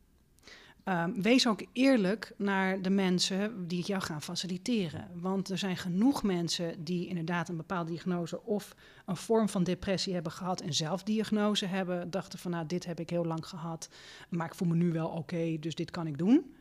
Ehm, 0.84 1.22
wees 1.22 1.48
ook 1.48 1.66
eerlijk 1.74 2.34
naar 2.38 2.82
de 2.82 2.89
mensen 2.89 3.68
die 3.68 3.84
jou 3.84 4.02
gaan 4.02 4.22
faciliteren. 4.22 5.08
Want 5.14 5.50
er 5.50 5.58
zijn 5.58 5.78
genoeg 5.78 6.24
mensen 6.24 6.84
die 6.84 7.08
inderdaad 7.08 7.50
een 7.50 7.58
bepaalde 7.58 7.92
diagnose 7.92 8.44
of 8.44 8.76
een 9.06 9.16
vorm 9.16 9.50
van 9.50 9.64
depressie 9.64 10.14
hebben 10.14 10.32
gehad 10.32 10.62
en 10.62 10.74
zelfdiagnose 10.74 11.66
hebben. 11.66 12.12
Dachten 12.12 12.39
van 12.39 12.52
nou, 12.52 12.66
dit 12.66 12.86
heb 12.86 13.00
ik 13.00 13.10
heel 13.10 13.26
lang 13.26 13.48
gehad, 13.48 13.89
maar 14.30 14.48
ik 14.48 14.56
voel 14.56 14.68
me 14.68 14.76
nu 14.76 14.92
wel 14.92 15.08
oké, 15.08 15.58
dus 15.60 15.76
dit 15.76 15.92
kan 15.92 16.08
ik 16.08 16.18
doen. 16.18 16.56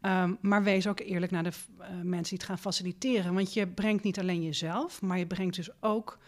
Ehm, 0.00 0.34
maar 0.40 0.62
wees 0.62 0.86
ook 0.86 1.00
eerlijk 1.00 1.32
naar 1.32 1.42
de 1.42 1.52
uh, 1.80 1.86
mensen 2.02 2.22
die 2.22 2.38
het 2.38 2.46
gaan 2.46 2.58
faciliteren. 2.58 3.34
Want 3.34 3.54
je 3.54 3.66
brengt 3.66 4.04
niet 4.04 4.18
alleen 4.18 4.42
jezelf, 4.42 5.02
maar 5.02 5.18
je 5.18 5.26
brengt 5.26 5.54
dus 5.54 5.70
ook 5.80 6.18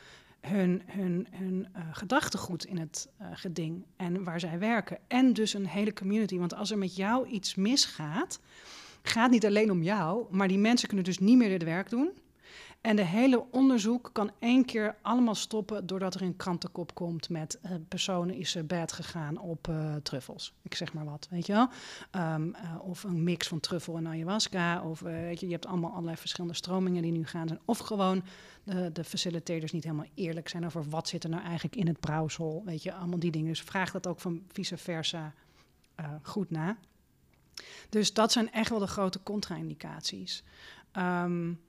hun, 0.49 0.82
hun, 0.86 1.26
hun 1.30 1.68
uh, 1.76 1.82
gedachtegoed 1.92 2.64
in 2.64 2.78
het 2.78 3.09
uh, 3.20 3.26
geding 3.32 3.84
en 3.97 4.24
waar 4.24 4.40
zij 4.40 4.59
werken. 4.59 4.99
En 5.07 5.32
dus 5.32 5.55
een 5.55 5.66
hele 5.66 5.92
community. 5.92 6.38
Want 6.38 6.55
als 6.55 6.70
er 6.70 6.78
met 6.78 6.97
jou 6.97 7.28
iets 7.28 7.55
misgaat, 7.55 8.40
gaat 9.03 9.30
niet 9.30 9.47
alleen 9.47 9.70
om 9.70 9.82
jou, 9.82 10.26
maar 10.30 10.49
die 10.49 10.59
mensen 10.59 10.88
kunnen 10.88 11.07
dus 11.07 11.18
niet 11.18 11.36
meer 11.36 11.53
het 11.53 11.62
werk 11.62 11.90
doen. 11.90 12.11
En 12.87 12.97
de 12.97 13.05
hele 13.05 13.45
onderzoek 13.51 14.11
kan 14.12 14.30
één 14.39 14.64
keer 14.64 14.97
allemaal 15.03 15.34
stoppen 15.34 15.87
doordat 15.87 16.14
er 16.14 16.22
een 16.22 16.37
krantenkop 16.37 16.95
komt 16.95 17.28
met 17.28 17.59
uh, 17.64 17.72
personen 17.89 18.34
is 18.34 18.57
bad 18.66 18.93
gegaan 18.93 19.39
op 19.39 19.68
uh, 19.68 19.95
truffels. 19.95 20.55
Ik 20.62 20.74
zeg 20.74 20.93
maar 20.93 21.05
wat, 21.05 21.26
weet 21.30 21.47
je 21.47 21.53
wel. 21.53 21.68
Um, 22.34 22.55
of 22.80 23.05
een 23.05 23.24
mix 23.24 23.49
van 23.49 23.61
truffel 23.61 23.97
en 23.97 24.07
ayahuasca. 24.07 24.82
Of 24.82 25.01
weet 25.01 25.41
je, 25.41 25.47
je 25.47 25.53
hebt 25.53 25.66
allemaal 25.66 25.91
allerlei 25.91 26.16
verschillende 26.16 26.55
stromingen 26.55 27.03
die 27.03 27.12
nu 27.12 27.26
gaan 27.26 27.49
zijn. 27.49 27.61
Of 27.64 27.78
gewoon 27.78 28.24
de, 28.64 28.93
de 28.93 29.05
facilitators 29.05 29.72
niet 29.72 29.84
helemaal 29.84 30.11
eerlijk 30.14 30.49
zijn 30.49 30.66
over 30.66 30.89
wat 30.89 31.09
zit 31.09 31.24
er 31.24 31.30
nou 31.30 31.43
eigenlijk 31.43 31.76
in 31.76 31.87
het 31.87 32.01
brouwsel. 32.01 32.62
Weet 32.64 32.82
je, 32.82 32.95
allemaal 32.95 33.18
die 33.18 33.30
dingen. 33.30 33.49
Dus 33.49 33.62
vraag 33.62 33.91
dat 33.91 34.07
ook 34.07 34.20
van 34.20 34.43
vice 34.53 34.76
versa 34.76 35.34
goed 36.22 36.51
na. 36.51 36.76
Dus 37.89 38.12
dat 38.12 38.32
zijn 38.32 38.53
echt 38.53 38.70
wel 38.70 38.78
de 38.78 38.87
grote 38.87 39.22
contra-indicaties. 39.22 40.45
Um, 40.97 41.61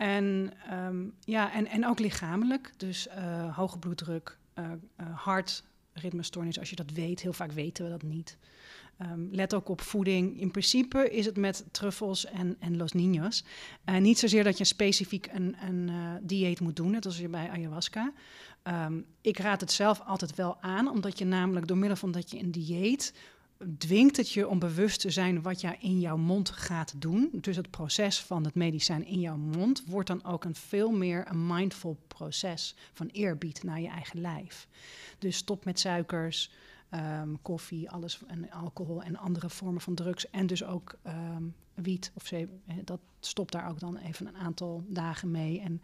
en, 0.00 0.52
um, 0.72 1.14
ja, 1.24 1.52
en, 1.52 1.66
en 1.66 1.86
ook 1.86 1.98
lichamelijk, 1.98 2.72
dus 2.76 3.06
uh, 3.06 3.56
hoge 3.56 3.78
bloeddruk, 3.78 4.38
uh, 4.58 4.64
uh, 5.00 5.06
hart, 5.18 5.64
ritmestoornis, 5.92 6.58
als 6.58 6.70
je 6.70 6.76
dat 6.76 6.90
weet. 6.90 7.20
Heel 7.20 7.32
vaak 7.32 7.52
weten 7.52 7.84
we 7.84 7.90
dat 7.90 8.02
niet. 8.02 8.38
Um, 9.02 9.28
let 9.32 9.54
ook 9.54 9.68
op 9.68 9.80
voeding. 9.80 10.40
In 10.40 10.50
principe 10.50 11.10
is 11.10 11.26
het 11.26 11.36
met 11.36 11.64
truffels 11.70 12.24
en, 12.24 12.56
en 12.58 12.76
los 12.76 12.92
niños. 12.92 13.44
niet 13.98 14.18
zozeer 14.18 14.44
dat 14.44 14.58
je 14.58 14.64
specifiek 14.64 15.28
een, 15.32 15.56
een 15.66 15.90
dieet 16.22 16.60
moet 16.60 16.76
doen, 16.76 16.90
net 16.90 17.06
als 17.06 17.18
je 17.18 17.28
bij 17.28 17.50
ayahuasca. 17.50 18.12
Um, 18.62 19.04
ik 19.20 19.38
raad 19.38 19.60
het 19.60 19.72
zelf 19.72 20.00
altijd 20.06 20.34
wel 20.34 20.60
aan, 20.60 20.90
omdat 20.90 21.18
je 21.18 21.24
namelijk 21.24 21.66
door 21.66 21.78
middel 21.78 21.96
van 21.96 22.10
dat 22.10 22.30
je 22.30 22.38
een 22.38 22.50
dieet 22.50 23.12
dwingt 23.78 24.16
het 24.16 24.30
je 24.32 24.48
om 24.48 24.58
bewust 24.58 25.00
te 25.00 25.10
zijn 25.10 25.42
wat 25.42 25.60
jij 25.60 25.76
in 25.80 26.00
jouw 26.00 26.16
mond 26.16 26.50
gaat 26.50 26.94
doen. 26.96 27.28
Dus 27.32 27.56
het 27.56 27.70
proces 27.70 28.20
van 28.20 28.44
het 28.44 28.54
medicijn 28.54 29.04
in 29.04 29.20
jouw 29.20 29.36
mond 29.36 29.82
wordt 29.86 30.08
dan 30.08 30.24
ook 30.24 30.44
een 30.44 30.54
veel 30.54 30.90
meer 30.90 31.26
een 31.30 31.46
mindful 31.46 31.98
proces 32.06 32.74
van 32.92 33.06
eerbied 33.06 33.62
naar 33.62 33.80
je 33.80 33.88
eigen 33.88 34.20
lijf. 34.20 34.68
Dus 35.18 35.36
stop 35.36 35.64
met 35.64 35.80
suikers, 35.80 36.50
um, 36.94 37.38
koffie, 37.42 37.90
alles 37.90 38.20
en 38.26 38.50
alcohol 38.50 39.02
en 39.02 39.16
andere 39.16 39.50
vormen 39.50 39.80
van 39.80 39.94
drugs. 39.94 40.30
En 40.30 40.46
dus 40.46 40.64
ook 40.64 40.94
um, 41.06 41.54
wiet 41.74 42.12
of 42.14 42.26
zeep, 42.26 42.50
dat 42.84 43.00
stopt 43.20 43.52
daar 43.52 43.68
ook 43.68 43.80
dan 43.80 43.96
even 43.96 44.26
een 44.26 44.36
aantal 44.36 44.84
dagen 44.88 45.30
mee. 45.30 45.60
En 45.60 45.82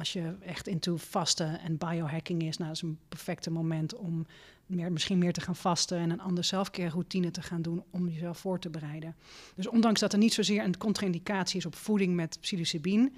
als 0.00 0.12
je 0.12 0.36
echt 0.40 0.66
into 0.66 0.96
vasten 0.96 1.60
en 1.60 1.76
biohacking 1.76 2.42
is, 2.42 2.56
nou, 2.56 2.68
dat 2.68 2.76
is 2.76 2.88
een 2.88 2.98
perfecte 3.08 3.50
moment 3.50 3.94
om 3.94 4.26
meer, 4.66 4.92
misschien 4.92 5.18
meer 5.18 5.32
te 5.32 5.40
gaan 5.40 5.56
vasten 5.56 5.98
en 5.98 6.10
een 6.10 6.20
andere 6.20 6.46
zelfcare 6.46 6.88
routine 6.88 7.30
te 7.30 7.42
gaan 7.42 7.62
doen 7.62 7.84
om 7.90 8.08
jezelf 8.08 8.38
voor 8.38 8.58
te 8.58 8.70
bereiden. 8.70 9.16
Dus 9.54 9.68
ondanks 9.68 10.00
dat 10.00 10.12
er 10.12 10.18
niet 10.18 10.32
zozeer 10.32 10.64
een 10.64 10.76
contra-indicatie 10.76 11.58
is 11.58 11.66
op 11.66 11.74
voeding 11.74 12.14
met 12.14 12.38
psilocybine, 12.40 13.10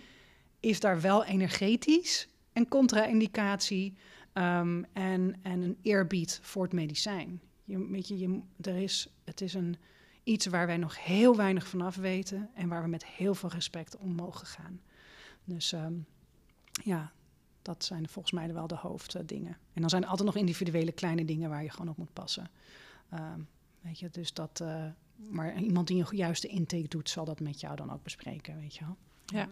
is 0.60 0.80
daar 0.80 1.00
wel 1.00 1.24
energetisch 1.24 2.28
een 2.52 2.68
contra-indicatie 2.68 3.94
um, 4.32 4.84
en, 4.92 5.36
en 5.42 5.62
een 5.62 5.78
eerbied 5.82 6.38
voor 6.42 6.62
het 6.62 6.72
medicijn. 6.72 7.40
Je, 7.64 8.02
je, 8.18 8.40
er 8.60 8.76
is, 8.76 9.08
het 9.24 9.40
is 9.40 9.54
een, 9.54 9.76
iets 10.22 10.46
waar 10.46 10.66
wij 10.66 10.76
nog 10.76 11.04
heel 11.04 11.36
weinig 11.36 11.66
vanaf 11.66 11.96
weten 11.96 12.50
en 12.54 12.68
waar 12.68 12.82
we 12.82 12.88
met 12.88 13.06
heel 13.06 13.34
veel 13.34 13.50
respect 13.50 13.96
om 13.96 14.14
mogen 14.14 14.46
gaan. 14.46 14.80
Dus 15.44 15.72
um, 15.72 16.06
ja, 16.72 17.12
dat 17.62 17.84
zijn 17.84 18.08
volgens 18.08 18.34
mij 18.34 18.52
wel 18.52 18.66
de 18.66 18.76
hoofddingen. 18.76 19.56
En 19.72 19.80
dan 19.80 19.90
zijn 19.90 20.02
er 20.02 20.08
altijd 20.08 20.28
nog 20.28 20.36
individuele 20.36 20.92
kleine 20.92 21.24
dingen 21.24 21.50
waar 21.50 21.62
je 21.62 21.70
gewoon 21.70 21.88
op 21.88 21.96
moet 21.96 22.12
passen. 22.12 22.50
Um, 23.14 23.48
weet 23.80 23.98
je, 23.98 24.08
dus 24.10 24.32
dat. 24.32 24.60
Uh, 24.62 24.84
maar 25.16 25.56
iemand 25.56 25.86
die 25.86 26.04
een 26.04 26.16
juiste 26.16 26.46
intake 26.46 26.88
doet, 26.88 27.10
zal 27.10 27.24
dat 27.24 27.40
met 27.40 27.60
jou 27.60 27.76
dan 27.76 27.92
ook 27.92 28.02
bespreken, 28.02 28.60
weet 28.60 28.74
je 28.74 28.84
wel. 28.84 28.96
Ja. 29.24 29.46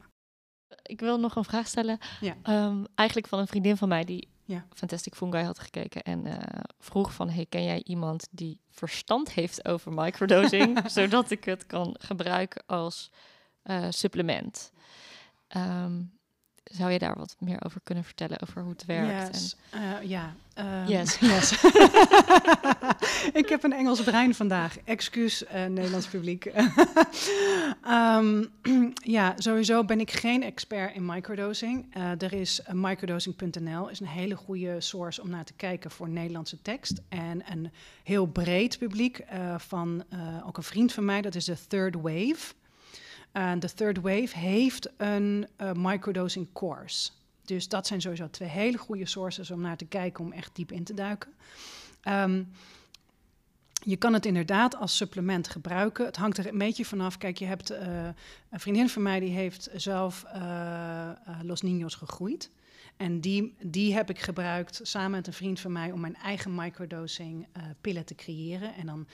Ik 0.82 1.00
wil 1.00 1.18
nog 1.18 1.36
een 1.36 1.44
vraag 1.44 1.66
stellen. 1.66 1.98
Ja. 2.20 2.66
Um, 2.66 2.86
eigenlijk 2.94 3.28
van 3.28 3.38
een 3.38 3.46
vriendin 3.46 3.76
van 3.76 3.88
mij 3.88 4.04
die 4.04 4.28
ja. 4.44 4.66
Fantastic 4.74 5.14
Fungi 5.14 5.42
had 5.42 5.58
gekeken 5.58 6.02
en 6.02 6.26
uh, 6.26 6.36
vroeg 6.78 7.14
van, 7.14 7.28
hey, 7.28 7.46
ken 7.46 7.64
jij 7.64 7.82
iemand 7.84 8.28
die 8.30 8.60
verstand 8.70 9.32
heeft 9.32 9.64
over 9.68 9.92
microdosing, 9.92 10.80
zodat 10.90 11.30
ik 11.30 11.44
het 11.44 11.66
kan 11.66 11.96
gebruiken 11.98 12.62
als 12.66 13.10
uh, 13.64 13.86
supplement? 13.90 14.72
Um, 15.56 16.18
zou 16.70 16.90
je 16.90 16.98
daar 16.98 17.14
wat 17.16 17.36
meer 17.38 17.64
over 17.64 17.80
kunnen 17.84 18.04
vertellen, 18.04 18.42
over 18.42 18.62
hoe 18.62 18.70
het 18.70 18.84
werkt? 18.84 19.34
Yes. 19.34 19.56
En... 19.70 20.08
ja. 20.08 20.34
Um, 20.58 20.86
yes. 20.86 21.18
yes. 21.32 21.52
ik 23.32 23.48
heb 23.48 23.62
een 23.62 23.72
Engels 23.72 24.02
brein 24.02 24.34
vandaag. 24.34 24.76
Excuus, 24.84 25.42
uh, 25.42 25.50
Nederlands 25.50 26.06
publiek. 26.06 26.52
um, 27.88 28.46
ja, 29.16 29.34
sowieso 29.36 29.84
ben 29.84 30.00
ik 30.00 30.10
geen 30.10 30.42
expert 30.42 30.94
in 30.94 31.06
microdosing. 31.06 31.96
Uh, 31.96 32.22
er 32.22 32.32
is 32.32 32.60
uh, 32.60 32.66
microdosing.nl, 32.72 33.88
is 33.88 34.00
een 34.00 34.06
hele 34.06 34.36
goede 34.36 34.80
source 34.80 35.22
om 35.22 35.30
naar 35.30 35.44
te 35.44 35.52
kijken 35.52 35.90
voor 35.90 36.08
Nederlandse 36.08 36.62
tekst. 36.62 37.00
En 37.08 37.42
een 37.50 37.70
heel 38.02 38.26
breed 38.26 38.78
publiek 38.78 39.24
van 39.56 40.04
ook 40.46 40.56
een 40.56 40.62
vriend 40.62 40.92
van 40.92 41.04
mij, 41.04 41.20
dat 41.20 41.34
is 41.34 41.44
de 41.44 41.56
Third 41.68 41.94
Wave. 41.94 42.54
De 43.32 43.72
Third 43.74 44.00
Wave 44.00 44.38
heeft 44.38 44.90
een 44.96 45.46
microdosing 45.74 46.48
course. 46.52 47.10
Dus 47.44 47.68
dat 47.68 47.86
zijn 47.86 48.00
sowieso 48.00 48.30
twee 48.30 48.48
hele 48.48 48.78
goede 48.78 49.06
sources 49.06 49.50
om 49.50 49.60
naar 49.60 49.76
te 49.76 49.86
kijken, 49.86 50.24
om 50.24 50.32
echt 50.32 50.56
diep 50.56 50.72
in 50.72 50.84
te 50.84 50.94
duiken. 50.94 51.30
Um, 52.08 52.52
je 53.84 53.96
kan 53.96 54.12
het 54.12 54.26
inderdaad 54.26 54.76
als 54.76 54.96
supplement 54.96 55.48
gebruiken. 55.48 56.06
Het 56.06 56.16
hangt 56.16 56.38
er 56.38 56.46
een 56.46 56.58
beetje 56.58 56.84
vanaf. 56.84 57.18
Kijk, 57.18 57.38
je 57.38 57.44
hebt 57.44 57.70
uh, 57.70 57.78
een 58.50 58.60
vriendin 58.60 58.88
van 58.88 59.02
mij 59.02 59.20
die 59.20 59.30
heeft 59.30 59.70
zelf 59.74 60.24
uh, 60.26 60.32
uh, 60.34 61.10
Los 61.42 61.62
Niños 61.62 61.96
gegroeid. 61.98 62.50
En 62.96 63.20
die, 63.20 63.54
die 63.62 63.94
heb 63.94 64.10
ik 64.10 64.18
gebruikt 64.18 64.80
samen 64.82 65.10
met 65.10 65.26
een 65.26 65.32
vriend 65.32 65.60
van 65.60 65.72
mij 65.72 65.92
om 65.92 66.00
mijn 66.00 66.16
eigen 66.16 66.54
microdosing 66.54 67.46
pillen 67.80 68.04
te 68.04 68.14
creëren. 68.14 68.74
En 68.74 68.86
dan, 68.86 69.06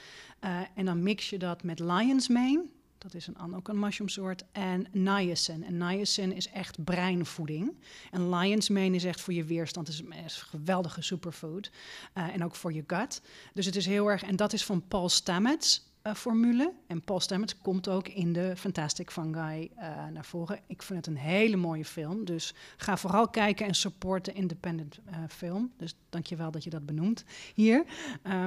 en 0.74 0.84
dan 0.84 1.02
mix 1.02 1.30
je 1.30 1.38
dat 1.38 1.62
met 1.62 1.78
Lion's 1.78 2.28
Mane. 2.28 2.64
Dat 3.07 3.14
is 3.14 3.26
een, 3.26 3.54
ook 3.54 3.68
een 3.68 3.78
mushroomsoort. 3.78 4.44
En 4.52 4.86
niacin. 4.92 5.64
En 5.64 5.76
niacin 5.76 6.32
is 6.32 6.48
echt 6.48 6.84
breinvoeding. 6.84 7.76
En 8.11 8.34
lion's 8.34 8.68
mane 8.68 8.94
is 8.94 9.04
echt 9.04 9.20
voor 9.20 9.34
je 9.34 9.44
weerstand. 9.44 9.86
Het 9.86 9.96
is, 9.96 10.02
een 10.02 10.30
geweldige 10.30 11.02
superfood. 11.02 11.70
Uh, 12.14 12.34
en 12.34 12.44
ook 12.44 12.54
voor 12.54 12.72
je 12.72 12.84
gut. 12.86 13.22
Dus 13.54 13.66
het 13.66 13.76
is 13.76 13.86
heel 13.86 14.11
erg... 14.11 14.22
En 14.22 14.36
dat 14.36 14.52
is 14.52 14.64
van 14.64 14.86
Paul 14.88 15.09
Stamets. 15.09 15.86
Uh, 16.07 16.14
formule. 16.14 16.72
En 16.86 17.02
Paul 17.02 17.20
Stamets 17.20 17.59
komt 17.59 17.88
ook 17.88 18.09
in 18.09 18.32
de 18.32 18.57
Fantastic 18.57 19.11
Fungi 19.11 19.70
uh, 19.76 20.07
naar 20.12 20.24
voren. 20.24 20.61
Ik 20.66 20.82
vind 20.82 21.07
het 21.07 21.14
een 21.14 21.22
hele 21.22 21.57
mooie 21.57 21.84
film. 21.84 22.24
Dus 22.24 22.54
ga 22.76 22.96
vooral 22.96 23.28
kijken 23.28 23.66
en 23.66 23.74
support 23.74 24.24
de 24.24 24.32
independent 24.32 24.98
uh, 25.11 25.16
film. 25.28 25.72
Dus 25.76 25.96
dankjewel 26.09 26.50
dat 26.50 26.64
je 26.64 26.70
dat 26.70 26.86
benoemt 26.86 27.24
hier 27.54 27.84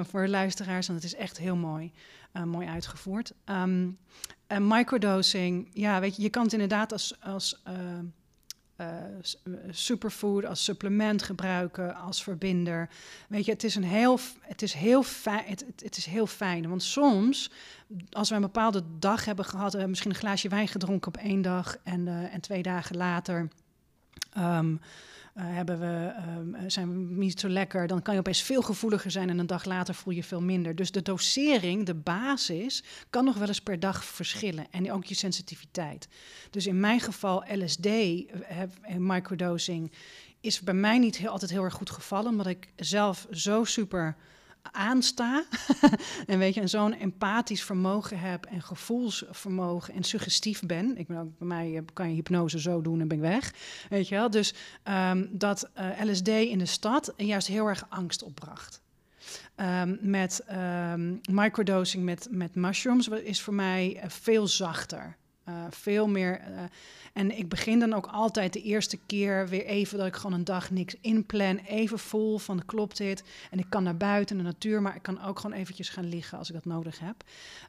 voor 0.02 0.28
luisteraars. 0.28 0.88
Want 0.88 1.04
het 1.04 1.14
is 1.14 1.20
echt 1.20 1.38
heel 1.38 1.56
mooi, 1.56 1.92
mooi 2.46 2.68
uitgevoerd. 2.68 3.34
En 4.48 4.68
microdosing, 4.68 5.70
ja, 5.74 6.00
weet 6.00 6.16
je, 6.16 6.22
je 6.22 6.30
kan 6.30 6.44
het 6.44 6.54
inderdaad 6.54 6.92
als, 6.92 7.22
als 7.22 7.62
superfood, 9.70 10.46
als 10.46 10.64
supplement 10.64 11.24
gebruiken, 11.24 11.96
als 11.96 12.24
verbinder. 12.24 12.90
Weet 13.28 13.46
je, 13.46 13.52
het 13.52 13.64
is 13.64 13.76
een 13.76 13.84
heel, 13.84 14.20
het 14.42 14.62
is 14.62 14.74
heel 14.74 15.04
fijn. 15.04 15.44
Het, 15.46 15.66
het, 15.84 15.98
is 15.98 16.06
heel 16.06 16.28
fijn. 16.28 16.70
Want 16.70 16.84
soms, 16.84 17.52
als 18.12 18.30
we 18.30 18.36
een 18.36 18.42
bepaalde 18.42 18.84
dag 19.00 19.26
hebben 19.26 19.46
gehad, 19.46 19.66
we 19.66 19.72
hebben 19.72 19.90
misschien 19.90 20.12
een 20.12 20.18
glaasje 20.18 20.50
wijn 20.50 20.68
gedronken 20.68 21.08
op 21.08 21.18
één 21.18 21.42
dag 21.42 21.78
en, 21.84 22.08
uh, 22.08 22.34
en 22.34 22.42
twee 22.42 22.62
dagen 22.62 22.98
later. 22.98 23.48
Uh, 24.38 24.60
hebben 25.34 25.80
we, 25.80 26.14
um, 26.38 26.70
zijn 26.70 26.90
we 26.90 27.14
niet 27.16 27.40
zo 27.40 27.50
lekker, 27.50 27.88
dan 27.88 28.02
kan 28.02 28.14
je 28.14 28.20
opeens 28.20 28.42
veel 28.42 28.62
gevoeliger 28.62 29.12
zijn 29.12 29.30
en 29.30 29.40
een 29.40 29.48
dag 29.48 29.66
later 29.66 29.96
voel 29.96 30.14
je 30.14 30.24
veel 30.24 30.42
minder. 30.42 30.76
Dus 30.76 30.92
de 30.92 31.02
dosering, 31.02 31.86
de 31.86 31.96
basis, 31.96 32.84
kan 33.10 33.26
nog 33.26 33.38
wel 33.38 33.48
eens 33.48 33.62
per 33.62 33.80
dag 33.80 34.06
verschillen 34.06 34.68
en 34.72 34.92
ook 34.92 35.06
je 35.06 35.16
sensitiviteit. 35.16 36.08
Dus 36.50 36.68
in 36.68 36.80
mijn 36.80 37.00
geval 37.00 37.44
LSD, 37.54 37.86
uh, 37.86 38.26
microdosing, 38.98 39.92
is 40.42 40.62
bij 40.62 40.74
mij 40.74 40.98
niet 40.98 41.18
heel, 41.18 41.30
altijd 41.30 41.52
heel 41.52 41.64
erg 41.64 41.74
goed 41.74 41.90
gevallen, 41.90 42.32
omdat 42.32 42.48
ik 42.48 42.68
zelf 42.76 43.28
zo 43.32 43.64
super 43.64 44.16
aansta. 44.62 45.44
en 46.28 46.40
weet 46.40 46.54
je, 46.54 46.62
en 46.62 46.70
zo'n 46.70 46.94
empathisch 46.94 47.64
vermogen 47.64 48.20
heb 48.20 48.46
en 48.46 48.62
gevoelsvermogen 48.62 49.94
en 49.94 50.04
suggestief 50.04 50.62
ben. 50.62 50.98
Ik 50.98 51.08
ben 51.08 51.18
ook, 51.18 51.38
bij 51.38 51.48
mij 51.48 51.76
eh, 51.76 51.82
kan 51.94 52.10
je 52.10 52.16
hypnose 52.16 52.60
zo 52.60 52.82
doen 52.82 53.02
en 53.02 53.08
ben 53.08 53.18
ik 53.18 53.24
weg. 53.24 53.54
Weet 53.90 54.08
je 54.08 54.16
wel? 54.16 54.30
Dus 54.30 54.54
um, 54.84 55.30
dat 55.32 55.70
uh, 55.78 56.04
LSD 56.04 56.28
in 56.28 56.58
de 56.58 56.66
stad 56.66 57.14
juist 57.18 57.48
heel 57.48 57.68
erg 57.68 57.86
angst 57.90 58.24
opbracht. 58.24 58.82
Um, 59.56 59.98
met 60.02 60.46
um, 60.52 61.22
microdosing 61.32 62.04
met, 62.04 62.28
met 62.32 62.56
mushrooms 62.56 63.08
is 63.08 63.42
voor 63.42 63.54
mij 63.54 63.96
uh, 63.96 64.04
veel 64.10 64.48
zachter. 64.48 65.18
Uh, 65.50 65.66
veel 65.70 66.08
meer. 66.08 66.42
Uh, 66.42 66.62
en 67.14 67.38
ik 67.38 67.50
begin 67.50 67.80
dan 67.80 67.94
ook 67.94 68.08
altijd 68.08 68.54
de 68.54 68.62
eerste 68.62 68.98
keer 69.06 69.48
weer 69.48 69.66
even 69.66 69.98
dat 69.98 70.08
ik 70.08 70.16
gewoon 70.16 70.34
een 70.34 70.44
dag 70.44 70.72
niks 70.72 70.96
inplan. 71.02 71.58
Even 71.58 72.00
vol 72.00 72.38
van 72.38 72.66
klopt 72.66 72.98
dit. 72.98 73.24
En 73.52 73.60
ik 73.60 73.66
kan 73.70 73.84
naar 73.84 73.98
buiten 73.98 74.38
de 74.38 74.44
natuur, 74.44 74.82
maar 74.82 74.96
ik 74.96 75.02
kan 75.02 75.24
ook 75.24 75.40
gewoon 75.40 75.58
eventjes 75.58 75.90
gaan 75.90 76.10
liggen 76.10 76.38
als 76.38 76.48
ik 76.48 76.54
dat 76.54 76.66
nodig 76.66 77.00
heb. 77.00 77.24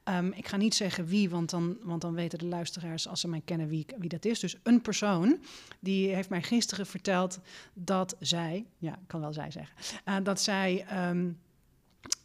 Um, 0.04 0.32
ik 0.32 0.48
ga 0.48 0.56
niet 0.56 0.74
zeggen 0.74 1.06
wie, 1.06 1.30
want 1.30 1.50
dan, 1.50 1.76
want 1.82 2.00
dan 2.00 2.14
weten 2.14 2.38
de 2.38 2.46
luisteraars 2.46 3.08
als 3.08 3.20
ze 3.20 3.28
mij 3.28 3.42
kennen 3.44 3.68
wie, 3.68 3.86
wie 3.98 4.08
dat 4.08 4.24
is. 4.24 4.40
Dus 4.40 4.56
een 4.62 4.80
persoon 4.80 5.38
die 5.78 6.14
heeft 6.14 6.28
mij 6.28 6.42
gisteren 6.42 6.86
verteld 6.86 7.38
dat 7.74 8.16
zij, 8.20 8.66
ja, 8.78 8.92
ik 8.92 9.06
kan 9.06 9.20
wel 9.20 9.32
zij 9.32 9.50
zeggen, 9.50 9.76
uh, 10.04 10.16
dat 10.22 10.40
zij. 10.40 10.86
Um, 11.08 11.38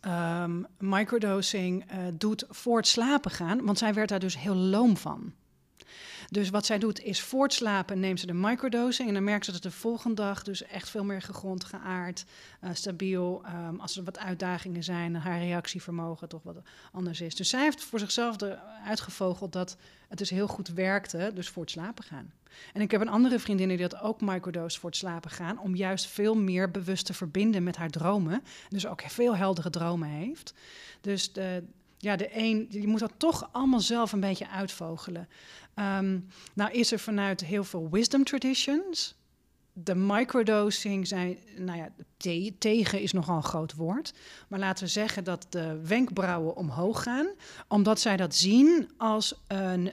um, 0.06 0.66
microdosing 0.80 1.86
doet 2.14 2.46
voor 2.50 2.78
het 2.78 2.88
slapen 2.88 3.32
gaan, 3.32 3.66
want 3.66 3.78
zij 3.78 3.94
werd 3.94 4.10
daar 4.10 4.20
dus 4.20 4.38
heel 4.38 4.56
loom 4.56 4.98
van. 4.98 5.34
Dus 6.30 6.50
wat 6.50 6.66
zij 6.66 6.80
doet 6.80 7.00
is 7.00 7.22
voortslapen, 7.22 8.00
neemt 8.00 8.20
ze 8.20 8.26
de 8.26 8.34
microdosing 8.34 9.08
en 9.08 9.14
dan 9.14 9.24
merkt 9.24 9.46
ze 9.46 9.52
dat 9.52 9.64
de 9.64 9.72
volgende 9.72 10.16
dag 10.16 10.44
dus 10.44 10.64
echt 10.64 10.90
veel 10.90 11.04
meer 11.04 11.22
gegrond, 11.22 11.64
geaard, 11.64 12.26
uh, 12.64 12.70
stabiel. 12.74 13.44
Um, 13.46 13.80
als 13.80 13.98
er 13.98 14.04
wat 14.04 14.20
uitdagingen 14.20 14.84
zijn, 14.84 15.16
haar 15.16 15.40
reactievermogen 15.40 16.30
toch 16.30 16.44
wat 16.44 16.58
anders 16.92 17.22
is. 17.22 17.36
Dus 17.36 17.50
zij 17.50 17.62
heeft 17.62 17.84
voor 17.84 18.00
zichzelf 18.00 18.36
uitgevogeld 18.86 19.54
dat 19.54 19.78
het 20.08 20.18
dus 20.18 20.30
heel 20.30 20.48
goed 20.48 20.68
werkte, 20.68 21.32
dus 21.34 21.50
voor 21.50 21.62
het 21.62 21.72
slapen 21.72 22.04
gaan. 22.04 22.34
En 22.74 22.82
ik 22.82 22.92
heb 22.92 23.02
een 23.02 23.10
andere 23.10 23.40
vriendin 23.40 23.68
die 23.68 23.78
dat 23.78 24.00
ook 24.00 24.22
microdose 24.22 24.80
voor 24.80 24.90
het 24.90 25.00
slapen 25.00 25.32
gaan, 25.32 25.60
om 25.60 25.76
juist 25.76 26.06
veel 26.06 26.36
meer 26.36 26.72
bewust 26.72 27.06
te 27.06 27.14
verbinden 27.14 27.64
met 27.64 27.76
haar 27.76 27.90
dromen. 27.90 28.44
Dus 28.70 28.88
ook 28.88 29.02
veel 29.02 29.36
heldere 29.36 29.70
dromen 29.70 30.10
heeft. 30.10 30.54
Dus 31.02 31.34
de, 31.34 31.64
ja, 32.06 32.16
de 32.16 32.30
een, 32.38 32.68
je 32.70 32.88
moet 32.88 33.00
dat 33.00 33.14
toch 33.18 33.50
allemaal 33.52 33.80
zelf 33.80 34.12
een 34.12 34.20
beetje 34.20 34.50
uitvogelen. 34.50 35.28
Um, 35.76 36.28
nou 36.54 36.72
is 36.72 36.92
er 36.92 37.00
vanuit 37.00 37.42
heel 37.42 37.64
veel 37.64 37.90
wisdom 37.90 38.24
traditions. 38.24 39.16
De 39.74 39.96
microdosing 39.96 41.08
zijn, 41.08 41.38
nou 41.58 41.78
ja, 41.78 41.90
te 42.18 42.54
tegen 42.58 43.02
is 43.02 43.12
nogal 43.12 43.36
een 43.36 43.44
groot 43.44 43.76
woord. 43.76 44.14
Maar 44.48 44.60
laten 44.60 44.84
we 44.84 44.90
zeggen 44.90 45.24
dat 45.24 45.46
de 45.50 45.80
wenkbrauwen 45.84 46.56
omhoog 46.56 47.04
gaan, 47.04 47.28
omdat 47.68 48.00
zij 48.00 48.18
dat 48.18 48.36
zien 48.36 48.90
als 48.98 49.42
een, 49.48 49.92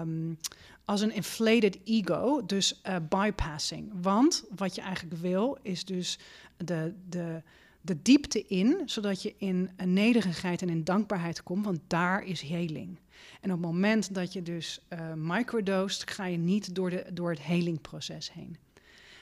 um, 0.00 0.38
als 0.84 1.00
een 1.00 1.12
inflated 1.12 1.78
ego, 1.84 2.46
dus 2.46 2.80
uh, 2.86 2.96
bypassing. 3.08 3.92
Want 4.02 4.44
wat 4.56 4.74
je 4.74 4.80
eigenlijk 4.80 5.20
wil, 5.20 5.58
is 5.62 5.84
dus 5.84 6.18
de, 6.56 6.94
de, 7.08 7.42
de 7.88 8.02
diepte 8.02 8.46
in, 8.46 8.82
zodat 8.84 9.22
je 9.22 9.34
in 9.38 9.70
een 9.76 9.92
nederigheid 9.92 10.62
en 10.62 10.68
in 10.68 10.84
dankbaarheid 10.84 11.42
komt, 11.42 11.64
want 11.64 11.80
daar 11.86 12.24
is 12.24 12.40
heling. 12.40 12.98
En 13.40 13.52
op 13.52 13.56
het 13.56 13.66
moment 13.66 14.14
dat 14.14 14.32
je 14.32 14.42
dus 14.42 14.80
uh, 14.88 15.12
microdosed, 15.14 16.10
ga 16.10 16.26
je 16.26 16.36
niet 16.36 16.74
door, 16.74 16.90
de, 16.90 17.06
door 17.12 17.30
het 17.30 17.40
helingproces 17.40 18.32
heen. 18.32 18.56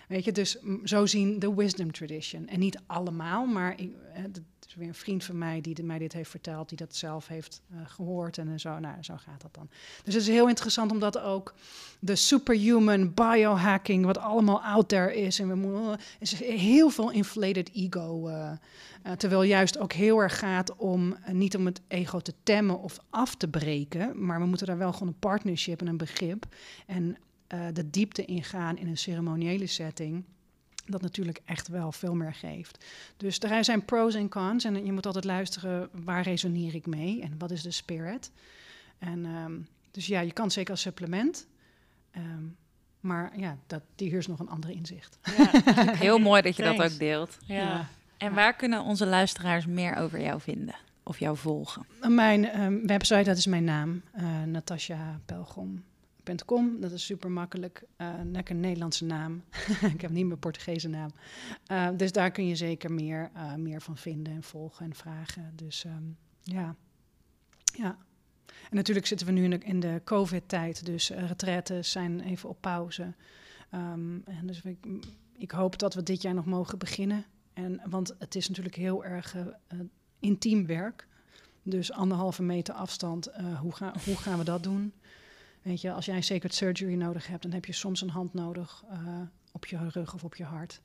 Weet 0.06 0.24
je, 0.24 0.32
dus 0.32 0.56
zo 0.84 1.06
zien 1.06 1.38
de 1.38 1.54
wisdom 1.54 1.92
tradition. 1.92 2.48
En 2.48 2.58
niet 2.58 2.78
allemaal, 2.86 3.46
maar 3.46 3.80
ik, 3.80 3.92
het 4.12 4.40
is 4.68 4.74
weer 4.74 4.88
een 4.88 4.94
vriend 4.94 5.24
van 5.24 5.38
mij 5.38 5.60
die 5.60 5.84
mij 5.84 5.98
dit 5.98 6.12
heeft 6.12 6.30
verteld, 6.30 6.68
die 6.68 6.78
dat 6.78 6.96
zelf 6.96 7.26
heeft 7.26 7.60
uh, 7.72 7.78
gehoord 7.84 8.38
en 8.38 8.60
zo. 8.60 8.78
Nou, 8.78 9.02
zo 9.02 9.14
gaat 9.16 9.40
dat 9.40 9.54
dan. 9.54 9.68
Dus 10.04 10.14
het 10.14 10.22
is 10.22 10.28
heel 10.28 10.48
interessant 10.48 10.92
omdat 10.92 11.18
ook 11.18 11.54
de 11.98 12.14
superhuman 12.14 13.14
biohacking, 13.14 14.04
wat 14.04 14.18
allemaal 14.18 14.62
out 14.62 14.88
there 14.88 15.14
is, 15.14 15.38
en 15.38 15.48
we 15.48 15.54
moeten, 15.54 15.98
heel 16.38 16.88
veel 16.88 17.10
inflated 17.10 17.70
ego. 17.72 18.28
Uh, 18.28 18.52
terwijl 19.16 19.42
juist 19.42 19.78
ook 19.78 19.92
heel 19.92 20.18
erg 20.18 20.38
gaat 20.38 20.76
om 20.76 21.16
niet 21.32 21.56
om 21.56 21.66
het 21.66 21.80
ego 21.88 22.18
te 22.18 22.34
temmen 22.42 22.80
of 22.80 22.98
af 23.10 23.34
te 23.34 23.48
breken, 23.48 24.24
maar 24.26 24.40
we 24.40 24.46
moeten 24.46 24.66
daar 24.66 24.78
wel 24.78 24.92
gewoon 24.92 25.08
een 25.08 25.18
partnership 25.18 25.80
en 25.80 25.86
een 25.86 25.96
begrip 25.96 26.46
en 26.86 27.16
uh, 27.54 27.66
de 27.72 27.90
diepte 27.90 28.24
ingaan 28.24 28.76
in 28.76 28.86
een 28.86 28.98
ceremoniële 28.98 29.66
setting. 29.66 30.24
Dat 30.86 31.02
natuurlijk 31.02 31.40
echt 31.44 31.68
wel 31.68 31.92
veel 31.92 32.14
meer 32.14 32.34
geeft. 32.34 32.84
Dus 33.16 33.38
er 33.40 33.64
zijn 33.64 33.84
pros 33.84 34.14
en 34.14 34.28
cons. 34.28 34.64
En 34.64 34.84
je 34.84 34.92
moet 34.92 35.06
altijd 35.06 35.24
luisteren 35.24 35.88
waar 35.92 36.22
resoneer 36.22 36.74
ik 36.74 36.86
mee 36.86 37.22
en 37.22 37.34
wat 37.38 37.50
is 37.50 37.62
de 37.62 37.70
spirit. 37.70 38.30
En 38.98 39.24
um, 39.24 39.66
dus 39.90 40.06
ja, 40.06 40.20
je 40.20 40.32
kan 40.32 40.50
zeker 40.50 40.70
als 40.70 40.80
supplement. 40.80 41.46
Um, 42.16 42.56
maar 43.00 43.38
ja, 43.38 43.58
dat, 43.66 43.82
hier 43.96 44.18
is 44.18 44.26
nog 44.26 44.38
een 44.38 44.48
ander 44.48 44.70
inzicht. 44.70 45.18
Ja, 45.36 45.92
heel 46.06 46.18
mooi 46.18 46.42
dat 46.42 46.56
je 46.56 46.62
Thanks. 46.62 46.78
dat 46.78 46.92
ook 46.92 46.98
deelt. 46.98 47.38
Ja. 47.40 47.56
ja. 47.56 47.88
En 48.16 48.34
waar 48.34 48.56
kunnen 48.56 48.82
onze 48.82 49.06
luisteraars 49.06 49.66
meer 49.66 49.96
over 49.96 50.20
jou 50.20 50.40
vinden 50.40 50.74
of 51.02 51.18
jou 51.18 51.36
volgen? 51.36 51.86
Mijn 52.08 52.60
um, 52.60 52.86
website, 52.86 53.22
dat 53.22 53.36
is 53.36 53.46
mijn 53.46 53.64
naam, 53.64 54.02
uh, 54.16 54.42
Natasja 54.42 55.20
Pelgrom 55.26 55.84
Dat 56.80 56.92
is 56.92 57.04
super 57.04 57.30
makkelijk. 57.30 57.84
Uh, 57.98 58.14
lekker 58.24 58.54
Nederlandse 58.54 59.04
naam. 59.04 59.42
ik 59.94 60.00
heb 60.00 60.10
niet 60.10 60.26
mijn 60.26 60.38
Portugese 60.38 60.88
naam. 60.88 61.10
Uh, 61.72 61.88
dus 61.96 62.12
daar 62.12 62.30
kun 62.30 62.46
je 62.46 62.56
zeker 62.56 62.92
meer, 62.92 63.30
uh, 63.34 63.54
meer 63.54 63.80
van 63.82 63.96
vinden 63.96 64.32
en 64.32 64.42
volgen 64.42 64.86
en 64.86 64.94
vragen. 64.94 65.52
Dus 65.54 65.84
um, 65.84 66.16
ja. 66.42 66.76
ja. 67.64 67.98
En 68.46 68.76
natuurlijk 68.76 69.06
zitten 69.06 69.26
we 69.26 69.32
nu 69.32 69.54
in 69.54 69.80
de, 69.80 70.00
COVID-tijd. 70.04 70.86
Dus 70.86 71.10
retraites 71.10 71.90
zijn 71.90 72.20
even 72.20 72.48
op 72.48 72.60
pauze. 72.60 73.14
Um, 73.74 74.22
en 74.24 74.46
dus 74.46 74.62
ik, 74.62 74.86
ik 75.36 75.50
hoop 75.50 75.78
dat 75.78 75.94
we 75.94 76.02
dit 76.02 76.22
jaar 76.22 76.34
nog 76.34 76.46
mogen 76.46 76.78
beginnen. 76.78 77.24
En, 77.52 77.80
want 77.88 78.14
het 78.18 78.34
is 78.34 78.48
natuurlijk 78.48 78.76
heel 78.76 79.04
erg 79.04 79.36
intiem 80.18 80.66
werk. 80.66 81.06
Dus 81.62 81.92
anderhalve 81.92 82.42
meter 82.42 82.74
afstand, 82.74 83.28
uh, 83.28 83.60
hoe, 83.60 83.72
ga, 83.72 83.94
hoe 84.04 84.16
gaan 84.16 84.38
we 84.38 84.44
dat 84.44 84.62
doen? 84.62 84.92
Weet 85.66 85.80
je, 85.80 85.92
als 85.92 86.04
jij 86.04 86.20
sacred 86.20 86.54
surgery 86.54 86.94
nodig 86.94 87.26
hebt, 87.26 87.42
dan 87.42 87.52
heb 87.52 87.64
je 87.64 87.72
soms 87.72 88.00
een 88.00 88.10
hand 88.10 88.34
nodig 88.34 88.84
uh, 88.92 88.98
op 89.52 89.66
je 89.66 89.88
rug 89.88 90.14
of 90.14 90.24
op 90.24 90.34
je 90.34 90.44
hart. 90.44 90.80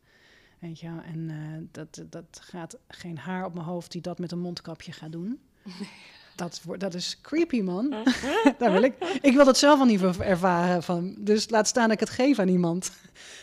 Weet 0.59 0.79
je, 0.79 0.87
en 1.05 1.29
uh, 1.29 1.67
dat, 1.71 2.03
dat 2.09 2.39
gaat 2.41 2.77
geen 2.87 3.17
haar 3.17 3.45
op 3.45 3.53
mijn 3.53 3.65
hoofd 3.65 3.91
die 3.91 4.01
dat 4.01 4.19
met 4.19 4.31
een 4.31 4.39
mondkapje 4.39 4.91
gaat 4.91 5.11
doen. 5.11 5.39
Dat, 6.35 6.61
dat 6.77 6.93
is 6.93 7.21
creepy, 7.21 7.61
man. 7.61 7.89
Daar 8.57 8.71
wil 8.71 8.81
ik. 8.81 9.19
Ik 9.21 9.33
wil 9.33 9.45
dat 9.45 9.57
zelf 9.57 9.79
al 9.79 9.85
niet 9.85 10.01
ervaren. 10.19 10.83
Van, 10.83 11.15
dus 11.17 11.49
laat 11.49 11.67
staan 11.67 11.83
dat 11.83 11.93
ik 11.93 11.99
het 11.99 12.09
geef 12.09 12.39
aan 12.39 12.47
iemand. 12.47 12.91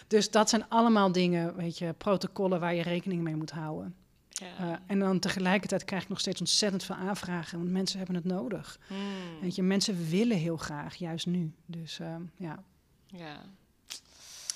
Dus 0.07 0.31
dat 0.31 0.49
zijn 0.49 0.69
allemaal 0.69 1.13
dingen, 1.13 1.57
weet 1.57 1.79
je, 1.79 1.95
protocollen 1.99 2.61
waar 2.61 2.75
je 2.75 2.83
rekening 2.83 3.23
mee 3.23 3.37
moet 3.37 3.51
houden. 3.51 3.95
Ja. 4.39 4.67
Uh, 4.67 4.77
en 4.87 4.99
dan 4.99 5.19
tegelijkertijd 5.19 5.85
krijg 5.85 6.03
ik 6.03 6.09
nog 6.09 6.21
steeds 6.21 6.41
ontzettend 6.41 6.85
veel 6.85 6.95
aanvragen, 6.95 7.59
want 7.59 7.71
mensen 7.71 7.99
hebben 7.99 8.17
het 8.17 8.25
nodig. 8.25 8.79
Hmm. 8.87 9.41
Weet 9.41 9.55
je, 9.55 9.63
mensen 9.63 10.09
willen 10.09 10.37
heel 10.37 10.57
graag, 10.57 10.95
juist 10.95 11.27
nu. 11.27 11.53
Dus 11.67 11.99
uh, 11.99 12.15
ja. 12.37 12.63
ja. 13.07 13.41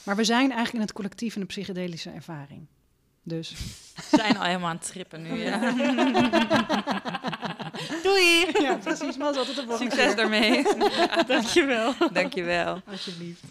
Maar 0.05 0.17
we 0.17 0.25
zijn 0.25 0.51
eigenlijk 0.51 0.75
in 0.75 0.81
het 0.81 0.93
collectief 0.93 1.35
in 1.35 1.41
de 1.41 1.47
psychedelische 1.47 2.11
ervaring. 2.11 2.67
Dus. 3.23 3.51
We 4.11 4.17
zijn 4.17 4.39
al 4.39 4.45
helemaal 4.45 4.69
aan 4.69 4.77
het 4.77 4.87
trippen 4.87 5.23
nu, 5.23 5.43
ja. 5.43 5.59
Doei! 8.03 8.47
Ja, 8.61 8.75
precies. 8.77 9.17
Maar 9.17 9.27
altijd 9.27 9.57
de 9.57 9.77
Succes 9.79 10.07
keer. 10.07 10.17
daarmee. 10.17 10.63
Dankjewel. 11.27 11.95
Dankjewel. 12.13 12.81
Alsjeblieft. 12.87 13.43